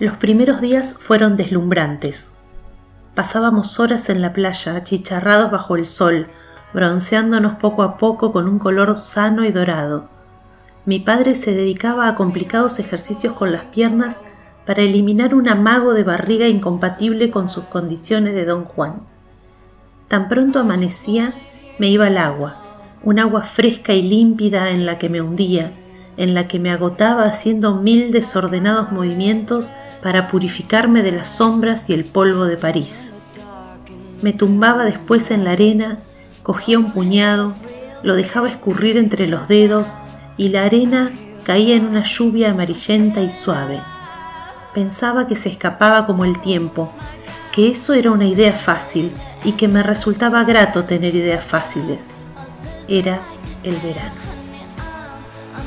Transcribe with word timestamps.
Los 0.00 0.16
primeros 0.16 0.60
días 0.60 0.94
fueron 0.98 1.36
deslumbrantes. 1.36 2.32
Pasábamos 3.14 3.78
horas 3.78 4.10
en 4.10 4.22
la 4.22 4.32
playa, 4.32 4.74
achicharrados 4.74 5.52
bajo 5.52 5.76
el 5.76 5.86
sol, 5.86 6.26
bronceándonos 6.72 7.58
poco 7.58 7.84
a 7.84 7.96
poco 7.96 8.32
con 8.32 8.48
un 8.48 8.58
color 8.58 8.96
sano 8.96 9.44
y 9.44 9.52
dorado. 9.52 10.08
Mi 10.84 10.98
padre 10.98 11.36
se 11.36 11.54
dedicaba 11.54 12.08
a 12.08 12.16
complicados 12.16 12.80
ejercicios 12.80 13.34
con 13.34 13.52
las 13.52 13.66
piernas 13.66 14.20
para 14.66 14.82
eliminar 14.82 15.32
un 15.32 15.48
amago 15.48 15.94
de 15.94 16.02
barriga 16.02 16.48
incompatible 16.48 17.30
con 17.30 17.48
sus 17.48 17.64
condiciones 17.64 18.34
de 18.34 18.44
don 18.44 18.64
Juan. 18.64 18.94
Tan 20.08 20.28
pronto 20.28 20.58
amanecía, 20.58 21.34
me 21.78 21.88
iba 21.88 22.06
al 22.06 22.18
agua, 22.18 22.56
un 23.04 23.20
agua 23.20 23.42
fresca 23.42 23.92
y 23.92 24.02
límpida 24.02 24.70
en 24.70 24.86
la 24.86 24.98
que 24.98 25.08
me 25.08 25.20
hundía, 25.20 25.70
en 26.16 26.34
la 26.34 26.48
que 26.48 26.58
me 26.58 26.70
agotaba 26.70 27.24
haciendo 27.24 27.76
mil 27.76 28.12
desordenados 28.12 28.92
movimientos 28.92 29.72
para 30.02 30.28
purificarme 30.28 31.02
de 31.02 31.12
las 31.12 31.28
sombras 31.28 31.88
y 31.88 31.94
el 31.94 32.04
polvo 32.04 32.44
de 32.44 32.56
París. 32.56 33.12
Me 34.22 34.32
tumbaba 34.32 34.84
después 34.84 35.30
en 35.30 35.44
la 35.44 35.52
arena, 35.52 35.98
cogía 36.42 36.78
un 36.78 36.92
puñado, 36.92 37.54
lo 38.02 38.14
dejaba 38.14 38.48
escurrir 38.48 38.96
entre 38.96 39.26
los 39.26 39.48
dedos 39.48 39.94
y 40.36 40.50
la 40.50 40.64
arena 40.64 41.10
caía 41.44 41.76
en 41.76 41.86
una 41.86 42.04
lluvia 42.04 42.50
amarillenta 42.50 43.20
y 43.20 43.30
suave. 43.30 43.80
Pensaba 44.74 45.26
que 45.26 45.36
se 45.36 45.48
escapaba 45.48 46.06
como 46.06 46.24
el 46.24 46.40
tiempo, 46.40 46.92
que 47.52 47.70
eso 47.70 47.94
era 47.94 48.10
una 48.10 48.26
idea 48.26 48.52
fácil 48.52 49.12
y 49.44 49.52
que 49.52 49.68
me 49.68 49.82
resultaba 49.82 50.44
grato 50.44 50.84
tener 50.84 51.14
ideas 51.14 51.44
fáciles. 51.44 52.10
Era 52.88 53.20
el 53.62 53.76
verano. 53.76 54.33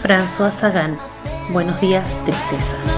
François 0.02 0.52
Sagan. 0.52 0.98
Buenos 1.50 1.80
días, 1.82 2.10
tristeza. 2.26 2.97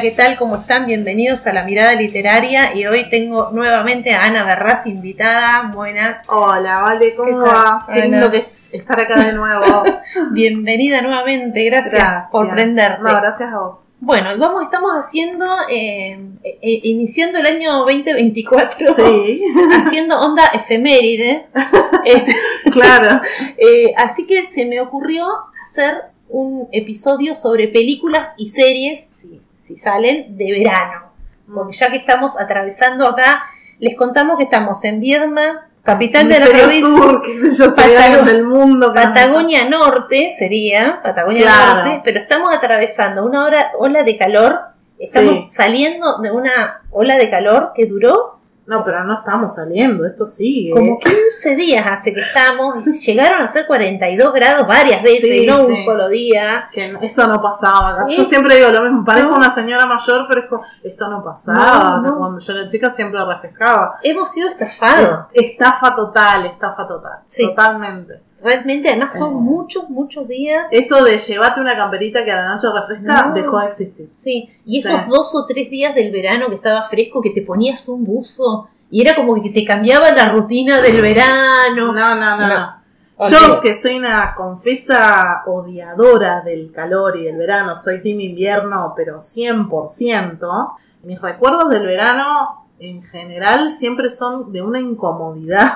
Hola, 0.00 0.08
¿qué 0.08 0.16
tal? 0.16 0.38
¿Cómo 0.38 0.56
están? 0.56 0.86
Bienvenidos 0.86 1.46
a 1.46 1.52
La 1.52 1.62
Mirada 1.62 1.94
Literaria 1.94 2.74
y 2.74 2.86
hoy 2.86 3.10
tengo 3.10 3.50
nuevamente 3.52 4.14
a 4.14 4.24
Ana 4.24 4.44
Berraz 4.44 4.86
invitada. 4.86 5.70
Buenas. 5.74 6.22
Hola, 6.28 6.80
Vale, 6.80 7.14
¿cómo 7.14 7.28
¿Qué 7.28 7.50
va? 7.50 7.84
Qué 7.86 7.92
Ana. 7.92 8.04
lindo 8.04 8.30
que 8.30 8.38
es 8.38 8.72
estar 8.72 8.98
acá 8.98 9.22
de 9.22 9.34
nuevo. 9.34 9.84
Bienvenida 10.32 11.02
nuevamente, 11.02 11.62
gracias, 11.64 11.92
Gracias. 11.92 12.30
por 12.32 12.48
prenderte. 12.50 13.02
No, 13.02 13.10
gracias 13.10 13.52
a 13.52 13.58
vos. 13.58 13.88
Bueno, 14.00 14.30
vamos, 14.38 14.62
estamos 14.62 14.92
haciendo, 14.92 15.44
eh, 15.70 16.18
eh, 16.44 16.80
iniciando 16.84 17.38
el 17.38 17.44
año 17.46 17.70
2024, 17.80 18.94
Sí, 18.94 19.42
haciendo 19.84 20.18
onda 20.18 20.46
efeméride. 20.46 21.46
Este, 22.06 22.34
claro. 22.72 23.20
eh, 23.58 23.92
así 23.98 24.26
que 24.26 24.46
se 24.54 24.64
me 24.64 24.80
ocurrió 24.80 25.26
hacer 25.68 26.04
un 26.30 26.66
episodio 26.72 27.34
sobre 27.34 27.68
películas 27.68 28.30
y 28.38 28.48
series, 28.48 29.06
si, 29.12 29.42
si 29.70 29.76
salen, 29.76 30.36
de 30.36 30.50
verano. 30.50 31.12
Porque 31.52 31.76
ya 31.76 31.90
que 31.90 31.96
estamos 31.96 32.38
atravesando 32.40 33.06
acá, 33.06 33.42
les 33.78 33.96
contamos 33.96 34.36
que 34.36 34.44
estamos 34.44 34.82
en 34.84 35.00
Viedma, 35.00 35.68
capital 35.84 36.28
de 36.28 36.38
la 36.40 36.46
provincia. 36.46 36.80
sur, 36.80 37.22
qué 37.22 37.32
sé 37.32 37.56
yo, 37.56 37.70
sería 37.70 38.00
Patago- 38.00 38.24
del 38.24 38.44
mundo. 38.44 38.92
Patagonia 38.92 39.68
Norte 39.68 40.30
sería, 40.36 41.00
Patagonia 41.02 41.42
Claro. 41.42 41.84
Norte, 41.84 42.00
pero 42.04 42.20
estamos 42.20 42.54
atravesando 42.54 43.24
una 43.24 43.44
hora, 43.44 43.70
ola 43.78 44.02
de 44.02 44.16
calor, 44.18 44.60
estamos 44.98 45.36
Sí. 45.36 45.48
saliendo 45.52 46.18
de 46.18 46.30
una 46.32 46.82
ola 46.90 47.16
de 47.16 47.30
calor 47.30 47.72
que 47.76 47.86
duró 47.86 48.39
No, 48.70 48.84
pero 48.84 49.02
no 49.02 49.14
estamos 49.14 49.56
saliendo, 49.56 50.06
esto 50.06 50.26
sigue. 50.26 50.70
como 50.70 50.96
15 51.00 51.56
días 51.56 51.84
hace 51.88 52.14
que 52.14 52.20
estamos, 52.20 52.86
y 52.86 52.92
llegaron 52.98 53.42
a 53.42 53.48
ser 53.48 53.66
42 53.66 54.32
grados 54.32 54.68
varias 54.68 55.02
veces, 55.02 55.22
Sí, 55.28 55.46
no 55.46 55.66
un 55.66 55.76
solo 55.84 56.08
día. 56.08 56.68
Que 56.72 56.92
no- 56.92 57.00
eso 57.02 57.26
no 57.26 57.42
pasaba. 57.42 58.04
Yo 58.06 58.24
siempre 58.24 58.54
digo 58.54 58.68
lo 58.70 58.82
mismo, 58.82 59.04
parezco 59.04 59.30
No. 59.32 59.38
una 59.38 59.50
señora 59.50 59.86
mayor, 59.86 60.26
pero 60.28 60.42
es 60.42 60.46
como, 60.46 60.62
esto 60.84 61.08
no 61.08 61.24
pasaba. 61.24 61.96
No, 61.96 62.02
no. 62.02 62.18
Cuando 62.18 62.38
yo 62.38 62.52
era 62.52 62.66
chica 62.68 62.88
siempre 62.90 63.24
refrescaba. 63.24 63.96
Hemos 64.04 64.30
sido 64.30 64.48
estafados. 64.48 65.26
Estafa 65.32 65.94
total, 65.96 66.46
estafa 66.46 66.86
total. 66.86 67.18
Sí. 67.26 67.46
Totalmente. 67.48 68.22
Realmente, 68.42 68.88
además 68.88 69.18
son 69.18 69.32
Eh. 69.34 69.40
muchos, 69.40 69.90
muchos 69.90 70.26
días. 70.28 70.66
Eso 70.70 71.04
de 71.04 71.18
llevarte 71.18 71.60
una 71.60 71.76
camperita 71.76 72.24
que 72.24 72.32
a 72.32 72.36
la 72.36 72.54
noche 72.54 72.68
refresca 72.72 73.26
No. 73.26 73.34
dejó 73.34 73.58
de 73.60 73.66
existir. 73.68 74.08
Sí, 74.12 74.48
y 74.64 74.78
esos 74.78 74.92
Sí. 75.02 75.10
dos 75.10 75.34
o 75.34 75.46
tres 75.46 75.68
días 75.70 75.94
del 75.94 76.10
verano 76.12 76.48
que 76.48 76.54
estaba 76.56 76.84
fresco, 76.84 77.20
que 77.20 77.30
te 77.30 77.42
ponías 77.42 77.88
un 77.88 78.04
buzo 78.04 78.68
y 78.90 79.02
era 79.02 79.14
como 79.14 79.40
que 79.42 79.50
te 79.50 79.64
cambiaba 79.64 80.10
la 80.12 80.30
rutina 80.30 80.80
del 80.80 81.00
verano. 81.02 81.92
No, 81.92 82.14
no, 82.14 82.36
no, 82.36 82.48
No. 82.48 82.80
Yo, 83.28 83.60
que 83.60 83.74
soy 83.74 83.98
una 83.98 84.34
confesa 84.34 85.42
odiadora 85.46 86.40
del 86.40 86.72
calor 86.72 87.18
y 87.18 87.24
del 87.24 87.36
verano, 87.36 87.76
soy 87.76 88.00
team 88.00 88.18
invierno, 88.20 88.94
pero 88.96 89.20
100%, 89.20 90.72
mis 91.02 91.20
recuerdos 91.20 91.68
del 91.68 91.82
verano 91.82 92.64
en 92.78 93.02
general 93.02 93.70
siempre 93.70 94.08
son 94.08 94.50
de 94.54 94.62
una 94.62 94.80
incomodidad. 94.80 95.70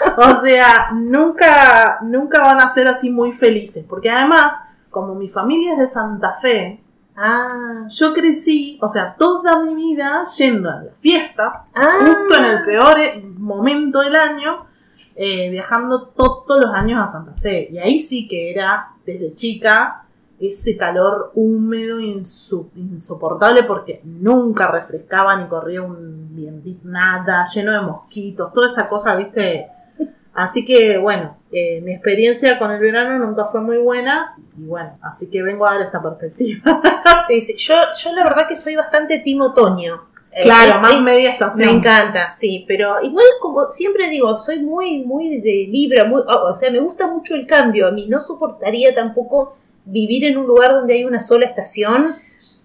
o 0.16 0.34
sea, 0.40 0.90
nunca, 0.94 1.98
nunca 2.02 2.40
van 2.42 2.60
a 2.60 2.68
ser 2.68 2.88
así 2.88 3.10
muy 3.10 3.32
felices, 3.32 3.84
porque 3.88 4.10
además, 4.10 4.54
como 4.90 5.14
mi 5.14 5.28
familia 5.28 5.72
es 5.72 5.78
de 5.78 5.86
Santa 5.86 6.32
Fe, 6.34 6.82
Ah, 7.18 7.86
yo 7.88 8.12
crecí, 8.12 8.78
o 8.82 8.90
sea, 8.90 9.16
toda 9.16 9.62
mi 9.62 9.74
vida 9.74 10.22
yendo 10.36 10.68
a 10.70 10.82
las 10.82 10.98
fiestas, 10.98 11.62
ah. 11.74 11.92
justo 11.98 12.34
en 12.36 12.44
el 12.44 12.62
peor 12.62 12.98
eh, 13.00 13.24
momento 13.38 14.00
del 14.02 14.14
año, 14.16 14.66
eh, 15.14 15.48
viajando 15.48 16.08
todos 16.08 16.60
los 16.60 16.74
años 16.74 17.00
a 17.02 17.06
Santa 17.10 17.32
Fe. 17.40 17.68
Y 17.72 17.78
ahí 17.78 17.98
sí 17.98 18.28
que 18.28 18.50
era, 18.50 18.96
desde 19.06 19.32
chica, 19.32 20.04
ese 20.38 20.76
calor 20.76 21.32
húmedo, 21.34 22.00
insu- 22.00 22.68
insoportable, 22.76 23.62
porque 23.62 24.02
nunca 24.04 24.70
refrescaba 24.70 25.36
ni 25.36 25.48
corría 25.48 25.80
un 25.80 26.36
vientito, 26.36 26.80
nada, 26.86 27.46
lleno 27.46 27.72
de 27.72 27.80
mosquitos, 27.80 28.52
toda 28.52 28.68
esa 28.68 28.90
cosa, 28.90 29.16
viste. 29.16 29.68
Así 30.36 30.64
que, 30.66 30.98
bueno, 30.98 31.38
eh, 31.50 31.80
mi 31.82 31.92
experiencia 31.92 32.58
con 32.58 32.70
el 32.70 32.78
verano 32.80 33.18
nunca 33.18 33.44
fue 33.46 33.62
muy 33.62 33.78
buena, 33.78 34.34
y 34.58 34.64
bueno, 34.66 34.98
así 35.02 35.30
que 35.30 35.42
vengo 35.42 35.66
a 35.66 35.72
dar 35.74 35.82
esta 35.86 36.02
perspectiva. 36.02 36.80
Sí, 37.28 37.40
sí. 37.40 37.54
Yo, 37.56 37.74
yo 37.98 38.14
la 38.14 38.22
verdad 38.24 38.46
que 38.48 38.54
soy 38.54 38.76
bastante 38.76 39.18
team 39.20 39.40
otoño. 39.40 40.02
Eh, 40.30 40.40
claro, 40.42 40.74
es- 40.76 40.80
más 40.82 40.92
es- 40.92 41.00
media 41.00 41.28
Me 41.30 41.32
estación. 41.32 41.68
encanta, 41.70 42.30
sí, 42.30 42.64
pero 42.68 43.02
igual 43.02 43.24
como 43.40 43.70
siempre 43.70 44.08
digo, 44.10 44.38
soy 44.38 44.62
muy, 44.62 45.02
muy 45.04 45.40
de 45.40 45.66
Libra, 45.68 46.04
muy, 46.04 46.22
o 46.26 46.54
sea, 46.54 46.70
me 46.70 46.78
gusta 46.78 47.06
mucho 47.08 47.34
el 47.34 47.46
cambio, 47.46 47.88
a 47.88 47.90
mí 47.90 48.06
no 48.08 48.20
soportaría 48.20 48.94
tampoco 48.94 49.56
vivir 49.86 50.24
en 50.26 50.36
un 50.36 50.46
lugar 50.46 50.72
donde 50.72 50.94
hay 50.94 51.04
una 51.04 51.20
sola 51.20 51.46
estación, 51.46 52.14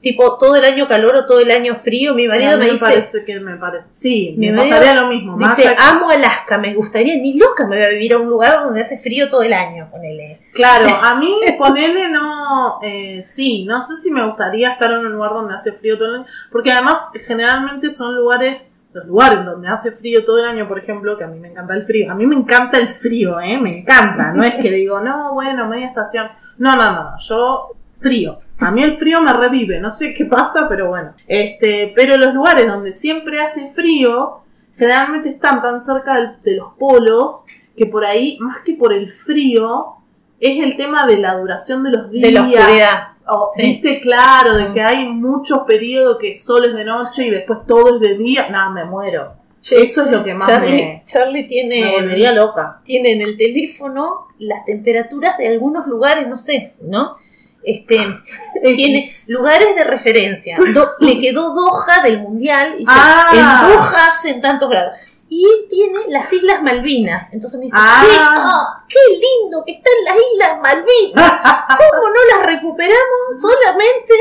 tipo 0.01 0.37
todo 0.37 0.55
el 0.55 0.65
año 0.65 0.87
calor 0.87 1.15
o 1.15 1.25
todo 1.25 1.39
el 1.39 1.51
año 1.51 1.75
frío, 1.75 2.13
mi 2.13 2.27
marido 2.27 2.57
me 2.57 2.65
me 2.65 2.71
dice, 2.71 2.79
parece 2.85 3.25
que 3.25 3.39
me 3.39 3.55
parece. 3.55 3.91
Sí, 3.91 4.35
Mi 4.37 4.51
me 4.51 4.57
pasaría 4.57 4.93
lo 4.95 5.07
mismo. 5.07 5.37
más 5.37 5.55
dice, 5.55 5.69
allá 5.69 5.89
amo 5.89 6.09
Alaska, 6.09 6.57
me 6.57 6.73
gustaría, 6.73 7.15
ni 7.15 7.33
loca 7.33 7.67
me 7.67 7.77
voy 7.77 7.85
a 7.85 7.89
vivir 7.89 8.13
a 8.13 8.17
un 8.17 8.29
lugar 8.29 8.63
donde 8.63 8.81
hace 8.81 8.97
frío 8.97 9.29
todo 9.29 9.43
el 9.43 9.53
año, 9.53 9.89
ponele. 9.91 10.41
Claro, 10.53 10.87
a 11.01 11.15
mí 11.15 11.31
ponerle 11.57 12.09
no. 12.09 12.79
Eh, 12.83 13.21
sí, 13.23 13.65
no 13.65 13.81
sé 13.81 13.97
si 13.97 14.11
me 14.11 14.23
gustaría 14.25 14.71
estar 14.71 14.91
en 14.91 14.99
un 14.99 15.11
lugar 15.13 15.31
donde 15.33 15.55
hace 15.55 15.71
frío 15.71 15.97
todo 15.97 16.09
el 16.09 16.15
año. 16.15 16.25
Porque 16.51 16.71
además, 16.71 17.09
generalmente 17.25 17.89
son 17.89 18.15
lugares. 18.15 18.75
Los 18.93 19.05
lugares 19.05 19.45
donde 19.45 19.69
hace 19.69 19.91
frío 19.93 20.25
todo 20.25 20.39
el 20.39 20.45
año, 20.45 20.67
por 20.67 20.77
ejemplo, 20.77 21.17
que 21.17 21.23
a 21.23 21.27
mí 21.27 21.39
me 21.39 21.47
encanta 21.47 21.75
el 21.75 21.83
frío. 21.83 22.11
A 22.11 22.15
mí 22.15 22.25
me 22.25 22.35
encanta 22.35 22.77
el 22.77 22.89
frío, 22.89 23.39
¿eh? 23.39 23.57
Me 23.57 23.79
encanta. 23.79 24.33
No 24.33 24.43
es 24.43 24.55
que 24.55 24.69
digo, 24.69 24.99
no, 24.99 25.33
bueno, 25.33 25.65
media 25.69 25.87
estación. 25.87 26.27
No, 26.57 26.75
no, 26.75 26.91
no. 26.91 27.17
Yo, 27.17 27.77
frío. 28.01 28.39
A 28.59 28.71
mí 28.71 28.83
el 28.83 28.97
frío 28.97 29.21
me 29.21 29.31
revive. 29.33 29.79
No 29.79 29.91
sé 29.91 30.13
qué 30.13 30.25
pasa, 30.25 30.67
pero 30.67 30.89
bueno. 30.89 31.13
Este, 31.27 31.91
pero 31.95 32.17
los 32.17 32.33
lugares 32.33 32.67
donde 32.67 32.93
siempre 32.93 33.39
hace 33.39 33.71
frío, 33.71 34.39
generalmente 34.73 35.29
están 35.29 35.61
tan 35.61 35.79
cerca 35.79 36.37
de 36.43 36.55
los 36.55 36.73
polos 36.79 37.45
que 37.77 37.85
por 37.85 38.03
ahí, 38.05 38.37
más 38.41 38.59
que 38.61 38.73
por 38.73 38.91
el 38.93 39.09
frío, 39.09 39.95
es 40.39 40.61
el 40.63 40.75
tema 40.75 41.05
de 41.05 41.17
la 41.17 41.35
duración 41.37 41.83
de 41.83 41.91
los 41.91 42.11
días. 42.11 42.23
De 42.23 42.31
la 42.31 42.41
oscuridad. 42.41 43.07
Sí. 43.55 43.61
Viste, 43.61 44.01
claro, 44.01 44.55
de 44.55 44.69
Mm. 44.69 44.73
que 44.73 44.81
hay 44.81 45.13
muchos 45.13 45.59
periodos 45.59 46.17
que 46.19 46.33
sol 46.33 46.65
es 46.65 46.75
de 46.75 46.83
noche 46.83 47.27
y 47.27 47.29
después 47.29 47.59
todo 47.67 47.95
es 47.95 48.01
de 48.01 48.17
día. 48.17 48.47
No, 48.51 48.71
me 48.73 48.83
muero. 48.83 49.33
Eso 49.61 50.05
es 50.05 50.11
lo 50.11 50.23
que 50.23 50.33
más 50.33 50.47
Charlie, 50.47 50.71
me, 50.71 51.03
Charlie 51.05 51.43
me 51.43 51.47
tiene, 51.47 51.91
volvería 51.91 52.31
loca. 52.33 52.81
tiene 52.83 53.11
en 53.11 53.21
el 53.21 53.37
teléfono 53.37 54.27
las 54.39 54.65
temperaturas 54.65 55.37
de 55.37 55.47
algunos 55.47 55.85
lugares, 55.85 56.27
no 56.27 56.37
sé, 56.39 56.73
¿no? 56.81 57.15
Este, 57.63 57.99
tiene 58.63 59.05
lugares 59.27 59.75
de 59.75 59.83
referencia. 59.83 60.57
Do- 60.73 60.87
le 60.99 61.19
quedó 61.19 61.53
Doha 61.53 62.01
del 62.03 62.19
Mundial 62.21 62.75
y 62.79 62.85
Ah. 62.87 63.29
en 63.33 63.69
Doha 63.69 64.07
hacen 64.07 64.41
tantos 64.41 64.69
grados. 64.69 64.93
Y 65.33 65.45
tiene 65.69 65.99
las 66.09 66.31
Islas 66.33 66.61
Malvinas. 66.61 67.31
Entonces 67.31 67.57
me 67.57 67.65
dice, 67.65 67.77
Ah. 67.79 68.03
¿qué? 68.05 68.17
Ah, 68.19 68.83
qué 68.89 68.99
lindo 69.15 69.63
que 69.65 69.71
están 69.73 69.93
las 70.03 70.15
Islas 70.33 70.59
Malvinas. 70.61 71.31
¿Cómo 71.77 72.09
no 72.09 72.37
las 72.37 72.45
recuperamos 72.47 73.41
solamente? 73.41 74.13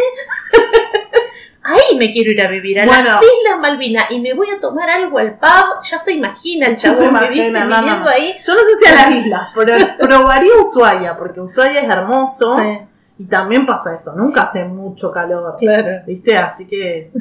Ahí 1.63 1.97
me 1.99 2.11
quiero 2.11 2.31
ir 2.31 2.41
a 2.41 2.49
vivir, 2.49 2.81
a 2.81 2.87
Bueno. 2.87 3.05
las 3.05 3.21
Islas 3.23 3.59
Malvinas, 3.61 4.11
y 4.11 4.21
me 4.21 4.33
voy 4.35 4.49
a 4.51 4.61
tomar 4.61 4.89
algo 4.89 5.19
al 5.19 5.39
pub. 5.39 5.83
Ya 5.91 5.99
se 5.99 6.13
imagina 6.13 6.69
el 6.69 6.77
se 6.79 6.89
chabón 6.89 7.13
¿viste? 7.21 7.37
imagina, 7.49 7.67
viniendo 7.67 8.05
no. 8.05 8.09
ahí. 8.09 8.37
Yo 8.47 8.55
no 8.55 8.61
sé 8.61 8.77
si 8.77 8.87
a 8.87 8.95
las 8.95 9.15
islas, 9.15 9.49
pero 9.55 9.77
probaría 9.99 10.53
Ushuaia, 10.63 11.17
porque 11.19 11.41
Ushuaia 11.41 11.81
es 11.83 11.89
hermoso 11.91 12.57
Sí, 12.59 12.79
y 13.21 13.27
también 13.27 13.67
pasa 13.67 13.95
eso, 13.95 14.15
nunca 14.17 14.45
hace 14.45 14.65
mucho 14.65 15.13
calor. 15.13 15.55
claro. 15.59 16.03
¿Viste? 16.07 16.39
Así 16.39 16.67
que 16.67 17.13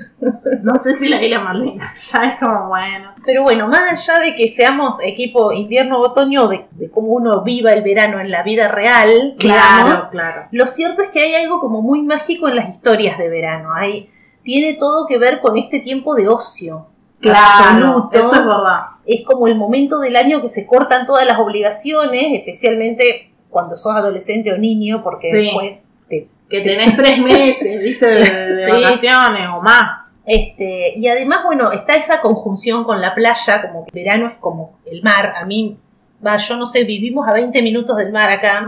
no 0.64 0.78
sé 0.78 0.94
si 0.94 1.10
la 1.10 1.22
isla 1.22 1.42
Malvinas 1.42 2.12
ya 2.14 2.24
es 2.24 2.40
como 2.40 2.70
bueno. 2.70 3.12
Pero 3.26 3.44
bueno, 3.44 3.68
más 3.68 4.08
allá 4.08 4.22
de 4.22 4.34
que 4.34 4.48
seamos 4.48 5.00
equipo 5.04 5.52
invierno-otoño, 5.52 6.48
de, 6.48 6.68
de 6.72 6.90
cómo 6.90 7.10
uno 7.10 7.44
viva 7.44 7.74
el 7.74 7.82
verano 7.82 8.22
en 8.22 8.32
la 8.32 8.44
vida 8.44 8.70
real, 8.70 9.36
digamos, 9.38 10.06
claro. 10.06 10.48
lo 10.52 10.68
cierto 10.68 11.02
es 11.02 11.10
que 11.10 11.22
hay 11.22 11.36
algo 11.36 11.60
como 11.60 11.82
muy 11.82 12.02
mágico 12.04 12.48
en 12.48 12.56
las 12.56 12.70
historias 12.70 13.18
de 13.18 13.28
verano. 13.28 13.74
Hay, 13.76 14.10
tiene 14.42 14.76
todo 14.76 15.06
que 15.06 15.18
ver 15.18 15.42
con 15.42 15.58
este 15.58 15.82
tiempo 15.82 16.16
de 16.16 16.30
ocio. 16.30 16.88
Claro, 17.20 17.88
absoluto. 17.88 18.18
eso 18.18 18.36
es 18.36 18.46
verdad. 18.46 18.82
Es 19.06 19.26
como 19.26 19.48
el 19.48 19.56
momento 19.56 20.00
del 20.00 20.16
año 20.16 20.42
que 20.42 20.48
se 20.48 20.66
cortan 20.66 21.06
todas 21.06 21.28
las 21.28 21.40
obligaciones, 21.40 22.28
especialmente 22.40 23.29
cuando 23.50 23.76
sos 23.78 23.96
adolescente 23.96 24.52
o 24.54 24.58
niño, 24.58 25.02
porque 25.04 25.28
Sí. 25.28 25.38
después 25.46 25.90
te 26.10 26.28
Que 26.50 26.62
tenés 26.62 26.96
tres 26.98 27.20
meses, 27.20 27.80
¿viste? 27.80 28.06
De, 28.06 28.56
de 28.56 28.66
Sí. 28.66 28.72
vacaciones 28.72 29.48
o 29.54 29.62
más. 29.62 30.16
Este, 30.26 30.94
y 30.98 31.08
además, 31.08 31.40
bueno, 31.46 31.72
está 31.72 31.96
esa 31.96 32.22
conjunción 32.22 32.84
con 32.84 33.02
la 33.02 33.16
playa, 33.16 33.62
como 33.68 33.86
que 33.86 33.92
verano 33.94 34.28
es 34.28 34.34
como 34.40 34.78
el 34.86 35.02
mar. 35.02 35.34
A 35.36 35.46
mí, 35.46 35.78
va, 36.26 36.38
yo 36.38 36.56
no 36.58 36.68
sé, 36.68 36.84
vivimos 36.84 37.28
a 37.28 37.34
20 37.34 37.62
minutos 37.64 37.98
del 37.98 38.12
mar 38.12 38.30
acá. 38.30 38.64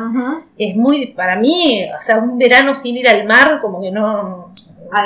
Es 0.58 0.76
muy, 0.76 1.08
para 1.08 1.36
mí, 1.36 1.86
o 1.98 2.02
sea, 2.02 2.18
un 2.18 2.38
verano 2.40 2.74
sin 2.74 2.98
ir 2.98 3.08
al 3.08 3.26
mar, 3.26 3.60
como 3.62 3.80
que 3.82 3.92
no. 3.92 4.52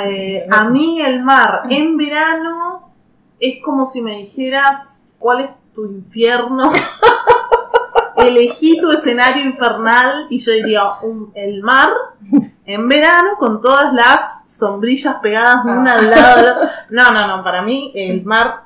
Eh, 0.06 0.46
a 0.50 0.68
mí 0.70 1.00
el 1.02 1.22
mar 1.22 1.62
en 1.70 1.96
verano 1.96 2.90
es 3.38 3.56
como 3.62 3.84
si 3.84 4.00
me 4.02 4.16
dijeras 4.16 5.08
cuál 5.18 5.44
es 5.44 5.50
tu 5.74 5.84
infierno. 5.84 6.72
Elegí 8.16 8.80
tu 8.80 8.90
escenario 8.92 9.44
infernal 9.44 10.26
y 10.30 10.38
yo 10.38 10.52
diría 10.52 10.82
un- 11.02 11.30
el 11.34 11.62
mar 11.62 11.90
en 12.64 12.88
verano 12.88 13.30
con 13.38 13.60
todas 13.60 13.92
las 13.92 14.50
sombrillas 14.50 15.16
pegadas 15.16 15.64
una 15.64 15.94
al 15.98 16.10
lado 16.10 16.36
de 16.36 16.42
la. 16.42 16.70
No, 16.90 17.12
no, 17.12 17.36
no, 17.36 17.44
para 17.44 17.62
mí 17.62 17.92
el 17.94 18.24
mar 18.24 18.62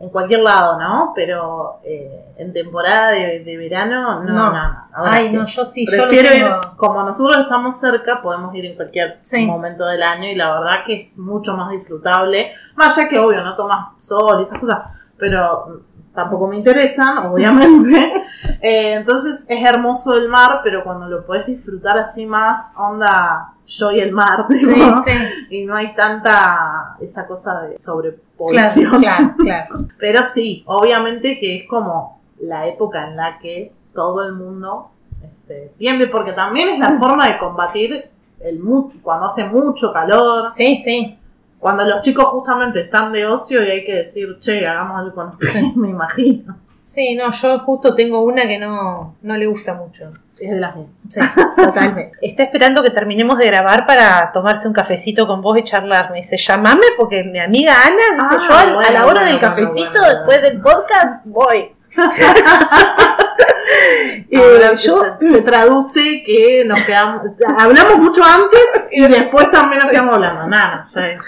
en 0.00 0.10
cualquier 0.10 0.40
lado, 0.40 0.78
¿no? 0.78 1.12
Pero 1.16 1.80
eh, 1.84 2.32
en 2.38 2.52
temporada 2.52 3.10
de, 3.10 3.40
de 3.40 3.56
verano, 3.56 4.22
no, 4.22 4.32
No. 4.32 4.32
no, 4.32 4.52
no. 4.52 4.88
Ahora 4.94 5.12
Ay, 5.14 5.28
sí. 5.28 5.36
no, 5.36 5.44
yo 5.44 5.64
sí, 5.64 5.86
yo 5.86 5.90
Prefiero 5.92 6.34
ir, 6.36 6.46
como 6.76 7.02
nosotros 7.02 7.38
estamos 7.40 7.78
cerca, 7.80 8.20
podemos 8.22 8.54
ir 8.54 8.66
en 8.66 8.76
cualquier 8.76 9.18
Sí. 9.22 9.44
momento 9.46 9.84
del 9.86 10.02
año 10.02 10.28
y 10.28 10.34
la 10.36 10.52
verdad 10.52 10.84
que 10.86 10.94
es 10.96 11.18
mucho 11.18 11.54
más 11.56 11.70
disfrutable. 11.70 12.52
Más 12.76 12.96
allá 12.96 13.08
que 13.08 13.18
obvio, 13.18 13.42
no 13.42 13.56
tomas 13.56 13.88
sol 14.02 14.38
y 14.38 14.42
esas 14.44 14.58
cosas, 14.60 14.78
pero 15.16 15.82
tampoco 16.14 16.46
me 16.48 16.56
interesan, 16.56 17.18
obviamente. 17.18 18.12
Eh, 18.60 18.94
entonces 18.94 19.44
es 19.48 19.64
hermoso 19.68 20.14
el 20.16 20.28
mar, 20.28 20.60
pero 20.64 20.82
cuando 20.82 21.08
lo 21.08 21.26
puedes 21.26 21.46
disfrutar 21.46 21.98
así 21.98 22.24
más, 22.26 22.74
onda 22.78 23.52
yo 23.66 23.90
y 23.92 24.00
el 24.00 24.12
mar, 24.12 24.46
Sí, 24.48 24.64
sí. 24.64 25.12
y 25.50 25.66
no 25.66 25.74
hay 25.76 25.94
tanta 25.94 26.96
esa 27.00 27.26
cosa 27.26 27.60
de 27.62 27.74
Claro, 27.74 27.78
sobrepoblación. 27.78 29.00
claro, 29.00 29.34
claro. 29.38 29.88
Pero 29.98 30.24
sí, 30.24 30.62
obviamente 30.66 31.38
que 31.38 31.56
es 31.56 31.68
como 31.68 32.20
la 32.40 32.66
época 32.66 33.08
en 33.08 33.16
la 33.16 33.38
que 33.38 33.72
todo 33.92 34.24
el 34.24 34.32
mundo 34.34 34.90
este, 35.22 35.72
tiende, 35.76 36.06
porque 36.06 36.32
también 36.32 36.68
es 36.70 36.78
la 36.78 36.92
forma 36.98 37.26
de 37.28 37.38
combatir 37.38 38.08
el 38.40 38.60
cuando 39.02 39.26
hace 39.26 39.44
mucho 39.46 39.92
calor, 39.92 40.50
Sí, 40.52 40.76
sí. 40.76 41.17
Cuando 41.58 41.84
los 41.84 42.00
chicos 42.02 42.24
justamente 42.26 42.82
están 42.82 43.12
de 43.12 43.26
ocio 43.26 43.62
y 43.64 43.68
hay 43.70 43.84
que 43.84 43.94
decir, 43.96 44.38
che, 44.38 44.66
hagamos 44.66 44.98
algo 45.00 45.14
con 45.14 45.28
ustedes, 45.28 45.64
me 45.76 45.88
imagino. 45.90 46.56
Sí, 46.84 47.14
no, 47.14 47.30
yo 47.32 47.58
justo 47.60 47.94
tengo 47.94 48.22
una 48.22 48.42
que 48.48 48.58
no, 48.58 49.16
no 49.22 49.36
le 49.36 49.46
gusta 49.46 49.74
mucho. 49.74 50.10
Es 50.40 50.50
de 50.50 50.60
las 50.60 50.74
mías. 50.76 50.88
Sí, 51.10 51.20
totalmente. 51.56 52.16
Está 52.22 52.44
esperando 52.44 52.82
que 52.82 52.90
terminemos 52.90 53.36
de 53.38 53.46
grabar 53.46 53.86
para 53.86 54.30
tomarse 54.32 54.68
un 54.68 54.72
cafecito 54.72 55.26
con 55.26 55.42
vos 55.42 55.58
y 55.58 55.64
charlar. 55.64 56.12
Me 56.12 56.18
dice, 56.18 56.38
llamame 56.38 56.86
porque 56.96 57.24
mi 57.24 57.40
amiga 57.40 57.74
Ana 57.84 58.22
dice, 58.30 58.36
Ah, 58.40 58.46
yo 58.48 58.54
al- 58.54 58.68
a 58.70 58.74
bueno, 58.74 58.92
la 58.92 59.04
hora 59.04 59.04
bueno, 59.04 59.20
del 59.20 59.38
bueno, 59.38 59.40
cafecito, 59.48 59.98
bueno, 60.00 60.08
después 60.14 60.40
bueno. 60.40 60.42
del 60.48 60.60
podcast, 60.60 61.26
voy. 61.26 61.72
Ahora 64.36 64.74
yo, 64.74 65.02
se, 65.20 65.28
se 65.28 65.42
traduce 65.42 66.22
que 66.24 66.64
nos 66.66 66.80
quedamos, 66.84 67.24
o 67.24 67.34
sea, 67.34 67.54
hablamos 67.58 67.98
mucho 67.98 68.22
antes 68.22 68.88
y 68.92 69.02
después 69.08 69.50
también 69.50 69.82
nos 69.82 69.90
quedamos 69.90 70.14
hablando. 70.14 70.46
Nada, 70.48 70.82
es. 70.84 71.20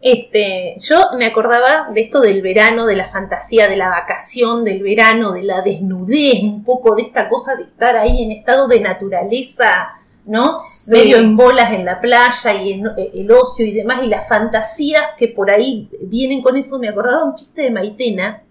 este, 0.00 0.76
yo 0.78 1.10
me 1.16 1.26
acordaba 1.26 1.88
de 1.92 2.00
esto 2.02 2.20
del 2.20 2.42
verano, 2.42 2.86
de 2.86 2.96
la 2.96 3.08
fantasía, 3.08 3.68
de 3.68 3.76
la 3.76 3.88
vacación 3.88 4.64
del 4.64 4.82
verano, 4.82 5.32
de 5.32 5.42
la 5.42 5.62
desnudez, 5.62 6.42
un 6.42 6.64
poco 6.64 6.94
de 6.94 7.02
esta 7.02 7.28
cosa 7.28 7.56
de 7.56 7.64
estar 7.64 7.96
ahí 7.96 8.22
en 8.22 8.32
estado 8.32 8.68
de 8.68 8.80
naturaleza, 8.80 9.92
¿no? 10.24 10.60
Sí. 10.62 10.96
medio 10.96 11.18
en 11.18 11.36
bolas 11.36 11.72
en 11.72 11.84
la 11.84 12.00
playa 12.00 12.54
y 12.54 12.72
en, 12.72 12.86
eh, 12.86 13.10
el 13.14 13.30
ocio 13.30 13.64
y 13.64 13.72
demás, 13.72 14.02
y 14.04 14.08
las 14.08 14.28
fantasías 14.28 15.04
que 15.18 15.28
por 15.28 15.50
ahí 15.50 15.88
vienen 16.00 16.42
con 16.42 16.56
eso. 16.56 16.78
Me 16.78 16.88
acordaba 16.88 17.24
un 17.24 17.34
chiste 17.34 17.62
de 17.62 17.70
Maitena, 17.70 18.42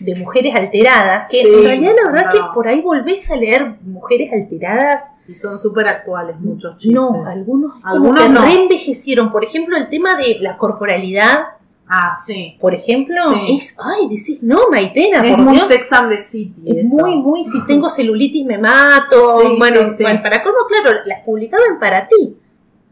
de 0.00 0.14
mujeres 0.16 0.54
alteradas, 0.54 1.28
que 1.30 1.40
Sí, 1.42 1.48
en 1.48 1.62
realidad 1.64 1.92
la 2.04 2.10
verdad 2.12 2.26
no. 2.26 2.32
que 2.32 2.54
por 2.54 2.68
ahí 2.68 2.80
volvés 2.80 3.30
a 3.30 3.36
leer 3.36 3.76
mujeres 3.82 4.30
alteradas. 4.32 5.04
Y 5.26 5.34
son 5.34 5.58
súper 5.58 5.88
actuales 5.88 6.38
muchos 6.40 6.76
chistes. 6.76 6.94
No, 6.94 7.24
algunos, 7.26 7.72
como 7.74 7.86
Algunos 7.86 8.20
que 8.22 8.28
no. 8.28 8.42
reenvejecieron. 8.42 9.32
Por 9.32 9.44
ejemplo, 9.44 9.76
el 9.76 9.88
tema 9.88 10.16
de 10.16 10.38
la 10.40 10.56
corporalidad, 10.56 11.46
Ah, 11.88 12.12
sí. 12.14 12.56
por 12.60 12.74
ejemplo, 12.74 13.14
Sí. 13.32 13.58
es, 13.58 13.76
ay, 13.82 14.08
decís, 14.08 14.42
no, 14.42 14.68
Maitena, 14.70 15.22
Es 15.22 15.30
por 15.34 15.44
muy 15.44 15.54
Dios. 15.54 15.68
Sex 15.68 15.92
and 15.92 16.10
the 16.10 16.20
City. 16.20 16.62
Es 16.66 16.92
eso. 16.92 17.06
muy, 17.06 17.16
muy, 17.16 17.44
si 17.44 17.58
tengo 17.66 17.88
celulitis 17.88 18.44
me 18.44 18.58
mato. 18.58 19.40
Sí, 19.40 19.54
bueno, 19.58 19.80
bueno, 20.00 20.22
para 20.22 20.42
cómo, 20.42 20.56
claro, 20.68 20.98
las 21.06 21.22
publicaban 21.24 21.78
para 21.78 22.06
ti. 22.08 22.36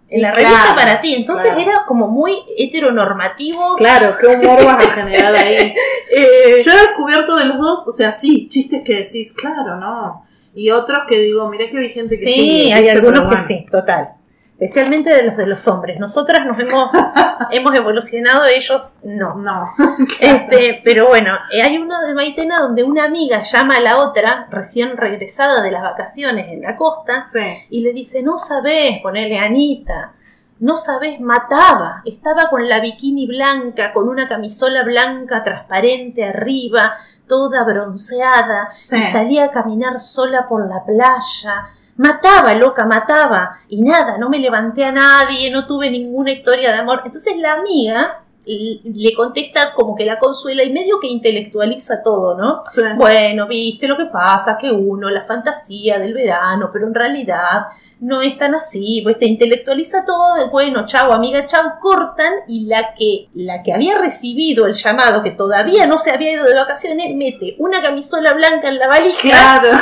En 0.09 0.23
la 0.23 0.33
claro, 0.33 0.49
revista 0.49 0.75
para 0.75 1.01
ti. 1.01 1.15
Entonces 1.15 1.47
claro. 1.55 1.61
era 1.61 1.85
como 1.87 2.09
muy 2.09 2.43
heteronormativo. 2.59 3.77
Claro, 3.77 4.15
qué 4.21 4.27
humor 4.27 4.65
vas 4.65 4.87
a 4.87 4.91
generar 5.03 5.35
ahí. 5.35 5.75
Eh, 6.17 6.63
Yo 6.65 6.71
he 6.71 6.81
descubierto 6.81 7.35
de 7.35 7.47
los 7.47 7.59
dos, 7.59 7.89
o 7.89 7.91
sea, 7.91 8.13
sí, 8.13 8.47
chistes 8.49 8.83
que 8.85 8.95
decís, 8.99 9.33
claro, 9.33 9.77
no. 9.81 10.25
Y 10.55 10.71
otros 10.71 11.03
que 11.09 11.19
digo, 11.19 11.49
mira 11.49 11.69
qué 11.69 11.77
vigente 11.77 12.17
que 12.17 12.25
sí, 12.25 12.35
sigue, 12.35 12.73
hay 12.73 12.89
algunos 12.89 13.23
que 13.23 13.27
bueno. 13.27 13.45
sí, 13.45 13.67
total. 13.69 14.14
Especialmente 14.59 15.13
de 15.13 15.25
los 15.25 15.37
de 15.37 15.47
los 15.47 15.67
hombres. 15.67 15.99
Nosotras 15.99 16.47
nos 16.47 16.59
hemos, 16.63 16.93
hemos 17.51 17.75
evolucionado, 17.75 18.45
ellos 18.47 18.99
no. 19.03 19.35
No. 19.35 19.71
Este, 20.21 20.81
pero 20.85 21.09
bueno, 21.09 21.33
eh, 21.53 21.61
hay 21.63 21.77
uno 21.79 22.01
de 22.03 22.15
Maitena 22.15 22.61
donde 22.61 22.85
una 22.85 23.05
amiga 23.05 23.43
llama 23.43 23.77
a 23.77 23.81
la 23.81 23.99
otra, 23.99 24.47
recién 24.51 24.97
regresada 24.97 25.61
de 25.61 25.71
las 25.73 25.83
vacaciones 25.83 26.47
en 26.51 26.63
la 26.63 26.77
costa, 26.77 27.23
Sí. 27.23 27.41
y 27.71 27.81
le 27.81 27.93
dice, 27.93 28.23
no 28.23 28.39
sabés, 28.39 29.01
ponele 29.03 29.39
Anita, 29.39 30.13
no 30.61 30.77
sabés, 30.77 31.21
mataba, 31.21 32.03
estaba 32.05 32.49
con 32.49 32.69
la 32.69 32.81
bikini 32.81 33.27
blanca, 33.27 33.93
con 33.93 34.09
una 34.09 34.29
camisola 34.29 34.85
blanca 34.85 35.43
transparente 35.43 36.25
arriba, 36.25 36.95
toda 37.27 37.65
bronceada, 37.65 38.69
Sí. 38.71 38.97
y 38.97 39.03
salía 39.03 39.47
a 39.47 39.51
caminar 39.51 39.99
sola 39.99 40.47
por 40.49 40.69
la 40.69 40.85
playa. 40.85 41.67
Mataba, 41.97 42.55
loca, 42.55 42.85
mataba. 42.85 43.59
Y 43.69 43.83
nada, 43.83 44.19
no 44.19 44.29
me 44.29 44.39
levanté 44.39 44.85
a 44.85 44.93
nadie, 44.93 45.51
no 45.51 45.67
tuve 45.67 45.91
ninguna 45.91 46.33
historia 46.33 46.73
de 46.73 46.79
amor. 46.79 47.03
Entonces 47.05 47.37
la 47.37 47.55
amiga 47.55 48.24
le 48.47 49.15
contesta 49.15 49.73
como 49.75 49.95
que 49.95 50.05
la 50.05 50.19
consuela 50.19 50.63
y 50.65 50.73
medio 50.73 51.01
que 51.01 51.07
intelectualiza 51.09 52.03
todo, 52.03 52.37
¿no? 52.37 52.61
sí. 52.73 52.81
Bueno, 52.97 53.47
viste 53.47 53.87
lo 53.89 53.97
que 53.97 54.07
pasa, 54.07 54.59
que 54.61 54.71
uno, 54.71 55.09
la 55.11 55.25
fantasía 55.25 55.99
del 55.99 56.13
verano, 56.15 56.71
pero 56.73 56.87
en 56.87 56.95
realidad 56.95 57.67
no 58.01 58.21
es 58.21 58.37
tan 58.37 58.55
así, 58.55 59.01
pues 59.03 59.19
te 59.19 59.25
intelectualiza 59.25 60.05
todo, 60.05 60.51
bueno, 60.51 60.85
chau, 60.85 61.11
amiga, 61.13 61.47
chau, 61.47 61.79
cortan 61.81 62.33
y 62.47 62.67
la 62.67 62.93
que, 62.95 63.29
la 63.35 63.63
que 63.63 63.73
había 63.73 63.97
recibido 63.99 64.67
el 64.67 64.75
llamado, 64.75 65.23
que 65.23 65.31
todavía 65.31 65.87
no 65.87 65.97
se 65.99 66.11
había 66.11 66.33
ido 66.33 66.45
de 66.45 66.55
vacaciones, 66.55 67.15
mete 67.17 67.55
una 67.59 67.81
camisola 67.81 68.35
blanca 68.35 68.69
en 68.69 68.79
la 68.79 68.89
valija, 68.89 69.17
Claro, 69.23 69.79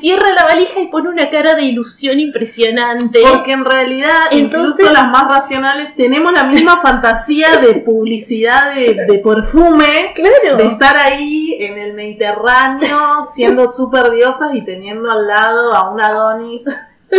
cierra 0.00 0.32
la 0.32 0.44
valija 0.44 0.80
y 0.80 0.86
pone 0.86 1.10
una 1.10 1.28
cara 1.28 1.54
de 1.54 1.64
ilusión 1.64 2.18
impresionante. 2.18 3.20
porque 3.30 3.52
en 3.52 3.64
realidad, 3.66 4.14
Entonces- 4.30 4.78
incluso 4.80 4.92
las 4.94 5.10
más 5.10 5.28
racionales, 5.28 5.94
tenemos 5.96 6.32
la 6.32 6.44
misma 6.44 6.76
fantasía 6.80 7.58
de 7.58 7.74
publicidad 7.80 8.05
de, 8.10 8.94
de 9.06 9.18
perfume, 9.18 10.12
Claro. 10.14 10.56
de 10.56 10.64
estar 10.66 10.96
ahí 10.96 11.56
en 11.60 11.78
el 11.78 11.92
Mediterráneo, 11.94 12.96
siendo 13.34 13.68
súper 13.68 14.10
diosas 14.10 14.54
y 14.54 14.64
teniendo 14.64 15.10
al 15.10 15.26
lado 15.26 15.74
a 15.74 15.90
un 15.92 16.00
Adonis 16.00 16.64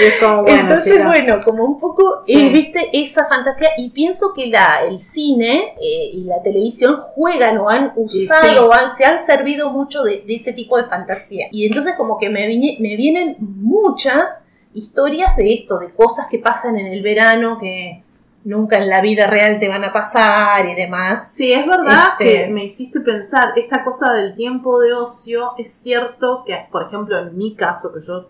es 0.00 0.14
como, 0.20 0.42
bueno, 0.42 0.60
Entonces, 0.60 0.92
chica. 0.94 1.06
bueno, 1.06 1.36
como 1.44 1.64
un 1.64 1.78
poco, 1.78 2.20
Sí. 2.24 2.50
viste, 2.52 2.90
esa 2.92 3.26
fantasía. 3.26 3.70
Y 3.76 3.90
pienso 3.90 4.32
que 4.34 4.46
la, 4.46 4.82
el 4.88 5.00
cine 5.02 5.74
eh, 5.80 6.10
y 6.14 6.24
la 6.24 6.42
televisión 6.42 6.96
juegan 7.14 7.58
o 7.58 7.68
han 7.70 7.92
usado 7.96 8.48
sí. 8.48 8.58
o 8.58 8.72
han, 8.72 8.90
se 8.96 9.04
han 9.04 9.20
servido 9.20 9.70
mucho 9.70 10.02
de, 10.02 10.22
de 10.26 10.34
ese 10.36 10.52
tipo 10.52 10.76
de 10.76 10.84
fantasía. 10.84 11.46
Y 11.52 11.66
entonces 11.66 11.94
como 11.96 12.18
que 12.18 12.28
me, 12.28 12.46
vine- 12.48 12.76
me 12.80 12.96
vienen 12.96 13.36
muchas 13.38 14.24
historias 14.72 15.36
de 15.36 15.54
esto, 15.54 15.78
de 15.78 15.92
cosas 15.92 16.26
que 16.28 16.38
pasan 16.40 16.76
en 16.76 16.86
el 16.86 17.02
verano 17.02 17.56
que 17.60 18.02
nunca 18.44 18.78
en 18.78 18.88
la 18.88 19.00
vida 19.00 19.26
real 19.26 19.58
te 19.58 19.68
van 19.68 19.84
a 19.84 19.92
pasar 19.92 20.66
y 20.66 20.74
demás. 20.74 21.32
Sí, 21.32 21.52
es 21.52 21.66
verdad 21.66 22.10
Este- 22.18 22.24
que 22.46 22.48
me 22.48 22.64
hiciste 22.64 23.00
pensar, 23.00 23.52
esta 23.56 23.82
cosa 23.84 24.12
del 24.12 24.34
tiempo 24.34 24.78
de 24.80 24.92
ocio, 24.92 25.52
es 25.58 25.72
cierto 25.72 26.44
que, 26.46 26.66
por 26.70 26.84
ejemplo, 26.86 27.18
en 27.18 27.36
mi 27.36 27.54
caso, 27.54 27.92
que 27.92 28.00
yo 28.00 28.28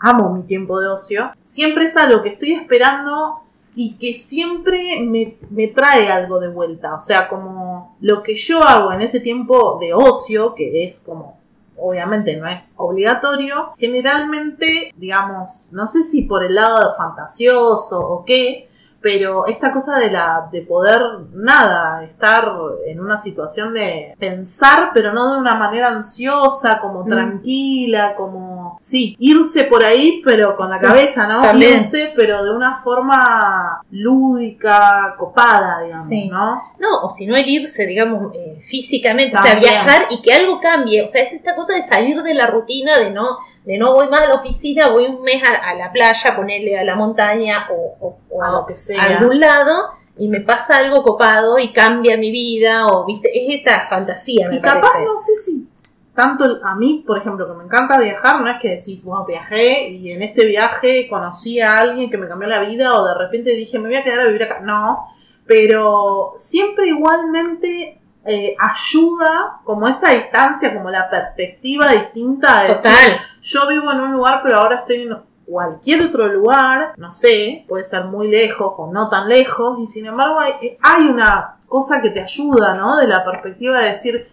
amo 0.00 0.30
mi 0.30 0.42
tiempo 0.42 0.80
de 0.80 0.88
ocio, 0.88 1.30
siempre 1.42 1.84
es 1.84 1.96
algo 1.96 2.22
que 2.22 2.30
estoy 2.30 2.52
esperando 2.54 3.40
y 3.74 3.96
que 3.98 4.12
siempre 4.14 5.00
me, 5.06 5.36
me 5.50 5.68
trae 5.68 6.10
algo 6.10 6.40
de 6.40 6.48
vuelta. 6.48 6.94
O 6.94 7.00
sea, 7.00 7.28
como 7.28 7.96
lo 8.00 8.22
que 8.22 8.34
yo 8.34 8.62
hago 8.64 8.92
en 8.92 9.00
ese 9.00 9.20
tiempo 9.20 9.78
de 9.80 9.94
ocio, 9.94 10.54
que 10.54 10.84
es 10.84 11.00
como 11.00 11.38
obviamente 11.82 12.36
no 12.36 12.46
es 12.46 12.74
obligatorio, 12.76 13.72
generalmente, 13.78 14.92
digamos, 14.96 15.68
no 15.72 15.86
sé 15.86 16.02
si 16.02 16.22
por 16.22 16.44
el 16.44 16.54
lado 16.56 16.94
fantasioso 16.96 18.00
o 18.00 18.24
qué, 18.24 18.68
pero 19.02 19.46
esta 19.46 19.70
cosa 19.70 19.98
de 19.98 20.10
la 20.10 20.48
de 20.52 20.62
poder 20.62 21.00
nada 21.32 22.04
estar 22.04 22.52
en 22.86 23.00
una 23.00 23.16
situación 23.16 23.72
de 23.72 24.14
pensar 24.18 24.90
pero 24.92 25.12
no 25.12 25.32
de 25.34 25.40
una 25.40 25.54
manera 25.54 25.88
ansiosa 25.88 26.80
como 26.80 27.04
Mm. 27.04 27.08
tranquila 27.08 28.14
como 28.16 28.76
sí 28.78 29.16
irse 29.18 29.64
por 29.64 29.82
ahí 29.82 30.20
pero 30.24 30.56
con 30.56 30.68
la 30.70 30.78
Sí, 30.78 30.84
cabeza 30.86 31.26
no 31.26 31.42
también. 31.42 31.76
irse 31.78 32.12
pero 32.14 32.44
de 32.44 32.54
una 32.54 32.76
forma 32.82 33.80
lúdica 33.90 35.14
copada 35.18 35.82
digamos 35.82 36.08
Sí. 36.08 36.28
no 36.28 36.62
No, 36.78 37.02
o 37.02 37.10
si 37.10 37.26
no 37.26 37.36
el 37.36 37.46
irse, 37.46 37.86
digamos, 37.86 38.34
eh, 38.34 38.58
físicamente, 38.66 39.36
o 39.36 39.42
sea, 39.42 39.56
viajar 39.56 40.06
y 40.08 40.22
que 40.22 40.32
algo 40.32 40.58
cambie. 40.60 41.02
O 41.02 41.06
sea, 41.06 41.22
es 41.24 41.34
esta 41.34 41.54
cosa 41.54 41.74
de 41.74 41.82
salir 41.82 42.22
de 42.22 42.32
la 42.32 42.46
rutina, 42.46 42.96
de 42.96 43.10
no, 43.10 43.36
de 43.64 43.78
no 43.78 43.92
voy 43.92 44.08
más 44.08 44.22
a 44.22 44.28
la 44.28 44.34
oficina, 44.34 44.88
voy 44.88 45.06
un 45.06 45.22
mes 45.22 45.42
a, 45.42 45.70
a 45.70 45.74
la 45.74 45.92
playa, 45.92 46.34
ponerle 46.36 46.78
a 46.78 46.84
la 46.84 46.94
montaña 46.96 47.66
o, 47.70 47.96
o- 48.00 48.18
o 48.30 48.42
a 48.42 48.50
lo 48.50 48.66
que 48.66 48.74
a 48.74 48.76
sea 48.76 49.18
algún 49.18 49.38
lado 49.40 49.90
y 50.16 50.28
me 50.28 50.40
pasa 50.40 50.78
algo 50.78 51.02
copado 51.02 51.58
y 51.58 51.72
cambia 51.72 52.16
mi 52.16 52.30
vida 52.30 52.86
o, 52.86 53.04
viste, 53.06 53.30
es 53.32 53.58
esta 53.58 53.86
fantasía, 53.88 54.48
me 54.48 54.56
y 54.56 54.60
capaz 54.60 54.92
parece. 54.92 55.04
no 55.04 55.18
sé 55.18 55.34
si 55.34 55.68
tanto 56.14 56.44
el- 56.44 56.60
a 56.64 56.74
mí, 56.74 57.04
por 57.06 57.16
ejemplo, 57.18 57.46
que 57.46 57.54
me 57.54 57.64
encanta 57.64 57.98
viajar, 57.98 58.40
no 58.40 58.48
es 58.48 58.58
que 58.58 58.68
decís, 58.70 59.04
bueno, 59.04 59.24
viajé 59.24 59.88
y 59.88 60.12
en 60.12 60.22
este 60.22 60.44
viaje 60.46 61.06
conocí 61.08 61.60
a 61.60 61.78
alguien 61.78 62.10
que 62.10 62.18
me 62.18 62.28
cambió 62.28 62.48
la 62.48 62.60
vida 62.60 62.94
o 62.98 63.04
de 63.06 63.14
repente 63.16 63.50
dije, 63.50 63.78
me 63.78 63.88
voy 63.88 63.96
a 63.96 64.02
quedar 64.02 64.20
a 64.20 64.26
vivir 64.26 64.42
acá. 64.42 64.60
No, 64.60 65.06
pero 65.46 66.32
siempre 66.36 66.88
igualmente 66.88 67.99
eh, 68.32 68.56
ayuda 68.60 69.60
como 69.64 69.88
esa 69.88 70.10
distancia, 70.10 70.72
como 70.72 70.88
la 70.88 71.10
perspectiva 71.10 71.90
distinta 71.90 72.62
de 72.62 72.68
decir, 72.68 73.16
yo 73.40 73.66
vivo 73.68 73.90
en 73.90 74.00
un 74.00 74.12
lugar, 74.12 74.40
pero 74.44 74.58
ahora 74.58 74.76
estoy 74.76 75.02
en 75.02 75.18
cualquier 75.44 76.02
otro 76.02 76.28
lugar, 76.28 76.94
no 76.96 77.10
sé, 77.10 77.64
puede 77.68 77.82
ser 77.82 78.04
muy 78.04 78.30
lejos 78.30 78.72
o 78.76 78.92
no 78.92 79.08
tan 79.08 79.28
lejos, 79.28 79.80
y 79.80 79.86
sin 79.86 80.06
embargo 80.06 80.38
hay, 80.38 80.76
hay 80.80 81.02
una 81.06 81.56
cosa 81.66 82.00
que 82.00 82.10
te 82.10 82.20
ayuda, 82.22 82.74
¿no? 82.74 82.98
De 82.98 83.08
la 83.08 83.24
perspectiva 83.24 83.80
de 83.80 83.88
decir, 83.88 84.28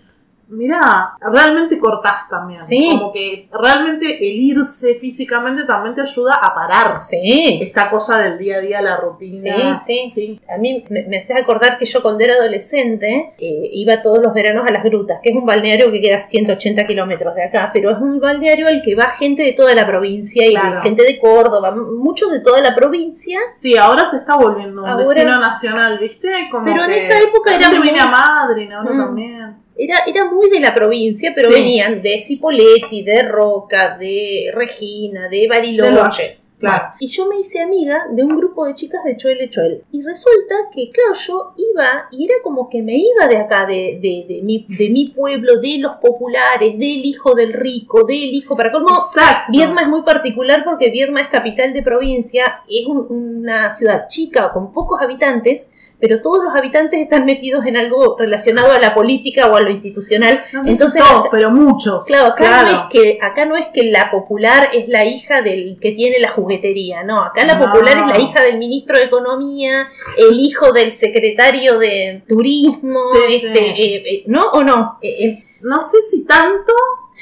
mirá, 0.50 1.14
realmente 1.22 1.78
cortás 1.80 2.28
también. 2.30 2.64
Sí. 2.64 2.90
Como 2.98 3.12
que 3.12 3.50
realmente 3.52 4.06
el 4.18 4.36
irse 4.36 4.96
físicamente 4.96 5.64
también 5.64 5.96
te 5.96 6.02
ayuda 6.02 6.36
a 6.36 6.54
parar. 6.54 7.02
Sí. 7.02 7.60
Esta 7.62 7.90
cosa 7.90 8.18
del 8.20 8.38
día 8.38 8.58
a 8.58 8.60
día, 8.60 8.82
la 8.82 8.98
rutina. 8.98 9.80
Sí, 9.86 10.10
sí. 10.10 10.40
A 10.54 10.58
mí 10.58 10.84
me, 10.90 11.04
me 11.04 11.18
hace 11.20 11.34
acordar 11.34 11.78
que 11.78 11.86
yo 11.86 12.02
cuando 12.02 12.24
era 12.24 12.34
adolescente 12.34 13.34
eh, 13.38 13.70
iba 13.74 14.02
todos 14.02 14.20
los 14.22 14.34
veranos 14.34 14.66
a 14.68 14.72
las 14.72 14.84
grutas, 14.84 15.20
que 15.22 15.30
es 15.30 15.36
un 15.36 15.46
balneario 15.46 15.92
que 15.92 16.02
queda 16.02 16.18
a 16.18 16.22
180 16.22 16.86
kilómetros 16.88 17.36
de 17.36 17.44
acá, 17.46 17.72
pero 17.74 17.92
es 17.92 17.98
un 17.98 18.20
balneario 18.20 18.68
al 18.68 18.82
que 18.84 18.96
va 18.96 19.10
gente 19.12 19.44
de 19.44 19.54
toda 19.54 19.74
la 19.76 19.86
provincia 19.86 20.46
y 20.46 20.56
gente 20.82 21.04
de 21.04 21.20
Córdoba, 21.20 21.72
mucho 21.76 22.28
de 22.30 22.40
toda 22.42 22.62
la 22.62 22.76
provincia. 22.76 23.40
Sí, 23.54 23.78
ahora 23.78 24.06
se 24.06 24.18
está 24.18 24.36
volviendo 24.36 24.84
un 24.84 24.90
Ahora- 24.90 25.04
destino 25.06 25.40
nacional, 25.40 25.98
¿viste? 26.00 26.30
Como 26.52 26.66
Pero 26.66 26.84
en 26.86 26.90
que 26.92 27.06
esa 27.06 27.20
época 27.20 27.56
era 27.56 27.70
muy- 27.70 27.88
Madrid, 28.12 28.72
ahora 28.72 28.94
Mm. 28.94 28.98
también. 28.98 29.58
Era, 29.78 30.00
era 30.08 30.26
muy 30.26 30.50
de 30.50 30.60
la 30.60 30.74
provincia, 30.74 31.32
pero 31.36 31.48
Sí. 31.50 31.54
venían 31.54 32.02
de 32.02 32.20
Cipoletti, 32.20 33.04
de 33.04 33.24
Roca, 33.24 33.98
de 33.98 34.52
Regina, 34.54 35.28
de 35.30 35.48
Bariloche. 35.48 36.40
Claro. 36.60 36.86
Y 37.00 37.08
yo 37.10 37.28
me 37.28 37.38
hice 37.38 37.60
amiga 37.62 38.08
de 38.10 38.24
un 38.24 38.36
grupo 38.36 38.66
de 38.66 38.74
chicas 38.74 39.04
de 39.04 39.16
Choel 39.16 39.48
Choel. 39.52 39.84
Y 39.92 40.02
resulta 40.02 40.56
que, 40.74 40.90
claro, 40.90 41.14
yo 41.14 41.54
iba 41.56 42.08
y 42.10 42.26
era 42.26 42.34
como 42.42 42.68
que 42.68 42.82
me 42.82 42.96
iba 42.98 43.28
de 43.28 43.38
acá, 43.38 43.68
de, 43.68 44.00
de, 44.02 44.26
de, 44.28 44.42
mi, 44.42 44.66
de 44.68 44.90
mi 44.90 45.06
pueblo, 45.10 45.60
de 45.60 45.78
los 45.78 45.98
populares, 45.98 46.72
del 46.80 47.06
hijo 47.06 47.36
del 47.36 47.54
rico, 47.54 48.06
del 48.06 48.34
hijo 48.34 48.58
para 48.58 48.72
colmo. 48.72 48.90
Exacto. 48.90 49.52
Viedma 49.52 49.82
es 49.82 49.88
muy 49.88 50.02
particular 50.02 50.64
porque 50.66 50.90
Viedma 50.90 51.22
es 51.22 51.28
capital 51.28 51.74
de 51.74 51.84
provincia, 51.84 52.62
es 52.68 52.88
un- 52.88 53.06
una 53.08 53.70
ciudad 53.70 54.08
chica 54.08 54.50
con 54.52 54.74
pocos 54.74 55.00
habitantes, 55.00 55.70
pero 56.00 56.22
todos 56.22 56.44
los 56.44 56.56
habitantes 56.56 57.00
están 57.00 57.26
metidos 57.26 57.66
en 57.66 57.76
algo 57.78 58.16
relacionado 58.20 58.72
a 58.72 58.80
la 58.80 58.94
política 58.94 59.48
o 59.48 59.56
a 59.56 59.62
lo 59.62 59.70
institucional. 59.72 60.44
No 60.54 60.62
sé 60.64 60.72
Entonces, 60.74 61.02
si 61.04 61.10
todos, 61.10 61.28
pero 61.32 61.50
muchos. 61.50 62.06
Claro, 62.06 62.28
acá, 62.28 62.36
Claro. 62.36 62.72
No 62.72 62.78
es 62.84 62.90
que, 62.92 63.20
acá 63.22 63.46
no 63.46 63.56
es 63.58 63.68
que 63.74 63.84
la 63.92 64.12
popular 64.12 64.70
es 64.74 64.88
la 64.88 65.06
hija 65.06 65.42
del 65.42 65.78
que 65.82 65.92
tiene 65.94 66.20
la 66.20 66.32
juguetería, 66.32 67.04
no, 67.04 67.22
acá 67.24 67.46
la 67.46 67.56
No. 67.56 67.66
popular 67.66 67.98
es 67.98 68.06
la 68.08 68.20
hija 68.20 68.42
del 68.44 68.58
ministro 68.58 68.98
de 68.98 69.06
Economía, 69.06 69.88
el 70.18 70.40
hijo 70.40 70.72
del 70.72 70.92
secretario 70.92 71.80
de 71.80 72.24
Turismo, 72.28 73.00
Sí, 73.28 73.36
este, 73.36 73.54
sí. 73.54 73.60
eh, 73.82 74.04
eh, 74.14 74.24
¿no 74.28 74.50
o 74.52 74.64
no? 74.64 75.00
Eh, 75.02 75.26
eh, 75.26 75.40
No 75.62 75.82
sé 75.82 76.02
si 76.04 76.26
tanto, 76.28 76.72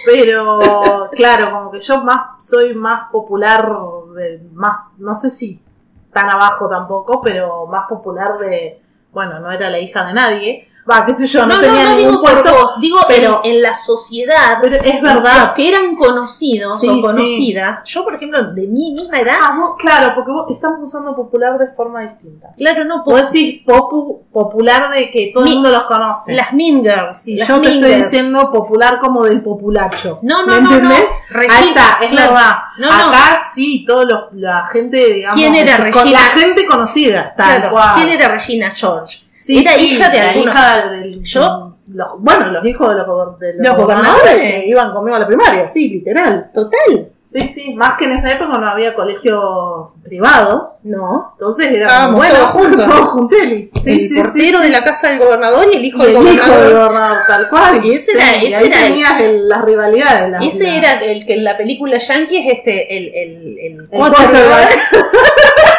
pero 0.06 0.60
claro, 1.14 1.52
como 1.52 1.72
que 1.72 1.80
yo 1.80 2.04
más 2.04 2.46
soy 2.46 2.74
más 2.74 3.10
popular, 3.12 3.66
de, 4.16 4.42
más, 4.54 4.78
no 4.98 5.16
sé 5.16 5.30
si 5.30 5.62
tan 6.16 6.30
abajo 6.30 6.70
tampoco, 6.70 7.22
pero 7.22 7.68
más 7.68 7.90
popular 7.90 8.38
de, 8.38 8.82
bueno, 9.12 9.38
no 9.42 9.52
era 9.52 9.70
la 9.70 9.80
hija 9.80 10.06
de 10.06 10.14
nadie, 10.14 10.70
va, 10.90 11.06
qué 11.06 11.14
sé 11.16 11.26
yo, 11.26 11.46
no, 11.46 11.56
no, 11.56 11.62
tenía 11.62 11.84
no 11.84 11.90
ningún 11.96 12.12
digo 12.12 12.22
por 12.22 12.32
puesto, 12.44 12.54
vos, 12.62 12.80
digo 12.80 13.00
pero- 13.08 13.42
en, 13.44 13.56
en 13.56 13.62
la 13.62 13.74
sociedad, 13.74 14.58
pero 14.62 14.76
es 14.76 15.02
los 15.02 15.14
verdad. 15.14 15.54
que 15.54 15.70
eran 15.70 15.96
conocidos 15.96 16.80
Sí, 16.80 16.88
o 16.90 16.94
sí. 16.96 17.02
conocidas, 17.02 17.84
yo 17.86 18.04
por 18.04 18.16
ejemplo, 18.16 18.42
de 18.54 18.68
mi 18.68 18.92
misma 18.92 19.20
edad, 19.20 19.38
Ah, 19.42 19.56
vos- 19.60 19.76
claro, 19.80 20.14
porque 20.16 20.32
vos 20.32 20.46
estamos 20.52 20.80
usando 20.82 21.16
popular 21.16 21.58
de 21.58 21.68
forma 21.68 22.02
distinta. 22.02 22.50
claro, 22.58 22.84
no, 22.86 23.04
Vos 23.04 23.32
decís 23.32 23.66
popu- 23.66 24.22
popular 24.32 24.92
de 24.94 25.10
que 25.10 25.32
todo 25.34 25.44
Mi- 25.44 25.50
el 25.52 25.56
mundo 25.56 25.72
los 25.72 25.84
conoce. 25.86 26.34
las 26.34 26.54
Mean 26.54 26.82
Girls, 26.82 27.28
y 27.28 27.38
las 27.38 27.48
yo 27.48 27.60
te 27.62 27.74
estoy 27.74 27.94
diciendo 27.96 28.52
popular 28.52 29.00
como 29.00 29.24
del 29.24 29.42
populacho. 29.42 30.20
No, 30.22 30.46
¿Me 30.46 30.62
no, 30.62 30.72
entendés? 30.72 31.06
Regina, 31.30 31.58
Ahí 31.58 31.68
está, 31.70 31.98
es 32.02 32.08
claro. 32.10 32.32
verdad. 32.34 32.56
Acá 33.08 33.44
sí, 33.52 33.86
todos 33.88 34.06
los, 34.06 34.24
la 34.34 34.66
gente, 34.68 34.98
digamos. 35.14 35.40
¿Quién 35.40 35.56
era 35.56 35.78
con 35.78 35.86
Regina? 35.86 36.12
la 36.12 36.26
gente 36.26 36.66
conocida, 36.68 37.34
tal 37.36 37.56
Claro, 37.58 37.72
cual. 37.72 37.96
¿Quién 37.96 38.10
era 38.10 38.28
Regina 38.28 38.72
George? 38.72 39.25
Sí, 39.36 39.60
era 39.62 39.74
sí, 39.74 39.96
hija 39.96 40.10
de 40.10 40.18
la 40.18 40.30
algunos. 40.30 40.56
hija 40.56 40.90
del. 40.92 41.24
Yo- 41.24 41.72
los- 41.88 42.12
bueno, 42.20 42.52
los 42.52 42.66
hijos 42.66 42.90
de 42.90 42.96
los, 43.04 43.40
de 43.40 43.54
los 43.54 43.68
Los 43.68 43.78
gobernadores 43.78 44.36
que 44.40 44.66
iban 44.68 44.92
conmigo 44.92 45.18
a 45.18 45.20
la 45.20 45.28
primaria, 45.28 45.68
sí, 45.68 45.90
literal. 45.90 46.50
Total. 46.54 47.12
Sí, 47.22 47.48
sí, 47.48 47.74
más 47.76 47.94
que 47.96 48.06
en 48.06 48.12
esa 48.14 48.32
época 48.32 48.58
no 48.58 48.68
había 48.68 48.94
colegios 48.96 49.90
privados. 50.04 50.80
No. 50.84 51.32
Entonces 51.34 51.72
era 51.72 52.08
bueno, 52.08 52.34
todos 52.36 52.50
juntos. 52.52 52.88
todos 52.88 53.08
juntelis. 53.10 53.72
Sí, 53.84 53.92
el 53.94 54.00
sí, 54.10 54.22
portero 54.22 54.58
sí. 54.60 54.64
de 54.64 54.70
la 54.70 54.84
casa 54.84 55.10
del 55.10 55.20
gobernador 55.20 55.68
y 55.72 55.76
el 55.78 55.86
hijo 55.86 56.04
y 56.04 56.06
del 56.08 56.16
el 56.18 56.22
hijo 56.24 56.28
del 56.34 56.46
gobernador. 56.46 56.74
gobernador, 56.88 57.18
tal 57.28 57.50
cual. 57.50 57.86
Y 57.86 57.94
ese 57.96 58.12
Sí, 58.14 58.18
era- 58.18 58.44
y 58.44 58.46
ese 58.48 58.56
ahí 58.56 58.66
era 58.68 58.78
el- 58.80 58.84
tenías 58.88 59.22
el- 59.22 59.50
las 59.50 59.66
rivalidades. 59.66 60.32
la- 60.32 60.40
Ese 60.40 60.78
era 60.78 60.92
el 61.04 61.26
que 61.26 61.34
en 61.34 61.44
la 61.44 61.58
película 61.58 61.98
Yankee 61.98 62.38
es 62.48 62.54
este, 62.58 62.98
el, 62.98 63.08
el, 63.14 63.58
el, 63.60 63.80
El 63.82 63.88
quarterback. 63.90 64.70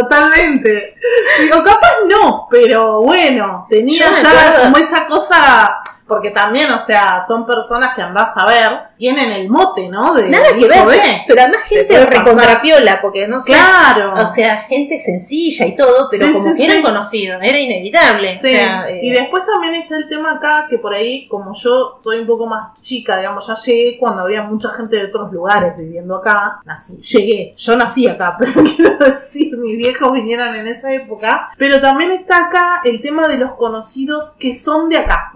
Totalmente. 0.00 0.94
Digo, 1.40 1.62
capaz 1.62 1.92
no, 2.08 2.46
pero 2.50 3.02
bueno, 3.02 3.66
tenía 3.68 4.10
ya 4.10 4.30
acuerdo. 4.30 4.64
como 4.64 4.76
esa 4.78 5.06
cosa, 5.06 5.80
porque 6.06 6.30
también, 6.30 6.70
o 6.70 6.78
sea, 6.78 7.20
son 7.26 7.46
personas 7.46 7.94
que 7.94 8.02
andás 8.02 8.36
a 8.36 8.46
ver, 8.46 8.89
tienen 9.00 9.32
el 9.32 9.48
mote, 9.48 9.88
¿no? 9.88 10.12
De 10.14 10.28
Nada 10.28 10.52
que 10.54 10.66
ver, 10.68 10.84
pero 11.26 11.40
además 11.40 11.62
gente 11.66 12.04
recontrapiola, 12.04 13.00
porque 13.00 13.26
no 13.26 13.40
sé, 13.40 13.52
Claro. 13.52 14.22
o 14.22 14.26
sea, 14.26 14.62
gente 14.68 14.98
sencilla 14.98 15.64
y 15.66 15.74
todo, 15.74 16.06
pero 16.10 16.26
Sí, 16.26 16.32
como 16.34 16.44
sí, 16.50 16.56
que 16.56 16.64
eran 16.66 16.76
sí. 16.76 16.82
conocidos, 16.82 17.40
era 17.42 17.58
inevitable. 17.58 18.30
Sí, 18.32 18.48
o 18.48 18.50
sea, 18.50 18.90
eh, 18.90 19.00
y 19.02 19.10
después 19.10 19.42
también 19.46 19.74
está 19.74 19.96
el 19.96 20.06
tema 20.06 20.32
acá 20.32 20.66
que 20.68 20.76
por 20.78 20.92
ahí, 20.92 21.26
como 21.28 21.52
yo 21.54 21.98
soy 22.04 22.18
un 22.18 22.26
poco 22.26 22.46
más 22.46 22.78
chica, 22.78 23.16
digamos, 23.16 23.46
ya 23.46 23.54
llegué 23.54 23.96
cuando 23.98 24.22
había 24.22 24.42
mucha 24.42 24.68
gente 24.68 24.96
de 24.96 25.04
otros 25.06 25.32
lugares 25.32 25.76
viviendo 25.78 26.16
acá. 26.16 26.60
Nací, 26.66 27.00
llegué, 27.00 27.54
yo 27.56 27.76
nací 27.76 28.06
acá, 28.06 28.36
pero 28.38 28.52
quiero 28.62 28.98
decir, 28.98 29.56
mis 29.56 29.78
viejos 29.78 30.12
vinieron 30.12 30.54
en 30.54 30.66
esa 30.66 30.92
época. 30.92 31.48
Pero 31.56 31.80
también 31.80 32.10
está 32.12 32.46
acá 32.48 32.82
el 32.84 33.00
tema 33.00 33.28
de 33.28 33.38
los 33.38 33.54
conocidos 33.54 34.36
que 34.38 34.52
son 34.52 34.90
de 34.90 34.98
acá. 34.98 35.32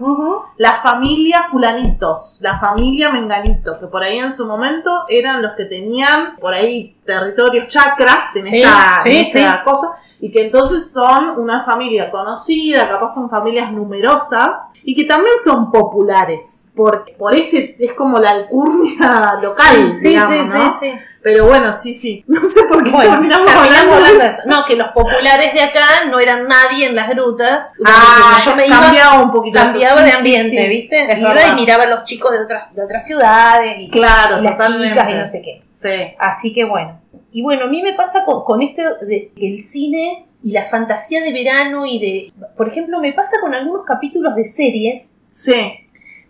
La 0.57 0.73
familia 0.75 1.41
fulanitos, 1.49 2.37
la 2.41 2.59
familia 2.59 3.09
menganitos. 3.09 3.54
Que 3.63 3.87
por 3.87 4.03
ahí 4.03 4.19
en 4.19 4.31
su 4.31 4.45
momento 4.45 5.05
eran 5.09 5.41
los 5.41 5.53
que 5.53 5.65
tenían 5.65 6.35
por 6.37 6.53
ahí 6.53 6.95
territorios 7.05 7.67
chacras 7.67 8.35
en 8.35 8.45
Sí, 8.45 8.61
esta, 8.61 9.01
sí, 9.03 9.09
en 9.09 9.15
esta 9.25 9.57
sí. 9.57 9.63
cosa. 9.63 9.87
Y 10.19 10.31
que 10.31 10.45
entonces 10.45 10.91
son 10.91 11.37
una 11.37 11.63
familia 11.65 12.09
conocida, 12.09 12.87
capaz 12.87 13.09
son 13.13 13.29
familias 13.29 13.71
numerosas 13.71 14.69
y 14.83 14.95
que 14.95 15.03
también 15.03 15.35
son 15.43 15.69
populares. 15.71 16.71
Porque 16.75 17.11
por 17.13 17.35
ese 17.35 17.75
es 17.79 17.93
como 17.93 18.17
la 18.17 18.31
alcurnia 18.31 19.37
local, 19.41 19.93
Sí, 20.01 20.07
digamos, 20.07 20.47
sí, 20.51 20.53
¿no? 20.57 20.71
sí, 20.71 20.77
sí. 20.81 20.99
Pero 21.25 21.47
bueno, 21.47 21.73
sí, 21.73 21.91
sí. 21.91 22.23
No 22.27 22.39
sé 22.43 22.61
por 22.69 22.83
qué 22.83 22.91
Bueno, 22.91 23.13
terminamos 23.13 23.51
terminamos 23.51 23.95
hablando 23.95 24.23
de 24.23 24.29
de. 24.29 24.35
No, 24.45 24.63
que 24.63 24.75
los 24.75 24.89
populares 24.89 25.55
de 25.55 25.61
acá 25.63 26.05
no 26.11 26.19
eran 26.19 26.47
nadie 26.47 26.85
en 26.85 26.95
las 26.95 27.09
grutas. 27.09 27.73
Ah, 27.83 28.39
yo 28.45 28.55
me 28.55 28.67
iba, 28.67 28.79
cambiaba 28.79 29.23
un 29.23 29.31
poquito 29.31 29.57
cambiaba 29.59 30.01
Sí, 30.01 30.05
de 30.05 30.11
ambiente, 30.11 30.63
sí. 30.65 30.69
¿viste? 30.69 31.11
Es 31.11 31.17
Iba 31.17 31.33
verdad. 31.33 31.53
y 31.53 31.55
miraba 31.55 31.85
a 31.85 31.87
los 31.87 32.03
chicos 32.03 32.31
de 32.31 32.43
otras, 32.43 32.71
de 32.75 32.83
otras 32.83 33.07
ciudades 33.07 33.75
y, 33.79 33.89
Claro, 33.89 34.37
y 34.37 34.43
las 34.43 34.67
chicas 34.67 35.09
y 35.09 35.13
no 35.15 35.25
sé 35.25 35.41
qué. 35.41 35.63
Sí. 35.71 36.13
Así 36.19 36.53
que 36.53 36.63
bueno. 36.63 37.01
Y 37.31 37.41
bueno, 37.41 37.65
a 37.65 37.67
mí 37.69 37.81
me 37.81 37.93
pasa 37.93 38.23
con, 38.23 38.43
con 38.43 38.61
esto 38.61 38.83
de 39.01 39.31
que 39.35 39.51
el 39.51 39.63
cine 39.63 40.27
y 40.43 40.51
la 40.51 40.65
fantasía 40.65 41.21
de 41.21 41.33
verano 41.33 41.87
y 41.87 41.97
de... 41.97 42.33
Por 42.55 42.67
ejemplo, 42.69 42.99
me 42.99 43.13
pasa 43.13 43.37
con 43.41 43.55
algunos 43.55 43.83
capítulos 43.83 44.35
de 44.35 44.45
series. 44.45 45.15
Sí. 45.31 45.84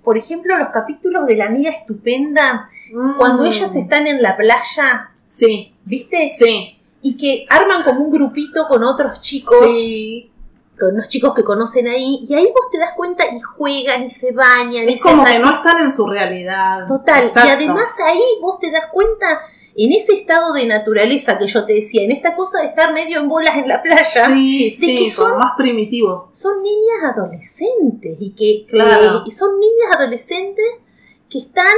Por 0.05 0.17
ejemplo, 0.17 0.57
los 0.57 0.69
capítulos 0.69 1.25
de 1.25 1.35
La 1.35 1.45
Amiga 1.47 1.71
Estupenda, 1.71 2.69
Mm. 2.93 3.17
cuando 3.17 3.43
ellas 3.45 3.75
están 3.75 4.05
en 4.07 4.21
la 4.21 4.37
playa, 4.37 5.09
Sí, 5.25 5.73
¿viste? 5.83 6.29
sí. 6.29 6.79
Y 7.01 7.17
que 7.17 7.45
arman 7.49 7.83
como 7.83 8.01
un 8.01 8.11
grupito 8.11 8.67
con 8.67 8.83
otros 8.83 9.19
chicos. 9.21 9.57
Sí. 9.67 10.31
con 10.77 10.93
unos 10.93 11.07
chicos 11.07 11.33
que 11.33 11.41
conocen 11.45 11.87
ahí, 11.87 12.25
y 12.27 12.33
ahí 12.33 12.47
vos 12.47 12.69
te 12.69 12.77
das 12.77 12.91
cuenta 12.97 13.23
y 13.25 13.39
juegan 13.39 14.03
y 14.03 14.09
se 14.09 14.33
bañan. 14.33 14.89
Es 14.89 15.01
como 15.01 15.23
que 15.23 15.39
no 15.39 15.49
están 15.55 15.79
en 15.79 15.89
su 15.89 16.05
realidad. 16.05 16.85
Total, 16.85 17.23
Exacto. 17.23 17.47
y 17.47 17.51
además 17.53 17.85
ahí 18.05 18.19
vos 18.41 18.59
te 18.59 18.69
das 18.71 18.87
cuenta, 18.91 19.39
en 19.77 19.91
ese 19.91 20.13
estado 20.13 20.53
de 20.53 20.65
naturaleza 20.67 21.37
que 21.37 21.47
yo 21.47 21.65
te 21.65 21.73
decía, 21.73 22.03
en 22.03 22.11
esta 22.11 22.35
cosa 22.35 22.61
de 22.61 22.67
estar 22.67 22.93
medio 22.93 23.19
en 23.19 23.27
bolas 23.27 23.57
en 23.57 23.67
la 23.67 23.81
playa, 23.81 24.27
Sí, 24.27 24.73
que 25.03 25.09
son- 25.09 25.37
más 25.37 25.51
primitivo. 25.57 26.29
son 26.33 26.63
niñas 26.63 27.13
adolescentes, 27.15 28.17
y 28.19 28.31
que 28.31 28.65
Claro. 28.69 29.23
eh, 29.27 29.31
son 29.31 29.59
niñas 29.59 29.95
adolescentes 29.97 30.65
que 31.29 31.39
están 31.39 31.73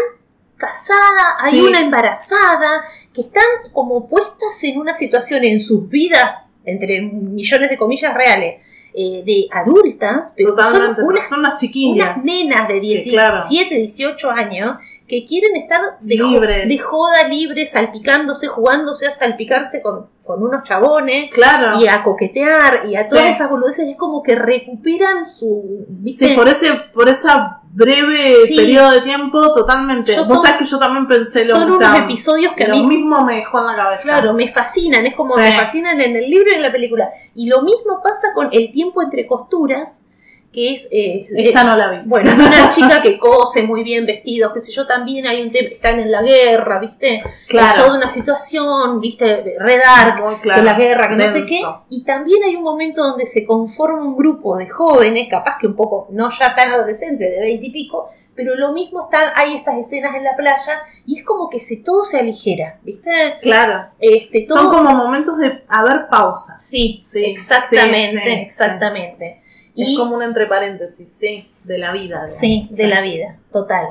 casadas, 0.58 1.44
hay 1.44 1.62
una 1.62 1.82
embarazada, 1.82 2.84
que 3.14 3.22
están 3.22 3.44
como 3.74 4.08
puestas 4.08 4.64
en 4.64 4.80
una 4.80 4.94
situación 4.94 5.44
en 5.44 5.60
sus 5.60 5.90
vidas, 5.90 6.32
entre 6.66 7.02
millones 7.02 7.70
de 7.70 7.78
comillas 7.78 8.14
reales, 8.14 8.62
eh, 8.94 9.22
de 9.26 9.48
adultas, 9.52 10.34
pero 10.36 10.50
Totalmente. 10.56 10.96
son 11.02 11.06
unas, 11.10 11.30
son 11.30 11.40
unas 11.42 11.60
chiquillas. 11.60 12.10
unas 12.16 12.26
nenas 12.26 12.68
de 12.68 12.80
17, 12.80 13.12
claro. 13.16 13.44
18 13.50 14.32
años 14.32 14.78
que 15.08 15.26
quieren 15.26 15.56
estar 15.56 15.80
de, 16.02 16.18
jo- 16.18 16.32
Libres. 16.32 16.68
de 16.68 16.78
joda 16.78 17.28
libre, 17.28 17.66
salpicándose, 17.66 18.48
jugándose 18.48 19.08
a 19.08 19.12
salpicarse 19.14 19.82
con, 19.82 20.08
con 20.26 20.44
unos 20.44 20.64
chabones 20.64 21.32
Claro. 21.32 21.80
y 21.80 21.88
a 21.88 22.04
coquetear 22.04 22.88
y 22.90 22.96
a 22.98 23.04
Sí. 23.04 23.12
todas 23.12 23.28
esas 23.28 23.50
boludeces. 23.50 23.88
Es 23.88 23.96
como 23.96 24.22
que 24.22 24.36
recuperan 24.36 25.26
su. 25.26 25.86
¿viste? 25.88 26.28
Sí, 26.30 26.36
por 26.36 26.50
ese, 26.50 26.74
por 26.94 27.08
esa 27.08 27.62
breve 27.72 28.48
Sí. 28.48 28.56
periodo 28.58 28.92
de 28.92 29.02
tiempo, 29.02 29.54
totalmente. 29.54 30.12
Yo 30.14 30.20
Vos 30.20 30.28
son- 30.28 30.38
sabés 30.42 30.58
que 30.58 30.66
yo 30.66 30.78
también 30.80 31.08
pensé 31.08 31.46
lo, 31.46 31.54
Son 31.54 31.64
o 31.64 31.66
unos 31.68 31.78
sea, 31.78 31.98
episodios 32.00 32.54
que 32.54 32.66
a 32.66 32.68
lo 32.70 32.84
mismo 32.84 33.24
me 33.24 33.36
dejó 33.36 33.60
en 33.60 33.66
la 33.68 33.76
cabeza. 33.76 34.04
Claro, 34.04 34.34
me 34.34 34.52
fascinan, 34.52 35.06
es 35.06 35.16
como 35.16 35.36
Sí. 35.36 35.40
me 35.40 35.54
fascinan 35.54 36.02
en 36.02 36.16
el 36.18 36.30
libro 36.30 36.52
y 36.52 36.56
en 36.56 36.62
la 36.64 36.72
película. 36.72 37.10
Y 37.36 37.48
lo 37.48 37.62
mismo 37.62 38.02
pasa 38.04 38.28
con 38.36 38.50
El 38.52 38.72
tiempo 38.74 39.02
entre 39.02 39.26
costuras, 39.26 40.02
que 40.52 40.74
es... 40.74 40.88
eh, 40.92 41.24
Esta 41.38 41.62
eh, 41.62 41.66
no 41.66 41.76
la 41.78 41.90
vi. 41.92 41.98
bueno, 42.06 42.32
es 42.32 42.38
una 42.40 42.70
chica 42.74 43.02
que 43.02 43.18
cose 43.20 43.64
muy 43.64 43.84
bien 43.84 44.06
vestidos, 44.06 44.54
qué 44.54 44.60
sé 44.62 44.72
yo, 44.72 44.88
también 44.88 45.28
hay 45.28 45.42
un 45.44 45.52
tema, 45.52 45.70
están 45.70 46.00
en 46.00 46.12
la 46.12 46.22
guerra, 46.22 46.80
¿viste? 46.80 47.22
Claro. 47.48 47.80
Es 47.80 47.86
toda 47.86 47.98
una 47.98 48.10
situación, 48.10 49.00
¿viste? 49.02 49.56
Red 49.60 49.82
Arc, 49.88 50.22
Muy 50.24 50.36
claro. 50.38 50.62
de 50.62 50.66
la 50.66 50.78
guerra, 50.78 51.10
que 51.10 51.16
no 51.16 51.28
sé 51.28 51.46
qué. 51.46 51.62
Y 51.90 52.04
también 52.04 52.44
hay 52.44 52.56
un 52.56 52.64
momento 52.64 53.04
donde 53.04 53.26
se 53.26 53.46
conforma 53.46 54.04
un 54.04 54.16
grupo 54.18 54.58
de 54.58 54.68
jóvenes, 54.68 55.28
capaz 55.30 55.58
que 55.60 55.68
un 55.68 55.76
poco, 55.76 56.08
no 56.12 56.30
ya 56.30 56.56
tan 56.56 56.72
adolescentes, 56.72 57.30
de 57.30 57.40
veinte 57.42 57.68
y 57.68 57.72
pico, 57.72 58.10
pero 58.36 58.56
lo 58.56 58.72
mismo 58.72 59.06
están, 59.06 59.32
hay 59.36 59.56
estas 59.56 59.78
escenas 59.80 60.16
en 60.16 60.24
la 60.24 60.36
playa 60.36 60.80
y 61.08 61.18
es 61.18 61.26
como 61.26 61.50
que 61.50 61.60
se, 61.60 61.78
todo 61.78 62.06
se 62.06 62.20
aligera, 62.20 62.78
¿viste? 62.84 63.10
Claro. 63.42 63.88
Este, 64.00 64.46
todo, 64.48 64.60
Son 64.60 64.70
como 64.70 64.92
momentos 64.94 65.38
de 65.40 65.64
haber 65.68 66.08
pausas. 66.08 66.64
Sí, 66.64 67.00
Sí, 67.04 67.26
exactamente, 67.26 68.20
sí, 68.20 68.24
sí, 68.26 68.32
exactamente. 68.34 69.42
Es 69.78 69.90
Y, 69.90 69.96
como 69.96 70.16
un 70.16 70.24
entre 70.24 70.48
paréntesis, 70.48 71.10
sí, 71.12 71.50
de 71.64 71.78
la 71.78 71.92
vida. 71.92 72.28
sí, 72.28 72.68
de 72.72 72.88
la 72.88 73.02
vida, 73.02 73.38
total. 73.52 73.86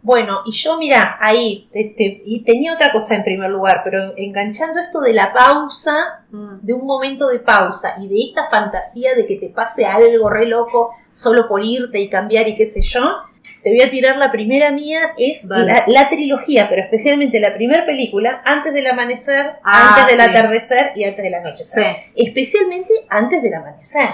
Bueno, 0.00 0.42
y 0.46 0.52
yo, 0.52 0.78
mira, 0.78 1.16
ahí, 1.20 1.68
te- 1.72 1.92
te- 1.96 2.22
y 2.24 2.40
tenía 2.44 2.72
otra 2.72 2.92
cosa 2.92 3.16
en 3.16 3.24
primer 3.24 3.50
lugar, 3.50 3.80
pero 3.84 4.14
enganchando 4.16 4.78
esto 4.80 5.00
de 5.00 5.12
la 5.12 5.32
pausa, 5.32 6.24
Mm. 6.30 6.58
de 6.62 6.72
un 6.72 6.86
momento 6.86 7.26
de 7.28 7.40
pausa 7.40 7.96
y 8.00 8.06
de 8.08 8.22
esta 8.28 8.48
fantasía 8.48 9.14
de 9.16 9.26
que 9.26 9.36
te 9.36 9.48
pase 9.48 9.84
algo 9.86 10.30
re 10.30 10.46
loco 10.46 10.92
solo 11.12 11.48
por 11.48 11.64
irte 11.64 11.98
y 11.98 12.08
cambiar 12.08 12.46
y 12.46 12.54
qué 12.54 12.66
sé 12.66 12.80
yo, 12.80 13.00
te 13.64 13.70
voy 13.70 13.80
a 13.82 13.90
tirar 13.90 14.16
la 14.18 14.30
primera 14.30 14.70
mía, 14.70 15.14
es 15.18 15.44
la, 15.44 15.82
la 15.88 16.08
trilogía, 16.08 16.68
pero 16.68 16.82
especialmente 16.82 17.40
la 17.40 17.54
primera 17.54 17.84
película, 17.84 18.40
antes 18.44 18.72
del 18.72 18.86
amanecer, 18.86 19.46
Ah, 19.64 19.96
antes 19.98 20.16
del 20.16 20.24
sí. 20.24 20.30
atardecer 20.30 20.92
y 20.94 21.04
antes 21.04 21.22
del 21.24 21.34
anochecer. 21.34 21.82
Sí. 21.96 22.12
Especialmente 22.14 22.92
antes 23.08 23.42
del 23.42 23.54
amanecer. 23.54 24.10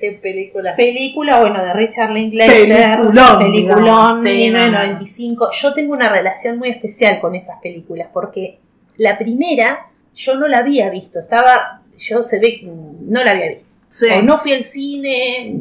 Qué 0.00 0.12
película. 0.12 0.74
Película, 0.76 1.40
bueno, 1.40 1.62
de 1.62 1.72
Richard 1.74 2.10
Linklater. 2.12 2.68
Peliculón, 2.68 3.38
Peliculón. 3.38 4.22
Sí, 4.22 4.50
no, 4.50 4.58
no. 4.58 4.64
1995. 4.70 5.50
Yo 5.52 5.74
tengo 5.74 5.92
una 5.92 6.08
relación 6.08 6.58
muy 6.58 6.70
especial 6.70 7.20
con 7.20 7.34
esas 7.34 7.60
películas 7.60 8.08
porque 8.12 8.58
la 8.96 9.18
primera 9.18 9.86
yo 10.14 10.36
no 10.36 10.48
la 10.48 10.58
había 10.58 10.88
visto. 10.90 11.18
Estaba, 11.18 11.82
yo 11.98 12.22
se 12.22 12.38
ve, 12.40 12.60
no 12.64 13.22
la 13.22 13.32
había 13.32 13.50
visto. 13.50 13.74
Sí. 13.88 14.06
O 14.18 14.22
no 14.22 14.38
fui 14.38 14.52
al 14.54 14.64
cine, 14.64 15.54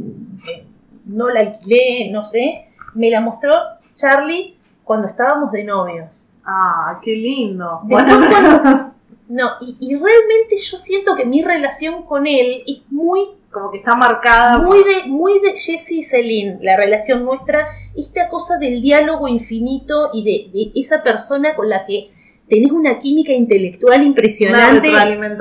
no 1.05 1.29
la 1.29 1.41
alquilé, 1.41 2.09
no 2.11 2.23
sé. 2.23 2.65
Me 2.95 3.09
la 3.09 3.19
mostró 3.21 3.53
Charlie 3.95 4.55
cuando 4.83 5.07
estábamos 5.07 5.51
de 5.51 5.63
novios. 5.65 6.29
Ah, 6.45 6.99
qué 7.03 7.11
lindo. 7.15 7.81
Bueno, 7.83 8.19
cuando- 8.29 8.93
No, 9.29 9.47
y, 9.61 9.77
y 9.79 9.89
realmente 9.93 10.57
yo 10.57 10.75
siento 10.77 11.15
que 11.15 11.23
mi 11.23 11.43
relación 11.43 12.01
con 12.01 12.25
él 12.25 12.63
es 12.65 12.79
muy 12.89 13.27
como 13.51 13.71
que 13.71 13.77
está 13.79 13.95
marcada. 13.95 14.57
muy 14.59 14.83
de, 14.83 15.07
muy 15.07 15.39
de 15.39 15.57
Jesse 15.57 15.91
y 15.91 16.03
Celine, 16.03 16.59
la 16.61 16.77
relación 16.77 17.25
nuestra, 17.25 17.67
esta 17.95 18.27
cosa 18.29 18.57
del 18.57 18.81
diálogo 18.81 19.27
infinito 19.27 20.09
y 20.13 20.23
de, 20.23 20.57
de 20.57 20.79
esa 20.79 21.03
persona 21.03 21.55
con 21.55 21.69
la 21.69 21.85
que 21.85 22.11
tenés 22.49 22.71
una 22.71 22.97
química 22.99 23.31
intelectual 23.31 24.03
impresionante, 24.03 24.91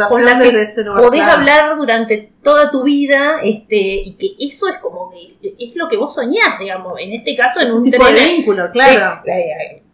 con 0.08 0.24
la 0.24 0.38
que 0.38 0.62
ese 0.62 0.84
lugar. 0.84 1.02
podés 1.02 1.22
claro. 1.22 1.38
hablar 1.38 1.76
durante 1.76 2.30
toda 2.42 2.70
tu 2.70 2.84
vida, 2.84 3.40
este, 3.42 3.76
y 3.76 4.16
que 4.16 4.44
eso 4.44 4.68
es 4.68 4.76
como 4.76 5.10
que 5.10 5.38
es 5.58 5.74
lo 5.74 5.88
que 5.88 5.96
vos 5.96 6.14
soñás, 6.14 6.58
digamos, 6.60 7.00
en 7.00 7.14
este 7.14 7.34
caso 7.34 7.60
en 7.60 7.68
Ese 7.68 7.76
un 7.76 7.90
tipo 7.90 8.04
tren. 8.04 8.14
de 8.14 8.20
vínculo, 8.20 8.70
claro. 8.70 9.22
Sí, 9.24 9.30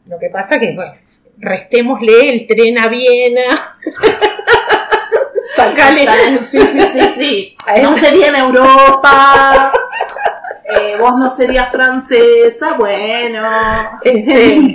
lo 0.07 0.19
que 0.19 0.29
pasa 0.29 0.59
que, 0.59 0.75
bueno, 0.75 0.93
restémosle 1.39 2.31
el 2.31 2.47
tren 2.47 2.79
a 2.79 2.89
Viena. 2.89 3.43
Sacale. 5.71 6.43
Sí, 6.43 6.61
sí, 6.67 6.83
sí, 6.93 7.09
sí. 7.09 7.57
No 7.83 7.93
sería 7.95 8.29
en 8.29 8.37
Europa. 8.37 9.73
eh, 10.65 10.97
vos 10.99 11.17
no 11.19 11.31
serías 11.31 11.69
francesa. 11.71 12.75
Bueno. 12.77 13.41
Este. 14.03 14.75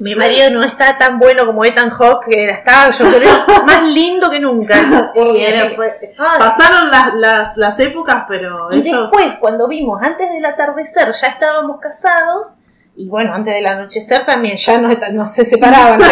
Mi 0.00 0.14
marido 0.14 0.50
no 0.50 0.62
está 0.62 0.96
tan 0.98 1.18
bueno 1.18 1.44
como 1.46 1.64
Ethan 1.64 1.90
Hawke, 1.90 2.26
que 2.30 2.44
estaba, 2.46 2.90
yo 2.92 3.04
creo, 3.12 3.44
más 3.66 3.82
lindo 3.82 4.30
que 4.30 4.38
nunca. 4.38 4.76
Y 5.16 5.40
era- 5.42 5.68
fue- 5.70 6.14
Ay, 6.16 6.38
pasaron 6.38 6.90
las, 6.92 7.14
las, 7.14 7.56
las 7.56 7.80
épocas, 7.80 8.24
pero 8.28 8.70
ellos. 8.70 9.10
después, 9.10 9.34
cuando 9.40 9.66
vimos 9.66 10.00
antes 10.00 10.30
del 10.30 10.44
atardecer, 10.44 11.12
ya 11.20 11.26
estábamos 11.26 11.80
casados. 11.80 12.54
Y 13.00 13.08
bueno, 13.08 13.32
antes 13.32 13.54
del 13.54 13.64
anochecer 13.64 14.26
también 14.26 14.58
ya 14.58 14.78
no, 14.78 14.90
no 15.12 15.26
se 15.26 15.46
separaban. 15.46 15.98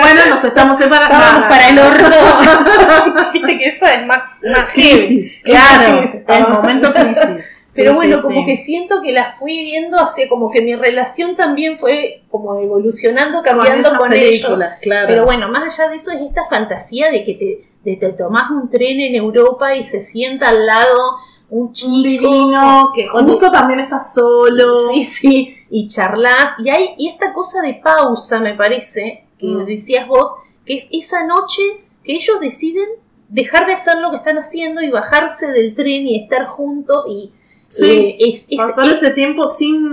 Bueno, 0.00 0.20
nos 0.28 0.44
estamos 0.44 0.78
separando. 0.78 1.16
estábamos 1.16 1.48
para 1.48 1.68
el 1.68 1.78
orto. 1.80 3.30
Viste 3.32 3.58
que 3.58 3.64
eso 3.66 3.86
es 3.86 4.06
más, 4.06 4.22
más 4.42 4.70
heavy. 4.70 4.88
Crisis, 4.88 5.40
claro. 5.42 6.00
Crisis, 6.00 6.22
El 6.28 6.48
momento 6.48 6.92
crisis. 6.94 7.72
Pero 7.74 7.94
bueno, 7.94 8.16
sí, 8.18 8.22
como 8.22 8.40
sí. 8.40 8.46
que 8.46 8.64
siento 8.64 9.02
que 9.02 9.10
la 9.10 9.34
fui 9.36 9.64
viendo, 9.64 9.98
así 9.98 10.28
como 10.28 10.50
que 10.50 10.60
mi 10.62 10.76
relación 10.76 11.34
también 11.34 11.76
fue 11.76 12.22
como 12.30 12.60
evolucionando, 12.60 13.42
cambiando 13.42 13.96
con, 13.96 14.12
ellos. 14.12 14.60
claro. 14.80 15.08
Pero 15.08 15.24
bueno, 15.24 15.48
más 15.48 15.74
allá 15.74 15.90
de 15.90 15.96
eso 15.96 16.12
es 16.12 16.20
esta 16.20 16.46
fantasía 16.46 17.10
de 17.10 17.24
que 17.24 17.34
te, 17.34 17.90
de 17.90 17.96
te 17.96 18.12
tomás 18.12 18.50
un 18.52 18.70
tren 18.70 19.00
en 19.00 19.16
Europa 19.16 19.74
y 19.74 19.82
se 19.82 20.02
sienta 20.02 20.50
al 20.50 20.66
lado 20.66 21.16
un 21.56 21.72
chico. 21.72 21.92
un 21.92 22.02
divino 22.02 22.90
que 22.94 23.06
justo 23.08 23.50
también 23.50 23.80
está 23.80 24.00
solo. 24.00 24.90
Sí, 24.92 25.04
sí, 25.04 25.56
y 25.70 25.88
charlas. 25.88 26.54
Y 26.58 26.68
hay 26.68 26.94
y 26.98 27.08
esta 27.08 27.32
cosa 27.32 27.62
de 27.62 27.74
pausa, 27.74 28.40
me 28.40 28.54
parece, 28.54 29.24
que 29.38 29.46
Mm. 29.46 29.64
decías 29.66 30.06
vos, 30.08 30.28
que 30.66 30.76
es 30.78 30.86
esa 30.90 31.26
noche 31.26 31.62
que 32.02 32.14
ellos 32.14 32.40
deciden 32.40 32.88
dejar 33.28 33.66
de 33.66 33.74
hacer 33.74 33.98
lo 33.98 34.10
que 34.10 34.16
están 34.18 34.36
haciendo 34.38 34.80
y 34.82 34.90
bajarse 34.90 35.46
del 35.48 35.74
tren 35.74 36.06
y 36.06 36.22
estar 36.22 36.46
juntos 36.46 37.04
y 37.08 37.32
Sí, 37.68 37.86
eh, 37.90 38.16
es, 38.20 38.46
es- 38.50 38.58
Pasar 38.58 38.86
es- 38.86 39.02
ese 39.02 39.10
tiempo 39.12 39.48
sin, 39.48 39.90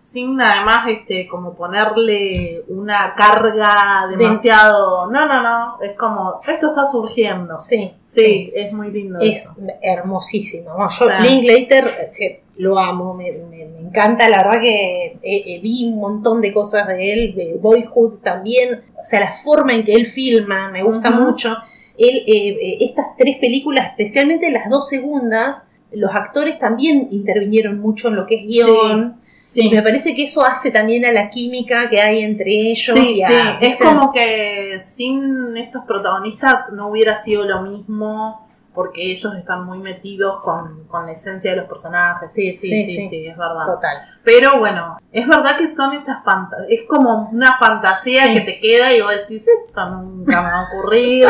sin 0.00 0.40
además 0.40 0.88
este 0.90 1.26
como 1.28 1.54
ponerle 1.54 2.62
una 2.68 3.14
carga 3.16 4.06
demasiado. 4.08 5.10
No, 5.10 5.26
no, 5.26 5.42
no. 5.42 5.80
Es 5.82 5.94
como, 5.96 6.40
esto 6.46 6.68
está 6.68 6.86
surgiendo. 6.86 7.58
Sí, 7.58 7.92
Sí, 8.04 8.50
es 8.54 8.72
muy 8.72 8.90
lindo. 8.90 9.18
Es 9.20 9.42
eso. 9.44 9.56
hermosísimo. 9.82 10.74
Bueno, 10.74 10.90
yo 10.90 11.06
Sí. 11.08 11.28
Linklater 11.28 11.84
eh, 11.86 12.08
sí, 12.10 12.36
lo 12.56 12.78
amo, 12.78 13.14
me, 13.14 13.32
me- 13.32 13.66
me 13.66 13.78
encanta. 13.80 14.28
La 14.28 14.38
verdad 14.44 14.60
que 14.60 15.06
eh, 15.06 15.18
eh, 15.22 15.60
vi 15.62 15.84
un 15.92 15.98
montón 16.00 16.40
de 16.40 16.52
cosas 16.52 16.86
de 16.88 17.12
él, 17.12 17.34
de 17.34 17.56
Boyhood 17.60 18.18
también. 18.22 18.84
O 19.00 19.04
sea, 19.04 19.20
la 19.20 19.32
forma 19.32 19.74
en 19.74 19.84
que 19.84 19.94
él 19.94 20.06
filma 20.06 20.70
me 20.70 20.82
gusta 20.82 21.10
mucho. 21.10 21.56
Él, 21.96 22.22
eh, 22.26 22.78
estas 22.80 23.16
tres 23.16 23.38
películas, 23.38 23.88
especialmente 23.90 24.50
las 24.50 24.70
dos 24.70 24.88
segundas, 24.88 25.66
los 25.90 26.14
actores 26.14 26.58
también 26.58 27.08
intervinieron 27.10 27.78
mucho 27.80 28.08
en 28.08 28.16
lo 28.16 28.26
que 28.26 28.36
es 28.36 28.42
guion. 28.46 29.20
Y 29.26 29.27
Sí, 29.42 29.70
me 29.70 29.82
parece 29.82 30.14
que 30.14 30.24
eso 30.24 30.44
hace 30.44 30.70
también 30.70 31.04
a 31.06 31.12
la 31.12 31.30
química 31.30 31.88
que 31.88 32.00
hay 32.00 32.20
entre 32.22 32.50
ellos. 32.70 32.94
sí, 32.94 33.14
y 33.16 33.22
a- 33.22 33.26
sí. 33.28 33.34
Es 33.60 33.68
¿viste? 33.70 33.84
como 33.84 34.12
que 34.12 34.78
sin 34.80 35.56
estos 35.56 35.84
protagonistas 35.86 36.72
no 36.74 36.88
hubiera 36.88 37.14
sido 37.14 37.44
lo 37.46 37.62
mismo 37.62 38.46
porque 38.74 39.10
ellos 39.10 39.34
están 39.34 39.64
muy 39.64 39.78
metidos 39.78 40.38
con, 40.40 40.84
con 40.86 41.06
la 41.06 41.12
esencia 41.12 41.50
de 41.50 41.56
los 41.56 41.66
personajes. 41.66 42.30
Sí, 42.32 42.52
sí, 42.52 42.68
Sí, 42.68 42.84
sí, 42.84 42.96
sí, 43.02 43.08
sí. 43.08 43.26
es 43.26 43.36
verdad. 43.36 43.66
Total. 43.66 43.96
Pero 44.22 44.58
bueno, 44.58 44.98
es 45.10 45.26
verdad 45.26 45.56
que 45.56 45.66
son 45.66 45.94
esas 45.94 46.22
fantasías, 46.22 46.68
es 46.70 46.82
como 46.86 47.28
una 47.32 47.56
fantasía 47.56 48.24
Sí. 48.26 48.34
que 48.34 48.40
te 48.42 48.60
queda 48.60 48.94
y 48.94 49.00
vos 49.00 49.10
decís, 49.10 49.46
esto 49.66 49.90
nunca 49.90 50.42
me 50.42 50.48
va 50.50 50.60
a 50.60 50.64
ocurrir, 50.68 51.26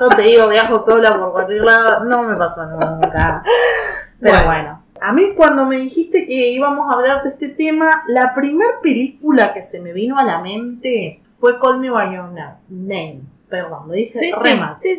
no 0.00 0.08
te 0.08 0.22
digo 0.22 0.48
viajo 0.48 0.78
sola 0.80 1.16
por 1.18 1.32
cualquier 1.32 1.64
lado, 1.64 2.04
no 2.04 2.22
me 2.24 2.34
pasó 2.36 2.64
nunca. 2.66 3.42
Pero 4.20 4.32
Bueno. 4.32 4.46
bueno. 4.46 4.77
A 5.00 5.12
mí 5.12 5.32
cuando 5.34 5.66
me 5.66 5.76
dijiste 5.76 6.26
que 6.26 6.50
íbamos 6.50 6.88
a 6.90 6.94
hablar 6.94 7.22
de 7.22 7.30
este 7.30 7.48
tema, 7.48 8.02
la 8.08 8.34
primera 8.34 8.80
película 8.82 9.52
que 9.54 9.62
se 9.62 9.80
me 9.80 9.92
vino 9.92 10.18
a 10.18 10.24
la 10.24 10.40
mente 10.40 11.22
fue 11.34 11.58
Call 11.58 11.80
Me 11.80 11.90
By 11.90 12.14
Your 12.14 12.30
Name. 12.68 13.20
Perdón, 13.48 13.88
lo 13.88 13.94
dije 13.94 14.18
Sí. 14.18 14.30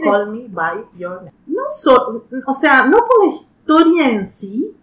Call 0.04 0.32
Me 0.32 0.48
By 0.48 0.86
Your 0.98 1.18
Name. 1.18 1.34
No 1.48 1.62
so- 1.70 2.26
o 2.46 2.54
sea, 2.54 2.84
no 2.84 2.98
por 3.06 3.26
la 3.26 3.32
historia 3.32 4.10
en 4.10 4.26
sí, 4.26 4.74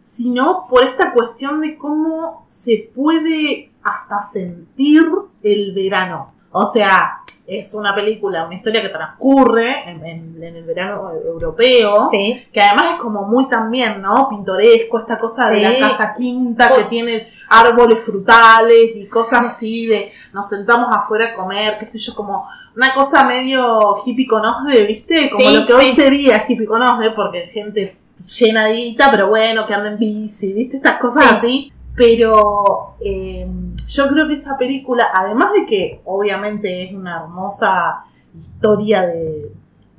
sino 0.00 0.64
por 0.68 0.82
esta 0.84 1.12
cuestión 1.12 1.60
de 1.60 1.76
cómo 1.78 2.42
se 2.46 2.90
puede 2.94 3.70
hasta 3.82 4.20
sentir 4.20 5.02
el 5.42 5.72
verano. 5.74 6.32
O 6.50 6.66
sea, 6.66 7.20
es 7.46 7.74
una 7.74 7.94
película, 7.94 8.44
una 8.46 8.54
historia 8.54 8.80
que 8.82 8.88
transcurre 8.88 9.88
en, 9.90 10.04
en- 10.06 10.42
en 10.42 10.56
el 10.56 10.64
verano 10.64 11.10
europeo, 11.24 12.08
Sí. 12.10 12.42
que 12.52 12.60
además 12.60 12.92
es 12.94 12.98
como 13.00 13.22
muy 13.22 13.48
también, 13.48 14.00
¿no? 14.02 14.28
Pintoresco, 14.28 14.98
esta 15.00 15.18
cosa 15.18 15.50
de 15.50 15.60
la 15.60 15.78
casa 15.78 16.12
quinta 16.16 16.74
que 16.74 16.84
tiene 16.84 17.28
árboles 17.48 18.00
frutales 18.02 18.90
y 18.96 19.08
cosas 19.10 19.46
así 19.46 19.86
de 19.86 20.12
nos 20.32 20.48
sentamos 20.48 20.88
afuera 20.90 21.26
a 21.26 21.34
comer, 21.34 21.76
qué 21.78 21.86
sé 21.86 21.98
yo, 21.98 22.14
como 22.14 22.46
una 22.74 22.94
cosa 22.94 23.24
medio 23.24 23.94
hippie 24.04 24.26
conosde, 24.26 24.86
¿viste? 24.86 25.28
Como 25.30 25.46
Sí, 25.48 25.56
lo 25.56 25.66
que 25.66 25.74
hoy 25.74 25.92
sería 25.92 26.42
hippie 26.48 26.64
conosde, 26.66 27.10
porque 27.10 27.46
gente 27.46 27.98
llena 28.38 28.64
de 28.66 28.74
guita, 28.74 29.10
pero 29.10 29.26
bueno, 29.28 29.66
que 29.66 29.74
anda 29.74 29.88
en 29.90 29.98
bici, 29.98 30.52
¿viste? 30.54 30.76
Estas 30.78 30.98
cosas 30.98 31.24
Sí. 31.24 31.30
así. 31.34 31.71
Pero 31.94 32.94
eh, 33.00 33.46
yo 33.88 34.08
creo 34.08 34.26
que 34.26 34.34
esa 34.34 34.56
película, 34.56 35.08
además 35.14 35.52
de 35.52 35.66
que 35.66 36.00
obviamente 36.04 36.84
es 36.84 36.94
una 36.94 37.22
hermosa 37.22 38.04
historia 38.34 39.02
de, 39.02 39.52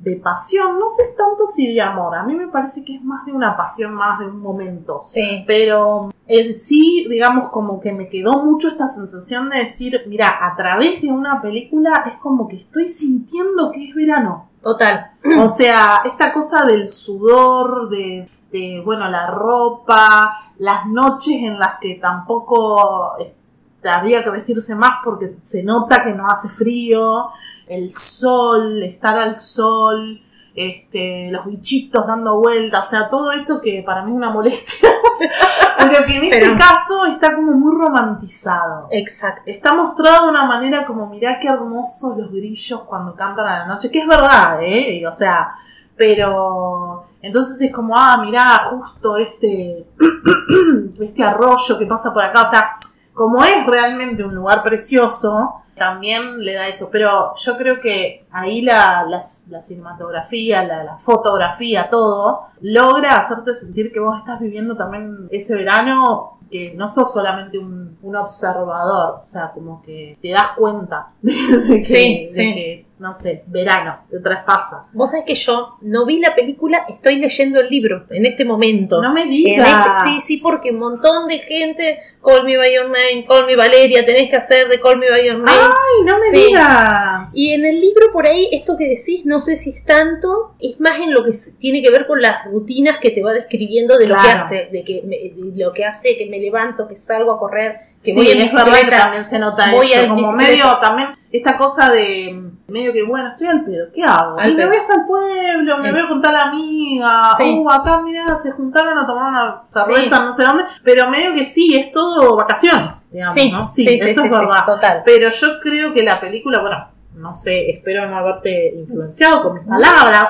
de 0.03 0.17
pasión, 0.17 0.79
no 0.79 0.89
sé 0.89 1.03
tanto 1.17 1.47
si 1.47 1.73
de 1.73 1.81
amor, 1.81 2.15
a 2.15 2.23
mí 2.23 2.35
me 2.35 2.47
parece 2.47 2.83
que 2.83 2.95
es 2.95 3.03
más 3.03 3.25
de 3.25 3.31
una 3.31 3.55
pasión, 3.55 3.93
más 3.93 4.19
de 4.19 4.25
un 4.25 4.39
momento. 4.39 5.03
Sí. 5.05 5.43
Pero 5.47 6.11
en 6.27 6.53
sí, 6.53 7.07
digamos, 7.09 7.49
como 7.49 7.79
que 7.79 7.93
me 7.93 8.09
quedó 8.09 8.43
mucho 8.43 8.67
esta 8.67 8.87
sensación 8.87 9.49
de 9.49 9.59
decir, 9.59 10.01
mira, 10.07 10.45
a 10.45 10.55
través 10.55 11.01
de 11.01 11.09
una 11.09 11.41
película 11.41 12.03
es 12.07 12.15
como 12.15 12.47
que 12.47 12.57
estoy 12.57 12.87
sintiendo 12.87 13.71
que 13.71 13.89
es 13.89 13.95
verano. 13.95 14.49
Total. 14.61 15.11
O 15.39 15.49
sea, 15.49 16.01
esta 16.05 16.33
cosa 16.33 16.65
del 16.65 16.89
sudor, 16.89 17.89
de, 17.89 18.29
de, 18.51 18.81
bueno, 18.83 19.09
la 19.09 19.27
ropa, 19.27 20.52
las 20.57 20.85
noches 20.87 21.35
en 21.35 21.57
las 21.59 21.75
que 21.79 21.95
tampoco 21.95 23.17
este, 23.19 23.89
había 23.89 24.23
que 24.23 24.29
vestirse 24.29 24.75
más 24.75 24.97
porque 25.03 25.37
se 25.41 25.63
nota 25.63 26.03
que 26.03 26.13
no 26.13 26.27
hace 26.27 26.49
frío, 26.49 27.29
el 27.67 27.91
sol, 27.91 28.83
estar 28.83 29.17
al 29.17 29.35
sol, 29.35 30.21
este, 30.55 31.29
los 31.31 31.45
bichitos 31.47 32.05
dando 32.05 32.37
vueltas, 32.39 32.85
o 32.85 32.89
sea, 32.89 33.09
todo 33.09 33.31
eso 33.31 33.59
que 33.59 33.81
para 33.83 34.03
mí 34.03 34.11
es 34.11 34.17
una 34.17 34.29
molestia, 34.29 34.89
pero 35.79 36.05
que 36.05 36.15
en 36.17 36.23
este 36.25 36.39
Pero- 36.39 36.57
caso 36.57 37.05
está 37.07 37.33
como 37.35 37.53
muy 37.53 37.75
romantizado. 37.75 38.87
Exacto. 38.91 39.41
Está 39.47 39.73
mostrado 39.73 40.25
de 40.25 40.29
una 40.31 40.45
manera 40.45 40.85
como, 40.85 41.07
mirá 41.07 41.39
qué 41.39 41.47
hermosos 41.47 42.17
los 42.17 42.31
grillos 42.31 42.83
cuando 42.83 43.15
cantan 43.15 43.47
a 43.47 43.59
la 43.59 43.65
noche, 43.67 43.89
que 43.89 43.99
es 43.99 44.07
verdad, 44.07 44.59
¿eh? 44.61 45.03
O 45.07 45.11
sea, 45.11 45.55
pero 45.95 47.05
entonces 47.23 47.59
es 47.61 47.73
como, 47.73 47.97
ah, 47.97 48.17
mirá, 48.23 48.69
justo 48.69 49.17
este, 49.17 49.87
este 50.99 51.23
arroyo 51.23 51.79
que 51.79 51.87
pasa 51.87 52.13
por 52.13 52.21
acá, 52.21 52.43
o 52.43 52.49
sea, 52.49 52.71
como 53.13 53.43
es 53.43 53.65
realmente 53.65 54.23
un 54.23 54.35
lugar 54.35 54.61
precioso, 54.61 55.55
también 55.75 56.39
le 56.43 56.53
da 56.53 56.67
eso, 56.67 56.89
pero 56.91 57.33
yo 57.35 57.57
creo 57.57 57.79
que 57.81 58.25
ahí 58.31 58.61
la, 58.61 59.05
la, 59.07 59.19
la 59.49 59.61
cinematografía, 59.61 60.63
la, 60.63 60.83
la 60.83 60.97
fotografía, 60.97 61.89
todo, 61.89 62.47
logra 62.61 63.17
hacerte 63.17 63.53
sentir 63.55 63.91
que 63.91 63.99
vos 63.99 64.17
estás 64.19 64.39
viviendo 64.39 64.75
también 64.77 65.27
ese 65.31 65.55
verano, 65.55 66.37
que 66.51 66.73
no 66.75 66.87
sos 66.87 67.11
solamente 67.11 67.57
un, 67.57 67.97
un 68.03 68.15
observador, 68.15 69.21
o 69.21 69.25
sea, 69.25 69.51
como 69.51 69.81
que 69.81 70.19
te 70.21 70.29
das 70.29 70.49
cuenta 70.55 71.07
de, 71.21 71.33
de 71.67 71.79
que, 71.79 71.85
Sí, 71.85 72.25
de 72.25 72.27
sí. 72.27 72.53
que, 72.53 72.85
no 73.03 73.13
sé, 73.13 73.43
verano, 73.47 73.97
te 74.09 74.19
traspasa. 74.19 74.87
Vos 74.93 75.11
sabés 75.11 75.25
que 75.25 75.35
yo 75.35 75.75
no 75.81 76.05
vi 76.05 76.19
la 76.19 76.33
película, 76.33 76.85
estoy 76.87 77.17
leyendo 77.17 77.59
el 77.59 77.67
libro 77.67 78.05
en 78.09 78.25
este 78.25 78.45
momento. 78.45 79.01
No 79.01 79.11
me 79.13 79.25
digas. 79.25 79.67
este- 79.67 80.09
sí, 80.09 80.21
sí, 80.21 80.39
porque 80.41 80.71
un 80.71 80.79
montón 80.79 81.27
de 81.27 81.39
gente, 81.39 81.99
Call 82.23 82.45
Me 82.45 82.55
By 82.57 82.73
Your 82.73 82.85
Name, 82.85 83.25
Call 83.27 83.45
Me 83.45 83.57
Valeria, 83.57 84.05
tenés 84.05 84.29
que 84.29 84.37
hacer 84.37 84.69
de 84.69 84.79
Call 84.79 84.97
Me 84.99 85.09
By 85.11 85.27
Your 85.27 85.35
Name. 85.39 85.51
Ay, 85.51 86.05
no 86.05 86.17
me 86.17 86.29
Sí. 86.31 86.45
digas. 86.47 87.31
Y 87.35 87.51
en 87.53 87.65
el 87.65 87.81
libro 87.81 88.05
por 88.13 88.25
ahí, 88.25 88.47
esto 88.53 88.77
que 88.77 88.87
decís, 88.87 89.25
no 89.25 89.41
sé 89.41 89.57
si 89.57 89.71
es 89.71 89.83
tanto, 89.83 90.55
es 90.61 90.79
más 90.79 91.01
en 91.01 91.13
lo 91.13 91.25
que 91.25 91.31
tiene 91.59 91.81
que 91.81 91.91
ver 91.91 92.07
con 92.07 92.21
las 92.21 92.45
rutinas 92.45 92.99
que 92.99 93.09
te 93.11 93.21
va 93.21 93.33
describiendo 93.33 93.97
de 93.97 94.07
lo 94.07 94.15
que 94.15 94.29
hace, 94.29 94.69
de 94.71 94.83
que 94.85 95.01
me- 95.05 95.17
de 95.51 95.61
lo 95.61 95.73
que 95.73 95.83
hace, 95.83 96.15
que 96.17 96.27
me 96.27 96.39
levanto, 96.39 96.87
que 96.87 96.95
salgo 96.95 97.33
a 97.33 97.37
correr, 97.39 97.79
que 97.95 98.13
sí, 98.13 98.13
voy 98.15 98.29
en 98.29 98.37
es 98.43 98.53
verdad 98.53 98.79
que 98.79 98.91
también 98.91 99.25
se 99.25 99.39
nota 99.39 99.73
voy 99.73 99.91
eso, 99.91 100.07
como 100.07 100.31
medio 100.31 100.77
también 100.79 101.09
esta 101.33 101.57
cosa 101.57 101.89
de 101.91 102.42
medio 102.67 102.93
que 102.93 103.03
bueno, 103.03 103.27
estoy 103.29 103.47
al 103.47 103.63
pedo, 103.63 103.87
¿qué 103.93 104.03
hago? 104.03 104.39
Al 104.39 104.51
y 104.51 104.55
me 104.55 104.65
voy 104.65 104.77
hasta 104.77 104.95
el 104.95 105.05
pueblo, 105.05 105.77
me 105.79 105.87
Sí. 105.89 105.93
voy 105.93 106.01
a 106.01 106.07
contar 106.07 106.33
a 106.33 106.37
la 106.37 106.43
amiga, 106.51 107.29
Sí. 107.37 107.57
uh, 107.59 107.69
acá 107.69 108.01
mira, 108.01 108.35
se 108.35 108.51
juntaron 108.51 108.97
a 108.97 109.05
tomar 109.05 109.29
una 109.31 109.61
cerveza, 109.67 110.17
Sí. 110.17 110.21
no 110.23 110.33
sé 110.33 110.43
dónde, 110.43 110.63
pero 110.83 111.09
medio 111.09 111.33
que 111.33 111.45
sí, 111.45 111.77
es 111.77 111.91
todo 111.91 112.35
vacaciones, 112.37 113.09
digamos, 113.11 113.35
Sí, 113.35 113.51
¿no? 113.51 113.67
sí, 113.67 113.87
eso 114.01 114.23
es 114.23 114.31
verdad. 114.31 114.65
total. 114.65 115.01
Pero 115.05 115.29
yo 115.29 115.59
creo 115.61 115.93
que 115.93 116.03
la 116.03 116.19
película, 116.21 116.59
bueno, 116.59 116.87
no 117.15 117.35
sé, 117.35 117.69
espero 117.69 118.07
no 118.09 118.17
haberte 118.17 118.73
influenciado 118.75 119.43
con 119.43 119.53
mis 119.55 119.67
palabras. 119.67 120.29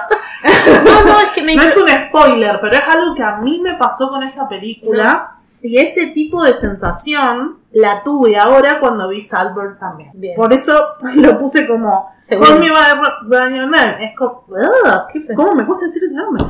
No, 0.83 1.05
no, 1.05 1.19
es 1.21 1.29
que 1.35 1.41
me 1.43 1.55
No 1.55 1.61
es 1.61 1.77
un 1.77 1.87
spoiler, 1.87 2.59
pero 2.61 2.75
es 2.75 2.83
algo 2.87 3.15
que 3.15 3.23
a 3.23 3.37
mí 3.37 3.59
me 3.63 3.75
pasó 3.75 4.09
con 4.09 4.21
esa 4.23 4.49
película. 4.49 5.29
Y 5.65 5.77
ese 5.77 6.07
tipo 6.07 6.43
de 6.43 6.53
sensación 6.53 7.59
la 7.71 8.03
tuve 8.03 8.37
ahora 8.37 8.79
cuando 8.81 9.07
vi 9.09 9.21
Salbert 9.21 9.79
también. 9.79 10.11
Bien. 10.13 10.35
Por 10.35 10.51
eso 10.53 10.73
lo 11.15 11.37
puse 11.37 11.65
como. 11.67 12.09
Call 12.29 12.59
Me 12.59 12.69
By, 12.69 13.29
by 13.29 13.57
Your 13.57 13.67
Name. 13.69 14.05
Es 14.05 14.15
como, 14.15 14.43
ugh, 14.47 15.07
¿qué- 15.11 15.21
Sí. 15.21 15.33
¿Cómo 15.33 15.53
me 15.55 15.65
cuesta 15.65 15.85
decir 15.85 16.03
ese 16.03 16.15
nombre? 16.15 16.43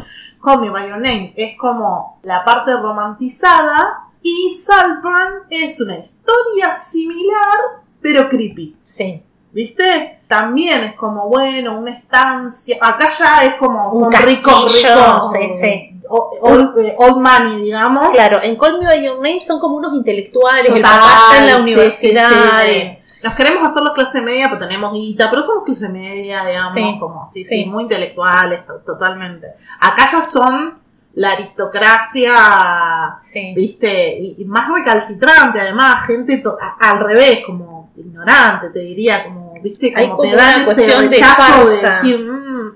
Call 0.43 0.61
Me 0.61 0.69
By 0.69 0.89
Your 0.89 0.97
Name 0.97 1.33
es 1.37 1.55
como 1.57 2.19
la 2.23 2.43
parte 2.43 2.73
romantizada 2.75 3.99
y 4.21 4.51
Salburn 4.51 5.43
es 5.49 5.79
una 5.81 5.97
historia 5.99 6.73
similar 6.75 7.59
pero 8.01 8.27
creepy. 8.29 8.77
Sí. 8.83 9.23
¿Viste? 9.53 10.21
También 10.27 10.81
es 10.83 10.95
como, 10.95 11.29
bueno, 11.29 11.77
una 11.77 11.91
estancia. 11.91 12.77
Acá 12.81 13.07
ya 13.09 13.43
es 13.45 13.53
como, 13.55 13.89
Un 13.89 14.11
son 14.11 14.13
ricos, 14.25 14.63
castillo, 14.63 14.95
ricos. 14.95 15.31
sí, 15.31 15.49
sí. 15.61 15.92
Old, 16.41 16.77
eh, 16.79 16.95
old 16.97 17.17
money, 17.17 17.61
digamos. 17.63 18.09
Claro, 18.11 18.41
en 18.43 18.55
Call 18.57 18.79
Me 18.79 18.85
By 18.85 19.03
Your 19.03 19.15
Name 19.15 19.41
son 19.41 19.59
como 19.59 19.75
unos 19.77 19.93
intelectuales, 19.95 20.67
el 20.71 20.81
Total, 20.81 20.99
papá 20.99 21.11
está 21.31 21.43
en 21.43 21.47
la 21.51 21.57
universidad. 21.61 22.29
sí, 22.29 22.69
sí, 22.71 22.97
Nos 23.23 23.33
queremos 23.35 23.67
hacer 23.67 23.83
la 23.83 23.93
clase 23.93 24.21
media, 24.21 24.47
pero 24.49 24.59
tenemos 24.67 24.93
guita, 24.93 25.29
pero 25.29 25.41
somos 25.41 25.63
clase 25.63 25.89
media, 25.89 26.43
digamos, 26.45 26.99
como, 26.99 27.25
sí, 27.25 27.43
sí, 27.43 27.65
muy 27.65 27.83
intelectuales, 27.83 28.65
to- 28.65 28.79
totalmente. 28.85 29.47
Acá 29.79 30.05
ya 30.11 30.21
son 30.21 30.77
la 31.15 31.31
aristocracia, 31.31 33.19
viste, 33.55 34.17
y, 34.19 34.35
y 34.39 34.45
más 34.45 34.69
recalcitrante, 34.73 35.59
además, 35.61 36.05
gente 36.05 36.43
al 36.79 36.99
revés, 36.99 37.39
como 37.45 37.91
ignorante, 37.95 38.69
te 38.69 38.79
diría, 38.79 39.23
como, 39.23 39.53
viste, 39.61 39.93
Hay 39.95 40.09
como, 40.09 40.21
te 40.23 40.35
dan 40.35 40.61
ese 40.63 40.81
de 40.87 40.95
rechazo 40.95 41.69
de, 41.69 41.75
decir, 41.81 42.19
mm, 42.19 42.75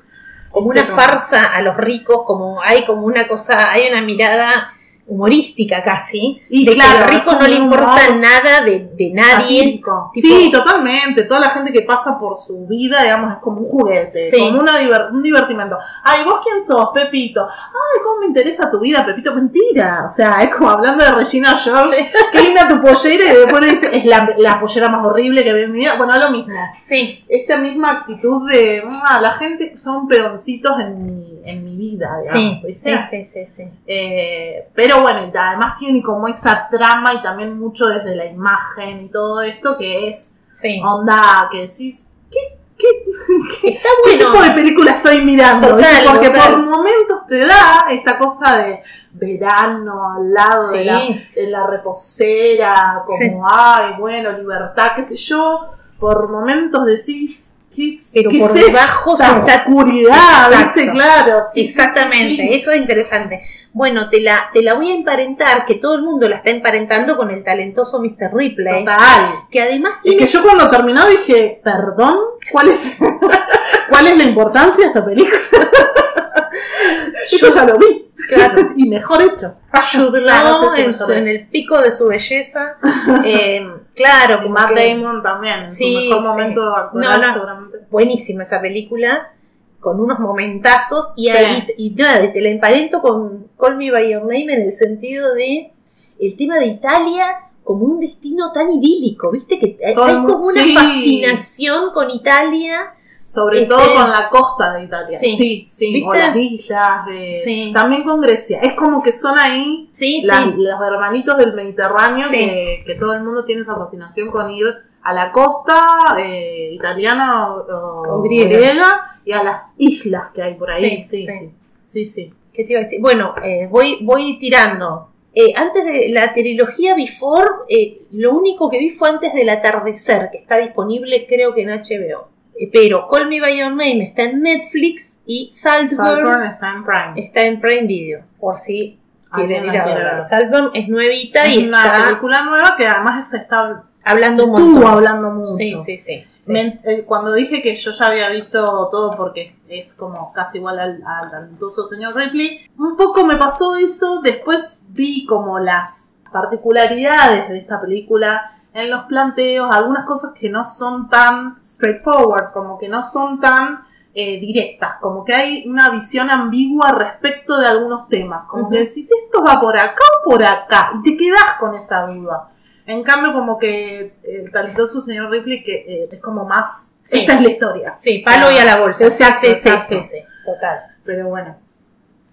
como 0.58 0.70
una 0.70 0.86
farsa 0.86 1.46
a 1.46 1.62
los 1.62 1.78
ricos, 1.78 2.24
como 2.26 2.62
hay 2.62 2.86
como 2.86 3.04
una 3.04 3.28
cosa, 3.28 3.72
hay 3.72 3.88
una 3.90 4.02
mirada 4.02 4.74
humorística 5.08 5.82
casi, 5.84 6.40
Y 6.50 6.66
de 6.66 6.74
claro, 6.74 6.98
que 6.98 7.04
al 7.04 7.10
rico 7.10 7.32
no 7.34 7.48
le 7.48 7.56
importa 7.56 8.10
nada 8.20 8.64
de, 8.66 8.90
de 8.94 9.12
nadie. 9.14 9.64
Tipo- 9.80 10.10
Sí, 10.14 10.50
totalmente. 10.52 11.24
Toda 11.24 11.40
la 11.40 11.50
gente 11.50 11.72
que 11.72 11.82
pasa 11.82 12.20
por 12.20 12.36
su 12.36 12.66
vida, 12.68 13.02
digamos, 13.04 13.32
es 13.34 13.38
como 13.40 13.62
un 13.62 13.68
juguete, 13.68 14.30
Sí. 14.30 14.38
como 14.38 14.60
una 14.60 14.80
diver- 14.82 15.12
un 15.12 15.24
divertimento. 15.24 15.78
Ay, 16.04 16.24
¿vos 16.26 16.40
quién 16.44 16.62
sos, 16.62 16.90
Pepito? 16.94 17.42
Ay, 17.48 18.02
¿cómo 18.04 18.20
me 18.20 18.26
interesa 18.28 18.70
tu 18.70 18.80
vida, 18.80 19.06
Pepito? 19.06 19.34
Mentira. 19.34 20.04
O 20.06 20.10
sea, 20.10 20.44
es 20.44 20.54
como 20.54 20.70
hablando 20.70 21.04
de 21.04 21.12
Regina 21.12 21.56
George. 21.58 22.12
Qué 22.32 22.42
linda 22.42 22.68
tu 22.68 22.82
pollera 22.82 23.24
y 23.26 23.36
después 23.38 23.64
le 23.64 23.70
dice, 23.72 23.96
es 23.98 24.06
la, 24.06 24.34
la 24.38 24.60
pollera 24.60 24.90
más 24.90 25.06
horrible 25.06 25.44
que 25.44 25.54
vi 25.54 25.62
en 25.62 25.72
mi 25.72 25.80
vida. 25.80 25.96
Bueno, 25.98 26.18
lo 26.18 26.30
mismo. 26.32 26.54
Sí, 26.86 27.24
Esta 27.30 27.56
misma 27.58 27.92
actitud 27.92 28.50
de, 28.50 28.84
"Ah, 29.04 29.20
la 29.22 29.32
gente 29.32 29.76
son 29.78 30.08
peoncitos 30.08 30.80
en 30.80 31.06
mi, 31.06 31.37
en 31.50 31.64
mi 31.66 31.76
vida, 31.76 32.18
digamos. 32.22 32.62
sí, 32.62 32.68
¿viste? 32.68 33.02
sí, 33.10 33.26
sí, 33.26 33.46
sí, 33.46 33.54
sí. 33.56 33.64
Eh, 33.88 34.68
pero 34.74 35.02
bueno, 35.02 35.32
además 35.34 35.76
tiene 35.80 36.02
como 36.02 36.28
esa 36.28 36.68
trama 36.70 37.14
y 37.14 37.22
también 37.22 37.58
mucho 37.58 37.88
desde 37.88 38.16
la 38.16 38.26
imagen 38.26 39.06
y 39.06 39.10
todo 39.10 39.42
esto 39.42 39.78
que 39.78 40.10
es 40.10 40.42
onda 40.84 41.48
que 41.52 41.62
decís, 41.62 42.10
¿qué, 42.32 42.40
qué, 42.78 42.88
qué- 43.62 43.70
Está 43.70 43.90
qué 44.04 44.18
bueno. 44.18 44.32
tipo 44.32 44.44
de 44.44 44.52
película 44.52 44.92
estoy 44.92 45.24
mirando? 45.24 45.70
Porque 45.70 46.30
total. 46.30 46.54
por 46.54 46.66
momentos 46.66 47.26
te 47.28 47.40
da 47.46 47.86
esta 47.90 48.18
cosa 48.18 48.58
de 48.58 48.82
verano 49.12 50.12
al 50.16 50.32
lado 50.34 50.72
de, 50.72 50.86
la, 50.86 51.00
de 51.36 51.48
la 51.48 51.66
reposera, 51.68 53.04
como, 53.06 53.48
ay, 53.50 53.94
bueno, 54.00 54.32
libertad, 54.32 54.92
qué 54.96 55.04
sé 55.04 55.16
yo. 55.16 55.72
Por 56.00 56.30
momentos 56.30 56.86
decís, 56.86 57.57
¿qué, 57.78 57.94
es- 57.94 58.12
Pero 58.14 58.30
qué 58.32 58.40
por 58.40 58.58
es 58.58 58.66
debajo 58.66 59.14
esta 59.14 59.26
se 59.34 59.40
está- 59.40 59.56
oscuridad? 59.68 60.52
Exacto. 60.52 60.80
¿Viste? 60.80 60.90
Claro. 60.92 61.40
sí, 61.44 61.50
sí, 61.54 61.54
sí, 61.54 61.70
Exactamente, 61.70 62.42
sí. 62.44 62.50
eso 62.54 62.72
es 62.72 62.78
interesante. 62.82 63.44
Bueno, 63.78 64.10
te 64.10 64.20
la, 64.22 64.50
te 64.54 64.64
la 64.64 64.74
voy 64.74 64.90
a 64.92 64.96
emparentar, 64.96 65.66
que 65.68 65.76
todo 65.76 65.94
el 65.94 66.02
mundo 66.02 66.28
la 66.28 66.38
está 66.38 66.50
emparentando 66.50 67.16
con 67.16 67.30
el 67.30 67.44
talentoso 67.44 68.02
Mr. 68.02 68.34
Ripley, 68.34 68.84
Total. 68.86 69.34
que 69.52 69.62
además 69.62 69.94
Es 69.98 70.02
tiene... 70.02 70.18
que 70.18 70.26
yo 70.26 70.42
cuando 70.42 70.68
terminó 70.72 71.06
dije, 71.08 71.62
perdón, 71.64 72.18
¿cuál 72.52 72.70
es, 72.70 72.98
¿cuál 73.90 74.08
es 74.08 74.18
la 74.18 74.24
importancia 74.24 74.86
de 74.86 74.88
esta 74.88 75.06
película? 75.06 75.38
Esto 77.32 77.50
ya 77.50 77.66
lo 77.66 77.78
vi. 77.78 78.12
Claro. 78.30 78.70
Y 78.76 78.90
mejor 78.90 79.22
hecho. 79.22 79.48
Jude 79.94 80.22
no 80.22 80.26
Law 80.26 80.70
sé 80.72 80.76
si 80.76 80.82
en, 80.82 80.94
su- 80.94 81.12
el 81.12 81.48
pico 81.50 81.80
de 81.80 81.92
su 81.92 82.08
belleza. 82.08 82.78
Eh, 83.26 83.62
claro, 83.96 84.40
Y 84.46 84.50
Matt 84.50 84.74
que- 84.74 84.96
Damon 84.96 85.22
también, 85.22 85.66
en 85.66 85.72
Sí, 85.72 85.94
su 85.94 86.00
mejor 86.16 86.22
sí. 86.22 86.28
momento 86.28 86.62
No, 86.94 87.18
no. 87.20 87.34
seguramente. 87.34 87.78
buenísima 87.92 88.44
esa 88.44 88.60
película, 88.60 89.32
con 89.80 90.00
unos 90.00 90.20
momentazos, 90.20 91.14
y, 91.16 91.24
Sí. 91.30 91.38
ahí, 91.38 91.68
y 91.78 91.90
nada, 91.92 92.32
te 92.32 92.42
la 92.42 92.50
emparento 92.50 93.02
con 93.02 93.48
Call 93.60 93.78
Me 93.78 93.92
By 93.92 94.12
Your 94.12 94.22
Name 94.24 94.54
en 94.54 94.62
el 94.62 94.72
sentido 94.72 95.34
de 95.36 95.72
el 96.20 96.36
tema 96.36 96.58
de 96.58 96.66
Italia 96.68 97.26
como 97.64 97.86
un 97.86 98.00
destino 98.00 98.52
tan 98.54 98.72
idílico, 98.72 99.30
¿viste? 99.32 99.60
Que 99.60 99.78
hay 99.86 99.94
como 99.94 100.38
una 100.38 100.64
sí. 100.64 100.74
fascinación 100.74 101.92
con 101.94 102.10
Italia. 102.10 102.94
Sobre 103.24 103.64
Este- 103.64 103.68
todo 103.68 103.94
con 103.94 104.10
la 104.10 104.30
costa 104.30 104.74
de 104.76 104.84
Italia. 104.86 105.20
Sí. 105.20 105.36
Sí, 105.36 105.64
sí. 105.66 106.04
O 106.08 106.14
las 106.14 106.34
de- 106.34 107.42
Sí. 107.44 107.72
También 107.74 108.04
con 108.04 108.22
Grecia. 108.22 108.60
Es 108.62 108.72
como 108.74 109.04
que 109.04 109.12
son 109.12 109.38
ahí 109.38 109.90
las- 110.24 110.46
los 110.56 110.82
hermanitos 110.82 111.38
del 111.38 111.54
Mediterráneo 111.54 112.30
que, 112.32 112.84
que 112.88 112.96
todo 112.96 113.14
el 113.16 113.24
mundo 113.24 113.44
tiene 113.44 113.64
esa 113.64 113.76
fascinación 113.76 114.32
con 114.32 114.50
ir 114.50 114.66
a 115.04 115.14
la 115.14 115.34
costa 115.34 116.16
eh, 116.18 116.70
italiana 116.72 117.54
o, 117.54 117.66
o 117.70 118.20
O 118.20 118.22
griega. 118.22 118.50
griega 118.58 119.17
y 119.28 119.32
a 119.34 119.44
las 119.44 119.76
islas 119.78 120.32
que 120.34 120.42
hay 120.42 120.54
por 120.56 120.72
ahí. 120.72 121.00
Sí, 121.02 121.26
Sí, 121.26 121.28
sí. 121.28 121.50
sí, 121.84 122.06
sí. 122.06 122.34
¿Qué 122.54 122.64
te 122.64 122.72
iba 122.72 122.82
a 122.82 122.84
decir? 122.86 123.00
Bueno, 123.02 123.36
eh, 123.44 123.68
voy, 123.70 124.00
voy 124.02 124.40
tirando. 124.40 125.10
Eh, 125.34 125.54
antes 125.56 125.86
de 125.86 126.10
la 126.10 126.34
trilogía 126.34 126.96
Before, 126.96 127.48
eh, 127.70 128.02
lo 128.14 128.34
único 128.34 128.70
que 128.70 128.80
vi 128.80 128.90
fue 128.92 129.10
antes 129.10 129.34
del 129.34 129.50
atardecer, 129.50 130.30
que 130.32 130.40
está 130.40 130.58
disponible 130.58 131.26
creo 131.28 131.54
que 131.54 131.62
en 131.62 131.70
HBO. 131.70 132.30
Eh, 132.60 132.70
pero 132.74 133.08
Call 133.08 133.28
Me 133.30 133.40
By 133.40 133.56
Your 133.60 133.70
Name 133.70 134.02
está 134.04 134.24
en 134.24 134.42
Netflix 134.42 135.20
y 135.28 135.50
Saltburn, 135.52 136.24
Saltburn 136.24 136.44
está 136.48 136.72
en 136.74 136.84
Prime. 136.84 137.14
está 137.28 137.44
en 137.44 137.62
Prime 137.62 137.84
Video, 137.86 138.22
por 138.40 138.58
si 138.58 138.98
quieren 139.36 139.66
ir 139.66 139.78
a 139.80 139.86
ver. 139.86 140.24
Saltburn 140.28 140.72
es 140.74 140.88
nuevita 140.90 141.46
Es 141.46 141.58
y 141.58 141.68
una 141.68 141.86
está 141.86 142.04
película 142.06 142.44
nueva 142.44 142.76
que 142.76 142.88
además 142.88 143.30
se 143.30 143.38
está 143.38 143.84
hablando 144.04 144.44
se 144.44 144.50
un 144.50 144.56
estuvo 144.58 144.72
montón. 144.74 144.92
hablando 144.94 145.30
mucho. 145.32 145.58
Sí, 145.58 145.76
sí, 145.78 145.98
sí. 146.00 146.24
Sí. 146.48 146.54
Me- 146.54 146.80
eh, 146.86 147.06
cuando 147.06 147.32
dije 147.34 147.62
que 147.62 147.76
yo 147.76 147.92
ya 147.92 148.08
había 148.08 148.30
visto 148.30 148.88
todo 148.90 149.16
porque 149.16 149.56
es 149.68 149.94
como 149.94 150.32
casi 150.34 150.58
igual 150.58 150.80
al, 150.80 151.04
al 151.06 151.30
talentoso 151.30 151.86
señor 151.86 152.16
Ripley, 152.16 152.70
un 152.78 152.98
poco 152.98 153.24
me 153.26 153.36
pasó 153.36 153.76
eso, 153.76 154.22
después 154.24 154.82
vi 154.90 155.26
como 155.28 155.60
las 155.60 156.16
particularidades 156.32 157.50
de 157.50 157.60
esta 157.60 157.80
película 157.82 158.54
en 158.74 158.90
los 158.92 159.06
planteos, 159.06 159.70
algunas 159.72 160.06
cosas 160.06 160.38
que 160.40 160.50
no 160.50 160.66
son 160.66 161.10
tan 161.10 161.58
straightforward, 161.64 162.52
como 162.54 162.78
que 162.78 162.88
no 162.90 163.02
son 163.04 163.40
tan 163.40 163.86
eh, 164.14 164.40
directas, 164.40 164.96
como 165.02 165.24
que 165.24 165.34
hay 165.34 165.68
una 165.68 165.90
visión 165.90 166.30
ambigua 166.30 166.92
respecto 166.92 167.58
de 167.60 167.68
algunos 167.68 168.08
temas, 168.10 168.46
como 168.48 168.64
Ujú. 168.64 168.72
que 168.74 168.80
decís 168.80 169.08
esto 169.12 169.44
va 169.44 169.60
por 169.60 169.78
acá 169.78 170.04
o 170.26 170.30
por 170.30 170.44
acá, 170.44 170.92
y 171.00 171.04
te 171.04 171.18
quedás 171.18 171.56
con 171.60 171.76
esa 171.76 172.06
duda. 172.08 172.50
En 172.88 173.04
cambio, 173.04 173.34
como 173.34 173.60
que 173.60 174.14
el 174.24 174.50
talentoso 174.52 175.02
señor 175.02 175.30
Ripley, 175.30 175.64
que 175.64 175.76
eh, 175.76 176.10
es 176.12 176.20
como 176.22 176.46
más. 176.46 176.96
Sí. 177.04 177.20
Esta 177.20 177.34
es 177.36 177.42
la 177.42 177.52
historia. 177.52 177.94
Sí, 177.98 178.20
palo 178.20 178.52
y 178.52 178.58
a 178.58 178.66
la 178.66 178.80
bolsa. 178.80 179.04
Exacto, 179.06 179.46
sí, 179.46 179.52
exacto. 179.52 180.02
sí, 180.04 180.10
sí, 180.18 180.24
total. 180.46 180.80
Pero 181.06 181.28
bueno. 181.30 181.56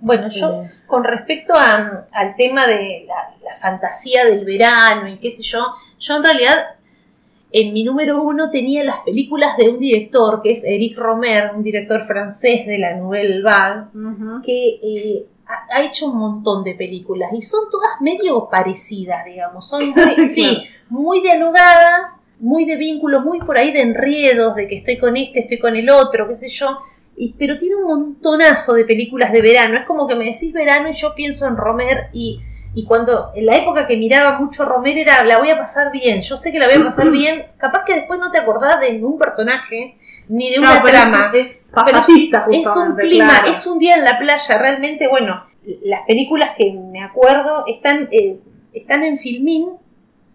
Bueno, 0.01 0.29
yo 0.29 0.63
Eh, 0.63 0.71
con 0.87 1.03
respecto 1.05 1.55
a- 1.55 2.07
al 2.13 2.37
tema 2.37 2.67
de 2.67 3.05
la, 3.09 3.35
la 3.43 3.55
fantasía 3.57 4.25
del 4.27 4.45
verano 4.45 5.09
y 5.09 5.19
qué 5.19 5.31
sé 5.31 5.43
yo, 5.43 5.65
yo 5.99 6.17
en 6.17 6.23
realidad 6.25 6.57
en 7.53 7.73
mi 7.73 7.85
número 7.85 8.21
uno 8.23 8.51
tenía 8.51 8.83
las 8.85 8.99
películas 9.01 9.57
de 9.57 9.69
un 9.71 9.79
director 9.79 10.43
que 10.43 10.51
es 10.53 10.65
Eric 10.65 10.99
Romer, 10.99 11.53
un 11.55 11.63
director 11.63 12.05
francés 12.05 12.67
de 12.67 12.79
la 12.79 12.95
Nouvelle 12.97 13.43
Vague, 13.43 13.85
que 14.45 14.69
eh, 14.83 15.27
ha, 15.47 15.83
hecho 15.83 16.07
un 16.07 16.19
montón 16.19 16.65
de 16.65 16.75
películas 16.75 17.31
y 17.33 17.43
son 17.43 17.69
todas 17.71 18.01
medio 18.01 18.49
parecidas, 18.51 19.25
digamos, 19.25 19.69
son 19.69 19.83
muy, 20.17 20.29
sí, 20.29 20.65
muy 20.89 21.21
dialogadas, 21.21 22.11
muy 22.41 22.65
de 22.65 22.77
vínculo, 22.77 23.21
muy 23.21 23.41
por 23.41 23.59
ahí 23.59 23.73
de 23.73 23.83
enriedos, 23.83 24.55
de 24.55 24.67
que 24.67 24.77
estoy 24.77 24.99
con 24.99 25.17
este, 25.17 25.41
estoy 25.41 25.59
con 25.59 25.77
el 25.77 25.91
otro, 25.91 26.29
qué 26.29 26.37
sé 26.37 26.49
yo. 26.49 26.79
Y, 27.17 27.35
pero 27.35 27.59
tiene 27.59 27.77
un 27.77 27.87
montonazo 27.87 28.75
de 28.75 28.85
películas 28.85 29.33
de 29.33 29.41
verano. 29.41 29.79
Es 29.79 29.85
como 29.85 30.09
que 30.09 30.17
me 30.17 30.25
decís 30.25 30.53
verano 30.53 30.89
y 30.91 30.95
yo 30.95 31.15
pienso 31.15 31.47
en 31.47 31.57
Romer 31.57 32.09
y, 32.13 32.41
y 32.75 32.85
cuando 32.85 33.31
en 33.35 33.47
la 33.47 33.57
época 33.57 33.87
que 33.87 33.97
miraba 33.97 34.39
mucho 34.39 34.65
Romer 34.65 34.99
era 34.99 35.23
la 35.23 35.39
voy 35.39 35.51
a 35.51 35.59
pasar 35.59 35.93
bien. 35.93 36.23
Yo 36.23 36.37
sé 36.37 36.51
que 36.51 36.59
la 36.59 36.67
voy 36.67 36.83
a 36.83 36.91
pasar 36.91 37.11
bien. 37.13 37.45
Capaz 37.57 37.85
que 37.85 37.95
después 37.95 38.19
no 38.19 38.33
te 38.33 38.39
acordás 38.39 38.81
de 38.81 38.93
ningún 38.93 39.17
personaje 39.17 39.97
ni 40.29 40.51
de 40.51 40.59
una 40.59 40.83
trama. 40.83 41.31
Es, 41.33 41.73
es 41.87 42.33
es 42.51 42.77
un 42.77 42.97
clima, 42.97 43.29
claro. 43.29 43.53
es 43.53 43.67
un 43.67 43.79
día 43.79 43.95
en 43.95 44.05
la 44.05 44.19
playa. 44.19 44.59
Realmente, 44.59 45.07
bueno, 45.07 45.45
las 45.83 46.03
películas 46.07 46.51
que 46.57 46.73
me 46.73 47.03
acuerdo 47.03 47.65
están, 47.69 48.09
eh, 48.11 48.39
están 48.73 49.05
en 49.05 49.19
Filmin. 49.19 49.69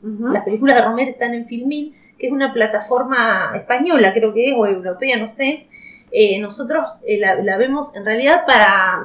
Las 0.02 0.45
películas 0.45 0.78
de 0.78 0.82
Romer 0.82 1.10
están 1.10 1.34
en 1.34 1.45
Filmin, 1.45 1.93
que 2.17 2.28
es 2.28 2.32
una 2.32 2.54
plataforma 2.54 3.52
española, 3.54 4.13
creo 4.13 4.34
que 4.34 4.52
es, 4.52 4.56
o 4.58 4.65
europea, 4.65 5.17
no 5.17 5.28
sé. 5.28 5.65
Eh, 6.10 6.39
nosotros 6.39 6.99
eh, 7.06 7.19
la, 7.19 7.36
la 7.36 7.58
vemos 7.58 7.93
en 7.97 8.06
realidad 8.06 8.45
para. 8.47 9.04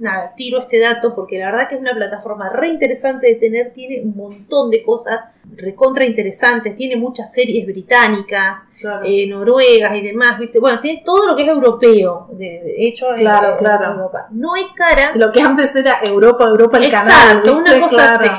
Nada, 0.00 0.32
tiro 0.34 0.60
este 0.60 0.78
dato 0.80 1.14
porque 1.14 1.38
la 1.38 1.46
verdad 1.46 1.68
que 1.68 1.74
es 1.74 1.80
una 1.80 1.94
plataforma 1.94 2.48
re 2.48 2.68
interesante 2.68 3.26
de 3.26 3.34
tener, 3.36 3.72
tiene 3.74 4.00
un 4.02 4.16
montón 4.16 4.70
de 4.70 4.82
cosas 4.82 5.20
recontra 5.56 6.04
interesantes, 6.06 6.74
tiene 6.74 6.96
muchas 6.96 7.32
series 7.32 7.66
británicas, 7.66 8.68
Claro. 8.80 9.02
eh, 9.04 9.26
noruegas 9.26 9.94
y 9.96 10.00
demás, 10.00 10.38
¿viste? 10.38 10.58
Bueno, 10.58 10.80
tiene 10.80 11.02
todo 11.04 11.26
lo 11.28 11.36
que 11.36 11.42
es 11.42 11.48
europeo, 11.48 12.28
de, 12.32 12.74
hecho 12.78 13.10
en- 13.14 13.20
Claro, 13.20 13.52
en, 13.52 13.58
claro. 13.58 13.92
Europa. 13.92 14.26
No 14.30 14.56
es 14.56 14.66
cara, 14.74 15.12
Lo 15.14 15.30
que 15.32 15.42
antes 15.42 15.76
era 15.76 15.98
Europa, 16.02 16.44
Europa 16.46 16.78
el 16.78 16.84
Exacto, 16.84 17.10
canal. 17.10 17.42
¿viste? 17.42 17.50
una 17.72 17.80
cosa 17.80 18.14
así. 18.14 18.30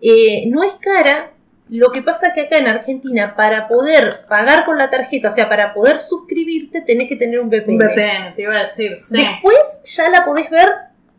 Eh, 0.00 0.44
no 0.48 0.62
es 0.62 0.72
cara. 0.80 1.30
Lo 1.70 1.90
que 1.92 2.02
pasa 2.02 2.28
es 2.28 2.34
que 2.34 2.42
acá 2.42 2.58
en 2.58 2.66
Argentina, 2.68 3.34
para 3.36 3.68
poder 3.68 4.10
pagar 4.28 4.64
con 4.66 4.76
la 4.78 4.90
tarjeta, 4.90 5.28
o 5.28 5.32
sea, 5.32 5.48
para 5.48 5.72
poder 5.72 5.98
suscribirte, 5.98 6.82
tenés 6.82 7.08
que 7.08 7.16
tener 7.16 7.40
un 7.40 7.48
VPN. 7.48 7.70
Un 7.72 7.78
VPN, 7.78 8.34
te 8.34 8.42
iba 8.42 8.54
a 8.54 8.60
decir, 8.60 8.92
sí. 8.98 9.16
Después 9.18 9.80
ya 9.84 10.10
la 10.10 10.24
podés 10.26 10.50
ver 10.50 10.68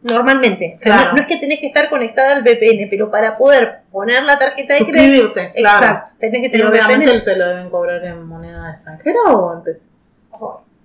normalmente. 0.05 0.73
O 0.75 0.77
sea, 0.77 0.93
Claro. 0.95 1.09
no, 1.11 1.15
no 1.17 1.21
es 1.21 1.27
que 1.27 1.37
tenés 1.37 1.59
que 1.59 1.67
estar 1.67 1.89
conectada 1.89 2.33
al 2.35 2.43
VPN, 2.43 2.87
pero 2.89 3.11
para 3.11 3.37
poder 3.37 3.81
poner 3.91 4.23
la 4.23 4.39
tarjeta 4.39 4.75
de 4.75 4.85
crédito. 4.85 5.25
Suscribirte, 5.27 5.53
claro. 5.61 5.85
Exacto, 5.85 6.11
tenés 6.19 6.41
que 6.41 6.47
Y 6.47 6.51
tener 6.51 6.65
un 6.67 6.71
obviamente 6.71 7.11
VPN. 7.11 7.23
te 7.25 7.35
lo 7.35 7.47
deben 7.47 7.69
cobrar 7.69 8.05
en 8.05 8.23
moneda 8.25 8.71
extranjera 8.73 9.19
o 9.33 9.53
en 9.57 9.63
peso. 9.63 9.89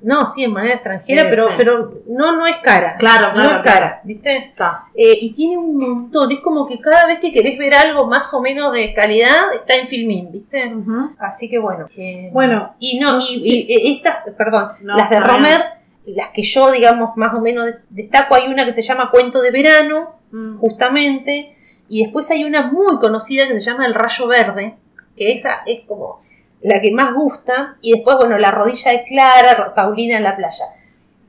No, 0.02 0.26
sí, 0.26 0.44
en 0.44 0.52
moneda 0.54 0.72
extranjera, 0.74 1.26
pero, 1.28 1.46
pero 1.58 1.92
no, 2.08 2.34
no 2.34 2.46
es 2.46 2.56
cara. 2.62 2.96
Claro, 2.96 3.28
no 3.28 3.34
claro, 3.34 3.56
es 3.58 3.62
cara, 3.62 4.00
¿viste? 4.02 4.34
Está. 4.34 4.84
Eh, 4.94 5.18
y 5.20 5.34
tiene 5.34 5.58
un 5.58 5.76
montón. 5.76 6.32
Es 6.32 6.40
como 6.40 6.66
que 6.66 6.80
cada 6.80 7.06
vez 7.06 7.18
que 7.20 7.30
querés 7.30 7.58
ver 7.58 7.74
algo 7.74 8.06
más 8.06 8.32
o 8.32 8.40
menos 8.40 8.72
de 8.72 8.94
calidad, 8.94 9.52
está 9.54 9.76
en 9.76 9.88
Filmin, 9.88 10.32
¿viste? 10.32 10.72
Así 11.18 11.50
que 11.50 11.58
bueno. 11.58 11.86
eh, 11.98 12.30
Bueno, 12.32 12.74
y 12.78 12.98
no, 12.98 13.12
no 13.12 13.18
y, 13.20 13.66
y, 13.68 13.96
estas, 13.96 14.24
perdón, 14.38 14.72
No, 14.80 14.96
las 14.96 15.10
de. 15.10 15.20
Romer, 15.20 15.60
las 16.06 16.30
que 16.30 16.42
yo, 16.42 16.70
digamos, 16.72 17.16
más 17.16 17.34
o 17.34 17.40
menos 17.40 17.66
destaco, 17.90 18.34
hay 18.34 18.48
una 18.48 18.64
que 18.64 18.72
se 18.72 18.82
llama 18.82 19.10
Cuento 19.10 19.40
de 19.42 19.50
Verano, 19.50 20.16
Mm. 20.32 20.58
justamente. 20.58 21.56
Y 21.88 22.04
después 22.04 22.30
hay 22.30 22.44
una 22.44 22.70
muy 22.70 22.98
conocida 23.00 23.46
que 23.48 23.54
se 23.54 23.60
llama 23.60 23.84
El 23.86 23.94
Rayo 23.94 24.28
Verde, 24.28 24.76
que 25.16 25.32
esa 25.32 25.62
es 25.66 25.80
como 25.88 26.22
la 26.60 26.80
que 26.80 26.92
más 26.92 27.12
gusta. 27.14 27.76
Y 27.80 27.92
después, 27.92 28.16
bueno, 28.16 28.38
La 28.38 28.50
Rodilla 28.52 28.92
de 28.92 29.04
Clara, 29.04 29.74
Paulina 29.74 30.16
en 30.16 30.22
la 30.24 30.36
playa. 30.36 30.66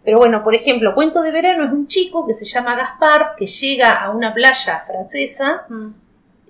Pero 0.04 0.18
bueno, 0.20 0.44
por 0.44 0.56
ejemplo, 0.56 0.94
Cuento 0.94 1.22
de 1.22 1.32
Verano 1.32 1.64
es 1.66 1.72
un 1.72 1.88
chico 1.88 2.26
que 2.28 2.34
se 2.36 2.46
llama 2.46 2.76
Gaspard, 2.76 3.36
que 3.38 3.46
llega 3.48 3.92
a 3.94 4.12
una 4.12 4.34
playa 4.34 4.84
francesa 4.86 5.66
Mm. 5.70 5.88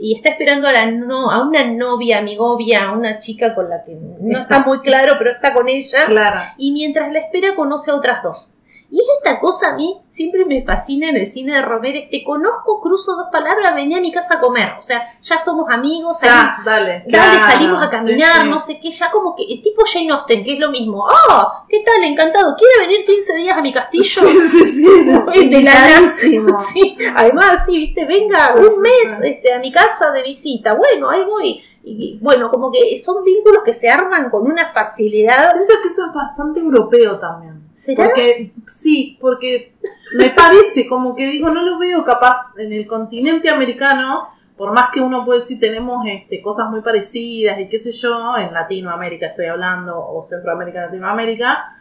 Y 0.04 0.16
está 0.16 0.30
esperando 0.30 0.68
a, 0.68 0.72
la 0.72 0.88
no, 0.88 1.30
a 1.30 1.48
una 1.48 1.64
novia, 1.64 2.18
amigovia, 2.18 2.90
a 2.90 2.92
una 2.92 3.20
chica 3.20 3.54
con 3.54 3.70
la 3.70 3.84
que 3.84 3.94
no 3.94 4.32
Está. 4.36 4.56
está 4.56 4.60
muy 4.68 4.80
claro, 4.82 5.14
pero 5.20 5.30
está 5.30 5.54
con 5.54 5.70
ella. 5.70 6.06
Claro. 6.08 6.40
Y 6.58 6.72
mientras 6.72 7.14
la 7.14 7.20
espera 7.20 7.56
conoce 7.56 7.92
a 7.92 7.96
otras 7.96 8.24
dos. 8.24 8.56
Y 8.94 9.00
es 9.00 9.06
esta 9.24 9.40
cosa 9.40 9.70
a 9.70 9.76
mí 9.78 10.02
siempre 10.10 10.44
me 10.46 10.66
fascina 10.66 11.10
en 11.10 11.16
el 11.16 11.26
cine 11.26 11.56
de 11.56 11.62
Romero, 11.62 11.98
te 12.12 12.24
conozco, 12.26 12.82
cruzo 12.82 13.16
dos 13.16 13.28
palabras, 13.32 13.74
venía 13.74 14.00
a 14.00 14.02
mi 14.02 14.12
casa 14.12 14.36
a 14.36 14.40
comer. 14.42 14.74
O 14.78 14.82
sea, 14.82 15.08
ya 15.24 15.40
somos 15.40 15.68
amigos, 15.74 16.20
Ya, 16.22 16.28
salimos, 16.30 16.66
dale. 16.66 16.92
dale, 16.92 17.06
claro, 17.08 17.40
salimos 17.54 17.84
a 17.84 17.88
caminar, 17.88 18.42
sí. 18.44 18.50
no 18.50 18.60
sé 18.60 18.80
qué, 18.82 18.92
ya 18.92 19.10
como 19.10 19.34
que 19.34 19.44
es 19.54 19.64
tipo 19.64 19.82
Jane 19.86 20.12
Austen, 20.12 20.44
que 20.44 20.54
es 20.56 20.60
lo 20.60 20.70
mismo. 20.72 21.08
¡Ah! 21.10 21.64
¿Qué 21.70 21.82
tal? 21.86 22.04
Encantado. 22.04 22.54
¿Quiere 22.58 22.86
venir 22.88 23.06
15 23.06 23.36
días 23.38 23.58
a 23.58 23.62
mi 23.62 23.72
castillo? 23.72 24.04
Sí, 24.04 24.28
sí, 24.28 24.66
sí. 24.66 24.90
de 25.06 25.06
la 25.64 25.74
nada. 25.74 25.90
invitadísimo. 26.02 26.58
Sí, 26.74 26.98
además, 27.16 27.64
sí, 27.66 27.78
viste, 27.78 28.06
venga 28.06 28.56
un 28.56 28.82
mes. 28.82 29.22
Este, 29.24 29.54
a 29.54 29.60
mi 29.60 29.72
casa 29.72 30.12
de 30.12 30.22
visita. 30.24 30.74
Bueno, 30.74 31.10
ahí 31.10 31.24
voy. 31.24 31.64
Y 31.84 32.20
bueno, 32.22 32.52
como 32.52 32.72
que 32.72 33.00
son 33.02 33.24
vínculos 33.24 33.64
que 33.64 33.74
se 33.74 33.90
arman 33.90 34.30
con 34.30 34.44
una 34.44 34.68
facilidad. 34.68 35.54
Siento 35.54 35.74
que 35.82 35.88
eso 35.88 36.06
es 36.08 36.14
bastante 36.14 36.60
europeo 36.60 37.18
también. 37.18 37.71
Porque, 37.96 38.52
sí, 38.68 39.18
porque 39.20 39.74
me 40.16 40.30
parece 40.30 40.88
como 40.88 41.16
que 41.16 41.28
digo, 41.28 41.50
no 41.50 41.64
lo 41.64 41.80
veo 41.80 42.04
capaz 42.06 42.54
en 42.58 42.72
el 42.74 42.86
continente 42.86 43.50
americano, 43.50 44.30
por 44.56 44.74
más 44.74 44.90
que 44.92 45.02
uno 45.02 45.26
puede 45.26 45.40
decir 45.40 45.60
tenemos 45.60 46.06
este, 46.06 46.42
cosas 46.42 46.70
muy 46.70 46.82
parecidas 46.82 47.60
y 47.60 47.68
qué 47.68 47.80
sé 47.80 47.92
yo, 47.92 48.38
en 48.38 48.54
Latinoamérica 48.54 49.28
estoy 49.28 49.48
hablando, 49.48 49.98
o 49.98 50.22
Centroamérica, 50.22 50.86
Latinoamérica, 50.86 51.78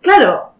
claro, 0.00 0.52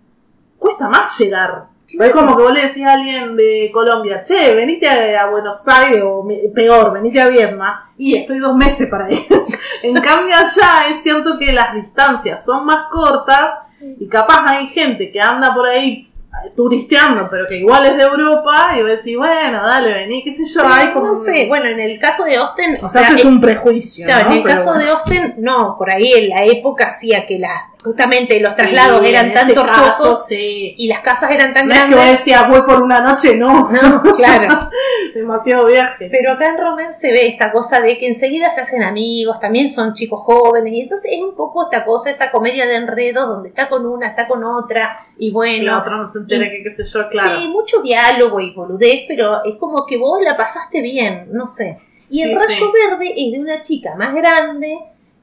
cuesta 0.59 0.89
más 0.89 1.19
llegar. 1.19 1.73
Es 1.89 2.11
como 2.13 2.35
que 2.35 2.43
vos 2.43 2.53
le 2.53 2.63
decís 2.63 2.85
a 2.85 2.93
alguien 2.93 3.37
de 3.37 3.71
Colombia, 3.73 4.23
che, 4.23 4.55
venite 4.55 4.89
a, 4.89 5.31
Buenos 5.31 5.67
Aires, 5.69 6.03
o 6.05 6.27
peor, 6.55 6.93
venite 6.93 7.21
a 7.21 7.29
Vietnam, 7.29 7.75
y 7.99 8.17
estoy 8.17 8.39
dos 8.39 8.57
meses 8.57 8.89
para 8.91 9.11
ir. 9.11 9.21
en 9.83 10.01
cambio 10.01 10.35
allá 10.35 10.89
es 10.91 11.03
cierto 11.03 11.39
que 11.39 11.53
las 11.53 11.75
distancias 11.75 12.45
son 12.45 12.65
más 12.65 12.87
cortas, 12.91 13.51
y 13.99 14.09
capaz 14.09 14.45
hay 14.47 14.67
gente 14.67 15.11
que 15.11 15.21
anda 15.21 15.55
por 15.55 15.67
ahí 15.67 16.12
turisteando, 16.57 17.29
pero 17.31 17.47
que 17.47 17.57
igual 17.59 17.87
es 17.87 17.97
de 17.97 18.03
Europa, 18.03 18.71
y 18.79 18.83
vos 18.83 18.91
decís, 18.91 19.17
bueno, 19.17 19.67
dale, 19.67 19.93
vení, 19.93 20.23
qué 20.25 20.33
sé 20.33 20.45
yo, 20.47 20.67
hay 20.67 20.89
como... 20.89 21.09
no 21.09 21.25
sé, 21.25 21.47
bueno, 21.49 21.67
en 21.67 21.81
el 21.81 21.99
caso 21.99 22.25
de 22.25 22.37
Austen, 22.37 22.77
o 22.83 22.89
sea, 22.89 23.09
es 23.09 23.25
un 23.25 23.41
prejuicio, 23.41 24.07
claro, 24.07 24.25
¿no? 24.27 24.31
en 24.33 24.37
el 24.39 24.43
Pero 24.43 24.57
caso 24.57 24.69
bueno. 24.71 24.85
de 24.85 24.91
Austen, 24.91 25.35
no, 25.39 25.77
por 25.79 25.91
ahí 25.91 26.13
en 26.13 26.29
la 26.31 26.45
época 26.45 26.89
hacía 26.89 27.27
que 27.27 27.39
la, 27.39 27.71
justamente 27.83 28.41
los 28.41 28.53
Sí, 28.55 28.63
traslados 28.63 29.05
eran 29.05 29.33
tan 29.33 29.45
ese 29.47 29.55
caso, 29.55 29.67
tortuosos 29.67 30.27
sí. 30.27 30.75
y 30.79 30.87
las 30.89 31.01
casas 31.01 31.31
eran 31.31 31.53
tan 31.55 31.67
No 31.67 31.75
es 31.75 31.81
que 31.81 31.87
vos 31.87 31.95
grandes. 31.97 32.19
decías, 32.19 32.49
voy 32.49 32.63
por 32.63 32.83
una 32.83 33.01
noche, 33.01 33.37
no, 33.37 33.71
No, 33.71 34.03
claro. 34.17 34.71
demasiado 35.15 35.67
viaje. 35.67 36.09
Pero 36.11 36.33
acá 36.33 36.47
en 36.47 36.59
Roman 36.59 36.95
se 36.95 37.13
ve 37.13 37.27
esta 37.29 37.53
cosa 37.53 37.81
de 37.81 37.99
que 37.99 38.09
enseguida 38.09 38.51
se 38.51 38.61
hacen 38.63 38.83
amigos, 38.83 39.39
también 39.41 39.71
son 39.71 39.95
chicos 39.95 40.21
jóvenes, 40.23 40.73
y 40.73 40.81
entonces 40.83 41.13
es 41.13 41.23
un 41.23 41.35
poco 41.35 41.65
esta 41.65 41.85
cosa, 41.85 42.11
esta 42.11 42.31
comedia 42.31 42.67
de 42.67 42.77
enredos 42.77 43.27
donde 43.29 43.49
está 43.51 43.69
con 43.69 43.87
una, 43.87 44.09
está 44.09 44.27
con 44.29 44.43
otra, 44.45 44.99
y 45.19 45.29
Y 45.29 45.31
bueno. 45.31 45.65
la 45.73 45.79
otra 45.81 45.97
no 45.97 46.07
se 46.07 46.22
entera 46.23 46.47
y- 46.47 46.51
que 46.51 46.63
qué 46.63 46.71
sé 46.71 46.85
yo, 46.85 47.09
claro. 47.09 47.41
Sí, 47.41 47.49
mucho 47.49 47.83
diálogo 47.83 48.41
y 48.41 48.53
boludez, 48.53 49.03
pero 49.09 49.45
es 49.45 49.57
como 49.57 49.87
que 49.87 49.97
vos 49.97 50.21
la 50.23 50.37
pasaste 50.37 50.81
bien, 50.81 51.29
no 51.33 51.47
sé. 51.47 51.79
Y 52.11 52.23
el 52.23 52.31
Sí, 52.31 52.35
rayo 52.35 52.55
sí. 52.55 52.65
verde 52.89 53.15
es 53.17 53.33
de 53.33 53.41
una 53.41 53.63
chica 53.63 53.95
más 53.97 54.15
grande 54.15 54.79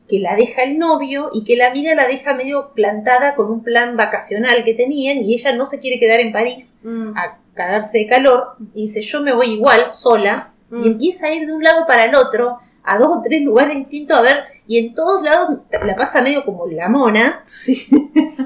que 0.07 0.19
la 0.19 0.35
deja 0.35 0.63
el 0.63 0.79
novio 0.79 1.29
y 1.33 1.43
que 1.43 1.55
la 1.55 1.67
amiga 1.67 1.93
la 1.93 2.07
deja 2.07 2.33
medio 2.33 2.71
plantada 2.73 3.35
con 3.35 3.51
un 3.51 3.63
plan 3.63 3.95
vacacional 3.95 4.63
que 4.63 4.73
tenían 4.73 5.19
y 5.23 5.35
ella 5.35 5.53
no 5.53 5.67
se 5.67 5.79
quiere 5.79 5.99
quedar 5.99 6.19
en 6.19 6.31
París 6.31 6.73
Mm, 6.81 7.15
a 7.15 7.37
cagarse 7.53 7.99
de 7.99 8.07
calor 8.07 8.55
y 8.73 8.87
dice 8.87 9.01
yo 9.01 9.21
me 9.21 9.33
voy 9.33 9.51
igual, 9.53 9.91
sola, 9.93 10.53
mm. 10.71 10.83
y 10.83 10.87
empieza 10.87 11.27
a 11.27 11.31
ir 11.33 11.45
de 11.45 11.53
un 11.53 11.63
lado 11.63 11.85
para 11.85 12.05
el 12.05 12.15
otro, 12.15 12.57
a 12.83 12.97
dos 12.97 13.17
o 13.17 13.21
tres 13.21 13.43
lugares 13.43 13.77
distintos, 13.77 14.17
a 14.17 14.21
ver, 14.21 14.43
y 14.65 14.77
en 14.79 14.95
todos 14.95 15.21
lados 15.21 15.59
la 15.83 15.95
pasa 15.95 16.21
medio 16.23 16.43
como 16.45 16.65
la 16.67 16.87
mona, 16.89 17.43
Sí. 17.45 17.87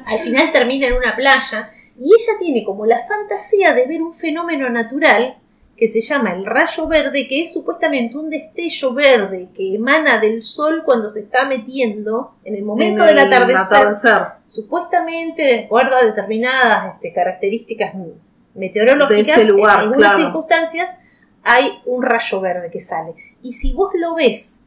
al 0.06 0.20
final 0.20 0.52
termina 0.52 0.88
en 0.88 0.94
una 0.96 1.16
playa, 1.16 1.70
y 1.98 2.06
ella 2.08 2.40
tiene 2.40 2.64
como 2.64 2.86
la 2.86 3.00
fantasía 3.06 3.74
de 3.74 3.86
ver 3.86 4.02
un 4.02 4.14
fenómeno 4.14 4.70
natural 4.70 5.38
que 5.78 5.88
se 5.88 6.02
llama 6.02 6.34
el 6.34 6.46
rayo 6.46 6.88
verde, 6.88 7.28
que 7.28 7.42
es 7.42 7.54
supuestamente 7.54 8.18
un 8.18 8.30
destello 8.30 8.94
verde 8.94 9.50
que 9.56 9.76
emana 9.76 10.20
del 10.20 10.44
sol 10.44 10.84
cuando 10.86 11.10
se 11.10 11.22
está 11.22 11.46
metiendo 11.46 12.36
en 12.44 12.56
el 12.56 12.64
momento 12.64 13.02
En 13.02 13.08
del 13.08 13.18
el 13.18 13.28
atardecer. 13.28 13.66
atardecer. 13.66 14.22
Supuestamente, 14.46 15.42
de 15.42 15.60
acuerdo 15.66 15.96
a 15.96 16.06
determinadas 16.06 16.94
este, 16.96 17.12
características 17.12 17.94
meteorológicas, 18.54 19.26
De 19.26 19.32
ese 19.34 19.46
lugar, 19.46 19.80
en 19.80 19.86
algunas 19.88 20.10
claro. 20.12 20.24
circunstancias 20.26 20.90
hay 21.42 21.82
un 21.86 22.04
rayo 22.04 22.40
verde 22.40 22.70
que 22.72 22.80
sale. 22.80 23.16
Y 23.42 23.54
si 23.54 23.74
vos 23.74 23.92
lo 23.96 24.16
ves 24.16 24.60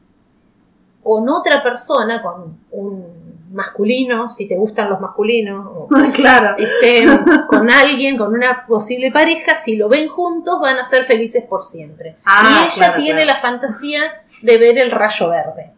con 1.02 1.28
otra 1.28 1.62
persona, 1.62 2.20
con 2.20 2.58
un 2.72 3.25
masculino, 3.56 4.28
si 4.28 4.46
te 4.46 4.54
gustan 4.54 4.88
los 4.90 5.00
masculinos, 5.00 5.66
o 5.66 5.88
claro. 6.14 6.54
este, 6.58 7.06
con 7.48 7.70
alguien, 7.70 8.16
con 8.16 8.32
una 8.34 8.64
posible 8.68 9.10
pareja, 9.10 9.56
si 9.56 9.76
lo 9.76 9.88
ven 9.88 10.08
juntos 10.08 10.60
van 10.60 10.78
a 10.78 10.88
ser 10.88 11.02
felices 11.04 11.44
por 11.48 11.64
siempre. 11.64 12.16
Ah, 12.24 12.60
y 12.62 12.66
ella 12.66 12.74
claro, 12.76 13.02
tiene 13.02 13.22
claro. 13.22 13.26
la 13.26 13.36
fantasía 13.36 14.02
de 14.42 14.58
ver 14.58 14.78
el 14.78 14.90
rayo 14.90 15.30
verde. 15.30 15.72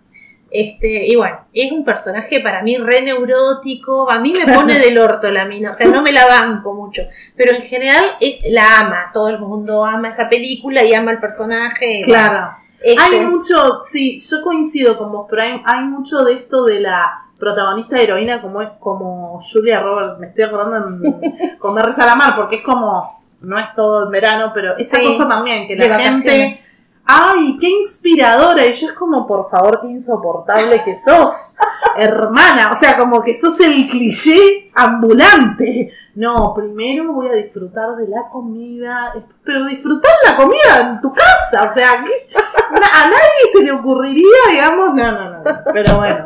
Este, 0.51 1.07
y 1.07 1.15
bueno, 1.15 1.41
es 1.53 1.71
un 1.71 1.85
personaje 1.85 2.41
para 2.41 2.63
mí 2.63 2.79
re 2.79 3.03
neurótico, 3.03 4.11
a 4.11 4.19
mí 4.19 4.33
me 4.33 4.53
pone 4.53 4.79
del 4.81 4.99
orto 4.99 5.31
la 5.31 5.45
mina, 5.45 5.71
o 5.71 5.75
sea, 5.75 5.87
no 5.89 6.01
me 6.03 6.11
la 6.11 6.27
banco 6.27 6.75
mucho, 6.75 7.03
pero 7.37 7.55
en 7.55 7.63
general 7.63 8.17
es- 8.19 8.51
la 8.51 8.81
ama, 8.81 9.11
todo 9.13 9.29
el 9.29 9.39
mundo 9.39 9.85
ama 9.85 10.09
esa 10.09 10.29
película 10.29 10.83
y 10.83 10.95
ama 10.95 11.11
el 11.13 11.21
personaje. 11.21 12.01
Claro. 12.05 12.57
Este, 12.81 13.03
Hay 13.03 13.21
mucho, 13.27 13.79
sí, 13.81 14.19
yo 14.21 14.41
coincido 14.43 14.97
con 14.97 15.13
vos, 15.13 15.27
pero 15.29 15.43
hay, 15.43 15.61
hay 15.65 15.85
mucho 15.85 16.23
de 16.23 16.35
esto 16.35 16.65
de 16.65 16.81
la 16.81 17.28
protagonista 17.39 18.01
heroína 18.01 18.43
como 18.43 18.63
es 18.63 18.69
como 18.81 19.41
Julia 19.41 19.81
Roberts, 19.81 20.19
me 20.19 20.29
estoy 20.29 20.45
acordando 20.45 20.89
en 20.89 21.57
Comer 21.59 21.87
Rezar 21.87 22.09
Amar, 22.09 22.37
porque 22.37 22.57
es 22.57 22.63
como, 22.63 23.25
no 23.41 23.59
es 23.59 23.73
todo 23.75 24.05
en 24.05 24.11
verano, 24.11 24.53
pero 24.55 24.77
esa 24.77 24.99
Sí, 24.99 25.05
cosa 25.05 25.29
también, 25.29 25.67
que 25.67 25.77
la 25.77 25.99
gente, 25.99 26.61
ay, 27.05 27.57
qué 27.61 27.69
inspiradora, 27.69 28.67
y 28.67 28.73
yo 28.73 28.89
es 28.89 28.93
como, 28.93 29.27
por 29.27 29.49
favor, 29.49 29.81
qué 29.81 29.89
insoportable 29.89 30.83
que 30.85 30.95
sos, 30.97 31.57
hermana, 31.97 32.71
o 32.73 32.77
sea, 32.77 32.97
como 32.97 33.23
que 33.23 33.35
sos 33.35 33.59
el 33.61 33.89
cliché 33.89 34.71
ambulante. 34.75 35.93
No, 36.15 36.53
primero 36.53 37.13
voy 37.13 37.29
a 37.29 37.33
disfrutar 37.35 37.95
de 37.95 38.09
la 38.09 38.29
comida, 38.29 39.15
pero 39.45 39.65
disfrutar 39.67 40.11
la 40.27 40.37
comida 40.37 40.91
en 40.91 41.01
tu 41.01 41.13
casa, 41.15 41.65
o 41.65 41.69
sea, 41.69 41.93
a 41.93 43.05
nadie 43.07 43.53
se 43.53 43.63
le 43.63 43.71
ocurriría, 43.71 44.25
digamos, 44.51 44.95
no, 44.95 45.13
no, 45.13 45.31
no, 45.31 45.43
no. 45.45 45.61
pero 45.73 45.99
bueno. 45.99 46.25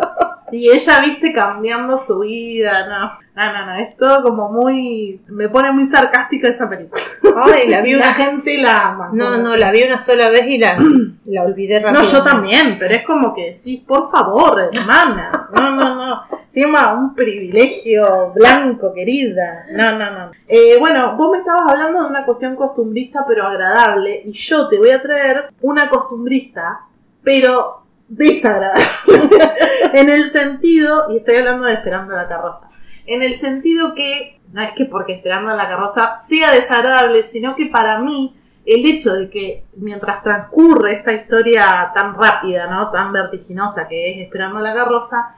Y 0.52 0.70
ella, 0.70 1.00
viste, 1.00 1.32
cambiando 1.32 1.96
su 1.96 2.20
vida, 2.20 2.86
no, 2.86 3.10
no, 3.34 3.52
no, 3.52 3.66
no, 3.66 3.74
es 3.76 3.96
todo 3.96 4.22
como 4.22 4.50
muy, 4.52 5.20
me 5.28 5.48
pone 5.48 5.72
muy 5.72 5.86
sarcástica 5.86 6.48
esa 6.48 6.68
película. 6.68 7.00
ay, 7.44 7.68
la 7.68 7.80
vi 7.82 7.90
Y 7.90 7.92
la 7.94 7.98
una, 8.04 8.12
gente 8.12 8.58
la 8.62 8.88
ama. 8.88 9.10
no, 9.12 9.38
no, 9.38 9.56
la 9.56 9.70
vi 9.72 9.82
una 9.82 9.98
sola 9.98 10.28
vez 10.28 10.46
y 10.46 10.58
la, 10.58 10.76
la 11.24 11.42
olvidé 11.42 11.80
No, 11.80 11.86
rápido. 11.88 12.02
yo 12.04 12.22
también, 12.22 12.76
pero 12.78 12.94
es 12.94 13.02
como 13.04 13.34
que 13.34 13.46
decís, 13.52 13.80
por 13.80 14.10
favor, 14.10 14.68
hermana. 14.72 15.48
No, 15.54 15.70
no, 15.74 15.94
no. 15.94 16.22
Encima 16.44 16.92
un 16.94 17.14
privilegio 17.14 18.32
blanco, 18.34 18.92
querida. 18.94 19.64
No, 19.70 19.98
no, 19.98 20.10
no. 20.10 20.30
Eh, 20.48 20.76
bueno, 20.78 21.16
vos 21.16 21.30
me 21.32 21.38
estabas 21.38 21.62
hablando 21.72 22.02
de 22.02 22.08
una 22.10 22.24
cuestión 22.26 22.54
costumbrista, 22.56 23.24
pero 23.26 23.46
agradable. 23.46 24.22
Y 24.24 24.32
yo 24.32 24.68
te 24.68 24.76
voy 24.78 24.90
a 24.90 25.00
traer 25.00 25.48
una 25.62 25.88
costumbrista, 25.88 26.81
pero 27.22 27.81
desagradable. 28.09 28.83
en 29.94 30.11
el 30.11 30.25
sentido, 30.25 31.07
y 31.11 31.19
estoy 31.19 31.37
hablando 31.37 31.65
de 31.67 31.75
Esperando 31.75 32.15
la 32.15 32.29
carroza. 32.29 32.69
En 33.07 33.23
el 33.23 33.35
sentido 33.35 33.94
que, 33.94 34.40
no 34.53 34.63
es 34.63 34.73
que 34.73 34.85
porque 34.85 35.15
Esperando 35.15 35.55
la 35.55 35.69
carroza 35.69 36.15
sea 36.17 36.53
desagradable, 36.53 37.23
sino 37.23 37.57
que 37.57 37.67
para 37.67 37.98
mí 37.98 38.35
el 38.65 38.87
hecho 38.87 39.13
de 39.15 39.29
que 39.29 39.65
mientras 39.77 40.23
transcurre 40.23 40.94
esta 40.94 41.13
historia 41.13 41.90
tan 41.94 42.15
rápida, 42.15 42.69
¿no? 42.69 42.90
Tan 42.90 43.13
vertiginosa 43.13 43.88
que 43.88 44.13
es 44.13 44.25
Esperando 44.25 44.61
la 44.61 44.75
carroza, 44.75 45.37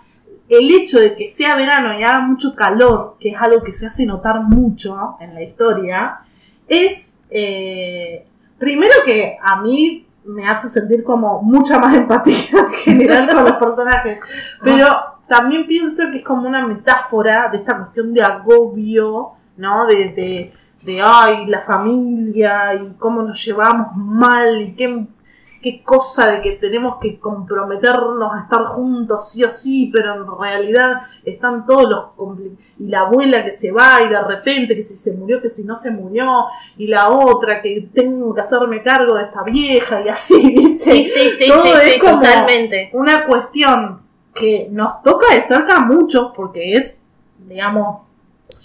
el 0.49 0.71
hecho 0.71 1.01
de 1.01 1.17
que 1.17 1.27
sea 1.27 1.57
verano 1.57 1.99
y 1.99 2.03
haga 2.03 2.21
mucho 2.21 2.55
calor, 2.55 3.17
que 3.19 3.31
es 3.31 3.37
algo 3.39 3.62
que 3.62 3.73
se 3.73 3.87
hace 3.87 4.05
notar 4.05 4.41
mucho 4.43 5.17
en 5.21 5.35
la 5.35 5.43
historia, 5.43 6.21
es 6.69 7.21
eh, 7.31 8.27
primero 8.59 8.95
que 9.05 9.37
a 9.43 9.61
mí 9.62 10.03
me 10.27 10.49
hace 10.49 10.68
sentir 10.68 11.05
como 11.05 11.43
mucha 11.43 11.79
más 11.79 11.95
empatía 11.95 12.35
en 12.53 12.72
general 12.72 13.35
con 13.35 13.45
los 13.45 13.57
personajes, 13.57 14.18
pero 14.62 14.87
también 15.27 15.66
pienso 15.66 16.11
que 16.11 16.18
es 16.18 16.25
como 16.25 16.49
una 16.49 16.66
metáfora 16.66 17.49
de 17.49 17.59
esta 17.59 17.79
cuestión 17.79 18.12
de 18.12 18.22
agobio, 18.22 19.33
¿no? 19.57 19.87
De, 19.87 20.09
de, 20.11 20.53
de 20.83 21.03
ay, 21.03 21.47
la 21.47 21.61
familia 21.61 22.75
y 22.75 22.95
cómo 22.99 23.22
nos 23.22 23.43
llevamos 23.45 23.97
mal 23.97 24.61
y 24.61 24.75
qué, 24.75 25.07
qué 25.65 25.83
cosa 25.83 26.27
de 26.31 26.43
que 26.43 26.53
tenemos 26.53 26.97
que 27.01 27.19
comprometernos 27.19 28.31
a 28.35 28.43
estar 28.43 28.65
juntos 28.65 29.31
sí 29.31 29.43
o 29.43 29.51
sí, 29.51 29.89
pero 29.91 30.15
en 30.15 30.27
realidad 30.39 31.03
están 31.25 31.65
todos 31.65 31.89
los 32.19 32.39
y 32.79 32.89
la 32.89 33.01
abuela 33.01 33.43
que 33.43 33.53
se 33.55 33.73
va 33.73 34.03
y 34.03 34.09
de 34.11 34.21
repente 34.21 34.75
que 34.77 34.83
si 34.83 34.95
se 34.95 35.17
murió, 35.17 35.41
que 35.41 35.49
si 35.49 35.65
no 35.65 35.75
se 35.75 35.91
murió 35.91 36.45
y 36.77 36.87
la 36.89 37.09
otra 37.09 37.62
que 37.62 37.89
tengo 37.95 38.35
que 38.35 38.43
hacerme 38.43 38.83
cargo 38.83 39.15
de 39.17 39.25
esta 39.25 39.43
vieja 39.43 40.03
y 40.05 40.09
así, 40.11 40.55
¿viste? 40.55 40.79
Sí, 40.79 41.07
sí, 41.07 41.31
sí, 41.31 41.49
Todo 41.49 41.62
sí, 41.62 41.69
es 41.75 41.93
sí, 41.95 41.99
como- 41.99 42.21
totalmente. 42.21 42.91
una 42.93 43.27
cuestión 43.27 44.03
que 44.35 44.69
nos 44.71 45.03
toca 45.03 45.35
de 45.35 45.41
cerca 45.41 45.77
a 45.77 45.81
muchos 45.81 46.33
porque 46.37 46.77
es, 46.77 47.05
digamos, 47.49 48.03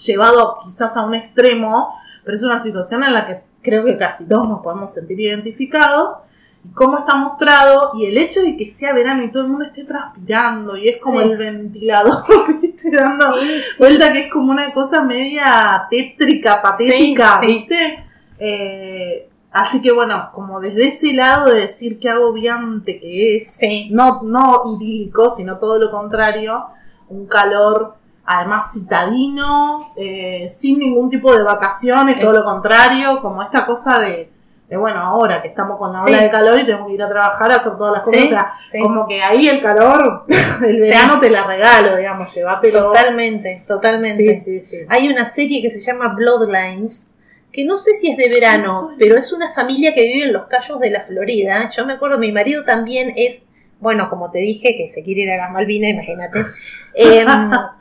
llevado 0.04 0.58
quizás 0.62 0.96
a 0.98 1.06
un 1.06 1.14
extremo, 1.14 1.94
pero 2.24 2.36
es 2.36 2.42
una 2.42 2.58
situación 2.60 3.02
en 3.04 3.14
la 3.14 3.26
que 3.26 3.40
creo 3.62 3.84
que 3.86 3.96
casi 3.96 4.28
todos 4.28 4.46
nos 4.46 4.60
podemos 4.60 4.92
sentir 4.92 5.18
identificados. 5.18 6.18
Y 6.62 6.72
cómo 6.72 6.98
está 6.98 7.14
mostrado, 7.14 7.92
y 7.94 8.04
el 8.06 8.18
hecho 8.18 8.42
de 8.42 8.56
que 8.56 8.66
sea 8.66 8.92
verano 8.92 9.22
y 9.24 9.30
todo 9.32 9.44
el 9.44 9.48
mundo 9.48 9.64
esté 9.64 9.84
transpirando, 9.84 10.76
y 10.76 10.88
es 10.88 11.02
como 11.02 11.20
Sí. 11.20 11.28
el 11.30 11.36
ventilador, 11.38 12.22
¿viste? 12.62 12.90
Dando 12.90 13.40
Sí, 13.40 13.46
sí. 13.46 13.62
vuelta, 13.78 14.12
que 14.12 14.20
es 14.26 14.32
como 14.32 14.52
una 14.52 14.72
cosa 14.72 15.02
media 15.02 15.86
tétrica, 15.90 16.60
patética. 16.60 17.40
¿viste? 17.40 18.04
Eh, 18.38 19.28
así 19.52 19.80
que 19.82 19.90
bueno, 19.92 20.30
como 20.34 20.60
desde 20.60 20.88
ese 20.88 21.12
lado 21.14 21.46
de 21.50 21.60
decir 21.62 21.98
qué 21.98 22.10
agobiante 22.10 23.00
que 23.00 23.36
es, 23.36 23.58
no, 23.90 24.22
no 24.22 24.62
idílico, 24.76 25.30
sino 25.30 25.58
todo 25.58 25.78
lo 25.78 25.90
contrario, 25.90 26.66
un 27.08 27.26
calor 27.26 27.96
además 28.24 28.72
citadino, 28.72 29.78
eh, 29.96 30.46
sin 30.48 30.78
ningún 30.78 31.10
tipo 31.10 31.34
de 31.36 31.42
vacaciones, 31.42 32.20
todo 32.20 32.32
lo 32.32 32.44
contrario, 32.44 33.20
como 33.22 33.42
esta 33.42 33.66
cosa 33.66 33.98
de, 33.98 34.30
de, 34.70 34.76
bueno, 34.76 35.00
ahora 35.00 35.42
que 35.42 35.48
estamos 35.48 35.76
con 35.78 35.92
la 35.92 36.00
ola 36.02 36.16
Sí. 36.18 36.24
de 36.24 36.30
calor 36.30 36.58
y 36.60 36.64
tenemos 36.64 36.86
que 36.86 36.94
ir 36.94 37.02
a 37.02 37.08
trabajar, 37.08 37.50
a 37.50 37.56
hacer 37.56 37.72
todas 37.76 37.92
las 37.92 38.04
cosas, 38.04 38.20
Sí, 38.20 38.26
o 38.26 38.30
sea, 38.30 38.52
sí. 38.70 38.78
como 38.80 39.08
que 39.08 39.20
ahí 39.20 39.48
el 39.48 39.60
calor 39.60 40.24
del 40.60 40.80
verano 40.80 41.18
te 41.18 41.28
la 41.28 41.42
regalo, 41.44 41.96
digamos, 41.96 42.32
llévatelo. 42.32 42.84
Totalmente, 42.84 43.60
totalmente. 43.66 44.34
Sí, 44.36 44.36
sí, 44.36 44.60
sí. 44.60 44.76
Hay 44.88 45.08
una 45.08 45.26
serie 45.26 45.60
que 45.60 45.70
se 45.70 45.80
llama 45.80 46.14
Bloodlines, 46.14 47.14
que 47.52 47.64
no 47.64 47.76
sé 47.76 47.94
si 47.94 48.12
es 48.12 48.16
de 48.16 48.28
verano, 48.28 48.90
pero 48.96 49.18
es 49.18 49.32
una 49.32 49.52
familia 49.52 49.92
que 49.92 50.04
vive 50.04 50.26
en 50.26 50.32
los 50.32 50.46
Cayos 50.46 50.78
de 50.78 50.90
la 50.90 51.02
Florida. 51.02 51.68
Yo 51.76 51.84
me 51.84 51.94
acuerdo, 51.94 52.18
mi 52.18 52.30
marido 52.30 52.64
también 52.64 53.12
es, 53.16 53.42
bueno, 53.80 54.08
como 54.08 54.30
te 54.30 54.38
dije, 54.38 54.76
que 54.76 54.88
se 54.88 55.02
quiere 55.02 55.22
ir 55.22 55.32
a 55.32 55.36
las 55.36 55.50
Malvinas, 55.50 55.90
imagínate. 55.90 56.38
Em, 56.94 57.26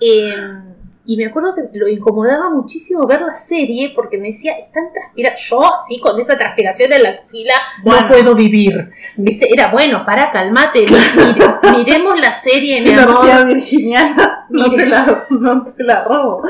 em, 0.01 0.63
y 1.11 1.17
me 1.17 1.25
acuerdo 1.25 1.55
que 1.55 1.63
lo 1.77 1.87
incomodaba 1.87 2.49
muchísimo 2.51 3.07
ver 3.07 3.21
la 3.21 3.33
serie 3.35 3.93
porque 3.95 4.17
me 4.19 4.27
decía, 4.27 4.53
están 4.53 4.91
transpirando. 4.93 5.39
Yo, 5.41 5.73
así, 5.75 5.99
con 5.99 6.19
esa 6.19 6.37
transpiración 6.37 6.93
en 6.93 7.01
la 7.03 7.09
axila, 7.09 7.53
Bueno. 7.83 8.01
no 8.01 8.07
puedo 8.07 8.35
vivir. 8.35 8.89
¿Viste? 9.17 9.51
Era 9.51 9.69
bueno, 9.71 10.05
para, 10.05 10.31
calmate. 10.31 10.81
mire- 10.81 11.77
miremos 11.77 12.19
la 12.19 12.33
serie, 12.33 12.81
mi 12.85 12.93
amor. 12.93 13.47
Virginiana, 13.47 14.45
no 14.49 14.71
te, 14.71 14.85
la, 14.85 15.23
no 15.31 15.63
te 15.65 15.83
la 15.83 16.03
robo. 16.03 16.43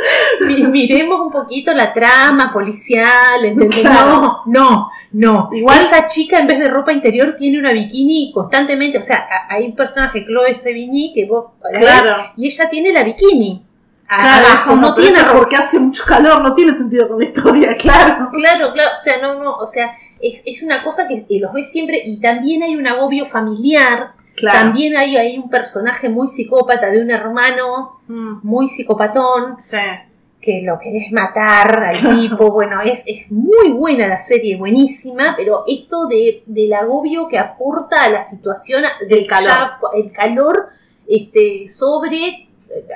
Mi- 0.47 0.63
miremos 0.63 1.19
un 1.21 1.31
poquito 1.31 1.73
la 1.73 1.93
trama 1.93 2.51
policial, 2.51 3.43
¿entendés? 3.43 3.79
Claro. 3.81 4.09
No, 4.21 4.43
no, 4.45 4.89
no. 5.13 5.49
Igual- 5.53 5.79
esa 5.79 6.07
chica 6.07 6.37
en 6.39 6.47
vez 6.47 6.59
de 6.59 6.67
ropa 6.69 6.91
interior 6.91 7.35
tiene 7.37 7.59
una 7.59 7.71
bikini 7.71 8.31
constantemente, 8.33 8.97
o 8.97 9.03
sea, 9.03 9.25
hay 9.49 9.65
un 9.65 9.75
personaje, 9.75 10.25
Chloe 10.25 10.53
Sevigny, 10.53 11.13
que 11.13 11.25
vos 11.25 11.45
la 11.71 11.79
Claro. 11.79 12.17
ves, 12.17 12.25
y 12.37 12.47
ella 12.47 12.69
tiene 12.69 12.91
la 12.91 13.03
bikini. 13.03 13.65
A- 14.09 14.17
Claro, 14.17 14.45
es 14.47 14.51
abajo, 14.53 14.69
como, 14.71 14.81
no 14.81 14.95
pero 14.95 15.07
tiene 15.07 15.21
eso 15.23 15.33
porque 15.37 15.55
hace 15.55 15.79
mucho 15.79 16.03
calor, 16.07 16.41
no 16.41 16.53
tiene 16.55 16.73
sentido 16.73 17.07
con 17.07 17.19
la 17.19 17.25
historia, 17.25 17.75
claro. 17.79 18.29
Claro, 18.31 18.73
claro, 18.73 18.89
o 18.93 18.97
sea, 18.97 19.21
no, 19.21 19.35
no, 19.41 19.55
o 19.57 19.67
sea, 19.67 19.91
es, 20.19 20.41
es 20.45 20.63
una 20.63 20.83
cosa 20.83 21.07
que 21.07 21.25
los 21.39 21.53
ves 21.53 21.71
siempre 21.71 22.01
y 22.03 22.19
también 22.19 22.63
hay 22.63 22.75
un 22.75 22.87
agobio 22.87 23.25
familiar, 23.25 24.13
Claro. 24.35 24.59
también 24.59 24.95
hay, 24.97 25.17
hay 25.17 25.37
un 25.37 25.49
personaje 25.49 26.07
muy 26.09 26.27
psicópata 26.29 26.87
de 26.89 27.01
un 27.01 27.11
hermano 27.11 27.99
Mm, 28.07 28.39
muy 28.41 28.67
psicopatón, 28.67 29.57
sí. 29.61 29.77
que 30.41 30.61
lo 30.63 30.79
querés 30.79 31.11
matar 31.11 31.83
al 31.83 31.95
tipo, 32.19 32.49
bueno, 32.51 32.81
es, 32.81 33.03
es 33.05 33.29
muy 33.31 33.69
buena 33.71 34.07
la 34.07 34.17
serie, 34.17 34.55
buenísima, 34.57 35.35
pero 35.37 35.63
esto 35.67 36.07
de, 36.07 36.41
del 36.47 36.73
agobio 36.73 37.27
que 37.27 37.37
aporta 37.37 38.03
a 38.03 38.09
la 38.09 38.27
situación 38.27 38.83
Del 39.07 39.27
calor. 39.27 39.47
ya- 39.47 39.79
el 39.93 40.11
calor 40.11 40.69
este, 41.07 41.67
sobre... 41.69 42.47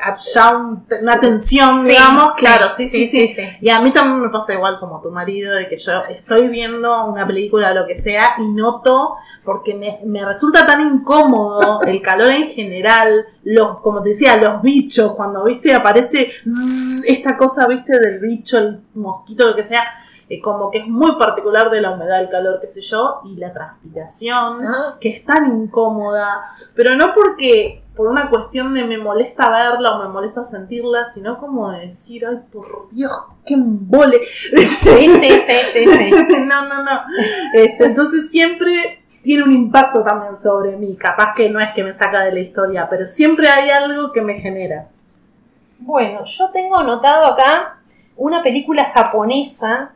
a- 0.02 0.14
Ya 0.34 0.56
un- 0.58 0.86
una 1.02 1.20
tensión, 1.20 1.80
Sí, 1.80 1.90
digamos, 1.90 2.34
sí, 2.36 2.40
claro, 2.40 2.70
sí 2.70 2.88
sí, 2.88 3.06
sí, 3.08 3.28
sí, 3.28 3.36
sí. 3.36 3.50
Y 3.62 3.70
a 3.70 3.80
mí 3.82 3.92
también 3.92 4.22
me 4.22 4.30
pasa 4.30 4.54
igual 4.54 4.80
como 4.80 5.02
tu 5.02 5.10
marido, 5.12 5.56
de 5.56 5.68
que 5.68 5.78
yo 5.78 6.06
estoy 6.10 6.48
viendo 6.50 7.06
una 7.06 7.26
película 7.26 7.72
o 7.72 7.74
lo 7.74 7.88
que 7.88 7.96
sea 7.96 8.36
y 8.38 8.48
noto, 8.52 9.16
porque 9.44 9.74
me, 9.76 10.00
me 10.06 10.24
resulta 10.24 10.66
tan 10.66 10.80
incómodo 10.82 11.82
el 11.88 12.02
calor 12.02 12.30
en 12.32 12.48
general, 12.50 13.26
los, 13.44 13.80
como 13.82 14.02
te 14.04 14.10
decía, 14.10 14.38
los 14.38 14.62
bichos, 14.62 15.14
cuando 15.16 15.44
viste 15.44 15.74
aparece 15.74 16.32
zzz, 16.48 17.06
esta 17.08 17.36
cosa, 17.38 17.68
viste, 17.68 18.00
del 18.00 18.20
bicho, 18.20 18.58
el 18.58 18.82
mosquito, 18.94 19.46
lo 19.48 19.56
que 19.56 19.64
sea, 19.64 19.82
eh, 20.30 20.40
como 20.40 20.72
que 20.72 20.78
es 20.80 20.88
muy 20.88 21.14
particular 21.18 21.70
de 21.70 21.82
la 21.82 21.92
humedad, 21.92 22.22
el 22.22 22.30
calor, 22.30 22.60
qué 22.62 22.68
sé 22.70 22.82
yo, 22.82 23.20
y 23.26 23.36
la 23.36 23.52
transpiración 23.52 24.66
Ah, 24.66 24.98
que 25.00 25.10
es 25.10 25.26
tan 25.26 25.48
incómoda, 25.62 26.56
pero 26.76 26.96
no 26.96 27.14
porque 27.14 27.83
por 27.96 28.08
una 28.08 28.30
cuestión 28.30 28.74
de 28.74 28.86
me 28.86 28.98
molesta 28.98 29.50
verla 29.50 29.96
o 29.96 30.04
me 30.04 30.10
molesta 30.10 30.44
sentirla, 30.44 31.06
sino 31.06 31.38
como 31.38 31.72
de 31.72 31.88
decir, 31.88 32.26
ay, 32.26 32.40
por 32.52 32.90
Dios, 32.92 33.12
qué 33.46 33.54
embole. 33.54 34.20
sí, 34.56 35.10
sí, 35.10 35.10
sí, 35.10 35.56
sí, 35.74 35.86
sí. 35.86 36.12
no, 36.48 36.68
no, 36.68 36.84
no. 36.84 37.02
Este, 37.54 37.86
entonces 37.86 38.32
siempre 38.32 39.04
tiene 39.22 39.44
un 39.44 39.54
impacto 39.54 40.04
también 40.04 40.36
sobre 40.36 40.76
mí, 40.76 40.98
capaz 40.98 41.34
que 41.36 41.50
no 41.50 41.60
es 41.60 41.72
que 41.72 41.84
me 41.84 41.94
saca 41.94 42.24
de 42.24 42.34
la 42.34 42.40
historia, 42.40 42.88
pero 42.90 43.08
siempre 43.08 43.48
hay 43.48 43.70
algo 43.70 44.12
que 44.12 44.22
me 44.22 44.36
genera. 44.36 44.90
Bueno, 45.80 46.24
yo 46.26 46.50
tengo 46.52 46.78
anotado 46.78 47.28
acá 47.28 47.80
una 48.18 48.44
película 48.44 48.92
japonesa 48.94 49.94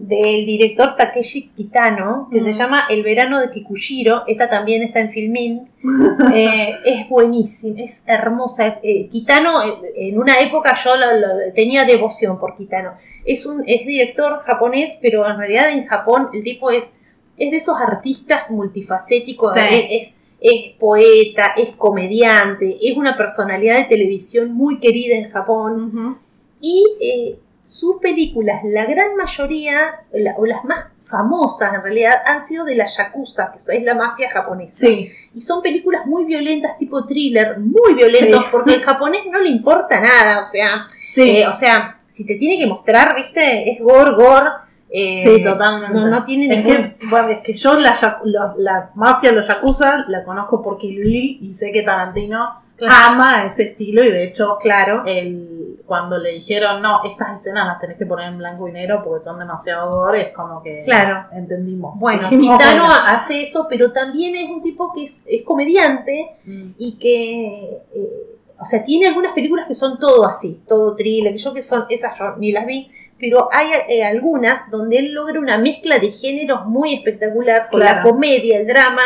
del 0.00 0.46
director 0.46 0.94
Takeshi 0.94 1.48
Kitano, 1.56 2.28
que 2.30 2.38
se 2.40 2.50
Mm. 2.50 2.52
llama 2.58 2.84
El 2.88 3.02
verano 3.02 3.40
de 3.40 3.50
Kikushiro. 3.50 4.22
Esta 4.28 4.48
también 4.48 4.82
está 4.84 5.00
en 5.00 5.10
Filmin. 5.10 5.68
Eh, 6.34 6.74
es 6.84 7.08
buenísima, 7.08 7.80
es 7.80 8.04
hermosa. 8.06 8.78
Eh, 8.82 9.08
Kitano, 9.08 9.62
eh, 9.62 9.92
en 10.08 10.18
una 10.18 10.38
época 10.40 10.74
yo 10.84 10.96
lo- 10.96 11.14
lo- 11.14 11.52
tenía 11.54 11.84
devoción 11.84 12.38
por 12.38 12.56
Kitano. 12.56 12.92
Es 13.24 13.44
un 13.46 13.64
es 13.66 13.84
director 13.86 14.40
japonés, 14.44 14.98
pero 15.02 15.28
en 15.28 15.36
realidad 15.36 15.70
en 15.70 15.84
Japón 15.86 16.28
el 16.32 16.42
tipo 16.44 16.70
es, 16.70 16.94
es 17.36 17.50
de 17.50 17.56
esos 17.56 17.76
artistas 17.80 18.50
multifacéticos. 18.50 19.52
Sí. 19.54 19.60
Es, 19.90 20.14
es 20.40 20.76
poeta, 20.78 21.54
es 21.56 21.70
comediante, 21.76 22.76
es 22.80 22.96
una 22.96 23.16
personalidad 23.16 23.78
de 23.78 23.84
televisión 23.84 24.52
muy 24.52 24.78
querida 24.78 25.16
en 25.16 25.28
Japón. 25.30 26.18
Y 26.60 26.84
eh, 27.00 27.38
sus 27.70 28.00
películas, 28.00 28.60
la 28.64 28.86
gran 28.86 29.14
mayoría, 29.14 30.00
la- 30.12 30.34
o 30.38 30.46
las 30.46 30.64
más 30.64 30.86
famosas 31.00 31.74
en 31.74 31.82
realidad, 31.82 32.14
han 32.24 32.40
sido 32.40 32.64
de 32.64 32.74
la 32.74 32.86
Yakuza, 32.86 33.52
que 33.52 33.58
es 33.76 33.82
la 33.82 33.94
mafia 33.94 34.30
japonesa. 34.30 34.74
Sí, 34.86 35.10
Y 35.34 35.40
son 35.42 35.60
películas 35.60 36.06
muy 36.06 36.24
violentas, 36.24 36.78
tipo 36.78 37.04
thriller, 37.04 37.58
muy 37.60 37.94
violentos, 37.94 38.40
Sí. 38.44 38.48
porque 38.50 38.72
al 38.74 38.82
japonés 38.82 39.20
no 39.30 39.38
le 39.38 39.50
importa 39.50 40.00
nada, 40.00 40.40
o 40.40 40.44
sea, 40.46 40.86
sí, 40.98 41.38
eh, 41.40 41.46
o 41.46 41.52
sea, 41.52 41.98
si 42.06 42.26
te 42.26 42.36
tiene 42.36 42.58
que 42.58 42.66
mostrar, 42.66 43.14
viste, 43.14 43.70
es 43.70 43.80
gore, 43.80 44.12
gore. 44.12 44.48
eh, 44.90 45.22
sí, 45.22 45.44
totalmente. 45.44 45.92
No, 46.00 46.08
no 46.08 46.24
tiene 46.24 46.46
es 46.46 46.50
ningún... 46.56 46.72
que, 46.72 46.78
es, 46.80 46.98
bueno, 47.10 47.28
es 47.28 47.40
que 47.40 47.52
yo 47.52 47.78
la, 47.78 47.94
la 48.56 48.90
mafia, 48.94 49.32
los 49.32 49.46
yakuza, 49.46 50.06
la 50.08 50.24
conozco 50.24 50.62
por 50.62 50.78
Kill 50.78 51.00
Bill 51.02 51.38
y 51.42 51.52
sé 51.52 51.70
que 51.72 51.82
Tarantino 51.82 52.62
Claro. 52.78 52.94
ama 53.08 53.44
ese 53.44 53.64
estilo 53.64 54.02
y 54.04 54.08
de 54.10 54.22
hecho 54.24 54.56
Claro. 54.60 55.02
el, 55.04 55.57
cuando 55.88 56.18
le 56.18 56.32
dijeron 56.32 56.82
no, 56.82 57.00
estas 57.04 57.40
escenas 57.40 57.66
las 57.66 57.80
tenés 57.80 57.96
que 57.96 58.04
poner 58.06 58.28
en 58.28 58.36
blanco 58.38 58.68
y 58.68 58.72
negro 58.72 59.02
porque 59.02 59.24
son 59.24 59.38
demasiado 59.38 59.90
gore, 59.90 60.20
es 60.20 60.32
como 60.34 60.62
que 60.62 60.82
Claro. 60.84 61.26
entendimos. 61.32 61.98
Bueno, 62.00 62.20
Kitano 62.28 62.56
bueno. 62.58 62.94
hace 63.06 63.40
eso, 63.42 63.66
pero 63.70 63.90
también 63.90 64.36
es 64.36 64.50
un 64.50 64.60
tipo 64.62 64.92
que 64.92 65.04
es, 65.04 65.24
es 65.26 65.42
comediante 65.44 66.36
Mm, 66.44 66.70
y 66.78 66.98
que, 66.98 67.80
eh, 67.94 68.36
o 68.60 68.64
sea, 68.66 68.84
tiene 68.84 69.06
algunas 69.08 69.32
películas 69.32 69.66
que 69.66 69.74
son 69.74 69.98
todo 69.98 70.26
así, 70.26 70.60
todo 70.68 70.94
thriller, 70.94 71.32
que 71.32 71.38
yo 71.38 71.52
que 71.54 71.62
son, 71.62 71.84
esas 71.88 72.18
yo 72.18 72.36
ni 72.36 72.52
las 72.52 72.66
vi, 72.66 72.90
pero 73.18 73.48
hay 73.50 73.68
eh, 73.88 74.04
algunas 74.04 74.70
donde 74.70 74.98
él 74.98 75.12
logra 75.12 75.40
una 75.40 75.56
mezcla 75.58 75.98
de 75.98 76.10
géneros 76.10 76.66
muy 76.66 76.94
espectacular 76.94 77.64
con 77.70 77.80
la 77.80 78.02
comedia, 78.02 78.58
el 78.58 78.66
drama 78.66 79.02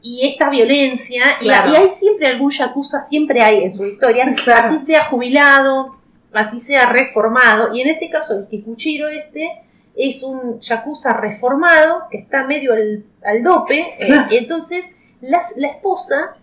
y 0.00 0.26
esta 0.26 0.50
violencia, 0.50 1.22
y- 1.40 1.48
hay 1.48 1.90
siempre 1.90 2.26
algún 2.28 2.50
yakuza, 2.50 3.00
siempre 3.02 3.42
hay 3.42 3.64
en 3.64 3.72
su 3.72 3.84
historia, 3.84 4.24
Claro. 4.44 4.66
así 4.68 4.78
sea 4.78 5.04
jubilado, 5.04 5.96
así 6.34 6.60
sea 6.60 6.86
reformado, 6.90 7.74
y 7.74 7.80
en 7.82 7.88
este 7.88 8.08
caso 8.10 8.36
el 8.38 8.46
Kikuchiro 8.46 9.08
este 9.08 9.48
es 9.94 10.22
un 10.22 10.58
yakuza 10.60 11.12
reformado 11.14 12.04
que 12.10 12.18
está 12.18 12.46
medio 12.46 12.72
al, 12.72 13.04
al 13.24 13.42
dope, 13.42 13.80
eh, 13.80 13.96
y 14.30 14.36
entonces 14.38 14.86
la, 15.20 15.40
la 15.56 15.68
esposa 15.68 16.36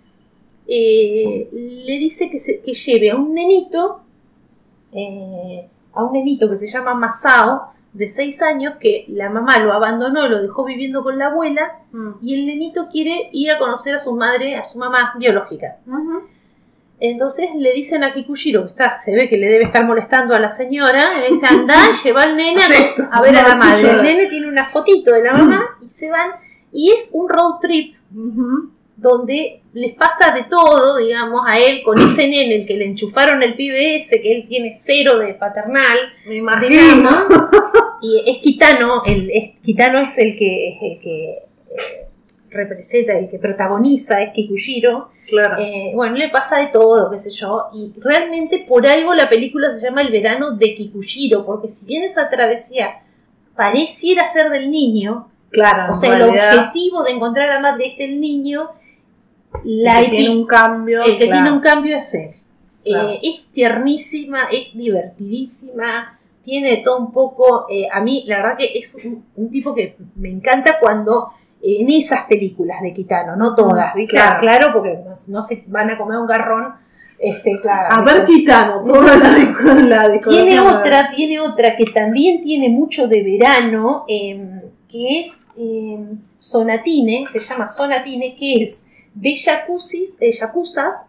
eh, 0.68 1.50
le 1.52 1.94
dice 1.98 2.30
que, 2.30 2.40
se- 2.40 2.62
que 2.62 2.74
lleve 2.74 3.10
a 3.12 3.16
un 3.16 3.34
nenito, 3.34 4.02
eh, 4.94 5.68
a 5.94 6.04
un 6.04 6.14
nenito 6.14 6.50
que 6.50 6.58
se 6.58 6.68
llama 6.68 6.94
Masao, 6.94 7.70
de 7.92 8.08
6 8.08 8.42
años 8.44 8.76
que 8.80 9.06
la 9.08 9.32
mamá 9.32 9.58
lo 9.58 9.74
abandonó 9.74 10.28
y 10.28 10.30
lo 10.30 10.40
dejó 10.44 10.64
viviendo 10.64 11.02
con 11.04 11.18
la 11.18 11.28
abuela 11.28 11.76
Mm. 11.92 12.12
y 12.22 12.36
el 12.36 12.46
nenito 12.46 12.88
quiere 12.92 13.30
ir 13.32 13.50
a 13.52 13.58
conocer 13.58 13.96
a 13.96 14.00
su 14.00 14.16
madre, 14.16 14.56
a 14.56 14.64
su 14.64 14.78
mamá 14.78 15.16
biológica. 15.18 15.78
Entonces 17.02 17.50
le 17.56 17.74
dicen 17.74 18.04
a 18.04 18.14
Kikushiro, 18.14 18.64
que 18.64 18.70
está, 18.72 19.00
se 19.00 19.16
ve 19.16 19.30
que 19.30 19.38
le 19.38 19.47
debe 19.47 19.64
estar 19.64 19.86
molestando 19.86 20.36
a 20.36 20.39
la 20.39 20.50
señora, 20.50 21.12
y 21.18 21.22
le 21.22 21.30
dice, 21.30 21.45
anda, 21.47 21.91
lleva 22.04 22.24
al 22.24 22.36
nene 22.36 22.62
a, 22.62 23.18
a 23.18 23.22
ver 23.22 23.38
a 23.38 23.47
la 23.47 23.56
madre. 23.56 23.89
El 23.89 24.04
nene 24.04 24.26
tiene 24.28 24.47
una 24.47 24.66
fotito 24.66 25.12
de 25.12 25.24
la 25.24 25.34
mamá 25.34 25.78
y 25.82 25.88
se 25.88 26.10
van. 26.10 26.32
Y 26.74 26.91
es 26.91 27.10
un 27.14 27.30
road 27.30 27.60
trip 27.62 27.95
donde 28.95 29.62
les 29.74 29.95
pasa 29.95 30.32
de 30.32 30.43
todo, 30.43 30.97
digamos, 30.97 31.41
a 31.47 31.58
él 31.58 31.82
con 31.84 31.97
ese 32.00 32.28
nene, 32.28 32.56
el 32.56 32.68
que 32.68 32.76
le 32.76 32.86
enchufaron 32.86 33.41
el 33.43 33.56
pibe 33.56 33.95
ese, 33.95 34.22
que 34.22 34.36
él 34.36 34.45
tiene 34.47 34.74
cero 34.74 35.20
de 35.20 35.34
paternal, 35.36 35.97
Me 36.28 36.36
imagino. 36.36 36.70
digamos, 36.70 37.24
y 38.02 38.24
es 38.30 38.38
Kitano, 38.39 39.04
el, 39.06 39.30
es, 39.32 39.52
Kitano 39.64 40.00
es 40.00 40.18
el 40.18 40.38
que, 40.38 40.70
es 40.70 40.78
el 40.82 41.02
que 41.02 41.32
eh, 41.32 42.08
representa, 42.50 43.18
el 43.18 43.30
que 43.30 43.39
protagoniza, 43.39 44.22
es 44.22 44.32
Kikushiro, 44.34 45.10
Claro. 45.28 45.62
eh, 45.62 45.91
bueno, 45.93 46.16
le 46.16 46.30
pasa 46.30 46.58
de 46.58 46.68
todo, 46.68 47.12
qué 47.12 47.20
sé 47.20 47.32
yo, 47.32 47.68
y 47.74 47.93
realmente 48.02 48.66
por 48.68 48.86
algo 48.88 49.14
la 49.14 49.30
película 49.30 49.76
se 49.76 49.86
llama 49.86 50.02
El 50.02 50.12
verano 50.12 50.52
de 50.56 50.76
Kikushiro, 50.76 51.45
porque 51.45 51.70
si 51.70 51.86
bien 51.86 52.04
esa 52.04 52.30
travesía 52.30 53.02
pareciera 53.56 54.28
ser 54.28 54.50
del 54.50 54.72
niño, 54.72 55.30
claro. 55.52 55.91
o 55.91 55.95
sea, 55.95 56.16
el 56.16 56.24
objetivo 56.24 57.04
de 57.04 57.12
encontrar 57.12 57.52
a 57.52 57.60
madre 57.60 57.88
es 57.88 57.97
del 57.97 58.20
niño, 58.20 58.70
el 59.66 59.84
la 59.84 60.02
que 60.02 60.10
tiene 60.10 60.30
un 60.30 60.45
cambio. 60.45 61.04
el 61.04 61.18
que 61.18 61.26
claro. 61.26 61.41
tiene 61.41 61.52
un 61.52 61.60
cambio 61.62 61.97
es 61.97 62.14
él. 62.14 62.30
Claro. 62.84 63.10
Eh, 63.10 63.20
es 63.24 63.52
tiernísima, 63.52 64.43
es 64.52 64.74
divertidísima, 64.74 66.18
tiene 66.43 66.78
todo 66.78 67.00
un 67.00 67.12
poco. 67.12 67.68
eh, 67.70 67.88
a 67.91 68.02
mí, 68.02 68.24
la 68.28 68.38
verdad 68.38 68.58
que 68.58 68.78
es 68.78 68.95
un, 69.06 69.26
un 69.36 69.50
tipo 69.50 69.76
que 69.76 69.95
me 70.16 70.30
encanta 70.30 70.80
cuando. 70.80 71.30
Eh, 71.62 71.78
en 71.82 71.89
esas 71.89 72.24
películas 72.26 72.82
de 72.82 72.93
Kitano, 72.93 73.36
no 73.36 73.55
todas, 73.55 73.93
¿viste? 73.95 74.16
Claro. 74.16 74.39
Claro, 74.41 74.68
porque 74.74 74.99
no, 75.05 75.16
no 75.30 75.43
se 75.43 75.64
van 75.68 75.89
a 75.91 75.97
comer 75.97 76.18
un 76.18 76.28
garrón. 76.28 76.74
Este, 77.20 77.60
claro. 77.62 77.95
A 77.95 78.01
ver, 78.01 78.24
Kitano, 78.26 78.84
toda 78.86 79.18
la, 79.18 79.30
disco- 79.36 79.74
la. 79.88 80.20
Tiene 80.22 80.60
otra, 80.62 81.10
tiene 81.14 81.39
otra 81.41 81.76
que 81.76 81.86
también 81.88 82.41
tiene 82.43 82.70
mucho 82.70 83.07
de 83.10 83.24
verano, 83.24 84.05
eh, 84.07 84.62
que 84.88 85.20
es 85.22 85.45
eh, 85.57 85.99
Sonatine, 86.38 87.26
se 87.32 87.39
llama 87.39 87.68
Sonatine, 87.68 88.36
que 88.38 88.64
es 88.64 88.86
de 89.14 89.36
jacuzzis, 89.36 90.18
de 90.18 90.32
Yakuzas, 90.32 91.07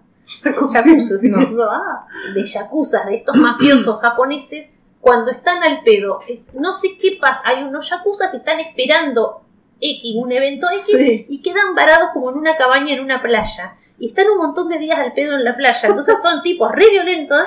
no. 1.24 1.38
Ah, 1.70 2.07
de 2.34 2.44
yakuzas, 2.44 3.07
de 3.07 3.16
estos 3.16 3.36
mafiosos 3.36 4.01
japoneses, 4.03 4.66
cuando 5.01 5.30
están 5.30 5.62
al 5.62 5.82
pedo. 5.82 6.20
Eh, 6.28 6.42
No 6.55 6.72
sé 6.72 6.88
qué 7.01 7.18
pasa, 7.20 7.40
hay 7.44 7.62
unos 7.62 7.88
yakuzas 7.88 8.30
que 8.30 8.38
están 8.38 8.61
esperando 8.61 9.42
X, 9.81 10.14
un 10.16 10.31
evento 10.33 10.66
X, 10.68 10.97
Sí. 10.97 11.26
y 11.28 11.43
quedan 11.43 11.74
varados 11.74 12.11
como 12.12 12.31
en 12.31 12.37
una 12.39 12.57
cabaña 12.57 12.95
en 12.95 13.01
una 13.01 13.22
playa. 13.22 13.76
Y 13.99 14.09
están 14.09 14.28
un 14.31 14.39
montón 14.39 14.68
de 14.68 14.78
días 14.78 14.99
al 14.99 15.12
pedo 15.12 15.35
en 15.35 15.45
la 15.45 15.55
playa. 15.57 15.89
Entonces 15.89 16.18
son 16.22 16.43
tipos 16.43 16.70
re 16.72 16.89
violentos, 16.91 17.39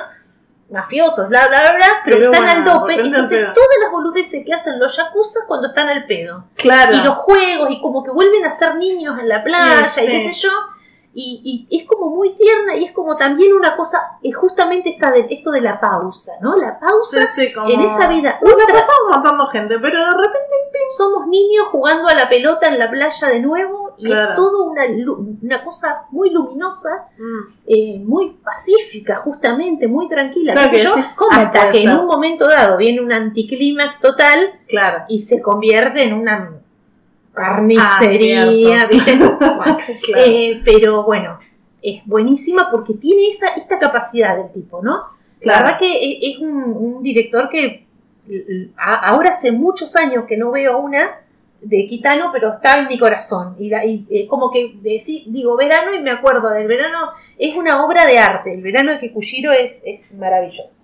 mafiosos, 0.70 1.30
bla, 1.30 1.48
bla, 1.48 1.62
bla, 1.62 1.74
bla, 1.74 1.88
pero, 2.04 2.18
Pero 2.18 2.32
están 2.32 2.46
bueno, 2.46 2.60
al 2.72 2.80
dope. 2.80 2.94
al 2.96 3.00
Entonces 3.08 3.54
todas 3.54 3.70
las 3.84 3.92
boludeces 3.92 4.44
que 4.46 4.54
hacen 4.54 4.80
los 4.80 4.96
yakuzas 4.96 5.44
cuando 5.48 5.68
están 5.68 5.88
al 5.90 6.06
pedo. 6.06 6.46
Claro. 6.56 6.96
Y 6.96 7.02
los 7.02 7.16
juegos, 7.16 7.70
y 7.70 7.80
como 7.82 8.04
que 8.04 8.12
vuelven 8.12 8.44
a 8.46 8.52
ser 8.52 8.76
niños 8.78 9.20
en 9.20 9.30
la 9.30 9.44
playa, 9.44 9.86
Sí, 9.88 10.02
y 10.04 10.08
qué 10.08 10.34
sé 10.34 10.48
yo. 10.48 10.50
Y, 11.16 11.68
y 11.70 11.78
es 11.80 11.86
como 11.88 12.10
muy 12.10 12.34
tierna 12.36 12.76
y 12.76 12.86
es 12.86 12.92
como 12.92 13.16
también 13.16 13.54
una 13.54 13.76
cosa, 13.78 14.18
es 14.24 14.36
justamente 14.36 14.90
esta 14.90 15.12
de, 15.12 15.28
esto 15.30 15.52
de 15.52 15.62
la 15.62 15.80
pausa, 15.80 16.32
¿no? 16.42 16.56
La 16.56 16.80
pausa 16.80 17.26
Sí, 17.28 17.48
sí, 17.48 17.54
como- 17.54 17.70
en 17.70 17.82
esa 17.82 18.08
vida 18.08 18.40
ultra 18.42 18.66
pasamos 18.66 19.04
matando 19.12 19.46
gente, 19.48 19.78
pero 19.80 20.00
de 20.00 20.06
repente. 20.12 20.54
somos 20.98 21.28
niños 21.28 21.68
jugando 21.72 22.10
a 22.10 22.14
la 22.14 22.28
pelota 22.28 22.68
en 22.68 22.78
la 22.78 22.90
playa 22.92 23.28
de 23.30 23.40
nuevo 23.40 23.94
y 23.98 24.06
Claro. 24.08 24.30
es 24.32 24.36
todo 24.36 24.66
una, 24.66 24.84
una 25.42 25.64
cosa 25.64 26.08
muy 26.12 26.30
luminosa, 26.30 27.08
mm, 27.18 27.54
eh, 27.68 28.00
muy 28.04 28.32
pacífica 28.44 29.18
justamente, 29.18 29.88
muy 29.88 30.10
tranquila, 30.10 30.52
Claro 30.54 30.72
que 30.72 30.84
yo, 30.84 30.90
decís, 30.96 31.10
¿cómo 31.16 31.32
hasta 31.32 31.72
que 31.72 31.84
en 31.84 31.92
un 32.00 32.06
momento 32.08 32.48
dado 32.50 32.76
viene 32.78 33.00
un 33.02 33.14
anticlímax 33.14 34.02
total 34.02 34.60
Claro. 34.68 35.06
y 35.08 35.22
se 35.22 35.42
convierte 35.42 36.04
en 36.04 36.14
una 36.16 36.52
carnicería, 37.34 38.50
cierto. 38.50 38.88
¿viste? 38.92 39.14
Bueno, 39.40 39.78
Claro. 40.04 40.24
eh, 40.26 40.62
pero 40.66 41.04
bueno, 41.04 41.40
es 41.82 42.02
buenísima 42.06 42.70
porque 42.72 42.94
tiene 42.96 43.30
esa, 43.30 43.50
esta 43.56 43.80
capacidad 43.80 44.38
del 44.38 44.52
tipo, 44.52 44.82
¿no? 44.82 44.94
La 44.98 45.06
Claro. 45.42 45.64
verdad 45.66 45.80
que 45.80 45.92
e- 45.92 46.32
es 46.32 46.40
un, 46.40 46.54
un 46.64 47.04
director 47.04 47.50
que 47.50 47.86
a- 48.78 49.08
ahora 49.10 49.32
hace 49.32 49.52
muchos 49.52 49.96
años 49.96 50.26
que 50.26 50.38
no 50.38 50.52
veo 50.52 50.78
una 50.80 51.20
de 51.62 51.88
Kitano, 51.88 52.30
pero 52.34 52.52
está 52.52 52.80
en 52.80 52.88
mi 52.88 52.98
corazón. 53.00 53.56
Y, 53.60 53.70
la- 53.70 53.86
y, 53.86 54.06
eh, 54.10 54.28
como 54.28 54.52
que 54.52 54.76
deci- 54.82 55.24
digo 55.28 55.56
verano 55.56 55.94
y 55.94 56.00
me 56.02 56.12
acuerdo 56.12 56.50
del 56.50 56.68
verano. 56.68 57.12
Es 57.38 57.56
una 57.56 57.86
obra 57.86 58.06
de 58.06 58.20
arte. 58.20 58.54
El 58.54 58.62
verano 58.62 58.92
de 58.92 59.00
Kikushiro 59.00 59.52
es, 59.52 59.82
es 59.86 60.00
maravilloso. 60.14 60.83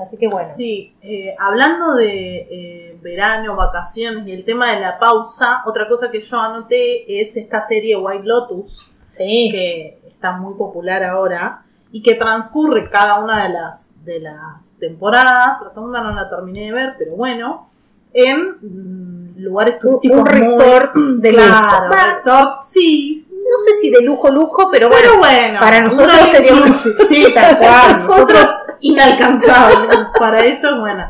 Así 0.00 0.16
que 0.16 0.28
bueno. 0.28 0.48
Sí, 0.56 0.94
eh, 1.02 1.34
hablando 1.38 1.94
de 1.94 2.36
eh, 2.50 2.98
verano, 3.02 3.54
vacaciones 3.56 4.26
y 4.26 4.32
el 4.32 4.44
tema 4.44 4.72
de 4.72 4.80
la 4.80 4.98
pausa, 4.98 5.62
otra 5.66 5.86
cosa 5.88 6.10
que 6.10 6.20
yo 6.20 6.40
anoté 6.40 7.20
es 7.20 7.36
esta 7.36 7.60
serie 7.60 7.96
White 7.96 8.24
Lotus, 8.24 8.92
Sí. 9.06 9.48
que 9.52 10.00
está 10.08 10.32
muy 10.38 10.54
popular 10.54 11.04
ahora 11.04 11.62
y 11.90 12.02
que 12.02 12.14
transcurre 12.14 12.88
cada 12.88 13.20
una 13.22 13.42
de 13.46 13.52
las, 13.52 13.90
de 14.04 14.20
las 14.20 14.72
temporadas. 14.80 15.58
La 15.62 15.68
segunda 15.70 16.00
no 16.02 16.14
la 16.14 16.30
terminé 16.30 16.66
de 16.66 16.72
ver, 16.72 16.94
pero 16.98 17.14
bueno, 17.16 17.68
en 18.14 18.56
mm, 18.62 19.38
lugares 19.40 19.78
turísticos. 19.78 20.16
un 20.18 20.24
muy- 20.24 20.32
resort 20.32 20.94
de 20.96 21.28
Claro, 21.30 21.94
resort, 21.94 22.62
sí. 22.62 23.26
No 23.52 23.58
sé 23.58 23.74
si 23.80 23.90
de 23.90 24.00
lujo, 24.00 24.30
lujo, 24.30 24.68
pero 24.70 24.88
bueno. 24.88 25.02
Pero 25.02 25.18
bueno, 25.18 25.60
para 25.60 25.82
nosotros 25.82 26.28
sería 26.28 26.54
un- 26.54 26.72
Sí, 26.72 27.26
tal 27.34 27.58
cual. 27.58 27.92
Nosotros- 27.98 28.48
inalcanzables. 28.80 29.98
Para 30.18 30.44
ellos, 30.44 30.80
bueno. 30.80 31.04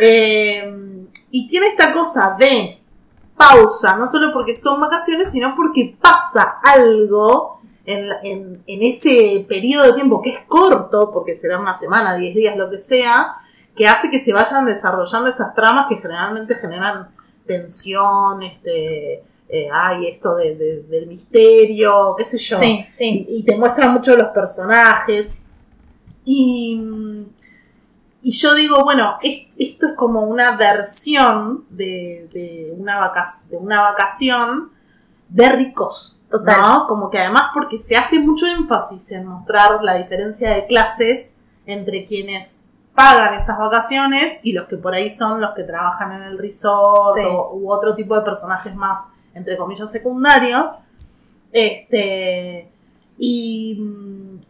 Eh, 0.00 1.06
y 1.30 1.48
tiene 1.48 1.68
esta 1.68 1.92
cosa 1.92 2.34
de 2.38 2.78
pausa, 3.36 3.96
no 3.96 4.06
solo 4.06 4.32
porque 4.32 4.54
son 4.54 4.80
vacaciones, 4.80 5.30
sino 5.30 5.54
porque 5.56 5.96
pasa 6.00 6.58
algo 6.62 7.60
en, 7.84 8.06
en- 8.22 8.62
en 8.66 8.82
ese 8.82 9.44
periodo 9.48 9.84
de 9.86 9.92
tiempo 9.94 10.22
que 10.22 10.30
es 10.30 10.38
corto, 10.46 11.10
porque 11.12 11.34
será 11.34 11.58
una 11.58 11.74
semana, 11.74 12.14
10 12.14 12.34
días, 12.34 12.56
lo 12.56 12.70
que 12.70 12.78
sea, 12.80 13.36
que 13.76 13.88
hace 13.88 14.10
que 14.10 14.22
se 14.22 14.32
vayan 14.32 14.64
desarrollando 14.66 15.28
estas 15.30 15.54
tramas 15.54 15.86
que 15.88 15.96
generalmente 15.96 16.54
generan 16.54 17.08
tensión, 17.46 18.42
este, 18.42 19.24
eh, 19.54 19.68
hay 19.72 20.08
esto 20.08 20.34
de- 20.36 20.56
de- 20.56 20.82
del 20.84 21.06
misterio, 21.06 22.14
qué 22.16 22.24
sé 22.24 22.38
yo 22.38 22.58
Sí, 22.58 22.84
sí. 22.96 23.26
y 23.28 23.44
te 23.44 23.56
muestra 23.56 23.88
mucho 23.88 24.16
los 24.16 24.28
personajes. 24.28 25.42
Y, 26.24 26.80
y 28.22 28.30
yo 28.32 28.54
digo, 28.54 28.82
bueno, 28.84 29.18
es- 29.22 29.46
esto 29.58 29.88
es 29.88 29.92
como 29.94 30.22
una 30.22 30.56
versión 30.56 31.64
de, 31.70 32.28
de 32.32 32.72
una, 32.76 32.98
vaca- 32.98 33.28
de 33.50 33.56
una 33.56 33.82
vacación 33.82 34.70
de 35.28 35.48
ricos. 35.52 36.18
Total. 36.30 36.60
¿no? 36.62 36.86
Como 36.86 37.10
que 37.10 37.18
además 37.18 37.50
porque 37.52 37.76
se 37.76 37.94
hace 37.94 38.18
mucho 38.18 38.46
énfasis 38.46 39.12
en 39.12 39.26
mostrar 39.26 39.82
la 39.84 39.96
diferencia 39.98 40.54
de 40.54 40.66
clases 40.66 41.36
entre 41.66 42.06
quienes 42.06 42.64
pagan 42.94 43.34
esas 43.34 43.58
vacaciones 43.58 44.40
y 44.42 44.52
los 44.54 44.66
que 44.66 44.76
por 44.78 44.94
ahí 44.94 45.10
son 45.10 45.42
los 45.42 45.50
que 45.52 45.62
trabajan 45.64 46.12
en 46.12 46.22
el 46.22 46.38
resort 46.38 47.18
Sí. 47.18 47.24
o, 47.26 47.52
u 47.54 47.70
otro 47.70 47.94
tipo 47.94 48.14
de 48.16 48.22
personajes 48.22 48.74
más, 48.74 49.08
entre 49.34 49.56
comillas, 49.56 49.90
secundarios. 49.90 50.80
Este, 51.52 52.68
y, 53.18 53.80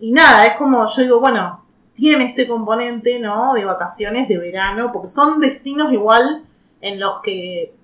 y 0.00 0.12
nada, 0.12 0.46
es 0.46 0.54
como 0.54 0.86
yo 0.86 1.02
digo, 1.02 1.20
bueno, 1.20 1.64
tiene 1.94 2.24
este 2.24 2.46
componente, 2.48 3.18
¿no? 3.18 3.54
De 3.54 3.64
vacaciones, 3.64 4.28
de 4.28 4.38
verano, 4.38 4.90
porque 4.92 5.08
son 5.08 5.40
destinos 5.40 5.92
igual 5.92 6.44
en 6.80 6.98
los 7.00 7.20
que 7.22 7.74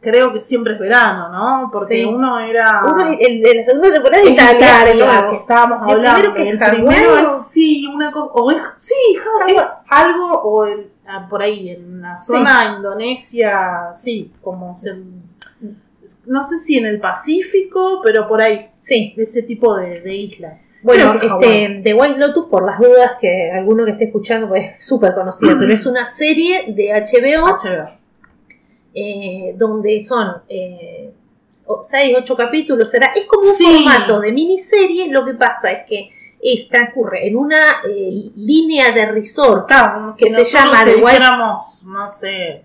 creo 0.00 0.32
que 0.32 0.40
siempre 0.40 0.74
es 0.74 0.78
verano, 0.80 1.28
¿no? 1.28 1.68
Porque 1.70 1.96
Sí. 1.96 2.04
uno 2.06 2.38
era... 2.38 2.82
Uno 2.86 3.06
el 3.06 3.42
de 3.42 3.54
la 3.54 3.64
segunda 3.64 3.92
temporada 3.92 4.22
Es 4.22 4.30
Italia, 4.30 4.52
de 4.52 4.64
Italia, 4.94 5.04
nuevo. 5.04 5.30
que 5.30 5.36
estábamos 5.36 5.86
El 5.88 5.92
hablando. 5.98 6.32
primero 6.32 6.34
que 6.34 6.48
el 6.48 6.58
primero 6.58 7.08
Hawái, 7.16 7.24
es, 7.24 7.48
sí, 7.52 7.86
una 7.94 8.10
cosa, 8.10 8.30
o 8.32 8.50
es, 8.50 8.62
sí, 8.78 8.94
Hawái. 9.22 9.56
es 9.56 9.64
algo, 9.90 10.40
o 10.42 10.64
el- 10.64 10.90
ah, 11.06 11.26
por 11.28 11.42
ahí, 11.42 11.68
en 11.68 11.98
una 11.98 12.16
zona 12.16 12.76
Indonesia, 12.78 13.90
sí, 13.92 14.32
como 14.40 14.74
se, 14.74 15.02
no 16.26 16.44
sé 16.44 16.58
si 16.58 16.78
en 16.78 16.86
el 16.86 17.00
Pacífico, 17.00 18.00
pero 18.02 18.28
por 18.28 18.40
ahí, 18.40 18.68
Sí. 18.78 19.12
de 19.16 19.22
ese 19.22 19.42
tipo 19.42 19.76
de, 19.76 20.00
de 20.00 20.14
islas. 20.14 20.70
Bueno, 20.82 21.14
este, 21.14 21.80
The 21.84 21.94
White 21.94 22.18
Lotus, 22.18 22.46
por 22.48 22.64
las 22.66 22.78
dudas 22.78 23.12
que 23.20 23.50
alguno 23.50 23.84
que 23.84 23.92
esté 23.92 24.04
escuchando, 24.04 24.48
pues 24.48 24.74
es 24.76 24.84
súper 24.84 25.14
conocida, 25.14 25.56
pero 25.58 25.72
es 25.72 25.86
una 25.86 26.08
serie 26.08 26.64
de 26.68 26.92
HBO 26.92 27.46
HBO. 27.46 27.88
eh, 28.94 29.54
donde 29.56 30.02
son 30.04 30.42
eh, 30.48 31.12
o- 31.66 31.80
seis, 31.82 32.16
ocho 32.18 32.34
capítulos, 32.36 32.90
será, 32.90 33.12
es 33.14 33.26
como 33.26 33.42
un 33.48 33.54
Sí. 33.54 33.64
formato 33.64 34.20
de 34.20 34.32
miniserie, 34.32 35.08
lo 35.12 35.24
que 35.24 35.34
pasa 35.34 35.70
es 35.70 35.86
que 35.88 36.08
es, 36.42 36.68
transcurre 36.68 37.28
en 37.28 37.36
una 37.36 37.82
eh, 37.88 38.30
línea 38.34 38.90
de 38.92 39.06
resort 39.12 39.68
Claro, 39.68 39.94
como 40.00 40.12
si 40.12 40.24
Que 40.24 40.30
se 40.30 40.44
llama 40.44 40.84
The 40.84 40.96
White- 40.96 41.20
no 41.86 42.08
sé, 42.08 42.62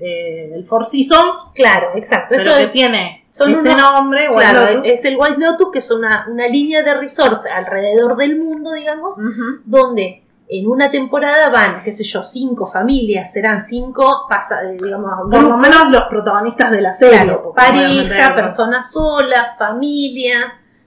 eh, 0.00 0.50
el 0.54 0.64
Four 0.64 0.84
Seasons, 0.84 1.48
Claro, 1.54 1.88
exacto. 1.96 2.28
pero 2.36 2.42
Esto 2.50 2.56
que 2.58 2.64
es, 2.64 2.72
tiene 2.72 3.24
son 3.30 3.50
ese 3.52 3.70
unos- 3.70 3.76
nombre, 3.76 4.28
White 4.30 4.50
claro, 4.50 4.74
Lotus. 4.76 4.90
es 4.92 5.04
el 5.04 5.16
White 5.18 5.38
Lotus, 5.38 5.70
que 5.72 5.78
es 5.78 5.90
una, 5.90 6.26
una 6.30 6.46
línea 6.48 6.82
de 6.82 6.94
resorts 6.94 7.46
alrededor 7.46 8.16
del 8.16 8.36
mundo, 8.38 8.72
digamos, 8.72 9.16
donde 9.64 10.24
en 10.50 10.66
una 10.66 10.90
temporada 10.90 11.50
van, 11.50 11.82
qué 11.84 11.92
sé 11.92 12.04
yo, 12.04 12.24
cinco 12.24 12.66
familias, 12.66 13.32
serán 13.32 13.60
cinco, 13.60 14.26
pasa, 14.30 14.62
eh, 14.64 14.76
digamos, 14.82 15.30
Por 15.30 15.42
lo 15.42 15.56
menos 15.58 15.90
los 15.90 16.04
protagonistas 16.04 16.70
de 16.70 16.80
la 16.80 16.92
serie. 16.94 17.24
claro, 17.24 17.52
pareja, 17.54 18.34
persona 18.34 18.82
sola, 18.82 19.54
familia, 19.58 20.36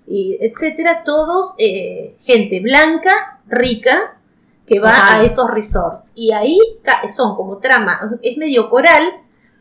y 0.07 0.37
etcétera, 0.41 1.03
todos 1.05 1.53
eh, 1.59 2.17
gente 2.25 2.59
blanca, 2.59 3.39
rica, 3.47 4.17
que 4.71 4.79
va 4.79 5.15
a 5.15 5.23
esos 5.23 5.49
resorts. 5.51 6.11
Y 6.15 6.31
ahí 6.31 6.57
son 7.13 7.35
como 7.35 7.57
trama, 7.57 7.99
es 8.21 8.37
medio 8.37 8.69
coral, 8.69 9.03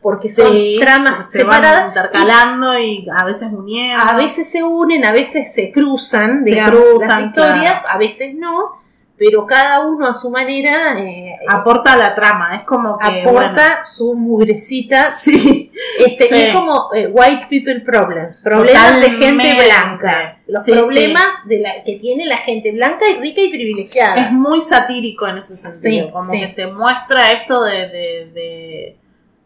porque 0.01 0.29
Sí, 0.29 0.75
son 0.77 0.85
tramas 0.85 1.29
se 1.31 1.43
van 1.43 1.57
separadas. 1.57 1.87
intercalando 1.89 2.79
y 2.79 3.05
a 3.15 3.23
veces 3.25 3.51
uniendo. 3.51 4.03
A 4.03 4.15
veces 4.17 4.49
se 4.49 4.63
unen, 4.63 5.03
a 5.05 5.11
veces 5.11 5.53
se 5.53 5.71
cruzan, 5.71 6.39
Se 6.39 6.45
digamos, 6.45 6.71
cruzan, 6.79 7.09
las 7.09 7.27
historias, 7.27 7.71
claro. 7.81 7.87
a 7.89 7.97
veces 7.97 8.35
no, 8.35 8.81
pero 9.17 9.45
cada 9.45 9.81
uno 9.81 10.07
a 10.07 10.13
su 10.13 10.31
manera 10.31 10.97
eh, 10.99 11.35
aporta 11.47 11.93
a 11.93 11.97
la 11.97 12.15
trama, 12.15 12.55
es 12.55 12.63
como 12.63 12.97
que 12.97 13.21
aporta 13.21 13.83
su 13.83 14.15
mugrecita. 14.15 15.05
sí, 15.11 15.70
Este, 15.99 16.27
sí. 16.27 16.35
Es 16.35 16.53
como 16.53 16.89
eh, 16.93 17.07
white 17.07 17.47
people 17.49 17.79
problems, 17.81 18.41
problemas 18.43 19.01
de 19.01 19.09
gente 19.09 19.43
blanca, 19.65 20.39
los 20.47 20.63
Sí, 20.63 20.71
problemas 20.71 21.47
De 21.47 21.59
la, 21.59 21.83
que 21.83 21.95
tiene 21.95 22.25
la 22.25 22.37
gente 22.37 22.71
blanca 22.71 23.05
y 23.09 23.19
rica 23.19 23.41
y 23.41 23.49
privilegiada. 23.49 24.15
es 24.27 24.31
muy 24.31 24.61
satírico 24.61 25.27
en 25.27 25.37
ese 25.39 25.55
sentido, 25.55 26.07
como 26.11 26.31
que 26.31 26.47
se 26.47 26.67
muestra 26.67 27.31
esto 27.33 27.61
de, 27.63 27.87
de, 27.89 28.31
de 28.33 28.97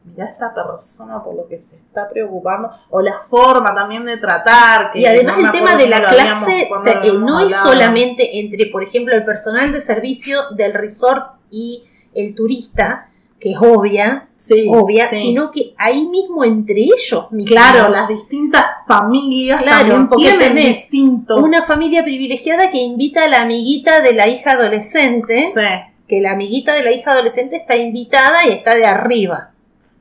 mira 0.04 0.26
esta 0.26 0.54
persona 0.54 1.24
por 1.24 1.36
lo 1.36 1.48
que 1.48 1.58
se 1.58 1.78
está 1.78 2.08
preocupando, 2.10 2.70
o 2.92 3.02
la 3.02 3.20
forma 3.28 3.74
también 3.74 4.06
de 4.06 4.18
tratar, 4.18 4.92
que 4.92 5.00
Y 5.00 5.06
además 5.08 5.40
no 5.40 5.46
el 5.48 5.52
tema 5.52 5.76
de 5.76 5.88
la 5.88 5.98
habíamos- 5.98 6.44
clase 6.46 6.62
eh, 6.62 6.70
no 7.14 7.40
habíamos 7.40 7.52
es 7.54 7.56
solamente 7.58 8.40
entre, 8.40 8.68
por 8.68 8.84
ejemplo, 8.84 9.16
el 9.16 9.26
personal 9.26 9.72
de 9.72 9.82
servicio 9.82 10.52
del 10.52 10.74
resort 10.74 11.38
y 11.50 11.86
el 12.14 12.36
turista, 12.36 13.10
que 13.46 13.52
es 13.52 13.58
obvia, 13.62 14.28
sí, 14.36 14.66
obvia, 14.68 15.06
sí. 15.06 15.18
sino 15.18 15.52
que 15.52 15.76
ahí 15.78 16.08
mismo 16.08 16.44
entre 16.44 16.80
ellos 16.80 17.32
mismos. 17.32 17.52
Claro, 17.52 17.90
las 17.90 18.08
distintas 18.08 18.66
familias 18.88 19.62
Claro, 19.62 20.08
también 20.10 20.10
tienen 20.40 20.56
distintos. 20.56 21.44
Una 21.44 21.62
familia 21.62 22.02
privilegiada 22.04 22.72
que 22.72 22.80
invita 22.80 23.26
a 23.26 23.28
la 23.28 23.44
amiguita 23.44 24.02
de 24.02 24.14
la 24.14 24.28
hija 24.28 24.54
adolescente, 24.54 25.46
Sí, 25.46 25.62
que 26.08 26.22
la 26.22 26.32
amiguita 26.32 26.74
de 26.74 26.82
la 26.86 26.92
hija 26.92 27.12
adolescente 27.12 27.58
está 27.58 27.76
invitada 27.78 28.48
y 28.48 28.50
está 28.50 28.74
de 28.74 28.88
arriba. 28.88 29.52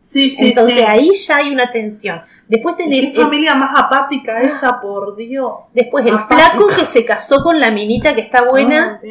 sí, 0.01 0.31
sí. 0.31 0.47
Entonces 0.49 0.77
sí. 0.77 0.83
ahí 0.83 1.11
ya 1.13 1.37
hay 1.37 1.51
una 1.53 1.71
tensión. 1.71 2.23
Después 2.49 2.77
¿Qué 2.79 2.85
tenés 2.85 3.15
el, 3.15 3.23
familia 3.25 3.55
más 3.55 3.79
apática 3.79 4.41
esa, 4.41 4.81
por 4.81 5.17
Dios? 5.17 5.53
después 5.75 6.07
el 6.07 6.15
apática. 6.15 6.53
flaco 6.53 6.69
que 6.69 6.87
se 6.87 7.05
casó 7.05 7.43
con 7.43 7.61
la 7.61 7.71
minita 7.71 8.15
que 8.15 8.23
está 8.23 8.43
buena. 8.49 9.03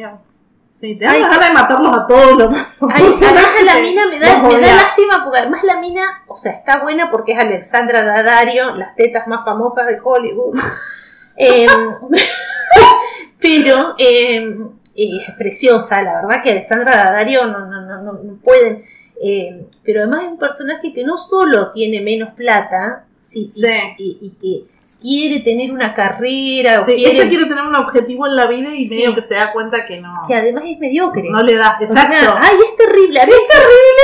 Sí, 0.74 0.96
te 0.96 1.04
dan 1.04 1.14
Ay, 1.14 1.22
ganas 1.22 1.48
de 1.48 1.54
matarlos 1.54 1.96
a 1.98 2.06
todos 2.06 2.36
los 2.36 2.50
Ay, 2.92 3.04
además 3.06 3.44
a 3.60 3.64
la 3.64 3.74
mina 3.80 4.06
me 4.08 4.18
da, 4.18 4.42
me 4.42 4.58
da 4.60 4.74
lástima 4.74 5.22
porque 5.24 5.38
además 5.38 5.62
la 5.62 5.80
mina, 5.80 6.24
o 6.26 6.36
sea, 6.36 6.50
está 6.50 6.82
buena 6.82 7.12
porque 7.12 7.32
es 7.32 7.38
Alexandra 7.38 8.02
Daddario, 8.02 8.74
las 8.74 8.96
tetas 8.96 9.28
más 9.28 9.44
famosas 9.44 9.86
de 9.86 9.98
Hollywood. 10.02 10.58
Em, 11.36 11.68
pero 13.40 13.94
em, 13.98 14.68
es 14.96 15.30
preciosa, 15.36 16.02
la 16.02 16.22
verdad 16.22 16.42
que 16.42 16.50
Alexandra 16.50 16.96
Daddario 16.96 17.46
no, 17.46 17.66
no, 17.66 17.80
no, 17.82 18.12
no, 18.12 18.36
pueden. 18.42 18.84
em, 19.20 19.66
pero 19.84 20.02
además 20.02 20.22
es 20.24 20.28
un 20.30 20.38
personaje 20.38 20.92
que 20.92 21.04
no 21.04 21.18
solo 21.18 21.70
tiene 21.72 22.00
menos 22.00 22.34
plata, 22.34 23.04
sí, 23.20 23.42
y- 23.44 23.48
Sí. 23.48 23.68
y, 23.98 24.18
y 24.20 24.30
que 24.66 24.73
quiere 25.00 25.40
tener 25.40 25.70
una 25.72 25.94
carrera, 25.94 26.80
o 26.80 26.84
Sí, 26.84 26.94
quiere, 26.96 27.12
ella 27.14 27.28
quiere 27.28 27.44
tener 27.46 27.64
un 27.64 27.74
objetivo 27.76 28.26
en 28.26 28.36
la 28.36 28.46
vida 28.46 28.74
y 28.74 28.84
Sí. 28.86 28.94
medio 28.94 29.14
que 29.14 29.22
se 29.22 29.34
da 29.34 29.52
cuenta 29.52 29.84
que 29.86 30.00
no, 30.00 30.22
que 30.26 30.34
además 30.34 30.64
es 30.66 30.78
mediocre. 30.78 31.28
no 31.30 31.42
le 31.42 31.56
da. 31.56 31.78
O 31.80 31.86
sea, 31.86 32.04
Exacto. 32.04 32.38
ay, 32.40 32.56
es 32.70 32.76
terrible. 32.76 33.20
A 33.20 33.26
mí 33.26 33.32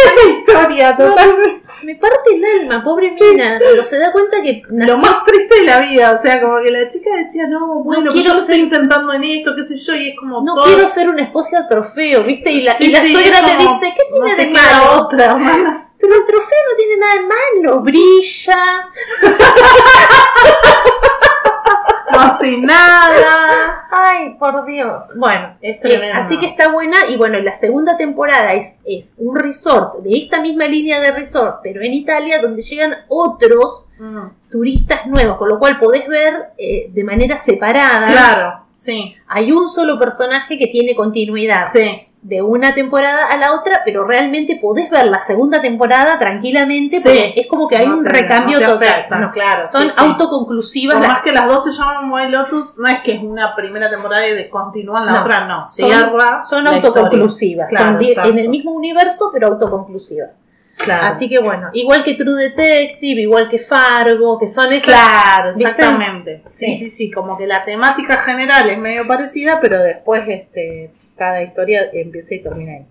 esa 0.07 0.29
historia, 0.29 0.97
totalmente. 0.97 1.61
Me 1.85 1.95
parte 1.97 2.35
el 2.35 2.45
alma, 2.45 2.83
pobre 2.85 3.09
Sí. 3.11 3.25
mina. 3.31 3.57
Pero 3.59 3.85
se 3.85 3.99
da 3.99 4.13
cuenta 4.13 4.43
que 4.43 4.63
nació. 4.71 4.95
Lo 4.95 5.01
más 5.01 5.25
triste 5.25 5.55
de 5.61 5.63
la 5.65 5.81
vida, 5.81 6.13
o 6.13 6.19
sea, 6.23 6.41
como 6.41 6.61
que 6.63 6.71
la 6.71 6.89
chica 6.89 7.11
decía, 7.17 7.47
no, 7.49 7.83
bueno, 7.85 8.03
pues 8.11 8.15
quiero 8.15 8.29
yo 8.29 8.35
lo 8.35 8.41
estoy 8.41 8.57
ser- 8.57 8.65
intentando 8.65 9.13
en 9.13 9.25
esto, 9.25 9.53
qué 9.57 9.65
sé 9.65 9.77
yo, 9.77 9.95
y 9.95 10.09
es 10.11 10.17
como 10.17 10.43
No 10.43 10.55
todo. 10.55 10.65
quiero 10.65 10.87
ser 10.89 11.09
una 11.09 11.23
esposa 11.23 11.67
trofeo, 11.69 12.25
¿viste? 12.25 12.51
Y 12.51 12.63
la, 12.63 12.75
y 12.79 12.89
la 12.89 13.05
suegra 13.05 13.39
es 13.41 13.47
le 13.47 13.57
como, 13.57 13.75
dice, 13.81 13.95
¿qué 13.97 14.03
tiene 14.13 14.31
no 14.31 14.37
te 14.37 14.45
de 14.47 14.53
queda 14.53 14.79
malo? 14.85 15.01
otra, 15.03 15.25
hermana. 15.33 15.87
Pero 16.01 16.15
el 16.15 16.27
trofeo 16.27 16.59
no 16.71 16.77
tiene 16.77 16.97
nada 16.97 17.15
de 17.15 17.27
malo, 17.27 17.81
brilla. 17.81 18.89
No 22.13 22.19
hace 22.19 22.57
nada. 22.59 23.87
Ay, 23.89 24.35
por 24.39 24.67
Dios. 24.67 25.05
Bueno, 25.17 25.57
Es 25.61 25.79
eh, 25.85 26.11
así 26.13 26.41
que 26.41 26.47
está 26.47 26.73
buena. 26.73 27.07
Y 27.09 27.17
bueno, 27.17 27.39
la 27.39 27.53
segunda 27.53 27.97
temporada 27.97 28.53
es, 28.55 28.81
es 28.85 29.13
un 29.19 29.37
resort 29.37 29.99
de 30.03 30.19
esta 30.19 30.41
misma 30.41 30.67
línea 30.67 30.99
de 31.01 31.13
resort, 31.13 31.61
pero 31.63 31.81
en 31.83 31.93
Italia, 31.93 32.41
donde 32.43 32.63
llegan 32.63 32.97
otros 33.09 33.87
Mm, 34.01 34.29
turistas 34.51 35.07
nuevos, 35.07 35.37
con 35.37 35.47
lo 35.51 35.59
cual 35.59 35.79
podés 35.79 36.09
ver 36.09 36.53
eh, 36.57 36.89
de 36.91 37.05
manera 37.05 37.37
separada. 37.37 38.07
Claro, 38.11 38.65
sí, 38.73 39.15
Hay 39.29 39.53
un 39.53 39.69
solo 39.69 39.99
personaje 39.99 40.57
que 40.59 40.69
tiene 40.69 40.95
continuidad. 40.95 41.65
sí. 41.71 42.07
De 42.23 42.43
una 42.43 42.75
temporada 42.75 43.27
a 43.27 43.37
la 43.39 43.55
otra, 43.55 43.81
pero 43.83 44.05
realmente 44.05 44.59
podés 44.61 44.91
ver 44.91 45.07
la 45.07 45.23
segunda 45.23 45.63
temporada 45.63 46.19
tranquilamente 46.19 46.97
Sí. 47.01 47.03
porque 47.03 47.33
es 47.37 47.47
como 47.47 47.67
que 47.67 47.77
hay 47.79 47.87
No 47.87 47.97
un 47.97 48.03
te- 48.05 48.11
recambio 48.11 48.61
no 48.61 48.67
total. 48.75 48.89
afecta, 48.89 49.19
No. 49.21 49.31
claro, 49.33 49.67
Son 49.71 49.89
sí, 49.89 49.97
autoconclusivas. 49.99 50.97
Por 50.97 51.03
las- 51.03 51.13
más 51.15 51.23
que 51.23 51.33
las 51.33 51.47
dos 51.49 51.65
se 51.65 51.73
llaman 51.73 52.13
White 52.13 52.29
Lotus, 52.31 52.79
no 52.79 52.89
es 52.89 53.01
que 53.01 53.13
es 53.15 53.23
una 53.23 53.55
primera 53.55 53.89
temporada 53.89 54.29
y 54.29 54.49
continúan 54.51 55.07
la 55.07 55.23
otra, 55.23 55.47
no. 55.47 55.65
son- 55.67 55.89
Cierra. 55.89 56.45
son 56.45 56.65
la 56.65 56.71
autoconclusivas. 56.73 57.69
Claro, 57.71 57.99
son 58.15 58.27
en 58.27 58.39
el 58.39 58.49
mismo 58.51 58.73
universo, 58.73 59.31
pero 59.33 59.47
autoconclusivas. 59.49 60.31
Claro. 60.83 61.07
Así 61.07 61.29
que 61.29 61.39
bueno, 61.41 61.69
igual 61.73 62.03
que 62.05 62.15
True 62.15 62.35
Detective, 62.45 63.21
igual 63.23 63.49
que 63.49 63.59
Fargo, 63.59 64.39
que 64.39 64.49
son 64.49 64.73
esas. 64.73 64.85
Claro, 64.87 65.51
exactamente. 65.51 66.43
Sí, 66.47 66.67
Sí. 66.67 66.73
sí, 66.75 66.89
sí, 66.91 67.11
como 67.11 67.37
que 67.37 67.47
la 67.47 67.65
temática 67.65 68.17
general 68.17 68.69
es 68.71 68.79
medio 68.79 69.07
parecida, 69.07 69.59
pero 69.61 69.83
después 69.83 70.25
este 70.29 70.91
cada 71.17 71.43
historia 71.43 71.89
empieza 71.93 72.35
y 72.35 72.43
termina 72.43 72.73
ahí. 72.73 72.87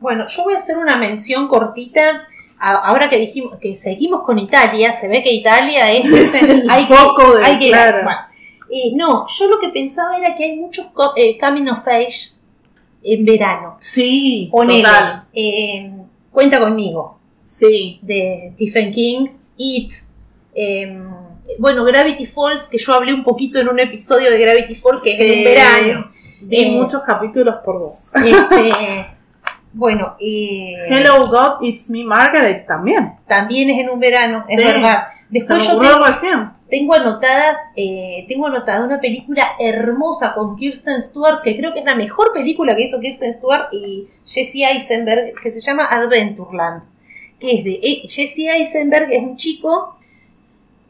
Bueno, 0.00 0.26
yo 0.28 0.44
voy 0.44 0.54
a 0.54 0.58
hacer 0.58 0.76
una 0.78 0.96
mención 0.96 1.48
cortita. 1.48 2.26
Ahora 2.58 3.08
que 3.08 3.16
dijimos 3.16 3.58
que 3.58 3.74
seguimos 3.74 4.22
con 4.24 4.38
Italia, 4.38 4.92
se 4.92 5.08
ve 5.08 5.22
que 5.22 5.32
Italia 5.32 5.90
es, 5.92 6.04
Es 6.34 6.42
el 6.42 6.70
hay 6.70 6.86
que- 6.86 6.94
foco 6.94 7.36
de- 7.36 7.44
hay 7.44 7.58
que- 7.58 7.68
claro. 7.68 8.04
bueno. 8.04 8.18
Eh, 8.72 8.92
no, 8.94 9.26
yo 9.26 9.48
lo 9.48 9.58
que 9.58 9.70
pensaba 9.70 10.16
era 10.18 10.36
que 10.36 10.44
hay 10.44 10.56
muchos 10.56 10.86
eh, 11.16 11.38
coming 11.38 11.68
of 11.68 11.86
age 11.88 12.32
en 13.02 13.24
verano. 13.24 13.76
Sí, 13.80 14.48
Ponele, 14.52 14.82
total. 14.82 15.24
eh, 15.32 15.90
cuenta 16.30 16.60
conmigo, 16.60 17.18
Sí. 17.50 17.98
de 18.02 18.52
Stephen 18.54 18.92
King, 18.92 19.26
It, 19.56 19.92
eh, 20.54 20.96
bueno, 21.58 21.84
Gravity 21.84 22.26
Falls, 22.26 22.68
que 22.68 22.78
yo 22.78 22.94
hablé 22.94 23.12
un 23.12 23.24
poquito 23.24 23.58
en 23.58 23.68
un 23.68 23.80
episodio 23.80 24.30
de 24.30 24.38
Gravity 24.38 24.74
Falls, 24.76 25.02
que 25.02 25.12
es 25.14 25.20
en 25.20 25.34
Sí. 25.38 25.44
verano. 25.44 26.10
Vi 26.42 26.56
Eh, 26.62 26.70
muchos 26.70 27.02
capítulos 27.02 27.56
por 27.64 27.78
vos. 27.80 28.12
Este, 28.14 29.06
bueno, 29.72 30.16
eh, 30.20 30.74
Hello 30.88 31.26
God, 31.26 31.62
It's 31.62 31.90
Me 31.90 32.04
Margaret 32.04 32.66
también. 32.66 33.14
también 33.26 33.68
es 33.70 33.78
en 33.80 33.90
un 33.90 33.98
verano, 34.00 34.42
es 34.48 34.48
Sí. 34.48 34.56
verdad. 34.56 35.04
Se 35.08 35.38
Después 35.38 35.66
yo 35.68 35.78
tengo, 35.78 36.04
recién. 36.06 36.50
tengo 36.68 36.94
anotadas, 36.94 37.56
eh, 37.76 38.24
tengo 38.28 38.46
anotada 38.48 38.84
una 38.84 39.00
película 39.00 39.52
hermosa 39.60 40.34
con 40.34 40.56
Kirsten 40.56 41.02
Stewart, 41.02 41.42
que 41.44 41.56
creo 41.56 41.72
que 41.72 41.80
es 41.80 41.84
la 41.84 41.94
mejor 41.94 42.32
película 42.32 42.74
que 42.74 42.82
hizo 42.82 42.98
Kirsten 43.00 43.34
Stewart 43.34 43.68
y 43.72 44.08
Jesse 44.24 44.62
Eisenberg, 44.72 45.34
que 45.40 45.50
se 45.52 45.60
llama 45.60 45.84
Adventureland, 45.84 46.82
que 47.40 47.58
es 47.58 47.64
de 47.64 47.72
eh, 47.82 48.02
Jesse 48.08 48.48
Eisenberg, 48.50 49.10
es 49.10 49.22
un 49.22 49.36
chico 49.36 49.96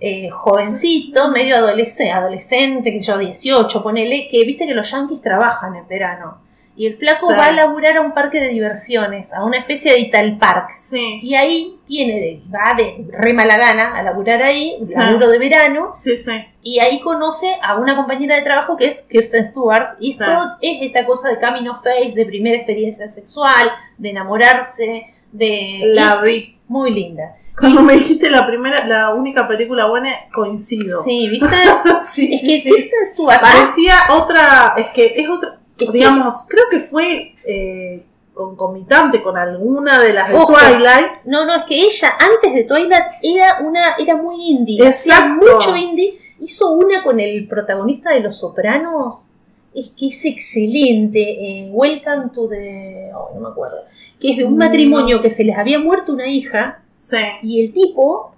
eh, 0.00 0.30
jovencito, 0.30 1.28
medio 1.30 1.56
adolescente, 1.56 2.10
adolescente, 2.12 2.90
que 2.92 3.00
yo 3.00 3.18
18, 3.18 3.82
ponele, 3.82 4.28
que 4.30 4.44
viste 4.44 4.66
que 4.66 4.74
los 4.74 4.90
yankees 4.90 5.20
trabajan 5.20 5.76
en 5.76 5.86
verano. 5.88 6.38
Y 6.76 6.86
el 6.86 6.96
flaco 6.96 7.26
Sí. 7.26 7.34
va 7.36 7.46
a 7.48 7.52
laburar 7.52 7.98
a 7.98 8.00
un 8.00 8.14
parque 8.14 8.40
de 8.40 8.48
diversiones, 8.48 9.34
a 9.34 9.44
una 9.44 9.58
especie 9.58 9.92
de 9.92 9.98
Ital 9.98 10.38
Park. 10.38 10.70
Sí. 10.70 11.18
Y 11.22 11.34
ahí 11.34 11.76
tiene, 11.86 12.14
de- 12.18 12.42
va 12.50 12.72
de 12.74 13.04
re 13.10 13.34
mala 13.34 13.58
gana 13.58 13.98
a 13.98 14.02
laburar 14.02 14.42
ahí, 14.42 14.76
un 14.80 14.86
Sí. 14.86 14.98
laburo 14.98 15.28
de 15.28 15.38
verano, 15.38 15.90
Sí, 15.92 16.16
sí. 16.16 16.32
y 16.62 16.78
ahí 16.78 17.00
conoce 17.00 17.54
a 17.62 17.76
una 17.76 17.94
compañera 17.96 18.36
de 18.36 18.42
trabajo 18.42 18.78
que 18.78 18.86
es 18.86 19.02
Kirsten 19.02 19.44
Stewart, 19.44 19.96
y 20.00 20.12
esto 20.12 20.24
es 20.62 20.78
esta 20.80 21.04
cosa 21.04 21.28
de 21.28 21.38
camino 21.38 21.74
face, 21.82 22.12
de 22.14 22.24
primera 22.24 22.56
experiencia 22.56 23.06
sexual, 23.10 23.70
de 23.98 24.08
enamorarse, 24.10 25.12
de... 25.32 25.80
La 25.94 26.20
vi. 26.22 26.58
muy 26.68 26.90
linda. 26.92 27.36
Cuando 27.58 27.82
me 27.82 27.94
dijiste 27.94 28.30
la 28.30 28.46
primera, 28.46 28.86
la 28.86 29.12
única 29.14 29.46
película 29.46 29.86
buena, 29.86 30.08
coincido. 30.32 31.02
Sí, 31.04 31.28
¿viste? 31.28 31.46
sí, 32.02 32.32
es 32.34 32.40
sí, 32.40 32.46
que 32.46 32.60
sí. 32.60 32.74
Kirsten 32.74 33.06
Stewart... 33.12 33.40
Parecía 33.40 33.94
otra, 34.12 34.74
es 34.76 34.88
que 34.88 35.14
es 35.16 35.28
otra, 35.28 35.60
Es 35.78 35.86
que- 35.86 35.92
digamos, 35.92 36.46
creo 36.48 36.64
que 36.70 36.78
fue 36.80 37.34
eh, 37.44 38.02
concomitante 38.32 39.20
con 39.22 39.36
alguna 39.36 40.00
de 40.00 40.12
las 40.14 40.30
de 40.30 40.36
Ojo. 40.36 40.54
Twilight. 40.54 41.06
No, 41.26 41.44
no, 41.44 41.54
es 41.54 41.64
que 41.64 41.82
ella 41.82 42.12
antes 42.18 42.54
de 42.54 42.64
Twilight 42.64 43.04
era 43.22 43.58
una 43.60 43.94
era 43.98 44.16
muy 44.16 44.36
indie, 44.50 44.86
hacía 44.88 45.16
Exacto. 45.16 45.44
mucho 45.54 45.76
indie. 45.76 46.18
Hizo 46.40 46.70
una 46.72 47.02
con 47.02 47.20
el 47.20 47.46
protagonista 47.46 48.08
de 48.14 48.20
Los 48.20 48.38
Sopranos, 48.40 49.28
es 49.74 49.90
que 49.90 50.08
es 50.08 50.24
excelente. 50.24 51.20
eh, 51.20 51.68
Welcome 51.70 52.30
to 52.32 52.48
the, 52.48 53.10
oh, 53.14 53.32
no 53.34 53.40
me 53.42 53.48
acuerdo, 53.50 53.84
que 54.20 54.32
es 54.32 54.36
de 54.38 54.44
un 54.44 54.56
matrimonio 54.56 55.20
que 55.20 55.30
se 55.30 55.44
les 55.44 55.56
había 55.56 55.78
muerto 55.78 56.12
una 56.12 56.26
hija 56.26 56.82
Sí. 56.96 57.16
y 57.42 57.64
el 57.64 57.72
tipo 57.72 58.32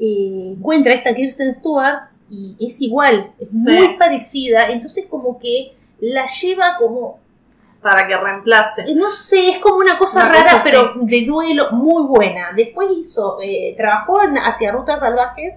eh, 0.00 0.54
encuentra 0.58 0.92
a 0.92 0.96
esta 0.96 1.14
Kirsten 1.14 1.54
Stewart 1.54 2.08
y 2.28 2.56
es 2.60 2.80
igual, 2.80 3.30
es 3.38 3.64
Sí. 3.64 3.70
muy 3.70 3.96
parecida, 3.96 4.68
entonces 4.70 5.06
como 5.08 5.38
que 5.38 5.74
la 6.00 6.26
lleva 6.26 6.76
como 6.78 7.20
Para 7.80 8.06
que 8.08 8.16
reemplace. 8.16 8.82
Eh, 8.90 8.94
No 8.94 9.12
sé, 9.12 9.50
es 9.50 9.58
como 9.58 9.76
una 9.76 9.96
cosa 9.98 10.20
Una 10.24 10.30
rara, 10.30 10.50
cosa 10.52 10.62
pero 10.64 10.94
de 11.02 11.24
duelo 11.26 11.70
muy 11.72 12.02
buena. 12.04 12.52
Después 12.56 12.88
hizo, 12.98 13.38
eh, 13.42 13.74
trabajó 13.76 14.22
en 14.24 14.36
Hacia 14.38 14.72
Rutas 14.72 15.00
Salvajes 15.00 15.54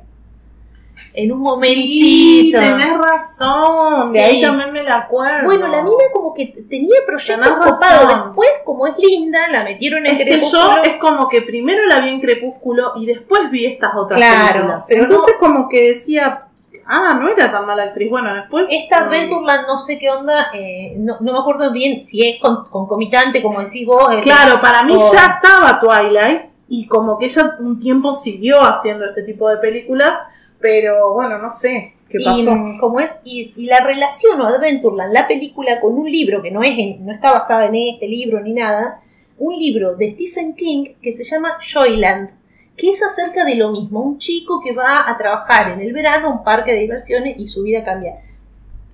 en 1.14 1.32
un 1.32 1.39
Sí, 1.39 1.43
momentito. 1.45 2.60
tenés 2.60 2.98
razón. 2.98 4.14
De 4.14 4.20
Sí. 4.20 4.26
ahí 4.26 4.41
también 4.41 4.72
me 4.72 4.84
la 4.84 4.98
acuerdo. 4.98 5.45
bueno, 5.45 5.68
la 5.68 5.82
mina 5.84 6.04
como 6.14 6.34
que 6.34 6.48
tenía 6.70 6.98
proyectos 7.06 7.48
copados. 7.50 8.26
Después, 8.26 8.50
como 8.66 8.88
es 8.88 8.98
linda, 8.98 9.48
la 9.50 9.64
metieron 9.64 10.06
en 10.06 10.14
Es 10.14 10.18
que 10.18 10.26
Crepúsculo. 10.26 10.76
yo 10.76 10.84
es 10.84 10.95
como 10.98 11.28
que 11.30 11.41
primero 11.41 11.86
la 11.86 12.00
vi 12.00 12.10
en 12.10 12.22
Crepúsculo 12.22 12.93
y 12.98 13.06
después 13.06 13.50
vi 13.52 13.66
estas 13.66 13.95
otras 13.95 14.18
Claro, 14.18 14.54
películas. 14.54 14.89
Entonces 14.91 15.36
como 15.39 15.68
que 15.70 15.89
decía, 15.89 16.43
ah, 16.86 17.18
no 17.20 17.28
era 17.30 17.52
tan 17.52 17.66
mala 17.66 17.84
actriz. 17.84 18.10
Bueno, 18.10 18.34
después... 18.34 18.68
Esta 18.72 19.00
Adventureland 19.00 19.68
no 19.68 19.78
sé 19.78 19.98
qué 20.00 20.10
onda, 20.10 20.48
eh, 20.54 20.95
no, 20.98 21.18
no 21.20 21.34
me 21.34 21.39
acuerdo 21.39 21.72
bien 21.72 22.02
si 22.04 22.22
es 22.28 22.39
con- 22.41 22.64
concomitante, 22.66 23.41
como 23.41 23.60
decís 23.62 23.86
vos. 23.86 24.14
eh, 24.14 24.22
Claro, 24.22 24.60
para 24.62 24.84
mí 24.84 24.93
o- 24.95 25.12
ya 25.12 25.39
estaba 25.41 25.80
Twilight 25.80 26.41
y 26.70 26.88
como 26.88 27.18
que 27.18 27.26
ella 27.26 27.56
un 27.60 27.80
tiempo 27.80 28.14
siguió 28.16 28.62
haciendo 28.62 29.06
este 29.06 29.24
tipo 29.24 29.50
de 29.50 29.58
películas, 29.58 30.28
pero 30.60 31.14
bueno, 31.14 31.38
no 31.38 31.51
sé 31.51 31.93
qué 32.10 32.18
Y, 32.22 32.24
pasó. 32.26 32.55
mm, 32.55 32.80
como 32.80 32.99
es, 32.99 33.12
y, 33.24 33.53
y 33.55 33.66
la 33.66 33.80
relación 33.82 34.39
o 34.41 34.45
Adventureland, 34.47 35.14
la 35.14 35.28
película, 35.28 35.80
con 35.82 35.93
un 35.97 36.10
libro 36.12 36.41
que 36.41 36.51
no, 36.51 36.64
es 36.64 36.78
en- 36.78 37.05
no 37.05 37.12
está 37.14 37.32
basada 37.32 37.66
en 37.66 37.76
este 37.76 38.08
libro 38.08 38.41
ni 38.41 38.53
nada, 38.53 39.01
un 39.38 39.58
libro 39.58 39.95
de 39.95 40.12
Stephen 40.14 40.55
King 40.55 40.93
que 41.01 41.12
se 41.12 41.24
llama 41.24 41.58
Joyland, 41.62 42.30
que 42.76 42.89
es 42.91 43.01
acerca 43.03 43.43
de 43.45 43.55
lo 43.55 43.72
mismo, 43.72 44.01
un 44.01 44.18
chico 44.20 44.62
que 44.64 44.72
va 44.74 45.10
a 45.10 45.18
trabajar 45.18 45.72
en 45.72 45.82
el 45.82 45.93
verano 45.93 46.28
a 46.28 46.32
un 46.38 46.43
parque 46.43 46.74
de 46.74 46.80
diversiones 46.80 47.36
y 47.38 47.47
su 47.47 47.64
vida 47.64 47.84
cambia. 47.84 48.22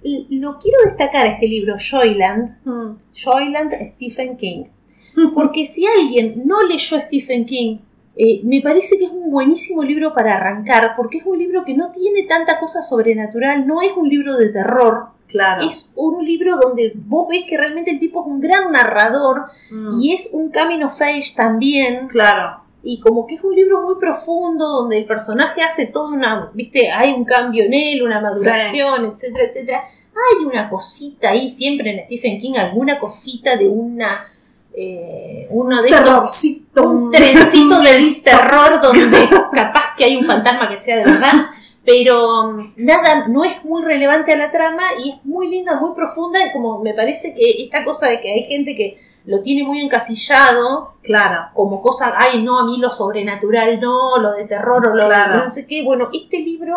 Y 0.02 0.28
lo 0.40 0.58
quiero 0.58 0.80
destacar 0.84 1.28
este 1.28 1.48
libro, 1.48 1.76
Joyland, 1.80 2.58
Mm. 2.66 2.98
Joyland 3.24 3.74
Stephen 3.96 4.36
King. 4.38 4.66
Porque 5.34 5.66
si 5.68 5.86
alguien 5.86 6.42
no 6.46 6.62
leyó 6.64 7.00
Stephen 7.00 7.46
King, 7.46 7.78
eh, 8.16 8.42
me 8.44 8.62
parece 8.62 8.98
que 9.00 9.06
es 9.06 9.12
un 9.12 9.32
buenísimo 9.32 9.84
libro 9.84 10.14
para 10.14 10.36
arrancar, 10.36 10.94
porque 10.96 11.18
es 11.20 11.26
un 11.26 11.38
libro 11.40 11.64
que 11.66 11.76
no 11.76 11.92
tiene 11.92 12.24
tanta 12.28 12.60
cosa 12.60 12.84
sobrenatural, 12.84 13.66
no 13.66 13.82
es 13.82 13.92
un 13.98 14.08
libro 14.10 14.38
de 14.38 14.50
terror, 14.50 15.08
Claro. 15.28 15.68
es 15.68 15.92
un 15.96 16.24
libro 16.24 16.58
donde 16.58 16.94
vos 16.96 17.28
ves 17.30 17.46
que 17.48 17.58
realmente 17.58 17.90
el 17.90 18.00
tipo 18.00 18.22
es 18.22 18.28
un 18.28 18.40
gran 18.40 18.72
narrador 18.72 19.46
Mm. 19.72 20.00
y 20.02 20.14
es 20.14 20.30
un 20.34 20.50
camino 20.52 20.90
face 20.90 21.34
también, 21.36 22.08
Claro. 22.08 22.60
y 22.84 23.00
como 23.00 23.26
que 23.26 23.36
es 23.36 23.44
un 23.44 23.56
libro 23.56 23.82
muy 23.82 23.96
profundo 24.00 24.68
donde 24.68 25.00
el 25.00 25.06
personaje 25.06 25.62
hace 25.64 25.88
todo 25.88 26.10
una, 26.10 26.52
viste, 26.54 26.92
hay 26.92 27.14
un 27.14 27.26
cambio 27.26 27.64
en 27.64 27.74
él, 27.74 28.04
una 28.04 28.22
maduración, 28.22 29.06
etcétera, 29.16 29.46
etcétera. 29.50 29.84
Hay 30.16 30.46
una 30.46 30.70
cosita 30.70 31.32
ahí, 31.32 31.50
siempre 31.50 31.90
en 31.92 32.06
Stephen 32.06 32.40
King, 32.40 32.54
alguna 32.58 33.00
cosita 33.00 33.56
de 33.58 33.68
una, 33.68 34.24
eh, 34.76 35.40
uno 35.56 35.82
de 35.82 35.90
estos, 35.90 36.44
un 36.78 37.12
trencito 37.12 37.80
del 37.80 38.24
terror 38.24 38.82
donde 38.82 39.30
capaz 39.54 39.96
que 39.98 40.06
hay 40.06 40.16
un 40.16 40.24
fantasma 40.24 40.70
que 40.70 40.78
sea 40.80 40.98
de 40.98 41.06
verdad. 41.06 41.34
Pero 41.86 42.54
mm, 42.54 42.74
nada, 42.78 43.28
no 43.28 43.44
es 43.44 43.64
muy 43.66 43.84
relevante 43.84 44.32
a 44.32 44.38
la 44.38 44.52
trama 44.52 44.84
y 45.04 45.12
es 45.12 45.26
muy 45.26 45.48
linda, 45.50 45.80
muy 45.80 45.94
profunda. 45.96 46.40
Y 46.46 46.52
como 46.52 46.80
me 46.80 46.94
parece 46.94 47.34
que 47.36 47.64
esta 47.64 47.84
cosa 47.84 48.08
de 48.08 48.22
que 48.22 48.32
hay 48.34 48.44
gente 48.46 48.76
que 48.76 49.00
lo 49.26 49.42
tiene 49.42 49.64
muy 49.64 49.80
encasillado, 49.82 50.94
Claro. 51.02 51.48
como 51.54 51.82
cosa, 51.82 52.14
ay, 52.18 52.42
no, 52.44 52.60
a 52.60 52.66
mí 52.66 52.78
lo 52.78 52.92
sobrenatural, 52.92 53.80
no, 53.80 54.18
lo 54.18 54.32
de 54.34 54.46
terror 54.46 54.88
o 54.88 54.96
lo 54.96 55.06
Claro. 55.06 55.40
de 55.40 55.46
no 55.46 55.50
sé 55.52 55.68
qué. 55.68 55.84
Bueno, 55.84 56.10
este 56.14 56.40
libro, 56.40 56.76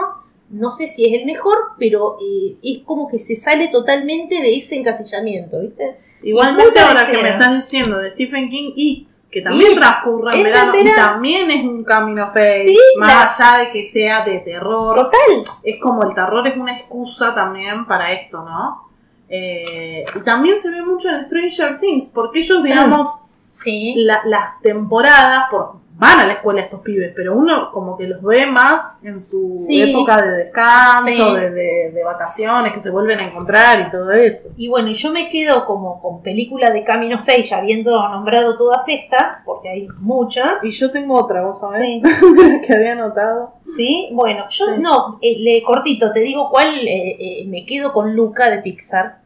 no 0.51 0.71
sé 0.71 0.87
si 0.89 1.05
es 1.05 1.21
el 1.21 1.27
mejor, 1.27 1.57
pero 1.79 2.17
eh, 2.21 2.57
es 2.63 2.83
como 2.85 3.09
que 3.09 3.19
se 3.19 3.35
sale 3.37 3.69
totalmente 3.69 4.37
de 4.41 4.57
ese 4.57 4.77
encasillamiento, 4.77 5.61
¿viste? 5.61 5.99
Igualmente 6.23 6.79
ahora 6.81 7.11
que 7.11 7.19
me 7.23 7.31
estás 7.31 7.57
diciendo 7.57 7.99
de 7.99 8.11
Stephen 8.11 8.49
King 8.49 8.73
It, 8.77 9.09
que 9.31 9.43
también 9.43 9.73
It, 9.73 9.79
transcurre 9.79 10.37
en 10.37 10.43
verano, 10.45 10.73
y 10.79 10.95
también 10.95 11.51
es 11.51 11.65
un 11.65 11.83
camino 11.85 12.29
face, 12.29 12.65
Sí, 12.65 12.79
más 12.99 13.41
allá 13.41 13.65
de 13.65 13.71
que 13.73 13.85
sea 13.85 14.25
de 14.25 14.39
terror, 14.39 14.95
Total. 14.97 15.43
es 15.65 15.77
como 15.81 16.05
el 16.05 16.15
terror 16.15 16.47
es 16.47 16.57
una 16.57 16.77
excusa 16.77 17.35
también 17.35 17.85
para 17.87 18.13
esto, 18.13 18.43
¿no? 18.45 18.89
Eh, 19.29 20.05
y 20.15 20.21
también 20.25 20.59
se 20.61 20.71
ve 20.71 20.83
mucho 20.83 21.09
en 21.09 21.25
Stranger 21.27 21.79
Things, 21.81 22.11
porque 22.15 22.39
ellos, 22.41 22.63
digamos, 22.63 23.25
Sí. 23.51 23.95
la- 23.97 24.23
las 24.27 24.61
temporadas, 24.63 25.47
por, 25.51 25.77
van 25.99 26.21
a 26.21 26.27
la 26.27 26.35
escuela 26.35 26.61
estos 26.61 26.81
pibes, 26.83 27.13
pero 27.17 27.35
uno 27.35 27.71
como 27.73 27.97
que 27.97 28.07
los 28.07 28.23
ve 28.23 28.45
más 28.47 28.99
en 29.03 29.19
su 29.19 29.57
Sí. 29.59 29.81
época 29.81 30.21
de 30.21 30.37
descanso, 30.45 31.07
Sí. 31.11 31.41
de, 31.41 31.51
de- 31.51 31.91
de 31.95 32.05
vacaciones, 32.05 32.73
que 32.75 32.81
se 32.81 32.91
vuelven 32.91 33.19
a 33.21 33.25
encontrar 33.25 33.81
y 33.87 33.91
todo 33.91 34.13
eso. 34.13 34.51
Y 34.59 34.69
bueno, 34.69 34.91
yo 34.91 35.11
me 35.13 35.31
quedo 35.31 35.65
como 35.65 36.01
con 36.03 36.21
película 36.23 36.71
de 36.71 36.85
Camino 36.85 37.19
Fey, 37.19 37.49
ya 37.49 37.57
habiendo 37.59 38.07
nombrado 38.11 38.59
todas 38.59 38.85
estas, 38.89 39.43
porque 39.47 39.71
hay 39.71 39.89
muchas. 40.03 40.63
Y 40.63 40.71
yo 40.71 40.91
tengo 40.93 41.19
otra, 41.19 41.41
¿vos 41.43 41.61
sabés? 41.61 41.81
Sí. 41.91 42.03
que 42.67 42.75
había 42.75 42.95
notado. 42.95 43.55
Sí, 43.77 44.11
bueno, 44.13 44.45
yo 44.51 44.65
no, 44.79 45.19
eh, 45.23 45.37
le 45.39 45.63
cortito, 45.63 46.13
te 46.13 46.21
digo 46.21 46.51
cuál, 46.51 46.87
eh, 46.87 47.17
eh, 47.19 47.47
me 47.49 47.65
quedo 47.65 47.93
con 47.95 48.15
Luca 48.15 48.51
de 48.51 48.59
Pixar. 48.59 49.19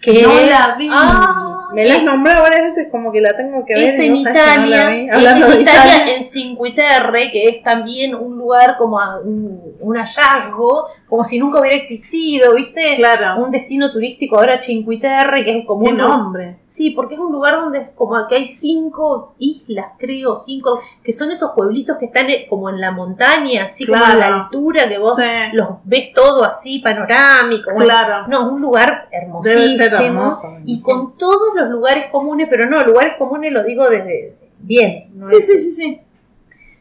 Que 0.00 0.22
no 0.22 0.30
es- 0.32 0.48
la 0.50 0.76
vi. 0.78 0.88
Ah, 0.90 1.55
Me 1.74 1.84
la 1.84 1.94
has 1.94 2.00
es- 2.00 2.04
nombrado 2.04 2.42
varias 2.42 2.62
veces 2.62 2.88
como 2.90 3.12
que 3.12 3.20
la 3.20 3.36
tengo 3.36 3.64
que 3.64 3.74
ver. 3.74 3.84
Es 3.84 3.98
en 3.98 4.16
sabés 4.16 4.24
que 4.26 4.32
no 4.32 4.66
Italia, 4.66 4.96
es 4.96 5.12
Hablando 5.12 5.46
en 5.46 5.52
de 5.52 5.60
Italia, 5.62 5.94
Italia. 5.96 6.16
en 6.16 6.24
Cinquiterre, 6.24 7.30
que 7.32 7.48
es 7.48 7.62
también 7.62 8.14
un 8.14 8.36
lugar 8.38 8.76
como 8.78 8.98
a- 9.00 9.20
un, 9.20 9.60
un 9.80 9.96
hallazgo, 9.96 10.86
como 11.08 11.24
si 11.24 11.38
nunca 11.38 11.60
hubiera 11.60 11.76
existido, 11.76 12.54
¿viste? 12.54 12.94
Claro. 12.96 13.42
Un 13.44 13.50
destino 13.50 13.92
turístico 13.92 14.38
ahora 14.38 14.60
Cinquiterre, 14.62 15.44
que 15.44 15.58
es 15.58 15.66
como 15.66 15.84
¿Qué 15.84 15.90
un 15.92 15.98
nombre? 15.98 16.56
Sí, 16.66 16.90
porque 16.90 17.14
es 17.14 17.20
un 17.20 17.32
lugar 17.32 17.54
donde 17.54 17.78
es 17.78 17.88
como 17.94 18.16
que 18.28 18.34
hay 18.34 18.46
cinco 18.48 19.34
islas, 19.38 19.92
creo, 19.98 20.36
cinco, 20.36 20.78
que 21.02 21.10
son 21.12 21.30
esos 21.30 21.52
pueblitos 21.52 21.96
que 21.96 22.04
están 22.06 22.28
eh, 22.28 22.46
como 22.50 22.68
en 22.68 22.80
la 22.82 22.90
montaña, 22.90 23.64
así 23.64 23.86
como 23.86 24.04
a 24.04 24.14
la 24.14 24.26
altura, 24.42 24.86
que 24.86 24.98
vos 24.98 25.16
Sí. 25.16 25.22
los 25.56 25.68
ves 25.84 26.12
todo 26.12 26.44
así 26.44 26.80
panorámico. 26.80 27.70
bueno, 27.72 27.84
Claro. 27.86 28.26
No, 28.28 28.50
un 28.50 28.60
lugar 28.60 29.08
hermosísimo. 29.10 29.62
Debe 29.62 29.88
ser 29.90 30.02
hermoso. 30.04 30.54
Y 30.66 30.82
con 30.82 31.16
todos 31.16 31.54
los 31.56 31.68
lugares 31.70 32.06
comunes, 32.12 32.46
pero 32.50 32.66
no, 32.66 32.84
lugares 32.84 33.14
comunes 33.18 33.52
lo 33.52 33.64
digo 33.64 33.88
desde 33.90 34.34
bien, 34.58 35.10
no 35.14 35.24
Sí, 35.24 35.40
sí, 35.40 35.58
sí, 35.58 35.72
sí. 35.72 36.00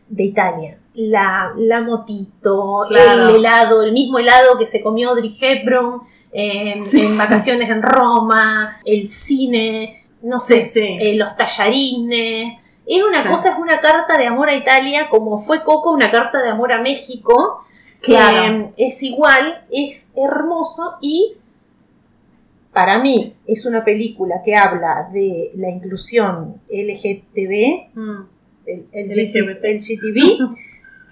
de 0.10 0.24
Italia. 0.24 0.78
La, 0.94 1.52
la 1.58 1.82
motito, 1.82 2.84
Claro. 2.88 3.30
el 3.30 3.36
helado, 3.38 3.84
el 3.84 3.92
mismo 3.92 4.20
helado 4.20 4.58
que 4.58 4.68
se 4.68 4.82
comió 4.82 5.10
Audrey 5.10 5.36
Hepburn 5.40 6.02
en, 6.32 6.78
Sí, 6.78 7.00
en 7.02 7.06
sí. 7.08 7.18
vacaciones 7.18 7.70
en 7.70 7.82
Roma, 7.82 8.78
el 8.86 9.08
cine, 9.08 10.06
no 10.22 10.40
Sí, 10.40 10.62
sé, 10.62 10.98
eh, 11.02 11.16
los 11.16 11.36
tallarines. 11.36 12.60
Es 12.86 13.04
una 13.04 13.24
cosa, 13.30 13.50
es 13.52 13.58
una 13.58 13.80
carta 13.80 14.16
de 14.18 14.28
amor 14.28 14.48
a 14.50 14.56
Italia, 14.56 15.10
como 15.10 15.38
fue 15.40 15.64
Coco 15.64 15.92
una 15.92 16.12
carta 16.12 16.42
de 16.42 16.50
amor 16.50 16.72
a 16.72 16.80
México. 16.82 17.64
Claro. 18.02 18.54
Eh, 18.54 18.74
es 18.78 19.02
igual, 19.02 19.66
es 19.72 20.14
hermoso 20.16 20.98
y 21.02 21.36
para 22.76 23.00
mí 23.00 23.34
es 23.48 23.66
una 23.66 23.84
película 23.86 24.42
que 24.44 24.56
habla 24.56 25.10
de 25.12 25.52
la 25.56 25.70
inclusión 25.70 26.62
LGTB, 26.70 27.90
Mm. 27.96 28.22
el, 28.68 28.86
el 28.92 29.10
LGBT. 29.10 30.40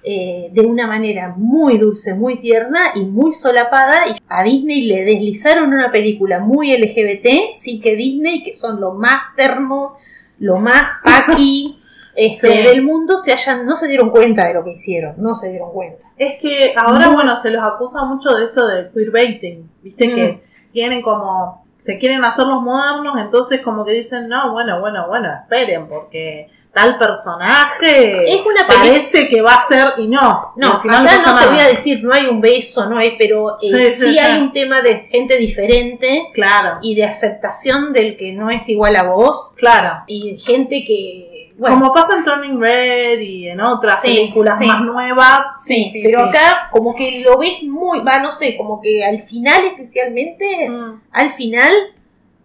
Eh, 0.05 0.49
de 0.51 0.59
una 0.59 0.85
manera 0.85 1.33
muy 1.37 1.77
dulce, 1.77 2.13
muy 2.13 2.37
tierna 2.37 2.91
y 2.93 3.05
muy 3.05 3.31
solapada. 3.31 4.05
Y 4.09 4.15
a 4.27 4.43
Disney 4.43 4.81
le 4.81 5.05
deslizaron 5.05 5.73
una 5.73 5.89
película 5.93 6.39
muy 6.39 6.73
LGBT, 6.73 7.53
sí 7.55 7.79
que 7.79 7.95
Disney, 7.95 8.43
que 8.43 8.51
son 8.51 8.81
lo 8.81 8.95
más 8.95 9.33
termo, 9.37 9.95
lo 10.39 10.57
más 10.57 10.85
paqui 11.05 11.79
este, 12.17 12.51
Sí. 12.51 12.63
del 12.63 12.81
mundo, 12.83 13.17
se 13.17 13.31
hayan, 13.31 13.65
no 13.65 13.77
se 13.77 13.87
dieron 13.87 14.09
cuenta 14.09 14.45
de 14.45 14.53
lo 14.53 14.61
que 14.65 14.73
hicieron, 14.73 15.13
no 15.19 15.35
se 15.35 15.49
dieron 15.51 15.71
cuenta. 15.71 16.11
Es 16.17 16.35
que 16.35 16.73
ahora, 16.75 17.07
bueno, 17.09 17.33
se 17.37 17.49
los 17.49 17.63
acusa 17.63 18.03
mucho 18.03 18.31
de 18.31 18.43
esto 18.47 18.67
de 18.67 18.89
queerbaiting. 18.91 19.69
Viste 19.81 20.09
Mm. 20.09 20.15
que 20.15 20.41
tienen 20.73 21.01
como. 21.01 21.63
Se 21.77 21.97
quieren 21.97 22.23
hacer 22.23 22.45
los 22.45 22.61
modernos, 22.61 23.19
entonces 23.19 23.61
como 23.61 23.83
que 23.85 23.91
dicen, 23.91 24.27
no, 24.29 24.51
bueno, 24.53 24.79
bueno, 24.79 25.05
bueno, 25.07 25.29
esperen, 25.33 25.87
porque 25.87 26.49
tal 26.73 26.97
personaje 26.97 28.33
Es 28.33 28.45
una 28.45 28.65
parece 28.65 29.27
que 29.27 29.41
va 29.41 29.53
a 29.53 29.59
ser 29.61 29.93
y 29.97 30.07
no. 30.07 30.53
y 30.55 30.59
No, 30.61 30.73
al 30.73 30.81
final 30.81 31.07
acá 31.07 31.17
pasa 31.17 31.33
no 31.33 31.39
te 31.39 31.47
voy 31.49 31.59
a 31.59 31.67
decir, 31.67 32.03
no 32.03 32.13
hay 32.13 32.25
un 32.27 32.41
beso, 32.41 32.89
no 32.89 32.97
hay, 32.97 33.15
pero 33.17 33.55
eh, 33.55 33.57
Sí, 33.59 33.69
sí, 33.69 33.93
sí, 33.93 34.11
sí. 34.13 34.17
hay 34.19 34.41
un 34.41 34.51
tema 34.53 34.81
de 34.81 35.07
gente 35.11 35.37
diferente 35.37 36.29
Claro, 36.33 36.79
y 36.81 36.95
de 36.95 37.05
aceptación 37.05 37.93
del 37.93 38.17
que 38.17 38.33
no 38.33 38.49
es 38.49 38.67
igual 38.69 38.95
a 38.95 39.03
vos 39.03 39.53
claro. 39.57 40.03
y 40.07 40.37
gente 40.39 40.83
que, 40.85 41.32
bueno, 41.57 41.79
Como 41.79 41.93
pasa 41.93 42.17
en 42.17 42.23
Turning 42.23 42.59
Red 42.59 43.19
y 43.19 43.47
en 43.49 43.61
otras 43.61 44.01
Sí, 44.01 44.07
películas 44.07 44.57
sí. 44.59 44.65
más 44.65 44.81
nuevas. 44.81 45.45
sí, 45.63 45.83
Sí, 45.91 46.01
pero 46.03 46.25
acá 46.25 46.69
como 46.71 46.95
que 46.95 47.21
lo 47.25 47.37
ves 47.37 47.63
muy, 47.63 47.99
va, 48.01 48.19
no 48.19 48.31
sé, 48.31 48.57
como 48.57 48.81
que 48.81 49.03
al 49.05 49.19
final 49.19 49.65
especialmente, 49.65 50.69
Mm, 50.69 51.01
al 51.11 51.29
final, 51.31 51.71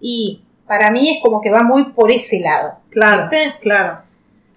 y 0.00 0.42
para 0.66 0.90
mí 0.90 1.08
es 1.16 1.22
como 1.22 1.40
que 1.40 1.50
va 1.50 1.62
muy 1.62 1.92
por 1.92 2.10
ese 2.12 2.40
lado. 2.40 2.78
Claro, 2.90 3.22
¿Viste? 3.30 3.54
claro. 3.60 4.02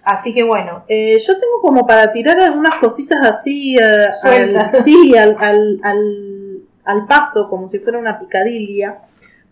Así 0.04 0.34
que 0.34 0.42
bueno, 0.42 0.84
Eh, 0.88 1.16
yo 1.24 1.32
tengo 1.38 1.60
como 1.62 1.86
para 1.86 2.10
tirar 2.12 2.38
algunas 2.40 2.74
cositas 2.76 3.18
así 3.24 3.76
eh, 3.78 4.06
al, 4.24 4.70
sí, 4.84 5.16
al, 5.16 5.36
al, 5.38 5.80
al, 5.82 6.62
al 6.84 7.06
paso, 7.06 7.48
como 7.48 7.68
si 7.68 7.78
fuera 7.78 7.98
una 7.98 8.18
picadilla, 8.18 8.98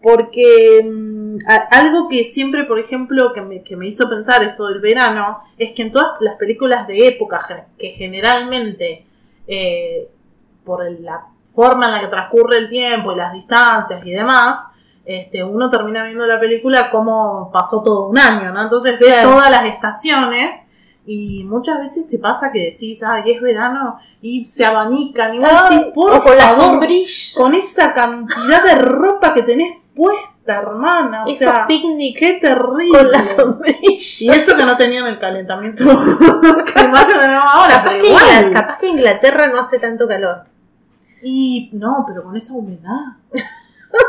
porque 0.02 0.82
mm, 0.84 1.19
algo 1.70 2.08
que 2.08 2.24
siempre, 2.24 2.64
por 2.64 2.78
ejemplo, 2.78 3.32
que 3.32 3.42
me, 3.42 3.62
que 3.62 3.76
me 3.76 3.86
hizo 3.86 4.08
pensar 4.08 4.42
esto 4.42 4.68
del 4.68 4.80
verano, 4.80 5.40
es 5.58 5.72
que 5.72 5.82
en 5.82 5.92
todas 5.92 6.12
las 6.20 6.36
películas 6.36 6.86
de 6.86 7.08
época, 7.08 7.38
que 7.78 7.90
generalmente, 7.90 9.06
eh, 9.46 10.08
por 10.64 10.88
la 11.00 11.26
forma 11.52 11.86
en 11.86 11.92
la 11.92 12.00
que 12.00 12.06
transcurre 12.06 12.58
el 12.58 12.68
tiempo 12.68 13.12
y 13.12 13.16
las 13.16 13.32
distancias 13.32 14.00
y 14.04 14.10
demás, 14.12 14.72
este, 15.04 15.42
uno 15.42 15.68
termina 15.70 16.04
viendo 16.04 16.26
la 16.26 16.38
película 16.38 16.90
como 16.90 17.50
pasó 17.52 17.82
todo 17.82 18.08
un 18.08 18.18
año, 18.18 18.52
¿no? 18.52 18.62
Entonces 18.62 18.98
ves 19.00 19.08
Claro. 19.12 19.30
todas 19.30 19.50
las 19.50 19.64
estaciones 19.66 20.60
y 21.06 21.42
muchas 21.44 21.80
veces 21.80 22.06
te 22.08 22.18
pasa 22.18 22.52
que 22.52 22.66
decís, 22.70 23.02
ay, 23.02 23.32
es 23.32 23.40
verano 23.40 23.98
y 24.22 24.44
se 24.44 24.64
abanican 24.64 25.34
y 25.34 25.38
vos 25.40 25.48
decís, 25.68 25.86
por 25.94 26.12
o 26.12 26.22
con 26.22 26.36
la 26.36 26.50
sombrilla, 26.50 27.10
con 27.36 27.54
esa 27.54 27.92
cantidad 27.92 28.62
de 28.62 28.74
ropa 28.76 29.34
que 29.34 29.42
tenés 29.42 29.78
puesta, 29.96 30.29
hermana, 30.58 31.24
o 31.24 31.26
esos 31.26 31.38
sea, 31.38 31.66
picnics 31.66 32.18
qué 32.20 32.34
terrible. 32.40 32.98
con 32.98 33.10
la 33.10 33.22
sombrilla. 33.22 33.78
y 34.20 34.30
eso 34.30 34.56
que 34.56 34.64
no 34.64 34.76
tenían 34.76 35.06
el 35.06 35.18
calentamiento 35.18 35.84
climático 35.84 37.18
que 37.20 37.24
ahora, 37.26 37.74
Capaz 37.74 37.84
pero 37.90 38.02
que, 38.02 38.08
igual. 38.08 38.52
Capaz 38.52 38.78
que 38.78 38.88
Inglaterra 38.88 39.46
no 39.48 39.58
hace 39.60 39.78
tanto 39.78 40.06
calor. 40.08 40.44
Y 41.22 41.70
no, 41.74 42.04
pero 42.08 42.22
con 42.24 42.36
esa 42.36 42.54
humedad. 42.54 43.16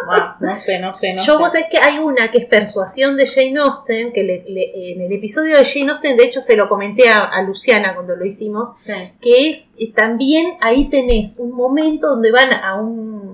Bueno, 0.05 0.35
no 0.39 0.55
sé, 0.57 0.79
no 0.79 0.93
sé, 0.93 1.15
no 1.15 1.23
Yo 1.23 1.37
sé. 1.37 1.41
vos 1.43 1.51
sabés 1.53 1.67
que 1.71 1.79
hay 1.79 1.97
una 1.97 2.29
que 2.29 2.37
es 2.37 2.45
Persuasión 2.45 3.17
de 3.17 3.25
Jane 3.25 3.57
Austen, 3.59 4.13
que 4.13 4.23
le- 4.23 4.43
le- 4.47 4.91
en 4.93 5.01
el 5.01 5.11
episodio 5.11 5.57
de 5.57 5.65
Jane 5.65 5.89
Austen, 5.91 6.17
de 6.17 6.23
hecho 6.23 6.39
se 6.39 6.55
lo 6.55 6.69
comenté 6.69 7.09
a, 7.09 7.21
a 7.25 7.41
Luciana 7.41 7.95
cuando 7.95 8.15
lo 8.15 8.23
hicimos, 8.23 8.69
Sí. 8.75 8.93
que 9.19 9.49
es 9.49 9.71
eh, 9.79 9.91
también 9.91 10.53
ahí 10.61 10.87
tenés 10.87 11.37
un 11.39 11.53
momento 11.53 12.09
donde 12.09 12.31
van 12.31 12.53
a 12.53 12.75
un 12.75 13.30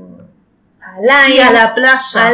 Sí, 1.26 1.39
a 1.39 1.52
la 1.52 1.76
playa. 1.76 2.00
a 2.16 2.28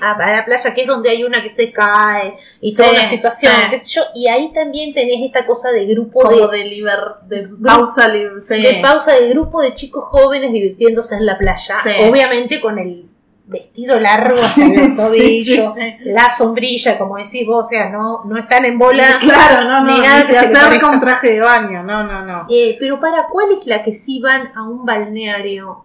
a, 0.00 0.12
a 0.12 0.32
la 0.36 0.44
playa, 0.44 0.74
que 0.74 0.82
es 0.82 0.86
donde 0.86 1.10
hay 1.10 1.24
una 1.24 1.42
que 1.42 1.50
se 1.50 1.72
cae 1.72 2.34
y 2.60 2.70
Sí, 2.70 2.76
toda 2.76 2.90
una 2.90 3.08
situación, 3.08 3.52
sí. 3.54 3.70
qué 3.70 3.78
sé 3.78 3.90
yo, 3.90 4.02
y 4.14 4.28
ahí 4.28 4.52
también 4.52 4.92
tenés 4.94 5.20
esta 5.20 5.46
cosa 5.46 5.70
de 5.70 5.86
grupo 5.86 6.20
como 6.20 6.48
de, 6.48 6.58
de, 6.58 6.64
liber, 6.64 7.00
de 7.26 7.48
pausa 7.62 8.08
de 8.08 8.80
pausa 8.82 9.12
de 9.12 9.28
grupo 9.30 9.60
de 9.62 9.74
chicos 9.74 10.04
jóvenes 10.08 10.52
divirtiéndose 10.52 11.16
en 11.16 11.26
la 11.26 11.38
playa, 11.38 11.74
obviamente 12.08 12.60
con 12.60 12.78
el 12.78 13.10
vestido 13.50 13.98
largo 13.98 14.36
hasta 14.40 14.62
la 16.04 16.30
sombrilla, 16.30 16.96
como 16.96 17.16
decís 17.16 17.46
vos, 17.46 17.66
o 17.66 17.68
sea, 17.68 17.90
no, 17.90 18.24
no 18.24 18.38
están 18.38 18.64
en 18.64 18.78
bola. 18.78 19.18
Claro, 19.20 19.68
no, 19.68 19.80
no, 19.80 19.86
ni 19.86 19.94
ni, 19.94 20.06
nada 20.06 20.22
se 20.22 20.28
se 20.28 20.38
acerca 20.38 20.88
un 20.88 21.00
traje 21.00 21.32
de 21.32 21.40
baño, 21.40 21.82
no, 21.82 22.04
no, 22.04 22.24
no. 22.24 22.46
Eh, 22.48 22.76
pero 22.78 23.00
para 23.00 23.26
cuál 23.28 23.52
es 23.58 23.66
la 23.66 23.82
que 23.82 23.92
sí 23.92 24.20
van 24.20 24.52
a 24.54 24.62
un 24.62 24.86
balneario? 24.86 25.84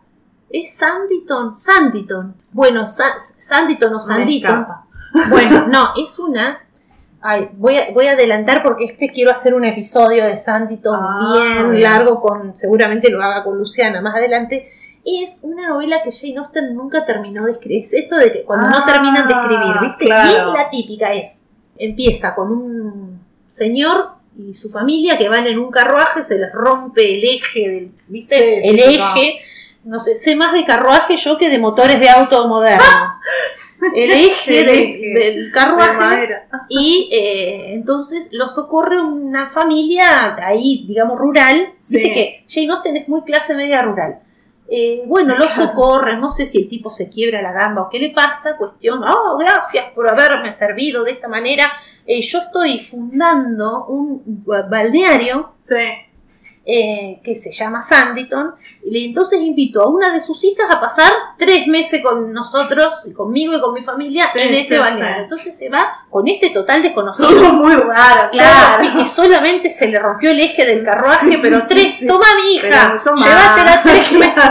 ¿Es 0.64 0.76
Sanditon? 0.78 1.53
Sanditon. 1.53 2.36
Bueno, 2.51 2.86
Sa- 2.88 3.20
Sanditon 3.20 3.93
o 3.95 3.99
Sanditon. 3.99 4.66
Bueno, 5.30 5.68
no, 5.70 5.89
es 5.97 6.18
una. 6.20 6.60
Ay, 7.22 7.49
voy 7.58 7.78
a, 7.78 7.91
voy 7.91 8.08
a 8.08 8.12
adelantar 8.12 8.62
porque 8.64 8.86
este 8.86 9.12
quiero 9.12 9.32
hacer 9.32 9.53
un 9.56 9.66
episodio 9.66 10.26
de 10.26 10.38
Sanditon 10.38 10.95
Ah, 10.97 11.34
bien 11.56 11.72
bien. 11.72 11.84
largo 11.84 12.22
con, 12.22 12.56
seguramente 12.56 13.10
lo 13.10 13.22
haga 13.22 13.43
con 13.43 13.58
Luciana 13.58 13.99
más 14.01 14.16
adelante. 14.16 14.70
Es 15.03 15.39
una 15.43 15.68
novela 15.68 16.01
que 16.03 16.12
Jane 16.12 16.38
Austen 16.38 16.74
nunca 16.76 17.06
terminó 17.06 17.45
de 17.45 17.51
escribir. 17.53 17.84
Es 17.84 17.93
esto 17.93 18.16
de 18.18 18.32
que 18.32 18.43
cuando 18.43 18.70
no 18.70 18.78
Ah, 18.78 18.84
terminan 18.86 19.28
de 19.28 19.34
escribir, 19.34 19.76
¿viste? 19.82 20.06
claro. 20.06 20.30
Bien 20.32 20.53
la 20.53 20.70
típica 20.70 21.14
es. 21.14 21.41
Empieza 21.78 22.34
con 22.34 22.51
un 22.51 23.20
señor 23.49 24.12
y 24.38 24.53
su 24.53 24.70
familia 24.70 25.18
que 25.18 25.28
van 25.30 25.47
en 25.47 25.60
un 25.60 25.70
carruaje, 25.72 26.24
se 26.24 26.38
les 26.39 26.51
rompe 26.53 27.18
el 27.18 27.24
eje 27.24 27.70
del, 27.70 27.91
¿viste? 28.08 28.36
Sí, 28.36 28.68
el 28.70 28.78
típico. 28.78 29.03
eje. 29.16 29.39
No 29.86 30.00
sé, 30.00 30.18
sé 30.18 30.36
más 30.36 30.52
de 30.54 30.66
carruaje 30.66 31.16
yo 31.16 31.38
que 31.38 31.48
de 31.48 31.60
motores 31.60 32.00
de 32.00 32.10
auto 32.10 32.48
moderno. 32.48 32.84
El 33.96 34.12
eje, 34.12 34.60
El 34.62 34.66
del- 34.66 34.80
eje 34.80 35.08
del 35.14 35.46
De 35.46 35.52
carruaje 35.52 36.40
y 36.70 37.10
eh, 37.12 37.74
entonces 37.74 38.30
lo 38.32 38.50
socorre 38.50 39.00
una 39.02 39.48
familia 39.50 40.36
ahí, 40.44 40.86
digamos, 40.88 41.18
rural. 41.18 41.74
Sí. 41.78 41.98
Viste 41.98 42.14
que 42.14 42.46
Jane 42.48 42.72
Austen 42.72 42.98
es 42.98 43.08
muy 43.08 43.22
clase 43.24 43.56
media 43.56 43.82
rural. 43.84 44.20
Eh, 44.68 45.04
bueno, 45.06 45.36
lo 45.38 45.46
socorre, 45.46 46.18
no 46.18 46.32
sé 46.32 46.48
si 46.48 46.64
el 46.64 46.68
tipo 46.70 46.90
se 46.90 47.12
quiebra 47.12 47.44
la 47.44 47.52
gamba 47.52 47.84
o 47.84 47.90
qué 47.90 48.00
le 48.00 48.10
pasa, 48.10 48.58
cuestión, 48.58 49.04
oh, 49.04 49.38
gracias 49.38 49.86
por 49.94 50.10
haberme 50.10 50.52
servido 50.52 51.04
de 51.04 51.12
esta 51.12 51.28
manera. 51.28 51.72
Eh, 52.08 52.22
yo 52.24 52.40
estoy 52.40 52.80
fundando 52.80 53.86
un 53.86 54.24
balneario 54.68 55.52
Sí. 55.56 55.76
Eh, 56.66 57.22
que 57.24 57.36
se 57.36 57.51
llama 57.51 57.84
Sanditon, 57.84 58.55
y 58.84 58.91
le- 58.91 59.05
entonces 59.05 59.39
invito 59.41 59.82
a 59.82 59.88
una 59.89 60.11
de 60.11 60.20
sus 60.20 60.43
hijas 60.43 60.66
a 60.70 60.80
pasar 60.80 61.11
tres 61.38 61.68
meses 61.68 62.01
con 62.01 62.34
nosotros, 62.34 63.03
y 63.05 63.13
conmigo 63.13 63.55
y 63.55 63.61
con 63.61 63.74
mi 63.74 63.82
familia, 63.82 64.26
Sí, 64.34 64.39
en 64.39 64.47
sí, 64.49 64.57
ese 64.57 64.80
balneario. 64.80 65.16
sí. 65.16 65.22
Entonces 65.24 65.57
se 65.57 65.70
va 65.70 66.05
con 66.09 66.28
este 66.28 66.49
total 66.49 66.82
desconocido. 66.82 67.30
Todo 67.30 67.53
muy 67.53 67.74
raro, 67.76 68.30
Claro, 68.32 68.32
claro. 68.32 68.78
sí, 68.82 68.89
que 68.97 69.07
solamente 69.07 69.70
se 69.70 69.88
le 69.89 69.99
rompió 69.99 70.32
el 70.32 70.39
eje 70.39 70.66
del 70.66 70.84
carruaje, 70.84 71.38
pero 71.41 71.59
tres, 71.68 72.05
toma 72.07 72.26
mi 72.43 72.55
hija, 72.55 72.89
Pero 72.89 73.01
toma. 73.03 73.26
llévatela 73.28 73.82
tres 73.84 74.11
meses. 74.20 74.43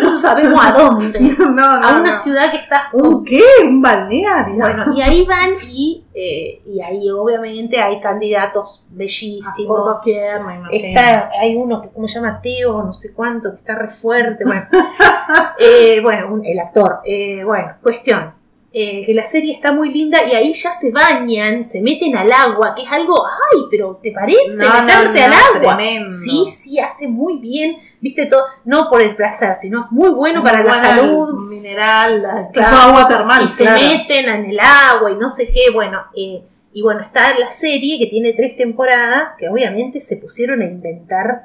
No 0.00 0.16
sabemos 0.16 0.64
a 0.64 0.72
dónde, 0.72 1.20
No, 1.38 1.50
no, 1.50 1.64
a 1.64 2.00
una 2.00 2.10
no. 2.10 2.16
ciudad 2.16 2.50
que 2.50 2.58
está 2.58 2.88
¿Un 2.92 3.24
qué? 3.24 3.40
¿Un 3.64 3.82
balneario? 3.82 4.54
bueno, 4.56 4.96
y 4.96 5.02
ahí 5.02 5.24
van 5.26 5.50
y, 5.68 6.04
eh, 6.14 6.62
y 6.66 6.80
ahí 6.80 7.10
obviamente 7.10 7.80
hay 7.80 8.00
candidatos 8.00 8.80
Ah, 8.82 8.88
bellísimos. 8.90 9.66
por 9.66 9.84
doquier, 9.94 10.42
me. 10.44 10.60
Está, 10.70 11.30
hay 11.40 11.56
uno 11.56 11.80
que, 11.82 11.90
¿cómo 11.90 12.06
se 12.08 12.14
llama? 12.16 12.40
Teo, 12.42 12.82
no 12.82 12.92
sé 12.92 13.12
cuánto, 13.14 13.50
que 13.50 13.56
está 13.56 13.74
re 13.74 13.88
fuerte. 13.90 14.44
Bueno, 14.44 14.66
Eh, 15.58 16.00
bueno 16.02 16.32
un- 16.32 16.44
el 16.44 16.58
actor. 16.58 17.00
Eh, 17.04 17.42
bueno, 17.44 17.72
cuestión. 17.82 18.34
Eh, 18.74 19.04
que 19.04 19.12
la 19.12 19.24
serie 19.24 19.52
está 19.54 19.70
muy 19.72 19.92
linda 19.92 20.18
y 20.24 20.34
ahí 20.34 20.52
ya 20.54 20.72
se 20.72 20.90
bañan, 20.90 21.62
se 21.64 21.82
meten 21.82 22.16
al 22.16 22.32
agua, 22.32 22.74
que 22.74 22.82
es 22.82 22.88
algo, 22.90 23.22
ay, 23.26 23.60
pero 23.70 23.98
¿te 24.02 24.10
parece 24.12 24.54
No, 24.56 24.82
meterte 24.82 25.20
no, 25.20 25.26
al 25.26 25.32
agua? 25.34 25.76
tremendo. 25.76 26.10
Sí, 26.10 26.44
sí, 26.48 26.78
hace 26.78 27.06
muy 27.06 27.36
bien, 27.38 27.76
viste 28.00 28.26
todo, 28.26 28.44
no 28.64 28.88
por 28.88 29.02
el 29.02 29.14
placer, 29.14 29.54
sino 29.56 29.84
es 29.84 29.90
muy 29.92 30.08
bueno 30.10 30.42
para 30.42 30.62
la 30.64 30.74
salud, 30.74 31.48
Mineral, 31.50 32.22
la- 32.22 32.48
Claro. 32.52 32.76
agua 32.76 33.08
termal, 33.08 33.44
y 33.44 33.48
se 33.48 33.64
meten 33.68 34.28
en 34.28 34.44
el 34.46 34.58
agua 34.60 35.10
y 35.10 35.16
no 35.16 35.28
sé 35.28 35.52
qué, 35.52 35.70
bueno, 35.72 36.00
eh, 36.16 36.42
y 36.72 36.80
bueno, 36.80 37.02
está 37.02 37.38
la 37.38 37.50
serie 37.50 37.98
que 37.98 38.06
tiene 38.06 38.32
tres 38.32 38.56
temporadas, 38.56 39.32
que 39.38 39.48
obviamente 39.50 40.00
se 40.00 40.16
pusieron 40.16 40.62
a 40.62 40.64
inventar, 40.64 41.42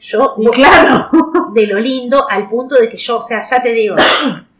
yo, 0.00 0.34
Y 0.38 0.48
claro. 0.48 1.08
de 1.54 1.66
lo 1.68 1.78
lindo, 1.78 2.28
al 2.28 2.48
punto 2.48 2.74
de 2.74 2.88
que 2.88 2.96
yo, 2.96 3.18
o 3.18 3.22
sea, 3.22 3.44
ya 3.48 3.62
te 3.62 3.70
digo, 3.72 3.94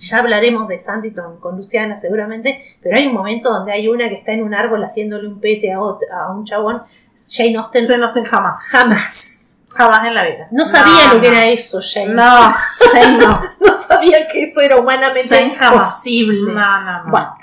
ya 0.00 0.18
hablaremos 0.18 0.66
de 0.66 0.78
Sanditon 0.78 1.38
con 1.38 1.56
Luciana 1.56 1.96
seguramente, 1.96 2.76
pero 2.82 2.96
hay 2.96 3.06
un 3.06 3.14
momento 3.14 3.50
donde 3.50 3.72
hay 3.72 3.86
una 3.88 4.08
que 4.08 4.16
está 4.16 4.32
en 4.32 4.42
un 4.42 4.54
árbol 4.54 4.82
haciéndole 4.82 5.28
un 5.28 5.38
pete 5.40 5.72
a, 5.72 5.76
a 5.76 6.30
un 6.32 6.44
chabón, 6.44 6.82
Jane 7.30 7.56
Austen 7.58 8.00
no 8.00 8.06
estén 8.06 8.24
jamás. 8.24 8.58
jamás. 8.70 9.36
Jamás 9.76 10.08
en 10.08 10.14
la 10.14 10.24
vida. 10.24 10.46
No 10.50 10.64
sabía 10.64 11.14
lo 11.14 11.20
que 11.20 11.28
no. 11.30 11.36
era 11.36 11.46
eso, 11.46 11.80
Jane. 11.80 12.14
No, 12.14 12.54
Jane 12.92 13.18
no. 13.18 13.40
No 13.60 13.74
sabía 13.74 14.26
que 14.26 14.44
eso 14.44 14.60
era 14.62 14.76
humanamente 14.76 15.28
Jane 15.28 15.54
jamás. 15.54 15.84
posible. 15.96 16.52
No, 16.52 16.82
no, 16.82 17.04
no. 17.04 17.10
Bueno, 17.10 17.36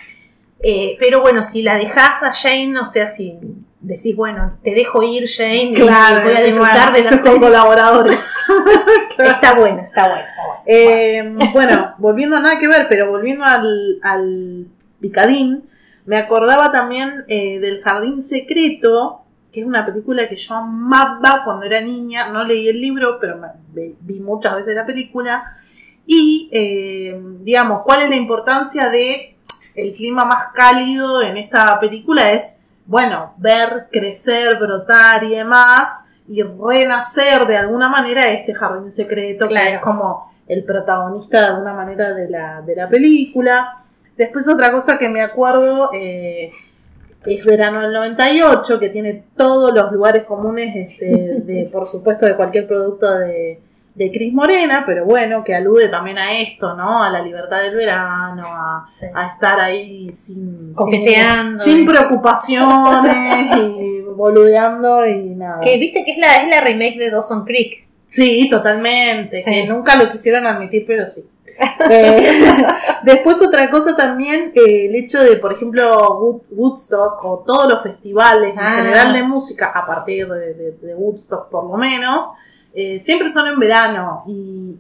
eh, 0.60 0.98
pero 1.00 1.22
bueno, 1.22 1.44
si 1.44 1.62
la 1.62 1.78
dejas 1.78 2.24
a 2.24 2.34
Jane, 2.34 2.78
o 2.80 2.88
sea, 2.88 3.08
si 3.08 3.40
decís, 3.80 4.16
bueno, 4.16 4.58
te 4.64 4.72
dejo 4.72 5.04
ir, 5.04 5.28
Jane, 5.30 5.64
y 5.72 5.74
claro, 5.74 6.24
voy 6.26 6.36
a 6.36 6.42
disfrutar 6.44 6.92
bueno, 6.92 7.10
de 7.10 7.16
es 7.16 7.22
con 7.22 7.40
colaboradores. 7.40 8.46
Está 9.18 9.56
buena, 9.56 9.82
está 9.84 10.08
buena, 10.08 10.22
está 10.22 10.44
buena. 10.46 10.62
Eh, 10.66 11.36
bueno, 11.54 11.96
volviendo 11.98 12.38
a 12.38 12.40
nada 12.40 12.60
que 12.60 12.68
ver, 12.68 12.88
pero 12.90 13.10
volviendo 13.10 13.44
al, 13.46 14.00
al 14.04 14.68
picadín, 15.00 15.64
me 16.06 16.18
acordaba 16.18 16.72
también 16.72 17.10
eh, 17.28 17.60
del 17.60 17.82
Jardín 17.82 18.22
Secreto, 18.22 19.22
que 19.52 19.62
es 19.62 19.66
una 19.66 19.86
película 19.86 20.28
que 20.28 20.36
yo 20.36 20.56
amaba 20.56 21.42
cuando 21.44 21.66
era 21.66 21.82
niña. 21.82 22.30
No 22.30 22.44
leí 22.46 22.68
el 22.70 22.80
libro, 22.80 23.18
pero 23.20 23.38
me- 23.38 23.94
vi 24.02 24.20
muchas 24.20 24.56
veces 24.56 24.76
la 24.76 24.86
película. 24.86 25.58
Y, 26.06 26.50
eh, 26.54 27.20
digamos, 27.42 27.82
¿cuál 27.84 28.04
es 28.04 28.10
la 28.10 28.16
importancia 28.16 28.90
de 28.90 29.36
el 29.76 29.94
clima 29.94 30.24
más 30.26 30.48
cálido 30.54 31.22
en 31.22 31.36
esta 31.38 31.78
película? 31.80 32.32
Es 32.32 32.62
bueno, 32.88 33.34
ver 33.38 33.88
crecer, 33.92 34.58
brotar 34.58 35.24
y 35.24 35.36
demás, 35.36 36.10
y 36.28 36.42
renacer 36.42 37.46
de 37.46 37.58
alguna 37.58 37.90
manera 37.90 38.28
este 38.30 38.54
jardín 38.54 38.90
secreto, 38.92 39.48
Claro. 39.48 39.66
que 39.68 39.76
es 39.76 39.82
como 39.82 40.32
el 40.48 40.64
protagonista 40.64 41.42
de 41.42 41.48
alguna 41.48 41.74
manera 41.74 42.14
de 42.14 42.30
la, 42.30 42.62
de 42.62 42.76
la 42.76 42.90
película. 42.90 43.78
Después 44.18 44.48
otra 44.48 44.72
cosa 44.72 44.98
que 44.98 45.10
me 45.10 45.22
acuerdo 45.22 45.92
eh, 45.94 46.50
es 47.26 47.46
verano 47.46 47.82
del 47.82 47.94
98, 47.94 48.80
que 48.80 48.90
tiene 48.90 49.26
todos 49.36 49.74
los 49.74 49.92
lugares 49.92 50.24
comunes, 50.24 50.74
este, 50.76 51.42
de, 51.42 51.70
por 51.72 51.86
supuesto, 51.86 52.26
de 52.26 52.36
cualquier 52.36 52.68
producto 52.68 53.10
de, 53.20 53.60
de 53.98 54.12
Cris 54.12 54.32
Morena, 54.34 54.84
pero 54.86 55.06
bueno, 55.06 55.44
que 55.44 55.56
alude 55.56 55.90
también 55.90 56.18
a 56.20 56.40
esto, 56.40 56.76
¿no? 56.76 57.04
A 57.04 57.10
la 57.10 57.22
libertad 57.22 57.62
del 57.64 57.76
verano, 57.76 58.44
a, 58.46 58.88
Sí. 58.92 59.08
a 59.14 59.28
estar 59.28 59.60
ahí 59.60 60.12
sin, 60.12 60.72
Coqueteando 60.74 61.58
sin, 61.58 61.86
preocupaciones 61.86 63.58
y 63.58 64.02
boludeando 64.16 65.06
y 65.08 65.30
nada. 65.36 65.62
Que 65.62 65.78
viste 65.78 66.04
que 66.06 66.12
es 66.12 66.18
la, 66.20 66.44
es 66.44 66.48
la 66.50 66.62
remake 66.62 66.98
de 66.98 67.10
Dawson 67.12 67.44
Creek. 67.46 67.88
Sí, 68.10 68.48
totalmente, 68.50 69.44
Sí. 69.44 69.52
que 69.52 69.68
nunca 69.68 69.96
lo 69.96 70.10
quisieron 70.12 70.46
admitir, 70.46 70.84
pero 70.88 71.06
sí. 71.08 71.28
Eh, 71.90 72.30
después 73.04 73.42
otra 73.42 73.70
cosa 73.70 73.96
también, 73.96 74.52
eh, 74.54 74.86
el 74.88 74.96
hecho 74.96 75.22
de, 75.24 75.38
por 75.38 75.54
ejemplo, 75.54 76.20
Wood- 76.20 76.42
Woodstock 76.52 77.24
o 77.26 77.44
todos 77.48 77.68
los 77.68 77.82
festivales 77.82 78.52
en 78.54 78.60
Ah. 78.60 78.74
general 78.74 79.14
de 79.14 79.24
música, 79.24 79.72
a 79.74 79.86
partir 79.88 80.28
de, 80.28 80.54
de- 80.54 80.72
de 80.74 80.94
Woodstock 80.96 81.50
por 81.50 81.64
lo 81.70 81.78
menos, 81.78 82.28
eh, 82.80 83.00
siempre 83.00 83.28
son 83.30 83.48
en 83.48 83.58
verano 83.60 84.24
y, 84.28 84.32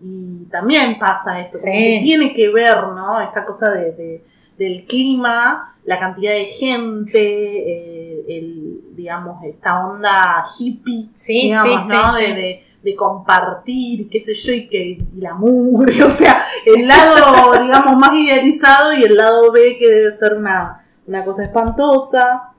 y 0.04 0.48
también 0.52 1.00
pasa 1.00 1.42
esto, 1.42 1.58
como 1.60 1.72
Sí. 1.74 1.78
que 1.80 2.00
tiene 2.04 2.34
que 2.34 2.50
ver, 2.50 2.78
¿no? 2.96 3.20
Esta 3.20 3.44
cosa 3.44 3.72
de, 3.72 3.92
de- 3.94 4.24
del 4.60 4.86
clima, 4.86 5.76
la 5.84 6.00
cantidad 6.00 6.32
de 6.34 6.46
gente, 6.46 7.20
eh, 7.20 8.26
el, 8.30 8.82
digamos, 8.96 9.44
esta 9.44 9.86
onda 9.88 10.44
hippie, 10.60 11.10
Sí, 11.16 11.34
digamos, 11.44 11.84
sí, 11.84 11.90
¿no? 11.90 12.14
de- 12.16 12.64
de 12.84 12.96
compartir, 12.96 14.08
qué 14.10 14.20
sé 14.20 14.34
yo, 14.36 14.54
y 14.54 14.68
que 14.70 14.98
y 15.16 15.20
la 15.20 15.34
mugre, 15.34 16.04
o 16.04 16.10
sea, 16.10 16.46
el 16.66 16.88
lado, 16.88 17.52
digamos, 17.64 17.98
más 17.98 18.14
idealizado 18.18 18.94
y 18.94 19.04
el 19.04 19.16
lado 19.18 19.52
B 19.52 19.76
que 19.80 19.88
debe 19.90 20.12
ser 20.12 20.36
una, 20.36 20.86
una 21.08 21.26
cosa 21.26 21.44
espantosa. 21.44 22.54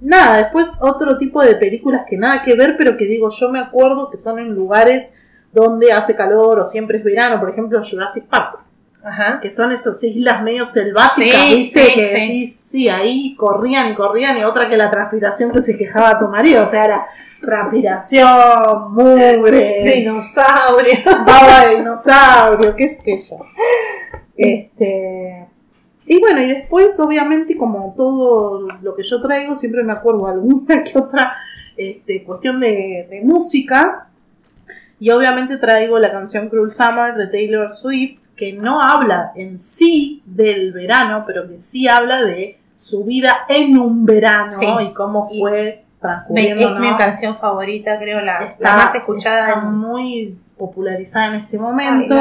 Nada, 0.00 0.38
después 0.38 0.78
otro 0.80 1.18
tipo 1.18 1.42
de 1.42 1.56
películas 1.56 2.02
que 2.08 2.16
nada 2.16 2.42
que 2.42 2.54
ver, 2.54 2.76
pero 2.78 2.96
que 2.96 3.04
digo, 3.06 3.30
yo 3.30 3.50
me 3.50 3.58
acuerdo 3.58 4.10
que 4.10 4.16
son 4.16 4.38
en 4.38 4.54
lugares 4.54 5.14
donde 5.52 5.92
hace 5.92 6.14
calor 6.16 6.60
o 6.60 6.66
siempre 6.66 6.98
es 6.98 7.04
verano, 7.04 7.38
por 7.40 7.50
ejemplo 7.50 7.80
Jurassic 7.82 8.26
Park, 8.28 8.60
Ajá. 9.04 9.40
que 9.40 9.50
son 9.50 9.72
esas 9.72 10.02
islas 10.04 10.42
medio 10.42 10.66
selváticas, 10.66 11.46
Sí, 11.48 11.54
¿viste? 11.56 11.84
sí, 11.86 11.94
que 11.94 12.26
sí. 12.26 12.46
sí, 12.46 12.88
ahí 12.88 13.34
corrían 13.36 13.90
y 13.90 13.94
corrían, 13.94 14.38
y 14.38 14.44
otra 14.44 14.68
que 14.68 14.76
la 14.76 14.90
transpiración 14.90 15.50
que 15.52 15.60
se 15.60 15.76
quejaba 15.76 16.18
tu 16.18 16.28
marido, 16.28 16.62
o 16.64 16.66
sea, 16.66 16.84
era 16.84 17.04
transpiración, 17.40 18.92
mugre, 18.92 19.82
Dinosaurio. 19.96 20.98
baba 21.26 21.66
de 21.66 21.76
dinosaurio, 21.76 22.76
qué 22.76 22.88
sé 22.88 23.18
yo. 23.18 23.36
Este. 24.36 25.41
Y 26.06 26.18
bueno, 26.20 26.40
y 26.40 26.48
después, 26.48 26.98
obviamente, 27.00 27.56
como 27.56 27.94
todo 27.96 28.66
lo 28.82 28.94
que 28.94 29.02
yo 29.02 29.22
traigo, 29.22 29.54
siempre 29.56 29.84
me 29.84 29.92
acuerdo 29.92 30.26
alguna 30.26 30.82
que 30.84 30.98
otra 30.98 31.34
este, 31.76 32.24
cuestión 32.24 32.60
de, 32.60 33.06
de 33.10 33.20
música. 33.24 34.08
Y 34.98 35.10
obviamente 35.10 35.56
traigo 35.56 35.98
la 35.98 36.12
canción 36.12 36.48
Cruel 36.48 36.70
Summer 36.70 37.14
de 37.14 37.26
Taylor 37.26 37.70
Swift, 37.70 38.28
que 38.36 38.52
no 38.52 38.80
habla 38.80 39.32
en 39.34 39.58
sí 39.58 40.22
del 40.26 40.72
verano, 40.72 41.24
pero 41.26 41.48
que 41.48 41.58
sí 41.58 41.88
habla 41.88 42.22
de 42.22 42.58
su 42.74 43.04
vida 43.04 43.34
en 43.48 43.78
un 43.78 44.06
verano 44.06 44.52
Sí. 44.58 44.66
y 44.88 44.92
cómo 44.94 45.28
fue 45.28 45.84
transcurriendo. 46.00 46.74
es 46.74 46.80
mi 46.80 46.96
canción 46.96 47.36
favorita, 47.36 47.98
creo, 47.98 48.20
la, 48.20 48.40
la 48.40 48.46
está, 48.46 48.76
más 48.76 48.94
escuchada. 48.94 49.48
está 49.48 49.60
en- 49.60 49.74
muy 49.74 50.38
popularizada 50.56 51.26
en 51.28 51.34
este 51.34 51.58
momento. 51.58 52.14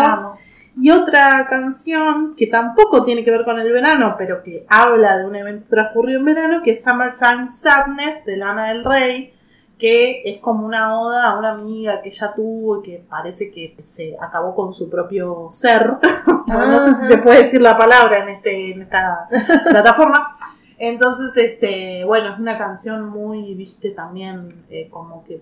Y 0.77 0.89
otra 0.89 1.47
canción 1.49 2.35
que 2.35 2.47
tampoco 2.47 3.03
tiene 3.03 3.23
que 3.23 3.31
ver 3.31 3.43
con 3.43 3.59
el 3.59 3.71
verano, 3.71 4.15
pero 4.17 4.41
que 4.41 4.65
habla 4.69 5.17
de 5.17 5.25
un 5.25 5.35
evento 5.35 5.65
transcurrido 5.69 6.19
en 6.19 6.25
verano, 6.25 6.61
que 6.63 6.71
es 6.71 6.83
Summertime 6.83 7.45
Sadness 7.47 8.25
de 8.25 8.37
Lana 8.37 8.67
del 8.67 8.83
Rey, 8.85 9.33
que 9.77 10.21
es 10.25 10.39
como 10.39 10.65
una 10.65 10.99
oda 10.99 11.31
a 11.31 11.39
una 11.39 11.51
amiga 11.51 12.01
que 12.01 12.09
ella 12.09 12.33
tuvo 12.35 12.79
y 12.79 12.83
que 12.83 13.05
parece 13.09 13.51
que 13.51 13.75
se 13.81 14.15
acabó 14.21 14.55
con 14.55 14.73
su 14.73 14.89
propio 14.89 15.47
ser. 15.51 15.97
no, 16.47 16.79
sé 16.79 16.95
si 16.95 17.05
se 17.07 17.17
puede 17.17 17.39
decir 17.39 17.61
la 17.61 17.77
palabra 17.77 18.19
en, 18.19 18.29
este, 18.29 18.73
en 18.73 18.83
esta 18.83 19.27
plataforma. 19.69 20.35
Entonces, 20.77 21.35
este, 21.35 22.05
bueno, 22.05 22.33
es 22.33 22.39
una 22.39 22.57
canción 22.57 23.09
muy, 23.09 23.53
viste, 23.55 23.89
también 23.89 24.65
eh, 24.69 24.87
como 24.89 25.23
que 25.23 25.41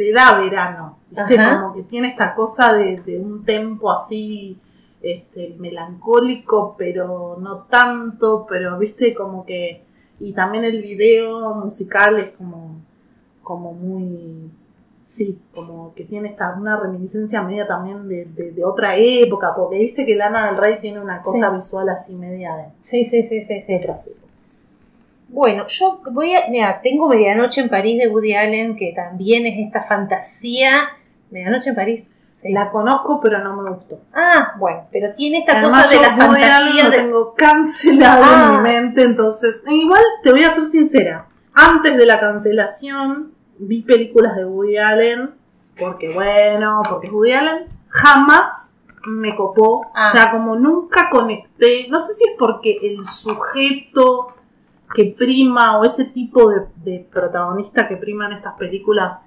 te 0.00 0.12
da 0.12 0.40
verano, 0.40 0.96
viste, 1.10 1.36
como 1.36 1.74
que 1.74 1.82
tiene 1.82 2.08
esta 2.08 2.34
cosa 2.34 2.72
de, 2.72 2.96
de 3.00 3.18
un 3.20 3.44
tempo 3.44 3.90
así, 3.92 4.58
este, 5.02 5.54
melancólico, 5.58 6.74
pero 6.78 7.36
no 7.38 7.64
tanto, 7.64 8.46
pero 8.48 8.78
viste, 8.78 9.14
como 9.14 9.44
que, 9.44 9.82
y 10.18 10.32
también 10.32 10.64
el 10.64 10.80
video 10.80 11.54
musical 11.54 12.16
es 12.18 12.30
como, 12.30 12.76
como 13.42 13.74
muy, 13.74 14.50
sí, 15.02 15.38
como 15.54 15.92
que 15.94 16.04
tiene 16.06 16.28
esta, 16.30 16.54
una 16.58 16.78
reminiscencia 16.80 17.42
media 17.42 17.66
también 17.66 18.08
de, 18.08 18.24
de- 18.24 18.52
de 18.52 18.64
otra 18.64 18.96
época, 18.96 19.52
porque 19.54 19.78
viste 19.80 20.06
que 20.06 20.16
Lana 20.16 20.46
del 20.46 20.56
Rey 20.56 20.78
tiene 20.80 20.98
una 21.00 21.20
cosa 21.22 21.50
Sí. 21.50 21.56
visual 21.56 21.88
así 21.90 22.14
media 22.16 22.56
de 22.56 22.64
Sí, 22.80 23.04
sí, 23.04 23.22
sí, 23.22 23.42
sí, 23.42 23.60
sí. 23.66 23.74
otras 23.74 24.06
épocas. 24.06 24.72
Bueno, 25.32 25.66
yo 25.68 26.00
voy 26.10 26.34
a. 26.34 26.48
Mira, 26.48 26.80
tengo 26.82 27.08
Medianoche 27.08 27.60
en 27.60 27.68
París 27.68 27.98
de 27.98 28.08
Woody 28.08 28.34
Allen, 28.34 28.76
que 28.76 28.92
también 28.94 29.46
es 29.46 29.58
esta 29.66 29.80
fantasía. 29.82 30.90
Medianoche 31.30 31.70
en 31.70 31.76
París. 31.76 32.10
Sí. 32.32 32.52
La 32.52 32.70
conozco, 32.70 33.20
pero 33.20 33.38
no 33.44 33.54
me 33.60 33.70
gustó. 33.70 34.00
Ah, 34.14 34.54
bueno, 34.58 34.84
pero 34.90 35.12
tiene 35.14 35.38
esta 35.38 35.58
Además, 35.58 35.86
cosa 35.88 35.94
de 35.96 36.02
la 36.02 36.08
Woody 36.08 36.42
Allen 36.42 36.50
fantasía 36.50 36.84
lo 36.84 36.90
de. 36.90 36.96
tengo 36.96 37.34
cancelado 37.34 38.22
Ah. 38.24 38.44
en 38.44 38.56
mi 38.62 38.68
mente, 38.68 39.04
entonces. 39.04 39.62
e 39.68 39.74
Igual 39.74 40.02
te 40.22 40.30
voy 40.30 40.42
a 40.44 40.50
ser 40.50 40.64
sincera. 40.64 41.26
Antes 41.54 41.96
de 41.96 42.06
la 42.06 42.18
cancelación, 42.18 43.32
vi 43.58 43.82
películas 43.82 44.36
de 44.36 44.44
Woody 44.46 44.78
Allen, 44.78 45.30
porque 45.78 46.12
bueno, 46.14 46.82
porque 46.88 47.08
es 47.08 47.12
Woody 47.12 47.32
Allen. 47.32 47.66
Jamás 47.88 48.78
me 49.06 49.34
copó. 49.36 49.86
Ah. 49.94 50.10
O 50.10 50.16
sea, 50.16 50.30
como 50.30 50.56
nunca 50.56 51.08
conecté. 51.10 51.86
No 51.88 52.00
sé 52.00 52.14
si 52.14 52.24
es 52.24 52.36
porque 52.38 52.78
el 52.82 53.04
sujeto 53.04 54.34
que 54.94 55.14
prima 55.16 55.78
o 55.78 55.84
ese 55.84 56.06
tipo 56.06 56.50
de, 56.50 56.62
de 56.84 57.06
protagonista 57.10 57.86
que 57.88 57.96
prima 57.96 58.26
en 58.26 58.32
estas 58.32 58.54
películas 58.54 59.26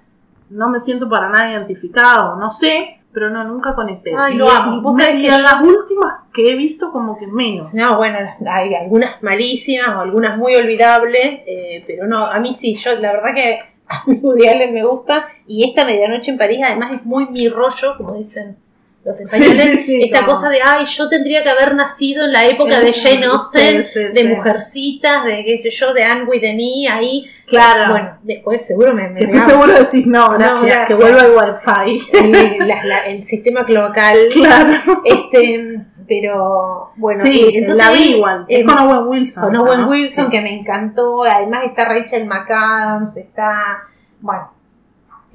no 0.49 0.69
me 0.69 0.79
siento 0.79 1.07
para 1.09 1.29
nada 1.29 1.51
identificado, 1.51 2.35
no 2.35 2.51
sé, 2.51 2.99
pero 3.11 3.29
no, 3.29 3.43
nunca 3.43 3.73
conecté. 3.75 4.11
Ay, 4.17 4.35
y, 4.35 4.39
Vos 4.81 4.95
me- 4.95 5.11
y 5.13 5.23
yo- 5.23 5.31
las 5.31 5.61
últimas 5.61 6.21
que 6.33 6.51
he 6.51 6.57
visto 6.57 6.91
como 6.91 7.17
que 7.17 7.27
menos. 7.27 7.73
No, 7.73 7.97
bueno, 7.97 8.17
hay 8.49 8.73
algunas 8.75 9.21
malísimas 9.23 9.89
o 9.95 9.99
algunas 10.01 10.37
muy 10.37 10.55
olvidables, 10.55 11.41
eh, 11.47 11.83
pero 11.87 12.07
no, 12.07 12.25
a 12.25 12.39
mí 12.39 12.53
sí, 12.53 12.75
yo 12.75 12.95
la 12.99 13.13
verdad 13.13 13.33
que 13.33 13.59
a 13.87 14.03
mí 14.07 14.19
Woody 14.21 14.47
Allen 14.47 14.73
me 14.73 14.83
gusta 14.83 15.27
y 15.47 15.67
esta 15.69 15.85
Medianoche 15.85 16.31
en 16.31 16.37
París 16.37 16.59
además 16.65 16.93
es 16.95 17.05
muy 17.05 17.27
mi 17.29 17.47
rollo, 17.49 17.95
como 17.97 18.13
dicen 18.15 18.57
los 19.05 19.19
españoles, 19.19 19.57
Sí, 19.59 19.67
sí, 19.67 19.77
sí, 19.77 20.03
esta 20.03 20.19
como- 20.21 20.31
cosa 20.33 20.49
de, 20.49 20.59
ay, 20.63 20.85
yo 20.85 21.09
tendría 21.09 21.43
que 21.43 21.49
haber 21.49 21.75
nacido 21.75 22.23
en 22.23 22.31
la 22.31 22.45
época 22.45 22.79
de 22.79 22.93
Jane 22.93 23.25
Austen, 23.25 23.85
de. 24.13 24.23
Mujercitas, 24.35 25.25
de 25.25 25.43
qué 25.45 25.57
sé 25.57 25.71
yo, 25.71 25.93
de 25.93 26.03
Anne 26.03 26.25
E, 26.31 26.87
ahí. 26.89 27.25
Claro. 27.45 27.91
Bueno, 27.91 28.17
después 28.23 28.65
seguro 28.65 28.93
me... 28.93 29.09
me 29.09 29.19
estoy 29.21 29.39
seguro 29.39 29.73
decís, 29.73 30.07
no, 30.07 30.29
gracias, 30.31 30.63
gracias. 30.63 30.87
que 30.87 30.93
vuelva 30.93 31.21
el 31.25 31.31
wifi. 31.31 32.07
el, 32.17 32.67
la- 32.67 32.83
la- 32.85 33.05
el 33.07 33.23
sistema 33.25 33.65
cloacal. 33.65 34.17
claro. 34.33 34.71
Este, 35.03 35.79
pero 36.07 36.91
bueno, 36.95 37.23
sí, 37.23 37.49
y 37.51 37.57
entonces 37.57 37.85
la 37.85 37.91
vi 37.91 38.15
igual. 38.15 38.45
Es 38.47 38.65
con 38.65 38.77
Owen 38.77 39.07
Wilson. 39.07 39.43
con 39.43 39.55
Owen 39.57 39.81
¿no? 39.81 39.87
Wilson, 39.89 40.29
que 40.29 40.41
me 40.41 40.59
encantó. 40.59 41.23
Además 41.23 41.63
está 41.65 41.85
Rachel 41.85 42.25
McAdams, 42.27 43.17
está, 43.17 43.83
bueno, 44.21 44.51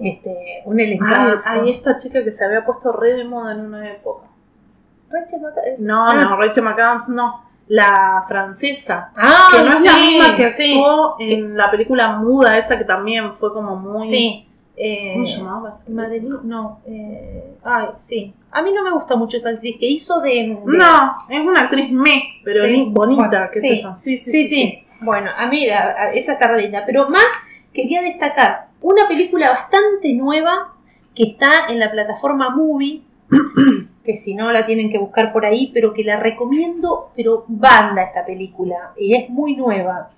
este, 0.01 0.63
un 0.65 0.79
Ay, 0.79 0.87
elencazo. 0.87 1.49
ay, 1.51 1.71
esta 1.71 1.97
chica 1.97 2.23
que 2.23 2.31
se 2.31 2.45
había 2.45 2.65
puesto 2.65 2.93
re 2.93 3.15
de 3.15 3.25
moda 3.25 3.53
en 3.53 3.61
una 3.67 3.91
época. 3.91 4.27
Rachel 5.11 5.41
McAdams. 5.41 5.79
No, 5.81 6.11
Ah. 6.11 6.15
no, 6.15 6.37
Rachel 6.37 6.65
McAdams 6.65 7.09
no. 7.09 7.45
La 7.69 8.25
francesa. 8.27 9.13
Ah, 9.15 9.49
que 9.53 9.59
no 9.63 9.73
es 9.75 9.83
la 9.83 9.95
misma 9.95 10.37
que 10.37 10.51
sí, 10.51 10.73
actuó 10.75 11.17
en 11.21 11.55
la 11.57 11.71
película 11.71 12.17
muda 12.17 12.57
esa 12.57 12.79
que 12.79 12.85
también 12.85 13.35
fue 13.35 13.53
como 13.53 13.77
muy... 13.77 14.09
Sí. 14.09 14.45
Eh, 14.81 15.11
¿Cómo 15.13 15.27
se 15.27 15.39
llamaba? 15.39 15.71
Madeline, 15.89 16.39
no. 16.45 16.81
Eh, 16.87 17.57
ay, 17.65 17.89
sí. 17.97 18.33
A 18.53 18.63
mí 18.63 18.73
no 18.73 18.85
me 18.85 18.93
gusta 18.93 19.17
mucho 19.17 19.37
esa 19.37 19.49
actriz 19.51 19.77
que 19.79 19.87
hizo 19.87 20.21
de. 20.21 20.31
de- 20.31 20.61
No, 20.65 21.15
es 21.29 21.41
una 21.41 21.63
actriz 21.63 21.91
me, 21.91 22.23
pero 22.45 22.65
Sí, 22.65 22.87
bonita, 22.93 23.27
bueno, 23.29 23.49
qué 23.53 23.61
sí. 23.61 23.69
sé 23.77 23.83
yo. 23.83 23.97
Sí, 23.97 24.17
sí, 24.17 24.31
Sí, 24.31 24.47
sí. 24.47 24.85
Bueno, 25.01 25.31
a 25.37 25.47
mí 25.49 25.67
la- 25.67 26.13
esa 26.15 26.35
está 26.35 26.57
linda. 26.57 26.85
Pero 26.87 27.09
más 27.11 27.25
quería 27.75 28.03
destacar 28.03 28.68
una 28.81 29.09
película 29.09 29.51
bastante 29.51 30.13
nueva 30.13 30.75
que 31.15 31.25
está 31.25 31.67
en 31.69 31.79
la 31.79 31.91
plataforma 31.91 32.51
Movie, 32.51 33.03
que 34.05 34.17
si 34.17 34.35
no 34.35 34.51
la 34.53 34.65
tienen 34.67 34.91
que 34.91 34.99
buscar 34.99 35.33
por 35.33 35.45
ahí, 35.45 35.71
pero 35.75 35.93
que 35.93 36.05
la 36.05 36.19
recomiendo, 36.19 37.11
pero 37.17 37.45
banda 37.49 38.03
esta 38.03 38.25
película, 38.25 38.93
y 38.97 39.15
es 39.15 39.29
muy 39.29 39.57
nueva. 39.57 40.09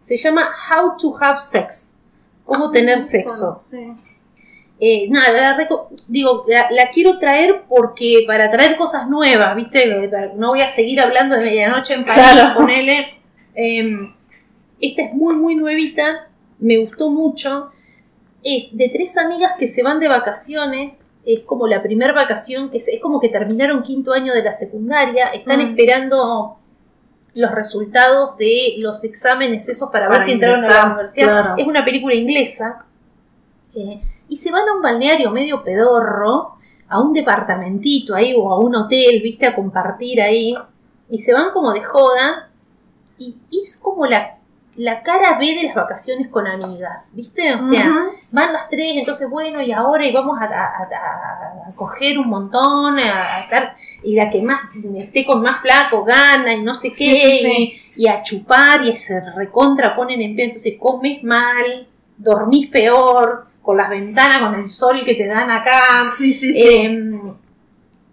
Se 0.00 0.16
llama 0.16 0.48
How 0.70 0.96
to 0.96 1.16
Have 1.20 1.40
Sex. 1.40 1.96
Cómo 2.44 2.70
tener 2.70 3.02
sexo. 3.02 3.58
Sí. 3.60 3.92
Eh, 4.82 5.08
nada, 5.10 5.30
la 5.30 5.68
digo, 6.08 6.44
la, 6.48 6.70
la 6.70 6.90
quiero 6.90 7.18
traer 7.18 7.64
porque 7.68 8.24
para 8.26 8.50
traer 8.50 8.76
cosas 8.78 9.08
nuevas, 9.08 9.54
¿viste? 9.54 10.10
No 10.36 10.48
voy 10.48 10.62
a 10.62 10.68
seguir 10.68 11.00
hablando 11.00 11.36
de 11.36 11.44
medianoche 11.44 11.92
en 11.92 12.04
París, 12.04 12.24
Claro. 12.32 12.54
ponele. 12.58 13.14
Eh, 13.54 14.10
esta 14.80 15.02
es 15.02 15.12
muy, 15.12 15.34
muy 15.36 15.54
nuevita, 15.54 16.28
me 16.60 16.78
gustó 16.78 17.10
mucho. 17.10 17.70
Es 18.42 18.76
de 18.76 18.88
tres 18.88 19.16
amigas 19.18 19.52
que 19.58 19.66
se 19.66 19.82
van 19.82 19.98
de 20.00 20.08
vacaciones, 20.08 21.10
es 21.26 21.40
como 21.40 21.66
la 21.66 21.82
primera 21.82 22.12
vacación, 22.14 22.70
que 22.70 22.80
se- 22.80 22.94
es 22.94 23.00
como 23.02 23.20
que 23.20 23.28
terminaron 23.28 23.82
quinto 23.82 24.12
año 24.12 24.32
de 24.32 24.42
la 24.42 24.52
secundaria, 24.52 25.28
están 25.28 25.58
Mm. 25.58 25.70
esperando 25.70 26.56
los 27.34 27.50
resultados 27.52 28.36
de 28.38 28.74
los 28.78 29.04
exámenes 29.04 29.68
esos 29.68 29.90
para, 29.90 30.06
Para 30.08 30.20
ver 30.20 30.26
si 30.26 30.32
entraron 30.32 30.56
a 30.58 30.60
la 30.60 30.66
ingresar, 30.68 30.92
universidad. 30.92 31.42
claro. 31.42 31.54
Es 31.58 31.66
una 31.66 31.84
película 31.84 32.14
inglesa. 32.14 32.84
Eh, 33.74 34.00
y 34.28 34.36
se 34.36 34.50
van 34.50 34.66
a 34.68 34.72
un 34.74 34.82
balneario 34.82 35.30
medio 35.30 35.62
pedorro, 35.62 36.56
a 36.88 37.00
un 37.00 37.12
departamentito 37.12 38.14
ahí 38.16 38.34
o 38.36 38.50
a 38.50 38.58
un 38.58 38.74
hotel, 38.74 39.20
viste, 39.22 39.46
a 39.46 39.54
compartir 39.54 40.20
ahí. 40.20 40.56
Y 41.08 41.18
se 41.18 41.32
van 41.32 41.52
como 41.52 41.72
de 41.72 41.82
joda. 41.82 42.48
Y 43.18 43.36
es 43.62 43.78
como 43.80 44.06
la, 44.06 44.38
la 44.76 45.02
cara 45.02 45.36
B 45.38 45.46
de 45.54 45.64
las 45.64 45.74
vacaciones 45.74 46.28
con 46.28 46.46
amigas, 46.46 47.12
viste. 47.14 47.54
O 47.54 47.60
sea, 47.62 47.90
van 48.30 48.52
las 48.52 48.68
tres, 48.68 48.92
entonces 48.96 49.28
bueno, 49.28 49.60
y 49.60 49.72
ahora 49.72 50.06
y 50.06 50.12
vamos 50.12 50.38
a, 50.40 50.44
a- 50.44 50.82
a- 50.82 51.72
coger 51.74 52.18
un 52.18 52.28
montón, 52.28 52.98
a, 52.98 53.40
estar, 53.40 53.76
y 54.02 54.14
la 54.14 54.30
que 54.30 54.40
más 54.42 54.60
esté 54.96 55.24
con 55.26 55.42
más 55.42 55.60
flaco 55.60 56.04
gana, 56.04 56.54
y 56.54 56.62
no 56.62 56.72
sé 56.74 56.88
qué, 56.88 56.94
Sí, 56.94 57.16
sí, 57.16 57.38
sí. 57.38 57.80
Y, 57.96 58.04
y 58.04 58.08
a 58.08 58.22
chupar, 58.22 58.82
y 58.84 58.96
se 58.96 59.20
recontra 59.36 59.94
ponen 59.94 60.20
en 60.22 60.34
pie, 60.34 60.46
entonces 60.46 60.74
comes 60.78 61.22
mal, 61.22 61.86
dormís 62.16 62.68
peor, 62.70 63.46
con 63.62 63.76
las 63.76 63.90
ventanas, 63.90 64.40
con 64.40 64.54
el 64.54 64.70
sol 64.70 65.04
que 65.04 65.14
te 65.14 65.26
dan 65.26 65.50
acá, 65.50 66.04
Sí, 66.16 66.32
sí, 66.32 66.52
sí. 66.54 66.76
em, 66.82 67.20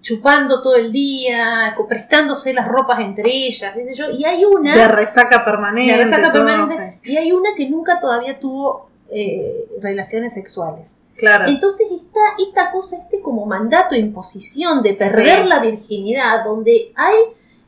chupando 0.07 0.61
todo 0.61 0.75
el 0.75 0.91
día, 0.93 1.75
prestándose 1.89 2.53
las 2.53 2.65
ropas 2.67 2.99
entre 3.01 3.29
ellas, 3.29 3.73
qué 3.75 3.83
sé 3.85 3.93
yo, 3.93 4.09
y 4.09 4.23
hay 4.23 4.45
una 4.45 4.73
de 4.75 4.87
resaca 4.87 5.43
permanente. 5.43 5.97
de 5.97 6.03
resaca 6.05 6.31
todo, 6.31 6.45
permanente, 6.45 6.99
y 7.03 7.17
hay 7.17 7.31
una 7.33 7.49
que 7.57 7.69
nunca 7.69 7.99
todavía 7.99 8.39
tuvo 8.39 8.87
eh, 9.09 9.65
relaciones 9.81 10.33
sexuales. 10.33 10.99
Claro. 11.17 11.47
Entonces 11.47 11.87
está 11.91 12.19
esta 12.45 12.71
cosa, 12.71 12.97
este 12.97 13.19
como 13.21 13.45
mandato, 13.45 13.95
imposición 13.95 14.81
de 14.81 14.93
perder 14.93 15.43
Sí. 15.43 15.47
la 15.49 15.59
virginidad, 15.59 16.43
donde 16.45 16.91
hay, 16.95 17.15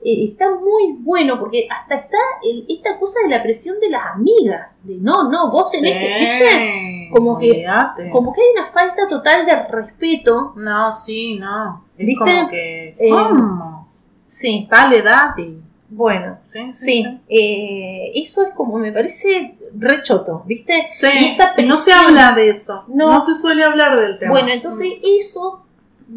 eh, 0.05 0.29
está 0.29 0.49
muy 0.49 0.95
bueno, 0.99 1.39
porque 1.39 1.67
hasta 1.69 1.95
está 1.95 2.17
el- 2.43 2.65
esta 2.69 2.97
cosa 2.99 3.19
de 3.23 3.29
la 3.35 3.41
presión 3.43 3.79
de 3.81 3.89
las 3.89 4.01
amigas, 4.13 4.71
de 4.83 4.95
no, 4.95 5.29
no, 5.29 5.49
vos 5.51 5.71
tenés 5.71 5.93
que, 5.97 6.19
¿viste? 6.19 7.09
Como 7.11 7.37
que-. 7.37 7.65
Como 8.11 8.31
que 8.33 8.41
hay 8.41 8.47
una 8.55 8.71
falta 8.71 9.07
total 9.09 9.45
de 9.45 9.55
respeto, 9.65 10.53
No, 10.55 10.91
sí, 10.91 11.37
no. 11.39 11.83
Es 11.99 12.05
¿Viste? 12.07 12.23
como 12.23 12.49
que. 12.49 12.87
Eh, 12.99 13.09
¿Cómo? 13.09 13.87
sí, 14.25 14.67
Tal 14.69 14.93
edad 14.93 15.37
y. 15.37 15.57
bueno, 15.89 16.37
Sí, 16.43 16.59
sí, 16.73 17.19
eh, 17.27 18.11
eso 18.15 18.43
es 18.43 18.53
como, 18.53 18.77
me 18.77 18.91
parece 18.91 19.55
rechoto, 19.75 20.43
¿viste? 20.45 20.87
Sí, 20.89 21.07
Y 21.21 21.25
esta 21.25 21.53
no 21.63 21.77
se 21.77 21.91
habla 21.93 22.33
de 22.33 22.49
eso. 22.49 22.85
No. 22.87 23.11
No, 23.11 23.21
se 23.21 23.35
suele 23.35 23.63
hablar 23.63 23.99
del 23.99 24.17
tema. 24.17 24.31
Bueno, 24.31 24.49
entonces 24.51 24.87
eso 25.03 25.63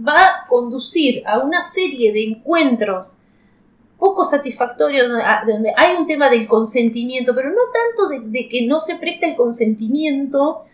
va 0.07 0.25
a 0.25 0.47
conducir 0.49 1.23
a 1.27 1.39
una 1.41 1.63
serie 1.63 2.13
de 2.13 2.25
encuentros 2.25 3.19
poco 3.99 4.25
satisfactorios 4.25 5.07
donde, 5.09 5.23
a- 5.25 5.45
donde 5.47 5.73
hay 5.77 5.97
un 5.97 6.07
tema 6.07 6.29
del 6.31 6.47
consentimiento, 6.47 7.35
pero 7.35 7.51
no 7.51 7.57
tanto 7.73 8.09
de, 8.09 8.21
de 8.41 8.49
que 8.49 8.67
no 8.67 8.81
se 8.81 8.97
presta 8.97 9.27
el 9.27 9.37
consentimiento, 9.37 10.65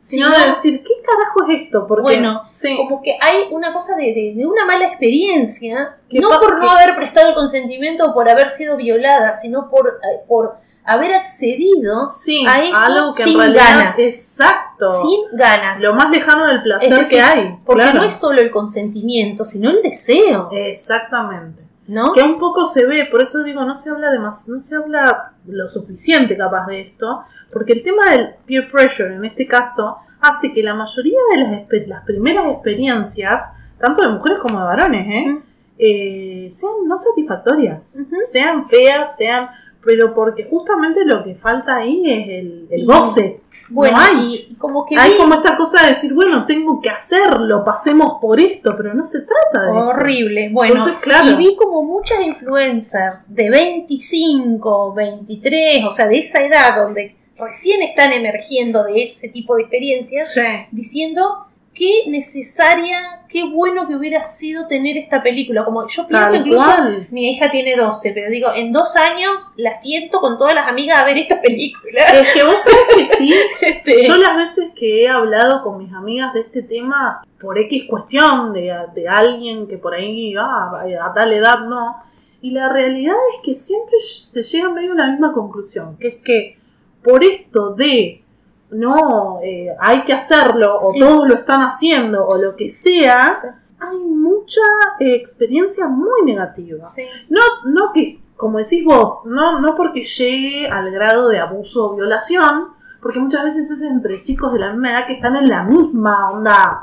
Sino 0.00 0.28
sino 0.28 0.38
de 0.38 0.46
decir, 0.46 0.82
¿qué 0.84 0.92
carajo 1.04 1.44
es 1.50 1.62
esto? 1.62 1.84
Porque, 1.86 2.02
Bueno, 2.02 2.42
sí, 2.50 2.76
como 2.76 3.02
que 3.02 3.16
hay 3.20 3.48
una 3.50 3.72
cosa 3.72 3.96
de, 3.96 4.04
de- 4.14 4.32
de 4.36 4.46
una 4.46 4.64
mala 4.64 4.86
experiencia, 4.86 5.96
¿Qué 6.08 6.20
no 6.20 6.30
por 6.40 6.58
no 6.60 6.70
haber 6.70 6.94
prestado 6.94 7.30
el 7.30 7.34
consentimiento 7.34 8.06
o 8.06 8.14
por 8.14 8.28
haber 8.30 8.52
sido 8.52 8.76
violada, 8.76 9.36
sino 9.40 9.68
por, 9.68 9.88
eh, 9.88 10.20
por 10.28 10.54
haber 10.84 11.14
accedido 11.14 12.06
sí, 12.06 12.46
a 12.46 12.62
eso 12.62 12.76
algo 12.76 13.14
que 13.14 13.24
sin 13.24 13.32
en 13.34 13.38
realidad. 13.40 13.64
ganas. 13.76 13.98
Exacto. 13.98 15.02
sin 15.02 15.36
ganas. 15.36 15.80
Lo 15.80 15.92
más 15.94 16.10
lejano 16.10 16.46
del 16.46 16.62
placer 16.62 16.90
decir, 16.90 17.08
que 17.18 17.20
hay. 17.20 17.58
Porque 17.66 17.82
claro. 17.82 17.98
no 18.00 18.04
es 18.06 18.14
solo 18.14 18.40
el 18.40 18.50
consentimiento, 18.52 19.44
sino 19.44 19.68
el 19.68 19.82
deseo, 19.82 20.48
Exactamente. 20.52 21.62
¿no? 21.88 22.12
Que 22.12 22.22
un 22.22 22.38
poco 22.38 22.66
se 22.66 22.86
ve, 22.86 23.06
por 23.10 23.20
eso 23.20 23.42
digo, 23.42 23.64
no 23.64 23.74
se 23.74 23.90
habla 23.90 24.10
de 24.10 24.18
más, 24.18 24.46
no 24.48 24.60
se 24.60 24.76
habla 24.76 25.32
lo 25.46 25.68
suficiente 25.68 26.36
capaz 26.36 26.66
de 26.66 26.82
esto, 26.82 27.24
porque 27.52 27.72
el 27.72 27.82
tema 27.82 28.10
del 28.10 28.34
peer 28.46 28.70
pressure 28.70 29.14
en 29.14 29.24
este 29.24 29.46
caso 29.46 29.96
hace 30.20 30.52
que 30.52 30.62
la 30.62 30.74
mayoría 30.74 31.18
de 31.34 31.42
las, 31.42 31.88
las 31.88 32.04
primeras 32.04 32.46
experiencias, 32.52 33.52
tanto 33.78 34.02
de 34.02 34.08
mujeres 34.08 34.38
como 34.40 34.58
de 34.58 34.64
varones, 34.64 35.06
¿eh? 35.08 35.38
Eh, 35.80 36.48
sean 36.50 36.72
no 36.86 36.98
satisfactorias, 36.98 37.98
sean 38.30 38.68
feas, 38.68 39.16
sean, 39.16 39.48
pero 39.84 40.12
porque 40.12 40.44
justamente 40.44 41.04
lo 41.04 41.22
que 41.22 41.36
falta 41.36 41.76
ahí 41.76 42.02
es 42.04 42.28
el, 42.40 42.66
el 42.70 42.84
goce. 42.86 43.40
Bueno, 43.70 43.98
no 43.98 44.02
hay. 44.02 44.46
y 44.50 44.54
como 44.54 44.84
que 44.86 44.96
Hay 44.98 45.12
vi- 45.12 45.16
como 45.18 45.34
esta 45.34 45.56
cosa 45.56 45.82
de 45.82 45.88
decir, 45.90 46.14
bueno, 46.14 46.46
tengo 46.46 46.80
que 46.80 46.88
hacerlo, 46.90 47.62
pasemos 47.64 48.14
por 48.20 48.40
esto, 48.40 48.74
pero 48.76 48.92
no 48.94 49.04
se 49.04 49.20
trata 49.20 49.66
de 49.66 49.80
eso. 49.80 49.90
horrible. 49.90 50.48
Bueno, 50.52 50.74
Entonces, 50.74 50.98
claro. 51.00 51.30
y 51.30 51.36
vi 51.36 51.54
como 51.54 51.82
muchas 51.84 52.18
influencers 52.22 53.32
de 53.32 53.50
25, 53.50 54.94
23, 54.94 55.84
o 55.84 55.92
sea, 55.92 56.08
de 56.08 56.18
esa 56.18 56.40
edad 56.40 56.76
donde 56.76 57.14
recién 57.38 57.82
están 57.82 58.12
emergiendo 58.12 58.84
de 58.84 59.02
ese 59.04 59.28
tipo 59.28 59.56
de 59.56 59.62
experiencias, 59.62 60.32
Sí. 60.32 60.40
diciendo 60.72 61.44
qué 61.74 62.04
necesaria, 62.08 63.24
qué 63.28 63.44
bueno 63.44 63.86
que 63.86 63.94
hubiera 63.94 64.24
sido 64.26 64.66
tener 64.66 64.96
esta 64.96 65.22
película. 65.22 65.64
Como 65.64 65.86
yo 65.88 66.08
pienso 66.08 66.32
Tal 66.32 66.36
incluso, 66.40 66.64
cual. 66.64 67.06
mi 67.12 67.30
hija 67.30 67.50
tiene 67.52 67.76
12, 67.76 68.12
pero 68.12 68.30
digo, 68.30 68.48
en 68.52 68.72
dos 68.72 68.96
años 68.96 69.52
la 69.56 69.74
siento 69.76 70.20
con 70.20 70.36
todas 70.38 70.54
las 70.54 70.66
amigas 70.66 70.98
a 70.98 71.04
ver 71.04 71.18
esta 71.18 71.40
película. 71.40 72.00
Es 72.02 72.32
que 72.32 72.42
vos 72.42 72.56
sabés 72.60 72.86
que 72.96 73.16
sí, 73.16 73.34
Este, 73.60 74.06
Yo 74.08 74.16
las 74.16 74.36
veces 74.36 74.70
que 74.74 75.04
he 75.04 75.08
hablado 75.08 75.62
con 75.62 75.78
mis 75.78 75.92
amigas 75.92 76.32
de 76.34 76.40
este 76.40 76.62
tema, 76.62 77.22
por 77.40 77.56
X 77.58 77.84
cuestión 77.88 78.52
de, 78.52 78.74
de 78.94 79.08
alguien 79.08 79.68
que 79.68 79.78
por 79.78 79.94
ahí 79.94 80.34
ah, 80.36 80.70
a 81.04 81.12
tal 81.14 81.32
edad 81.32 81.60
no, 81.60 81.96
y 82.40 82.50
la 82.50 82.72
realidad 82.72 83.14
es 83.34 83.40
que 83.44 83.54
siempre 83.54 83.98
se 84.00 84.42
llega 84.42 84.68
medio 84.70 84.92
a 84.92 84.96
la 84.96 85.06
misma 85.10 85.32
conclusión, 85.32 85.96
que 85.98 86.08
es 86.08 86.14
que 86.16 86.58
por 87.02 87.22
esto 87.24 87.74
de 87.74 88.24
no 88.70 89.40
eh, 89.42 89.68
hay 89.80 90.02
que 90.02 90.12
hacerlo 90.12 90.78
o 90.80 90.92
Sí. 90.92 91.00
todos 91.00 91.26
lo 91.28 91.34
están 91.34 91.60
haciendo 91.62 92.26
o 92.26 92.36
lo 92.36 92.54
que 92.56 92.68
sea, 92.68 93.38
Sí. 93.40 93.48
hay 93.80 93.96
mucha 93.96 94.60
eh, 95.00 95.14
experiencia 95.14 95.86
muy 95.88 96.22
negativa. 96.24 96.84
sí. 96.88 97.02
No, 97.28 97.40
no 97.66 97.92
que, 97.92 98.20
como 98.36 98.58
decís 98.58 98.84
vos, 98.84 99.22
no, 99.26 99.60
no 99.60 99.74
porque 99.74 100.02
llegue 100.04 100.68
al 100.68 100.90
grado 100.90 101.28
de 101.28 101.38
abuso 101.38 101.90
o 101.92 101.96
violación, 101.96 102.68
porque 103.00 103.20
muchas 103.20 103.44
veces 103.44 103.70
es 103.70 103.80
entre 103.82 104.20
chicos 104.22 104.52
de 104.52 104.58
la 104.58 104.70
misma 104.70 104.90
edad 104.90 105.06
que 105.06 105.14
están 105.14 105.36
en 105.36 105.48
la 105.48 105.62
misma 105.62 106.30
onda. 106.30 106.82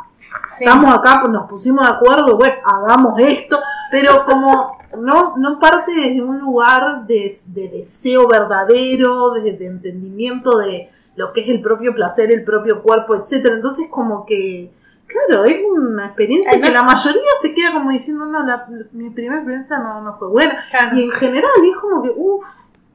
Estamos 0.59 0.93
acá, 0.93 1.19
pues 1.21 1.31
nos 1.31 1.47
pusimos 1.49 1.85
de 1.85 1.93
acuerdo, 1.93 2.35
bueno, 2.37 2.55
hagamos 2.65 3.19
esto, 3.19 3.59
pero 3.91 4.25
como 4.25 4.74
no, 4.99 5.37
no 5.37 5.59
parte 5.59 5.91
desde 5.93 6.21
un 6.23 6.39
lugar 6.39 7.05
de, 7.07 7.33
de 7.47 7.69
deseo 7.69 8.27
verdadero, 8.27 9.31
de, 9.31 9.53
de 9.53 9.65
entendimiento 9.67 10.57
de 10.57 10.89
lo 11.15 11.31
que 11.33 11.41
es 11.41 11.49
el 11.49 11.61
propio 11.61 11.93
placer, 11.95 12.31
el 12.31 12.43
propio 12.43 12.81
cuerpo, 12.83 13.15
etcétera. 13.15 13.55
Entonces 13.55 13.87
como 13.89 14.25
que, 14.25 14.71
claro, 15.07 15.45
es 15.45 15.57
una 15.69 16.05
experiencia 16.07 16.51
Además- 16.51 16.69
que 16.69 16.73
la 16.73 16.83
mayoría 16.83 17.21
se 17.41 17.55
queda 17.55 17.71
como 17.73 17.89
diciendo, 17.89 18.25
no, 18.25 18.43
la- 18.45 18.67
mi 18.91 19.09
primera 19.11 19.37
experiencia 19.37 19.79
no, 19.79 20.01
no 20.01 20.17
fue 20.17 20.27
buena. 20.29 20.63
Claro. 20.69 20.97
Y 20.97 21.03
en 21.03 21.11
general 21.11 21.51
es 21.69 21.77
como 21.77 22.01
que, 22.03 22.11
uff, 22.15 22.45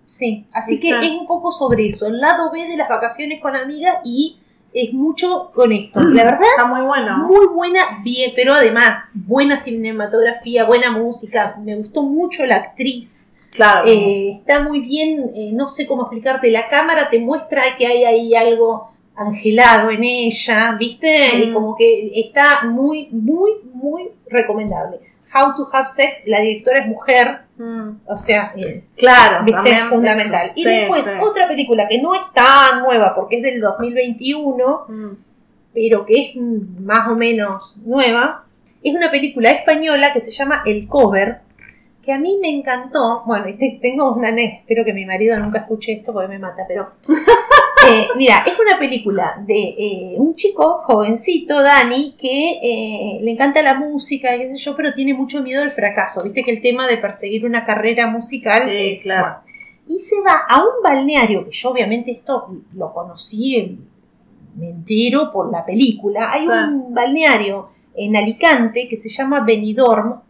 Sí, 0.04 0.44
así 0.52 0.80
que 0.80 0.90
es 0.90 1.12
un 1.12 1.24
poco 1.28 1.52
sobre 1.52 1.86
eso, 1.86 2.04
el 2.06 2.18
lado 2.20 2.50
B 2.50 2.66
de 2.66 2.76
las 2.76 2.88
vacaciones 2.88 3.40
con 3.40 3.54
amigas 3.54 3.98
y 4.02 4.40
es 4.72 4.92
mucho 4.92 5.50
con 5.54 5.72
esto. 5.72 6.00
La 6.00 6.24
verdad, 6.24 6.40
está 6.56 6.66
muy 6.66 6.82
bueno. 6.82 7.26
muy 7.26 7.46
buena, 7.48 8.00
bien, 8.02 8.32
pero 8.34 8.54
además, 8.54 9.04
buena 9.14 9.56
cinematografía, 9.56 10.64
buena 10.64 10.90
música, 10.90 11.56
me 11.62 11.76
gustó 11.76 12.02
mucho 12.02 12.46
la 12.46 12.56
actriz, 12.56 13.28
Claro. 13.54 13.88
eh, 13.88 14.36
está 14.38 14.62
muy 14.62 14.80
bien, 14.80 15.32
eh, 15.34 15.50
no 15.52 15.68
sé 15.68 15.86
cómo 15.86 16.02
explicarte, 16.02 16.50
la 16.50 16.68
cámara 16.68 17.10
te 17.10 17.18
muestra 17.18 17.76
que 17.76 17.86
hay 17.86 18.04
ahí 18.04 18.34
algo 18.34 18.90
angelado 19.16 19.90
en 19.90 20.04
ella, 20.04 20.76
¿viste? 20.78 21.30
Mm. 21.34 21.42
Y 21.42 21.52
como 21.52 21.76
que 21.76 22.12
está 22.20 22.62
muy, 22.64 23.08
muy, 23.10 23.50
muy 23.72 24.10
recomendable. 24.28 25.00
How 25.34 25.54
to 25.54 25.66
Have 25.72 25.88
Sex, 25.88 26.22
la 26.26 26.40
directora 26.40 26.80
es 26.80 26.86
mujer, 26.88 27.40
Mm, 27.62 27.90
o 28.06 28.16
sea, 28.16 28.52
eh, 28.56 28.84
claro, 28.96 29.44
¿Viste? 29.44 29.70
Es 29.70 29.80
fundamental. 29.82 30.50
eso. 30.50 30.60
Y 30.60 30.62
Sí, 30.62 30.68
después, 30.70 31.04
sí. 31.04 31.10
otra 31.20 31.46
película 31.46 31.86
que 31.86 32.00
no 32.00 32.14
es 32.14 32.22
tan 32.32 32.80
nueva 32.82 33.14
porque 33.14 33.36
es 33.36 33.42
del 33.42 33.60
2021, 33.60 34.84
Mm, 34.88 35.10
pero 35.74 36.06
que 36.06 36.30
es 36.30 36.36
más 36.80 37.06
o 37.08 37.14
menos 37.16 37.76
nueva, 37.84 38.44
es 38.82 38.94
una 38.94 39.10
película 39.10 39.50
española 39.50 40.12
que 40.14 40.20
se 40.22 40.30
llama 40.30 40.62
El 40.64 40.88
Cover, 40.88 41.40
que 42.02 42.12
a 42.14 42.18
mí 42.18 42.38
me 42.40 42.48
encantó, 42.48 43.24
bueno, 43.26 43.44
tengo 43.82 44.14
una 44.14 44.30
espero 44.30 44.82
que 44.86 44.94
mi 44.94 45.04
marido 45.04 45.38
nunca 45.38 45.58
escuche 45.58 45.92
esto 45.92 46.14
porque 46.14 46.28
me 46.28 46.38
mata, 46.38 46.62
pero 46.66 46.92
eh, 47.90 48.08
mira, 48.16 48.44
es 48.46 48.58
una 48.58 48.78
película 48.78 49.42
de 49.46 49.58
eh, 49.78 50.14
un 50.16 50.34
chico 50.34 50.82
jovencito, 50.84 51.62
Dani, 51.62 52.14
que 52.18 52.58
eh, 52.62 53.18
le 53.22 53.30
encanta 53.32 53.62
la 53.62 53.74
música, 53.74 54.36
qué 54.36 54.48
sé 54.48 54.56
yo, 54.58 54.76
pero 54.76 54.94
tiene 54.94 55.14
mucho 55.14 55.42
miedo 55.42 55.62
al 55.62 55.72
fracaso. 55.72 56.22
Viste 56.22 56.42
que 56.42 56.50
el 56.50 56.60
tema 56.60 56.86
de 56.86 56.96
perseguir 56.98 57.44
una 57.44 57.64
carrera 57.64 58.06
musical 58.08 58.68
es, 58.68 59.02
claro. 59.02 59.22
bueno, 59.22 59.60
y 59.88 59.98
se 60.00 60.16
va 60.20 60.44
a 60.48 60.60
un 60.62 60.82
balneario, 60.82 61.44
que 61.44 61.52
yo 61.52 61.70
obviamente 61.70 62.12
esto 62.12 62.48
lo 62.74 62.92
conocí, 62.92 63.78
me 64.56 64.70
entero 64.70 65.30
por 65.32 65.50
la 65.50 65.64
película. 65.64 66.30
Hay 66.32 66.42
Sí. 66.42 66.48
un 66.48 66.94
balneario 66.94 67.68
en 67.94 68.16
Alicante 68.16 68.88
que 68.88 68.96
se 68.96 69.08
llama 69.08 69.40
Benidorm, 69.40 70.20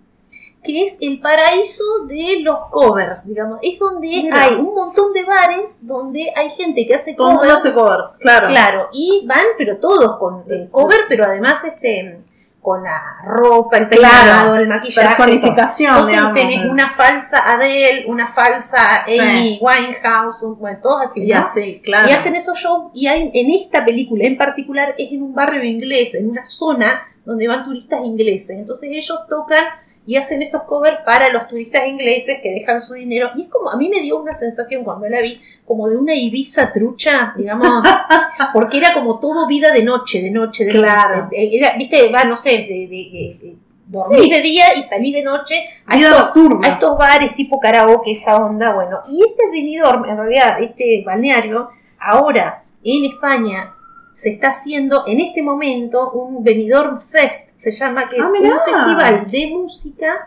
que 0.63 0.85
es 0.85 0.99
el 1.01 1.21
paraíso 1.21 1.83
de 2.07 2.41
los 2.43 2.59
covers, 2.71 3.27
digamos. 3.27 3.59
Es 3.63 3.79
donde 3.79 4.09
Mira. 4.09 4.43
hay 4.45 4.55
un 4.57 4.75
montón 4.75 5.13
de 5.13 5.25
bares 5.25 5.87
donde 5.87 6.33
hay 6.37 6.51
gente 6.51 6.87
que 6.87 6.95
hace 6.95 7.15
Todo 7.15 7.37
covers. 7.37 7.55
hace 7.55 7.73
covers, 7.73 8.17
claro. 8.21 8.49
Claro, 8.49 8.89
y 8.93 9.25
van, 9.27 9.45
pero 9.57 9.79
todos 9.79 10.19
con 10.19 10.45
el 10.49 10.69
cover, 10.71 11.01
pero 11.09 11.25
además 11.25 11.65
este 11.65 12.21
con 12.63 12.83
la 12.83 13.01
ropa, 13.25 13.79
el 13.79 13.89
Claro. 13.89 14.13
peinado, 14.13 14.57
el 14.57 14.69
maquillaje. 14.69 15.07
Personificación, 15.09 15.95
todo. 15.95 16.09
Entonces 16.11 16.35
digamos. 16.35 16.35
tenés 16.59 16.71
una 16.71 16.91
falsa 16.91 17.53
Adele, 17.53 18.05
una 18.07 18.29
falsa 18.29 19.03
Sí. 19.07 19.19
Amy 19.19 19.59
Winehouse, 19.63 20.45
bueno, 20.59 20.79
todos 20.83 21.07
así, 21.07 21.23
Y 21.23 21.29
¿no? 21.33 21.39
así, 21.39 21.81
claro. 21.83 22.11
Y 22.11 22.13
hacen 22.13 22.35
esos 22.37 22.59
shows, 22.59 22.91
y 22.93 23.07
hay, 23.07 23.31
en 23.33 23.51
esta 23.51 23.83
película 23.83 24.25
en 24.27 24.37
particular 24.37 24.95
es 24.99 25.11
en 25.11 25.23
un 25.23 25.35
barrio 25.35 25.65
inglés, 25.65 26.15
en 26.15 26.29
una 26.29 26.45
zona 26.45 27.01
donde 27.25 27.49
van 27.49 27.65
turistas 27.65 28.05
ingleses. 28.05 28.51
Entonces 28.59 28.91
ellos 28.93 29.19
tocan 29.31 29.65
y 30.07 30.17
hacen 30.17 30.43
estos 30.43 30.63
covers 30.65 30.99
para 31.05 31.31
los 31.31 31.47
turistas 31.47 31.87
ingleses 31.87 32.41
que 32.43 32.51
dejan 32.51 32.81
su 32.81 32.95
dinero. 32.95 33.31
Y 33.37 33.43
es 33.43 33.49
como, 33.49 33.71
a 33.71 33.77
mí 33.77 33.89
me 33.89 34.01
dio 34.01 34.19
una 34.21 34.35
sensación 34.35 34.83
cuando 34.83 35.09
la 35.09 35.21
vi, 35.21 35.41
como 35.67 35.89
de 35.89 35.97
una 35.97 36.15
Ibiza 36.15 36.73
trucha, 36.73 37.33
digamos, 37.37 37.69
porque 38.53 38.79
era 38.79 38.93
como 38.95 39.21
todo 39.21 39.47
vida 39.47 39.71
de 39.73 39.83
noche, 39.85 40.21
de 40.23 40.31
noche, 40.31 40.65
de 40.65 40.71
Claro. 40.73 41.25
noche. 41.25 41.57
Era, 41.57 41.77
Viste, 41.77 42.11
va, 42.11 42.25
no 42.25 42.37
sé, 42.37 42.51
de, 42.51 42.67
de, 42.67 42.87
de- 42.89 43.39
de- 43.41 43.57
dormí 43.87 44.23
Sí. 44.25 44.31
de 44.31 44.41
día 44.41 44.75
y 44.77 44.83
salí 44.83 45.13
de 45.13 45.23
noche 45.23 45.65
a 45.87 45.97
estos- 45.97 46.33
a 46.63 46.69
estos 46.69 46.97
bares 46.99 47.35
tipo 47.35 47.59
karaoke, 47.61 48.13
esa 48.13 48.37
onda, 48.37 48.73
bueno. 48.75 49.01
Y 49.09 49.23
este 49.25 49.49
Benidorm, 49.51 50.09
en 50.09 50.17
realidad, 50.17 50.63
este 50.63 51.03
balneario, 51.05 51.71
ahora 52.01 52.63
en 52.83 53.05
España 53.05 53.75
se 54.21 54.29
está 54.31 54.49
haciendo 54.49 55.05
en 55.07 55.19
este 55.21 55.43
momento 55.43 56.11
un 56.13 56.45
Benidorm 56.45 57.01
Fest, 57.01 57.51
se 57.57 57.73
llama, 57.73 58.07
que 58.07 58.17
es 58.19 58.23
Ah, 58.23 58.29
un 58.31 58.43
festival 58.43 59.31
de 59.31 59.47
música 59.47 60.27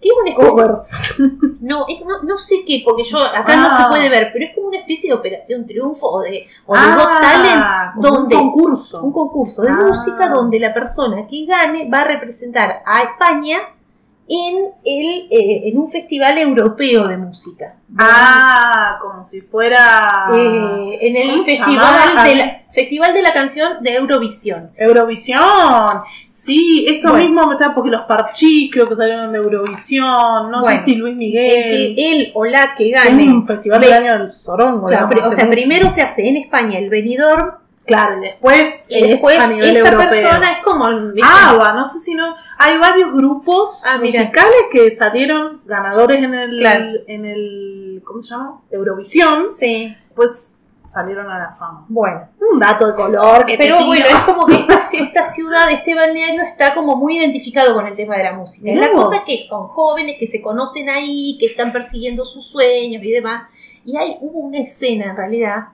que 0.00 0.08
es 0.08 0.14
una 0.20 0.30
especie 0.30 0.50
Covers. 0.50 1.18
no, 1.60 1.84
es- 1.88 2.00
no, 2.04 2.22
no 2.22 2.38
sé 2.38 2.56
qué, 2.66 2.82
porque 2.84 3.04
yo 3.04 3.18
acá 3.18 3.56
no 3.56 3.68
Ah. 3.70 3.82
se 3.82 3.88
puede 3.88 4.08
ver, 4.08 4.30
pero 4.32 4.44
es 4.46 4.54
como 4.54 4.68
una 4.68 4.78
especie 4.78 5.10
de 5.10 5.16
operación 5.16 5.66
triunfo 5.66 6.06
o 6.08 6.20
de, 6.20 6.46
o 6.66 6.74
de 6.74 6.80
Got 6.94 7.20
Talent, 7.20 7.62
Ah, 7.64 7.92
como 7.94 8.08
donde- 8.08 8.36
Un 8.36 8.42
concurso. 8.52 9.02
un 9.02 9.12
concurso 9.12 9.62
de 9.62 9.70
Ah. 9.70 9.74
música 9.86 10.28
donde 10.28 10.58
la 10.60 10.72
persona 10.72 11.26
que 11.26 11.44
gane 11.46 11.90
va 11.90 12.00
a 12.02 12.04
representar 12.04 12.82
a 12.86 13.02
España 13.02 13.58
en, 14.28 14.56
el, 14.84 15.28
eh, 15.30 15.68
en 15.68 15.78
un 15.78 15.88
festival 15.90 16.36
europeo 16.38 17.06
de 17.06 17.16
música. 17.16 17.76
Ah, 17.98 18.98
como 19.00 19.24
si 19.24 19.40
fuera 19.40 20.26
Eh, 20.34 20.98
en 21.00 21.16
el 21.16 21.30
¿cómo 21.30 21.42
se 21.44 21.56
festival 21.56 22.24
de, 22.24 22.34
la, 22.34 22.62
festival 22.72 23.14
de 23.14 23.22
la 23.22 23.32
canción 23.32 23.82
de 23.82 23.94
Eurovisión. 23.94 24.70
Eurovisión. 24.76 26.00
Sí, 26.32 26.84
eso 26.88 27.10
Bueno. 27.10 27.24
mismo 27.24 27.46
me 27.46 27.52
está 27.54 27.74
porque 27.74 27.90
los 27.90 28.02
parchís 28.02 28.70
creo 28.72 28.86
que 28.88 28.96
salieron 28.96 29.32
de 29.32 29.38
Eurovisión. 29.38 30.50
No 30.50 30.60
Bueno, 30.60 30.76
sé 30.78 30.84
si 30.84 30.96
Luis 30.96 31.12
El 31.12 31.18
Miguel. 31.18 31.94
que 31.94 32.12
él 32.12 32.30
o 32.34 32.44
la 32.44 32.74
que 32.74 32.90
Es 32.90 32.94
gane. 33.04 33.22
un 33.30 33.46
festival 33.46 33.80
del 33.80 33.92
año 33.92 34.18
del 34.18 34.32
Sorongo. 34.32 34.88
Claro, 34.88 35.06
digamos, 35.08 35.32
o 35.32 35.34
sea, 35.34 35.44
mucho. 35.44 35.54
primero 35.56 35.90
se 35.90 36.02
hace 36.02 36.28
en 36.28 36.36
España 36.36 36.78
el 36.78 36.90
Benidorm 36.90 37.52
Claro, 37.86 38.18
y 38.18 38.22
después, 38.22 38.88
después 38.90 39.36
es 39.36 39.40
a 39.40 39.46
nivel 39.46 39.76
esa 39.76 39.88
europeo. 39.90 40.08
persona 40.10 40.52
es 40.54 40.58
como 40.64 40.88
¿viste? 41.12 41.30
ABBA, 41.32 41.72
no 41.74 41.86
sé 41.86 42.00
si 42.00 42.14
no. 42.14 42.34
Hay 42.58 42.78
varios 42.78 43.12
grupos 43.12 43.84
Ah, 43.86 43.98
musicales 43.98 44.54
que 44.72 44.90
salieron 44.90 45.60
ganadores 45.66 46.22
en 46.22 46.32
el, 46.34 46.58
Claro. 46.58 46.84
en 47.06 47.24
el. 47.26 48.02
¿Cómo 48.04 48.20
se 48.20 48.30
llama? 48.34 48.60
Eurovisión. 48.70 49.46
Sí, 49.56 49.94
Pues 50.14 50.60
salieron 50.84 51.28
a 51.30 51.38
la 51.38 51.50
fama. 51.52 51.84
bueno. 51.88 52.28
Un 52.52 52.60
dato 52.60 52.86
de 52.86 52.94
color 52.94 53.44
que 53.44 53.56
Pero 53.58 53.78
te 53.78 53.84
bueno, 53.84 54.04
es 54.08 54.20
como 54.22 54.46
que 54.46 54.54
esta, 54.54 54.78
esta 55.02 55.26
ciudad, 55.26 55.70
este 55.72 55.94
balneario 55.94 56.42
está 56.42 56.74
como 56.74 56.94
muy 56.96 57.18
identificado 57.18 57.74
con 57.74 57.86
el 57.86 57.96
tema 57.96 58.16
de 58.16 58.22
la 58.24 58.32
música. 58.34 58.70
La 58.72 58.92
cosa 58.92 59.16
es 59.16 59.24
que 59.26 59.40
son 59.40 59.66
jóvenes 59.68 60.16
que 60.18 60.26
se 60.28 60.40
conocen 60.40 60.88
ahí, 60.88 61.36
que 61.40 61.46
están 61.46 61.72
persiguiendo 61.72 62.24
sus 62.24 62.46
sueños 62.46 63.02
y 63.02 63.10
demás. 63.10 63.48
Y 63.84 63.96
hay 63.96 64.16
hubo 64.20 64.38
una 64.40 64.60
escena 64.60 65.10
en 65.10 65.16
realidad. 65.16 65.68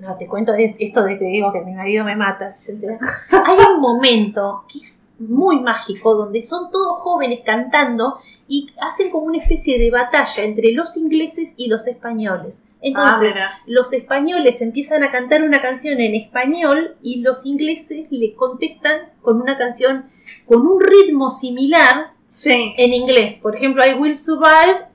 No, 0.00 0.16
te 0.16 0.28
cuento 0.28 0.52
de 0.52 0.76
esto 0.78 1.02
de 1.02 1.18
que 1.18 1.24
digo 1.24 1.50
que 1.52 1.62
mi 1.62 1.72
marido 1.72 2.04
me 2.04 2.14
mata, 2.14 2.50
entera. 2.68 2.98
Hay 3.46 3.56
un 3.74 3.80
momento 3.80 4.64
que 4.72 4.78
es 4.78 5.04
muy 5.18 5.60
mágico 5.60 6.14
donde 6.14 6.46
son 6.46 6.70
todos 6.70 7.00
jóvenes 7.00 7.40
cantando 7.44 8.18
y 8.46 8.70
hacen 8.80 9.10
como 9.10 9.26
una 9.26 9.38
especie 9.42 9.78
de 9.78 9.90
batalla 9.90 10.44
entre 10.44 10.72
los 10.72 10.96
ingleses 10.96 11.54
y 11.56 11.66
los 11.68 11.86
españoles. 11.86 12.62
Entonces, 12.80 13.32
Ah, 13.36 13.60
los 13.66 13.92
españoles 13.92 14.62
empiezan 14.62 15.02
a 15.02 15.10
cantar 15.10 15.42
una 15.42 15.60
canción 15.60 16.00
en 16.00 16.14
español 16.14 16.96
y 17.02 17.20
los 17.20 17.44
ingleses 17.46 18.06
le 18.10 18.34
contestan 18.34 19.00
con 19.20 19.40
una 19.42 19.58
canción 19.58 20.06
con 20.46 20.66
un 20.66 20.80
ritmo 20.80 21.30
similar 21.30 22.12
Sí. 22.28 22.74
en 22.76 22.92
inglés. 22.92 23.40
Por 23.42 23.56
ejemplo, 23.56 23.82
I 23.84 23.94
Will 23.94 24.16
Survive 24.16 24.86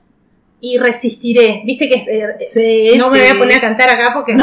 y 0.60 0.78
Resistiré. 0.78 1.62
Viste 1.66 1.88
que 1.88 1.96
eh, 1.96 2.46
Sí, 2.46 2.96
no 2.98 3.10
me 3.10 3.18
voy 3.20 3.28
a 3.28 3.38
poner 3.38 3.56
a 3.58 3.60
cantar 3.60 3.90
acá 3.90 4.12
porque 4.14 4.36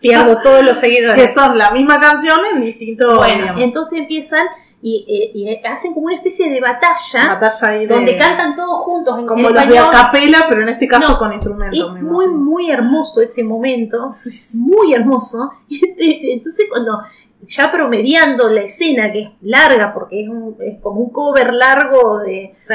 pierdo 0.00 0.40
todos 0.42 0.62
los 0.64 0.78
Que 0.80 0.86
seguidores. 0.88 1.34
son 1.34 1.58
la 1.58 1.70
misma 1.72 1.98
canción 2.00 2.38
en 2.54 2.60
distintos 2.60 3.16
Bueno, 3.16 3.58
entonces 3.58 3.98
empiezan 3.98 4.46
y, 4.84 5.06
eh, 5.08 5.30
y 5.32 5.66
hacen 5.66 5.94
como 5.94 6.06
una 6.06 6.16
especie 6.16 6.50
de 6.50 6.60
batalla 6.60 7.28
batalla 7.28 7.70
de- 7.70 7.86
donde 7.86 8.18
cantan 8.18 8.56
todos 8.56 8.80
juntos 8.82 9.16
en, 9.18 9.26
como 9.26 9.48
en 9.48 9.54
los 9.54 9.68
de 9.68 9.74
español. 9.76 9.94
a 9.94 10.10
capela, 10.10 10.38
pero 10.48 10.62
en 10.62 10.68
este 10.70 10.88
caso 10.88 11.12
No, 11.12 11.18
con 11.18 11.32
instrumentos. 11.32 11.78
Es 11.96 12.02
muy, 12.02 12.26
muy 12.28 12.70
hermoso 12.70 13.22
ese 13.22 13.44
momento. 13.44 14.08
Muy 14.66 14.92
hermoso. 14.92 15.52
Entonces 15.98 16.66
cuando 16.68 17.00
ya 17.46 17.70
promediando 17.72 18.48
la 18.50 18.62
escena, 18.62 19.12
que 19.12 19.20
es 19.22 19.28
larga, 19.42 19.92
porque 19.94 20.24
es, 20.24 20.28
un- 20.28 20.56
es 20.60 20.80
como 20.80 21.00
un 21.00 21.10
cover 21.10 21.54
largo 21.54 22.18
de 22.18 22.48
Sí. 22.52 22.74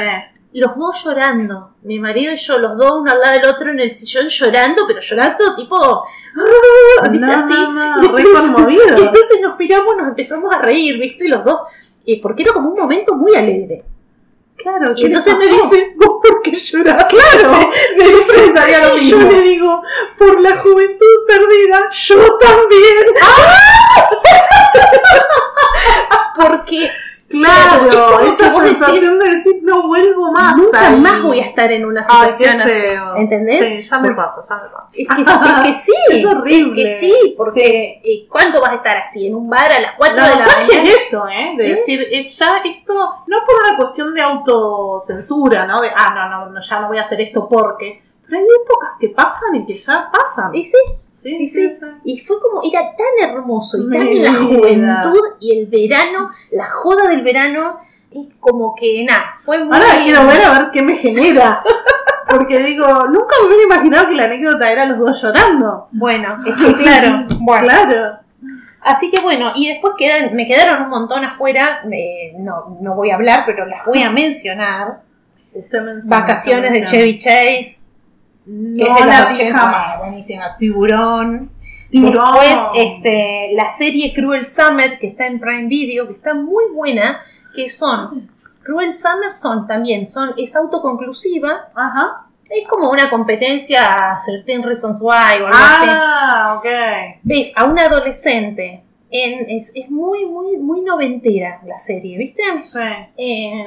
los 0.54 0.76
dos 0.78 1.04
llorando, 1.04 1.72
mi 1.82 1.98
marido 1.98 2.32
y 2.32 2.36
yo, 2.36 2.58
los 2.58 2.76
dos 2.78 3.00
uno 3.00 3.12
al 3.12 3.20
lado 3.20 3.38
del 3.38 3.48
otro 3.50 3.70
en 3.70 3.80
el 3.80 3.94
sillón 3.94 4.28
llorando, 4.28 4.82
pero 4.86 5.00
llorando 5.00 5.54
tipo, 5.56 5.76
¡ah! 5.76 7.08
¿viste? 7.10 7.26
No, 7.26 7.32
así. 7.32 7.54
no, 7.54 7.96
re 8.00 8.06
entonces- 8.22 8.40
conmovido. 8.54 8.82
entonces 8.98 9.40
nos 9.42 9.58
miramos, 9.58 9.96
nos 9.96 10.08
empezamos 10.08 10.54
a 10.54 10.58
reír, 10.62 10.98
¿viste? 10.98 11.28
Los 11.28 11.44
dos, 11.44 11.60
eh, 12.06 12.20
porque 12.22 12.42
era 12.42 12.52
como 12.52 12.70
un 12.70 12.80
momento 12.80 13.14
muy 13.14 13.34
alegre. 13.34 13.84
Claro, 14.56 14.92
Y 14.96 15.06
entonces 15.06 15.34
me 15.38 15.44
dice, 15.44 15.92
¿vos 15.96 16.18
por 16.20 16.42
qué 16.42 16.52
llorás? 16.52 17.04
Claro, 17.04 17.70
me 17.96 18.04
yo 18.04 18.16
dice, 18.18 18.52
lo 18.52 18.96
y 18.96 19.08
yo 19.08 19.18
mismo. 19.18 19.30
le 19.32 19.42
digo, 19.42 19.82
por 20.18 20.40
la 20.40 20.56
juventud 20.56 21.26
perdida, 21.28 21.88
yo 21.92 22.38
también. 22.38 23.06
Porque 26.40 26.90
Claro, 27.28 28.20
es 28.20 28.40
esa 28.40 28.58
sensación 28.62 29.18
de 29.18 29.30
decir 29.30 29.56
no 29.62 29.86
vuelvo 29.86 30.32
más. 30.32 30.56
nunca 30.56 30.88
ahí. 30.88 30.98
más 31.00 31.22
voy 31.22 31.40
a 31.40 31.44
estar 31.44 31.70
en 31.70 31.84
una 31.84 32.02
Ay, 32.08 32.28
qué 32.28 32.32
situación 32.32 32.60
así. 32.62 32.70
feo. 32.70 33.16
¿Entendés? 33.16 33.66
Sí, 33.66 33.82
ya 33.82 33.98
me 33.98 34.14
pasa, 34.14 34.40
ya 34.48 34.56
me 34.62 34.68
pasa. 34.70 34.88
Es 34.94 35.08
que, 35.08 35.22
es 35.22 35.62
que 35.62 35.74
sí. 35.80 35.92
Es 36.10 36.24
horrible. 36.26 36.82
Es 36.82 36.88
que 36.88 37.00
sí, 37.00 37.34
porque 37.36 38.00
eh, 38.02 38.26
¿cuándo 38.30 38.62
vas 38.62 38.72
a 38.72 38.74
estar 38.76 38.96
así? 38.96 39.26
¿En 39.26 39.34
un 39.34 39.48
bar 39.50 39.70
a 39.70 39.78
las 39.80 39.92
4 39.98 40.16
La 40.16 40.22
de 40.30 40.36
la 40.36 40.46
mañana? 40.46 40.82
es 40.82 40.94
eso, 41.06 41.28
¿eh? 41.28 41.54
De 41.58 41.66
¿Eh? 41.66 41.70
decir, 41.74 42.06
eh, 42.10 42.26
ya 42.28 42.62
esto, 42.64 42.94
no 43.26 43.36
por 43.46 43.56
una 43.62 43.76
cuestión 43.76 44.14
de 44.14 44.22
autocensura, 44.22 45.66
¿no? 45.66 45.82
De, 45.82 45.90
ah, 45.94 46.12
no, 46.14 46.28
no, 46.30 46.50
no, 46.50 46.60
ya 46.60 46.80
no 46.80 46.88
voy 46.88 46.98
a 46.98 47.02
hacer 47.02 47.20
esto 47.20 47.46
porque. 47.48 48.02
Pero 48.26 48.38
hay 48.40 48.44
épocas 48.64 48.90
que 49.00 49.08
pasan 49.08 49.54
y 49.56 49.66
que 49.66 49.74
ya 49.74 50.10
pasan. 50.12 50.54
Y 50.54 50.64
sí, 50.64 50.76
Sí, 51.28 51.36
y 51.40 51.48
sí, 51.48 51.68
sí. 51.68 51.76
sí. 51.78 51.86
Y 52.04 52.18
fue 52.20 52.36
como, 52.40 52.62
era 52.62 52.94
tan 52.96 53.30
hermoso 53.30 53.78
y 53.78 53.90
tan 53.90 54.22
la 54.22 54.34
juventud 54.34 55.20
y 55.40 55.58
el 55.58 55.66
verano, 55.66 56.30
la 56.52 56.70
joda 56.70 57.08
del 57.08 57.22
verano, 57.22 57.78
es 58.10 58.28
como 58.40 58.74
que 58.74 59.04
nada, 59.04 59.34
fue 59.36 59.62
muy. 59.64 59.76
Ahora 59.76 59.88
quiero 60.02 60.26
ver 60.26 60.42
a 60.42 60.52
ver 60.52 60.68
qué 60.72 60.82
me 60.82 60.96
genera. 60.96 61.60
Porque 62.30 62.58
digo, 62.58 62.86
nunca 63.06 63.36
me 63.40 63.48
hubiera 63.48 63.64
imaginado 63.64 64.08
que 64.08 64.14
la 64.14 64.24
anécdota 64.24 64.70
era 64.70 64.84
los 64.84 64.98
dos 64.98 65.22
llorando. 65.22 65.88
Bueno, 65.92 66.38
es 66.46 66.56
que 66.56 66.74
claro, 66.74 67.26
bueno. 67.40 67.64
Claro. 67.64 68.18
Así 68.82 69.10
que 69.10 69.20
bueno, 69.20 69.52
y 69.54 69.68
después 69.68 69.94
quedan, 69.98 70.34
me 70.34 70.46
quedaron 70.46 70.82
un 70.84 70.88
montón 70.90 71.24
afuera, 71.24 71.82
eh, 71.90 72.34
no, 72.38 72.78
no 72.80 72.94
voy 72.94 73.10
a 73.10 73.16
hablar, 73.16 73.44
pero 73.44 73.66
las 73.66 73.84
voy 73.84 74.02
a 74.02 74.10
mencionar. 74.10 75.00
Usted 75.54 75.82
menciona. 75.82 76.20
Vacaciones 76.20 76.72
de 76.72 76.84
usted 76.84 76.98
menciona. 76.98 77.04
Chevy 77.04 77.18
Chase, 77.18 77.87
que 78.76 78.82
es 78.82 78.88
No 78.88 78.94
de 78.94 79.06
la 79.06 79.26
vi 79.26 79.34
80, 79.34 79.58
jamás. 79.58 79.98
buenísima, 79.98 80.56
Tiburón. 80.56 81.50
Tiburón. 81.90 82.34
Después, 82.40 82.58
este, 82.76 83.50
la 83.54 83.68
serie 83.68 84.12
Cruel 84.14 84.46
Summer, 84.46 84.98
que 84.98 85.08
está 85.08 85.26
en 85.26 85.38
Prime 85.38 85.66
Video, 85.68 86.06
que 86.06 86.14
está 86.14 86.34
muy 86.34 86.64
buena, 86.74 87.20
que 87.54 87.68
son 87.68 88.30
Cruel 88.62 88.94
Summer 88.94 89.34
son 89.34 89.66
también, 89.66 90.06
son, 90.06 90.32
es 90.36 90.54
autoconclusiva, 90.54 91.68
Ajá. 91.74 92.26
es 92.50 92.66
como 92.68 92.90
una 92.90 93.08
competencia 93.08 93.86
a 94.14 94.20
Certain 94.20 94.62
Reasons 94.62 95.00
Why 95.00 95.42
o 95.42 95.46
algo 95.46 95.48
así. 95.52 95.86
Ah, 95.88 96.54
ok. 96.58 96.66
Ves 97.22 97.52
a 97.56 97.64
una 97.64 97.86
adolescente, 97.86 98.82
en, 99.10 99.48
es, 99.48 99.72
es 99.74 99.90
muy, 99.90 100.26
muy, 100.26 100.58
muy 100.58 100.82
noventera 100.82 101.62
la 101.66 101.78
serie, 101.78 102.18
¿viste? 102.18 102.42
Sí. 102.62 102.78
Eh, 103.16 103.66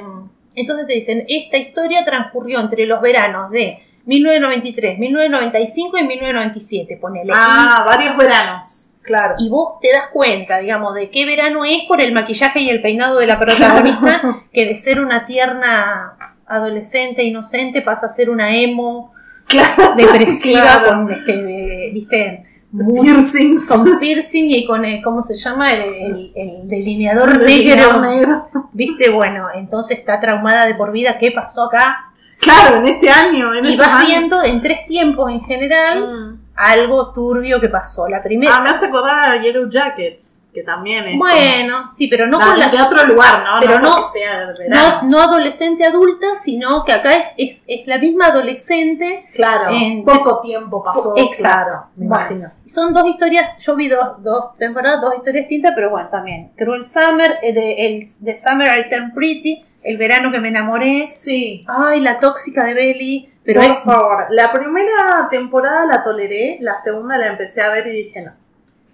entonces 0.54 0.86
te 0.86 0.92
dicen, 0.92 1.24
esta 1.28 1.56
historia 1.56 2.04
transcurrió 2.04 2.60
entre 2.60 2.86
los 2.86 3.00
veranos 3.00 3.50
de 3.50 3.82
1993, 4.04 4.98
1995 4.98 5.98
y 5.98 6.02
1997, 6.04 6.96
ponele. 7.00 7.32
Ah, 7.34 7.82
varios 7.86 8.16
veranos. 8.16 8.88
Claro. 9.02 9.34
Y 9.38 9.48
vos 9.48 9.80
te 9.80 9.92
das 9.92 10.04
cuenta, 10.12 10.58
digamos, 10.58 10.94
de 10.94 11.10
qué 11.10 11.26
verano 11.26 11.64
es 11.64 11.78
por 11.88 12.00
el 12.00 12.12
maquillaje 12.12 12.60
y 12.60 12.70
el 12.70 12.80
peinado 12.82 13.18
de 13.18 13.26
la 13.26 13.38
protagonista, 13.38 14.22
que 14.52 14.64
de 14.66 14.76
ser 14.76 15.00
una 15.00 15.26
tierna 15.26 16.16
adolescente 16.46 17.24
inocente 17.24 17.82
pasa 17.82 18.06
a 18.06 18.10
ser 18.10 18.30
una 18.30 18.54
emo 18.56 19.12
Claro. 19.46 19.94
depresiva 19.96 20.60
Claro. 20.84 20.86
con 21.04 21.12
este, 21.12 21.90
viste, 21.92 22.44
muy- 22.70 23.00
Piercings. 23.02 23.68
con 23.68 23.98
piercing 23.98 24.50
y 24.50 24.64
con 24.64 24.84
el, 24.84 25.02
¿cómo 25.02 25.20
se 25.22 25.36
llama? 25.36 25.72
El, 25.72 25.82
el- 25.82 26.32
el 26.36 26.68
delineador 26.68 27.38
Delineador 27.40 28.00
negro. 28.00 28.10
negro. 28.52 28.68
Viste, 28.72 29.10
bueno, 29.10 29.48
entonces 29.54 29.98
está 29.98 30.20
traumada 30.20 30.64
de 30.66 30.74
por 30.76 30.92
vida. 30.92 31.18
¿Qué 31.18 31.32
pasó 31.32 31.64
acá? 31.64 32.11
Claro, 32.42 32.76
en 32.76 32.84
este 32.86 33.08
año. 33.08 33.54
En 33.54 33.64
Y 33.64 33.76
vas 33.76 33.88
años. 33.88 34.06
viendo 34.08 34.42
en 34.42 34.60
tres 34.60 34.84
tiempos 34.86 35.30
en 35.30 35.42
general 35.44 36.00
Mm. 36.02 36.42
algo 36.56 37.12
turbio 37.12 37.60
que 37.60 37.68
pasó. 37.68 38.08
La 38.08 38.22
primera. 38.22 38.56
Ah, 38.56 38.60
me 38.60 38.68
hace 38.70 38.86
acordar 38.86 39.30
a 39.30 39.40
Yellow 39.40 39.70
Jackets, 39.70 40.48
que 40.52 40.62
también 40.62 41.04
es. 41.06 41.18
bueno, 41.18 41.88
sí, 41.96 42.08
pero 42.08 42.26
no 42.26 42.38
como- 42.38 42.50
con 42.50 42.60
la. 42.60 42.68
de 42.68 42.82
otro 42.82 43.06
lugar, 43.06 43.42
¿no? 43.44 43.60
pero 43.60 43.78
no, 43.78 43.88
no- 43.88 43.96
porque 43.96 44.08
sea 44.20 44.52
No, 44.68 45.00
no 45.10 45.22
adolescente 45.22 45.84
adulta, 45.86 46.26
sino 46.42 46.84
que 46.84 46.92
acá 46.92 47.14
es, 47.16 47.28
es, 47.38 47.64
es 47.68 47.86
la 47.86 47.98
misma 47.98 48.26
adolescente. 48.26 49.24
Claro, 49.34 49.70
en- 49.74 50.04
poco 50.04 50.40
tiempo 50.42 50.82
pasó. 50.82 51.14
Exacto. 51.16 51.38
Claro, 51.70 51.86
me 51.96 52.06
Bueno. 52.08 52.20
imagino. 52.24 52.50
Son 52.66 52.92
dos 52.92 53.06
historias, 53.06 53.58
yo 53.60 53.76
vi 53.76 53.88
dos, 53.88 54.22
dos 54.22 54.56
temporadas, 54.58 55.00
dos 55.00 55.14
historias 55.16 55.44
distintas, 55.48 55.72
pero 55.74 55.90
bueno, 55.90 56.08
también. 56.10 56.50
Cruel 56.56 56.84
Summer, 56.86 57.38
eh, 57.42 57.52
de, 57.52 57.86
el, 57.86 58.06
de 58.20 58.36
Summer 58.36 58.78
I 58.78 58.88
Turned 58.90 59.14
Pretty, 59.14 59.64
El 59.82 59.96
verano 59.98 60.30
que 60.30 60.38
me 60.40 60.48
enamoré. 60.48 61.02
Sí. 61.04 61.64
Ay, 61.68 62.00
la 62.00 62.18
tóxica 62.18 62.64
de 62.64 62.74
Belly. 62.74 63.32
Pero 63.44 63.60
Por 63.60 63.70
es, 63.72 63.78
favor, 63.82 64.26
la 64.30 64.52
primera 64.52 65.26
temporada 65.30 65.84
la 65.86 66.02
toleré, 66.04 66.58
la 66.60 66.76
segunda 66.76 67.18
la 67.18 67.26
empecé 67.26 67.60
a 67.60 67.70
ver 67.70 67.84
y 67.88 67.90
dije 67.90 68.22
no. 68.22 68.32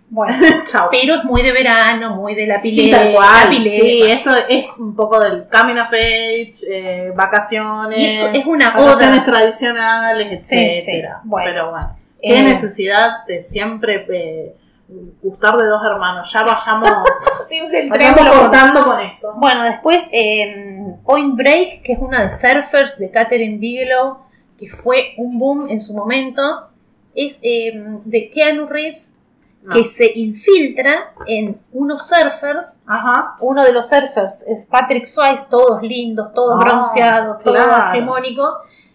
bueno, 0.08 0.34
Chao. 0.64 0.88
pero 0.90 1.16
es 1.16 1.24
muy 1.24 1.42
de 1.42 1.52
verano, 1.52 2.16
muy 2.16 2.34
de 2.34 2.46
la 2.46 2.62
pileta. 2.62 2.96
tal 2.98 3.12
cual, 3.12 3.44
la 3.44 3.50
pileta. 3.50 3.84
sí, 3.84 4.02
esto 4.04 4.30
es 4.48 4.78
un 4.78 4.96
poco 4.96 5.20
del 5.20 5.46
coming 5.50 5.76
of 5.76 5.88
age, 5.92 6.50
eh, 6.70 7.12
vacaciones, 7.14 7.98
Y 7.98 8.06
eso 8.06 8.28
es 8.32 8.46
una 8.46 8.70
vacaciones 8.70 9.18
oda. 9.18 9.24
tradicionales, 9.26 10.32
etcétera. 10.32 11.20
sí, 11.22 11.28
bueno. 11.28 11.50
Pero 11.50 11.70
bueno, 11.70 11.96
qué 12.22 12.38
Eh, 12.38 12.42
necesidad 12.42 13.26
de 13.26 13.42
siempre 13.42 14.06
eh, 14.10 14.54
gustar 15.22 15.58
de 15.58 15.66
dos 15.66 15.84
hermanos. 15.84 16.32
Ya 16.32 16.42
vayamos, 16.42 16.90
sí, 17.50 17.60
vayamos 17.90 18.34
cortando 18.34 18.84
con 18.84 18.98
eso. 19.00 19.34
Bueno, 19.36 19.64
después 19.64 20.08
eh, 20.12 20.67
Point 21.04 21.36
Break, 21.36 21.82
que 21.82 21.92
es 21.92 21.98
una 22.00 22.24
de 22.24 22.30
Surfers 22.30 22.98
de 22.98 23.10
Catherine 23.10 23.58
Bigelow, 23.58 24.18
que 24.58 24.68
fue 24.68 25.14
un 25.16 25.38
boom 25.38 25.68
en 25.70 25.80
su 25.80 25.94
momento, 25.94 26.42
es 27.14 27.38
eh, 27.42 27.72
de 28.04 28.30
Keanu 28.30 28.66
Reeves, 28.66 29.14
No. 29.62 29.74
que 29.74 29.84
se 29.84 30.12
infiltra 30.18 31.12
en 31.26 31.58
unos 31.72 32.06
surfers. 32.08 32.82
Ajá. 32.86 33.34
Uno 33.40 33.64
de 33.64 33.72
los 33.72 33.88
surfers 33.88 34.42
es 34.46 34.66
Patrick 34.66 35.04
Swayze, 35.04 35.46
todos 35.50 35.82
lindos, 35.82 36.32
todos 36.32 36.54
Ah, 36.60 36.64
bronceados, 36.64 37.42
todo 37.42 37.54
claro. 37.54 37.92
hegemónico. 37.96 38.48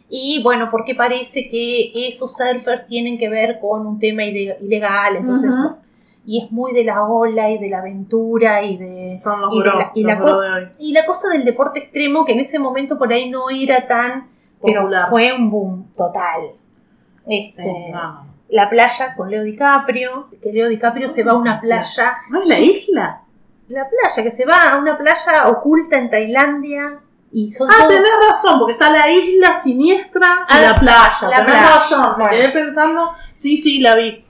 Y 0.09 0.41
bueno, 0.43 0.69
porque 0.71 0.95
parece 0.95 1.49
que 1.49 1.91
esos 2.07 2.35
surfers 2.38 2.85
tienen 2.88 3.17
que 3.17 3.27
ver 3.30 3.59
con 3.59 3.85
un 3.85 3.99
tema 3.99 4.23
ile- 4.23 4.57
ilegal, 4.61 5.17
entonces. 5.17 5.49
Y 6.25 6.43
es 6.43 6.51
muy 6.51 6.73
de 6.73 6.83
la 6.85 7.03
ola 7.03 7.49
y 7.51 7.57
de 7.57 7.69
la 7.69 7.79
aventura 7.79 8.61
y 8.63 8.77
de... 8.77 9.17
Son 9.17 9.41
los 9.41 9.53
y 9.53 9.59
de 9.59 9.65
la- 9.65 9.91
y 9.93 10.03
los 10.03 10.11
la 10.13 10.19
bros 10.19 10.31
co- 10.35 10.41
de 10.41 10.51
hoy. 10.51 10.67
y 10.79 10.93
la 10.93 11.05
cosa 11.05 11.29
del 11.29 11.43
deporte 11.43 11.79
extremo, 11.79 12.23
que 12.25 12.31
en 12.33 12.39
ese 12.39 12.59
momento 12.59 12.97
por 12.97 13.11
ahí 13.11 13.29
no 13.29 13.49
era 13.49 13.85
tan, 13.87 14.29
pero 14.61 14.81
Popular. 14.83 15.09
fue 15.09 15.33
un 15.33 15.49
boom 15.51 15.91
total. 15.95 16.51
Este, 17.27 17.89
no. 17.91 18.25
La 18.49 18.69
playa 18.69 19.15
con 19.15 19.29
Leo 19.31 19.43
DiCaprio, 19.43 20.27
que 20.41 20.51
Leo 20.51 20.67
DiCaprio 20.69 21.09
se 21.09 21.23
va 21.23 21.31
a 21.31 21.35
una 21.35 21.59
playa, 21.59 22.17
¿No 22.29 22.39
es 22.41 22.47
la 22.47 22.59
isla? 22.59 23.21
la 23.69 23.87
playa, 23.89 24.21
que 24.23 24.29
se 24.31 24.45
va 24.45 24.73
a 24.73 24.77
una 24.77 24.97
playa 24.97 25.47
oculta 25.49 25.97
en 25.97 26.09
Tailandia 26.09 26.99
y 27.31 27.49
son 27.49 27.67
Ah, 27.71 27.75
todos- 27.79 27.89
tenés 27.95 28.11
razón, 28.29 28.59
porque 28.59 28.73
está 28.73 28.91
la 28.91 29.09
isla 29.09 29.53
siniestra 29.53 30.45
y 30.47 30.53
Ah, 30.53 30.61
la 30.61 30.75
playa. 30.75 31.29
la 31.29 31.29
tenés 31.37 31.45
playa. 31.45 31.69
razón, 31.73 32.09
me 32.17 32.23
Bueno. 32.25 32.29
quedé 32.29 32.49
pensando, 32.49 33.11
sí, 33.31 33.57
sí, 33.57 33.79
la 33.81 33.95
vi. 33.95 34.22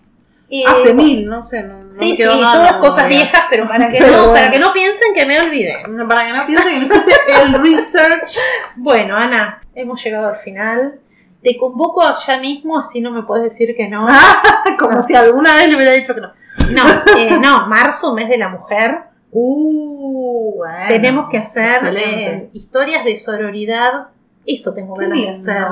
Eh, 0.61 0.63
Hace 0.67 0.93
mil, 0.93 1.27
no 1.27 1.41
sé, 1.41 1.63
no, 1.63 1.73
no 1.73 1.81
Sí, 1.81 2.15
sí, 2.15 2.23
nada. 2.23 2.53
todas 2.53 2.73
cosas 2.77 3.07
viejas, 3.09 3.43
pero 3.49 3.67
para 3.67 3.87
que, 3.89 3.97
Pero 3.97 4.11
no, 4.11 4.17
bueno. 4.17 4.33
para 4.33 4.51
que 4.51 4.59
no 4.59 4.71
piensen 4.71 5.13
que 5.15 5.25
me 5.25 5.39
olvidé. 5.39 5.73
Para 6.07 6.27
que 6.27 6.33
no 6.33 6.45
piensen 6.45 6.79
que 6.79 6.85
hiciste 6.85 7.13
el 7.45 7.61
research. 7.61 8.37
Bueno, 8.75 9.17
Ana, 9.17 9.59
hemos 9.73 10.03
llegado 10.03 10.27
al 10.27 10.35
final. 10.35 10.99
Te 11.41 11.57
convoco 11.57 12.03
ya 12.25 12.37
mismo, 12.39 12.77
así 12.77 13.01
no 13.01 13.09
me 13.11 13.23
puedes 13.23 13.45
decir 13.51 13.75
que 13.75 13.87
no. 13.87 14.05
Como 14.79 15.01
si 15.01 15.15
alguna 15.15 15.55
vez 15.55 15.67
le 15.69 15.75
hubiera 15.75 15.91
dicho 15.93 16.13
que 16.13 16.21
no. 16.21 16.31
No, 16.71 16.83
eh, 17.17 17.37
no, 17.41 17.67
marzo, 17.67 18.13
mes 18.13 18.29
de 18.29 18.37
la 18.37 18.49
mujer. 18.49 18.99
Uh, 19.31 20.53
bueno. 20.57 20.77
Tenemos 20.87 21.29
que 21.29 21.39
hacer 21.39 21.97
eh, 21.97 22.49
historias 22.53 23.03
de 23.03 23.15
sororidad. 23.15 24.09
Eso 24.45 24.73
tengo 24.73 24.93
ganas 24.93 25.19
de 25.19 25.29
hacer. 25.29 25.63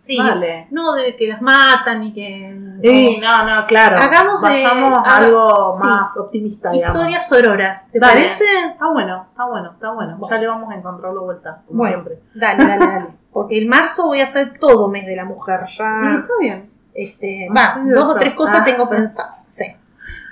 Sí, 0.00 0.16
Vale. 0.18 0.66
no 0.70 0.94
de 0.94 1.14
que 1.14 1.28
las 1.28 1.42
matan 1.42 2.02
y 2.04 2.12
que. 2.14 2.58
Sí, 2.82 3.20
no, 3.20 3.44
no, 3.44 3.66
claro. 3.66 3.96
Hagamos 3.98 4.40
de- 4.40 4.48
Vayamos 4.48 4.94
a 4.94 5.00
haga- 5.00 5.16
algo 5.26 5.72
sí. 5.74 5.86
más 5.86 6.18
optimista, 6.18 6.70
digamos. 6.70 6.96
Historias 6.96 7.28
sororas, 7.28 7.90
¿te 7.92 7.98
Dale. 8.00 8.12
parece? 8.14 8.44
Está 8.72 8.86
bueno, 8.90 9.26
está 9.30 9.44
bueno, 9.44 9.70
está 9.72 9.92
bueno. 9.92 10.16
Bueno. 10.16 10.34
Ya 10.34 10.40
le 10.40 10.46
vamos 10.48 10.72
a 10.72 10.76
encontrarlo 10.76 11.24
vuelta, 11.24 11.62
como 11.66 11.78
Bueno. 11.80 11.92
siempre. 11.96 12.22
Dale, 12.34 12.66
dale, 12.66 12.86
dale. 12.86 13.06
Porque 13.32 13.58
el 13.58 13.68
marzo 13.68 14.06
voy 14.06 14.20
a 14.22 14.24
hacer 14.24 14.58
todo 14.58 14.88
mes 14.88 15.04
de 15.06 15.14
la 15.16 15.24
mujer. 15.26 15.60
Ya, 15.78 16.16
está 16.20 16.32
bien. 16.40 16.70
este, 16.94 17.48
va, 17.56 17.76
dos 17.84 18.16
o 18.16 18.18
tres 18.18 18.34
cosas 18.34 18.60
Ah. 18.62 18.64
tengo 18.64 18.88
pensadas. 18.88 19.36
Sí. 19.46 19.64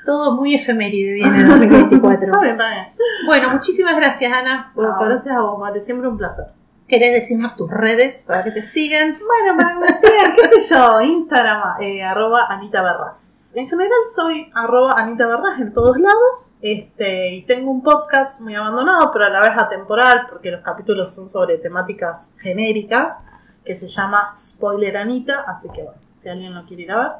Todo 0.06 0.34
muy 0.34 0.54
efeméride 0.54 1.12
viene 1.12 1.36
el 1.42 1.46
2024. 1.48 2.26
Está 2.26 2.40
bien, 2.40 2.52
está 2.52 2.70
bien. 2.70 2.86
Bueno, 3.26 3.50
muchísimas 3.50 3.94
gracias, 3.96 4.32
Ana. 4.32 4.72
por- 4.74 4.86
Bueno, 4.86 4.98
gracias 5.10 5.36
a 5.36 5.40
vos, 5.42 5.60
Vale, 5.60 5.80
siempre 5.82 6.08
un 6.08 6.16
placer. 6.16 6.46
¿Querés 6.88 7.12
decirnos 7.12 7.54
tus 7.54 7.70
redes 7.70 8.24
para 8.26 8.42
que 8.44 8.50
te 8.50 8.62
sigan? 8.62 9.14
Bueno, 9.18 9.58
para 9.58 9.74
que 9.74 9.78
me 9.78 9.98
sigan, 9.98 10.32
qué 10.34 10.58
sé 10.58 10.74
yo, 10.74 10.98
Instagram, 11.02 11.82
eh, 11.82 12.02
arroba 12.02 12.46
Anita 12.48 12.80
Berras. 12.80 13.52
En 13.54 13.68
general 13.68 13.98
soy 14.16 14.48
arroba 14.54 14.94
Anita 14.94 15.26
Berras 15.26 15.60
en 15.60 15.74
todos 15.74 15.98
lados. 15.98 16.56
Este, 16.62 17.34
y 17.34 17.42
tengo 17.42 17.70
un 17.70 17.82
podcast 17.82 18.40
muy 18.40 18.54
abandonado, 18.54 19.10
pero 19.12 19.26
a 19.26 19.28
la 19.28 19.42
vez 19.42 19.50
atemporal, 19.54 20.28
porque 20.30 20.50
los 20.50 20.62
capítulos 20.62 21.14
son 21.14 21.28
sobre 21.28 21.58
temáticas 21.58 22.34
genéricas, 22.40 23.18
que 23.66 23.76
se 23.76 23.86
llama 23.86 24.32
Spoiler 24.34 24.96
Anita. 24.96 25.44
Así 25.46 25.68
que 25.70 25.82
bueno, 25.82 25.98
si 26.14 26.30
alguien 26.30 26.54
lo 26.54 26.64
quiere 26.64 26.84
ir 26.84 26.92
a 26.92 26.96
ver, 26.96 27.12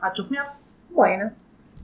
a 0.00 0.12
chusmear. 0.12 0.48
Bueno. 0.90 1.30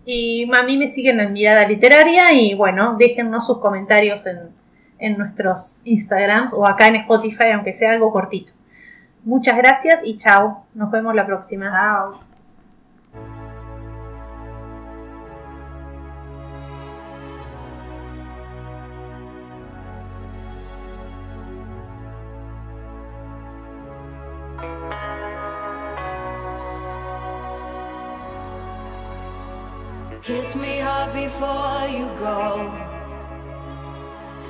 Y 0.04 0.52
a 0.52 0.62
mí 0.64 0.76
me 0.76 0.88
siguen 0.88 1.20
en 1.20 1.32
Mirada 1.32 1.68
Literaria 1.68 2.32
y 2.32 2.54
bueno, 2.54 2.96
déjennos 2.98 3.46
sus 3.46 3.58
comentarios 3.58 4.26
en, 4.26 4.50
en 4.98 5.18
nuestros 5.18 5.80
Instagrams 5.84 6.52
o 6.54 6.66
acá 6.66 6.88
en 6.88 6.96
Spotify, 6.96 7.50
aunque 7.54 7.72
sea 7.72 7.92
algo 7.92 8.12
cortito. 8.12 8.52
Muchas 9.24 9.56
gracias 9.56 10.00
y 10.04 10.18
chao. 10.18 10.64
Nos 10.74 10.90
vemos 10.90 11.14
la 11.14 11.26
próxima. 11.26 11.70
Chao. 11.70 12.33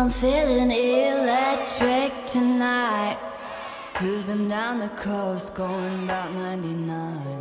I'm 0.00 0.10
feeling 0.10 0.70
electric 0.70 2.26
tonight. 2.26 3.18
Cruising 3.92 4.48
down 4.48 4.78
the 4.78 4.88
coast, 4.88 5.52
going 5.52 6.04
about 6.04 6.32
99. 6.32 7.39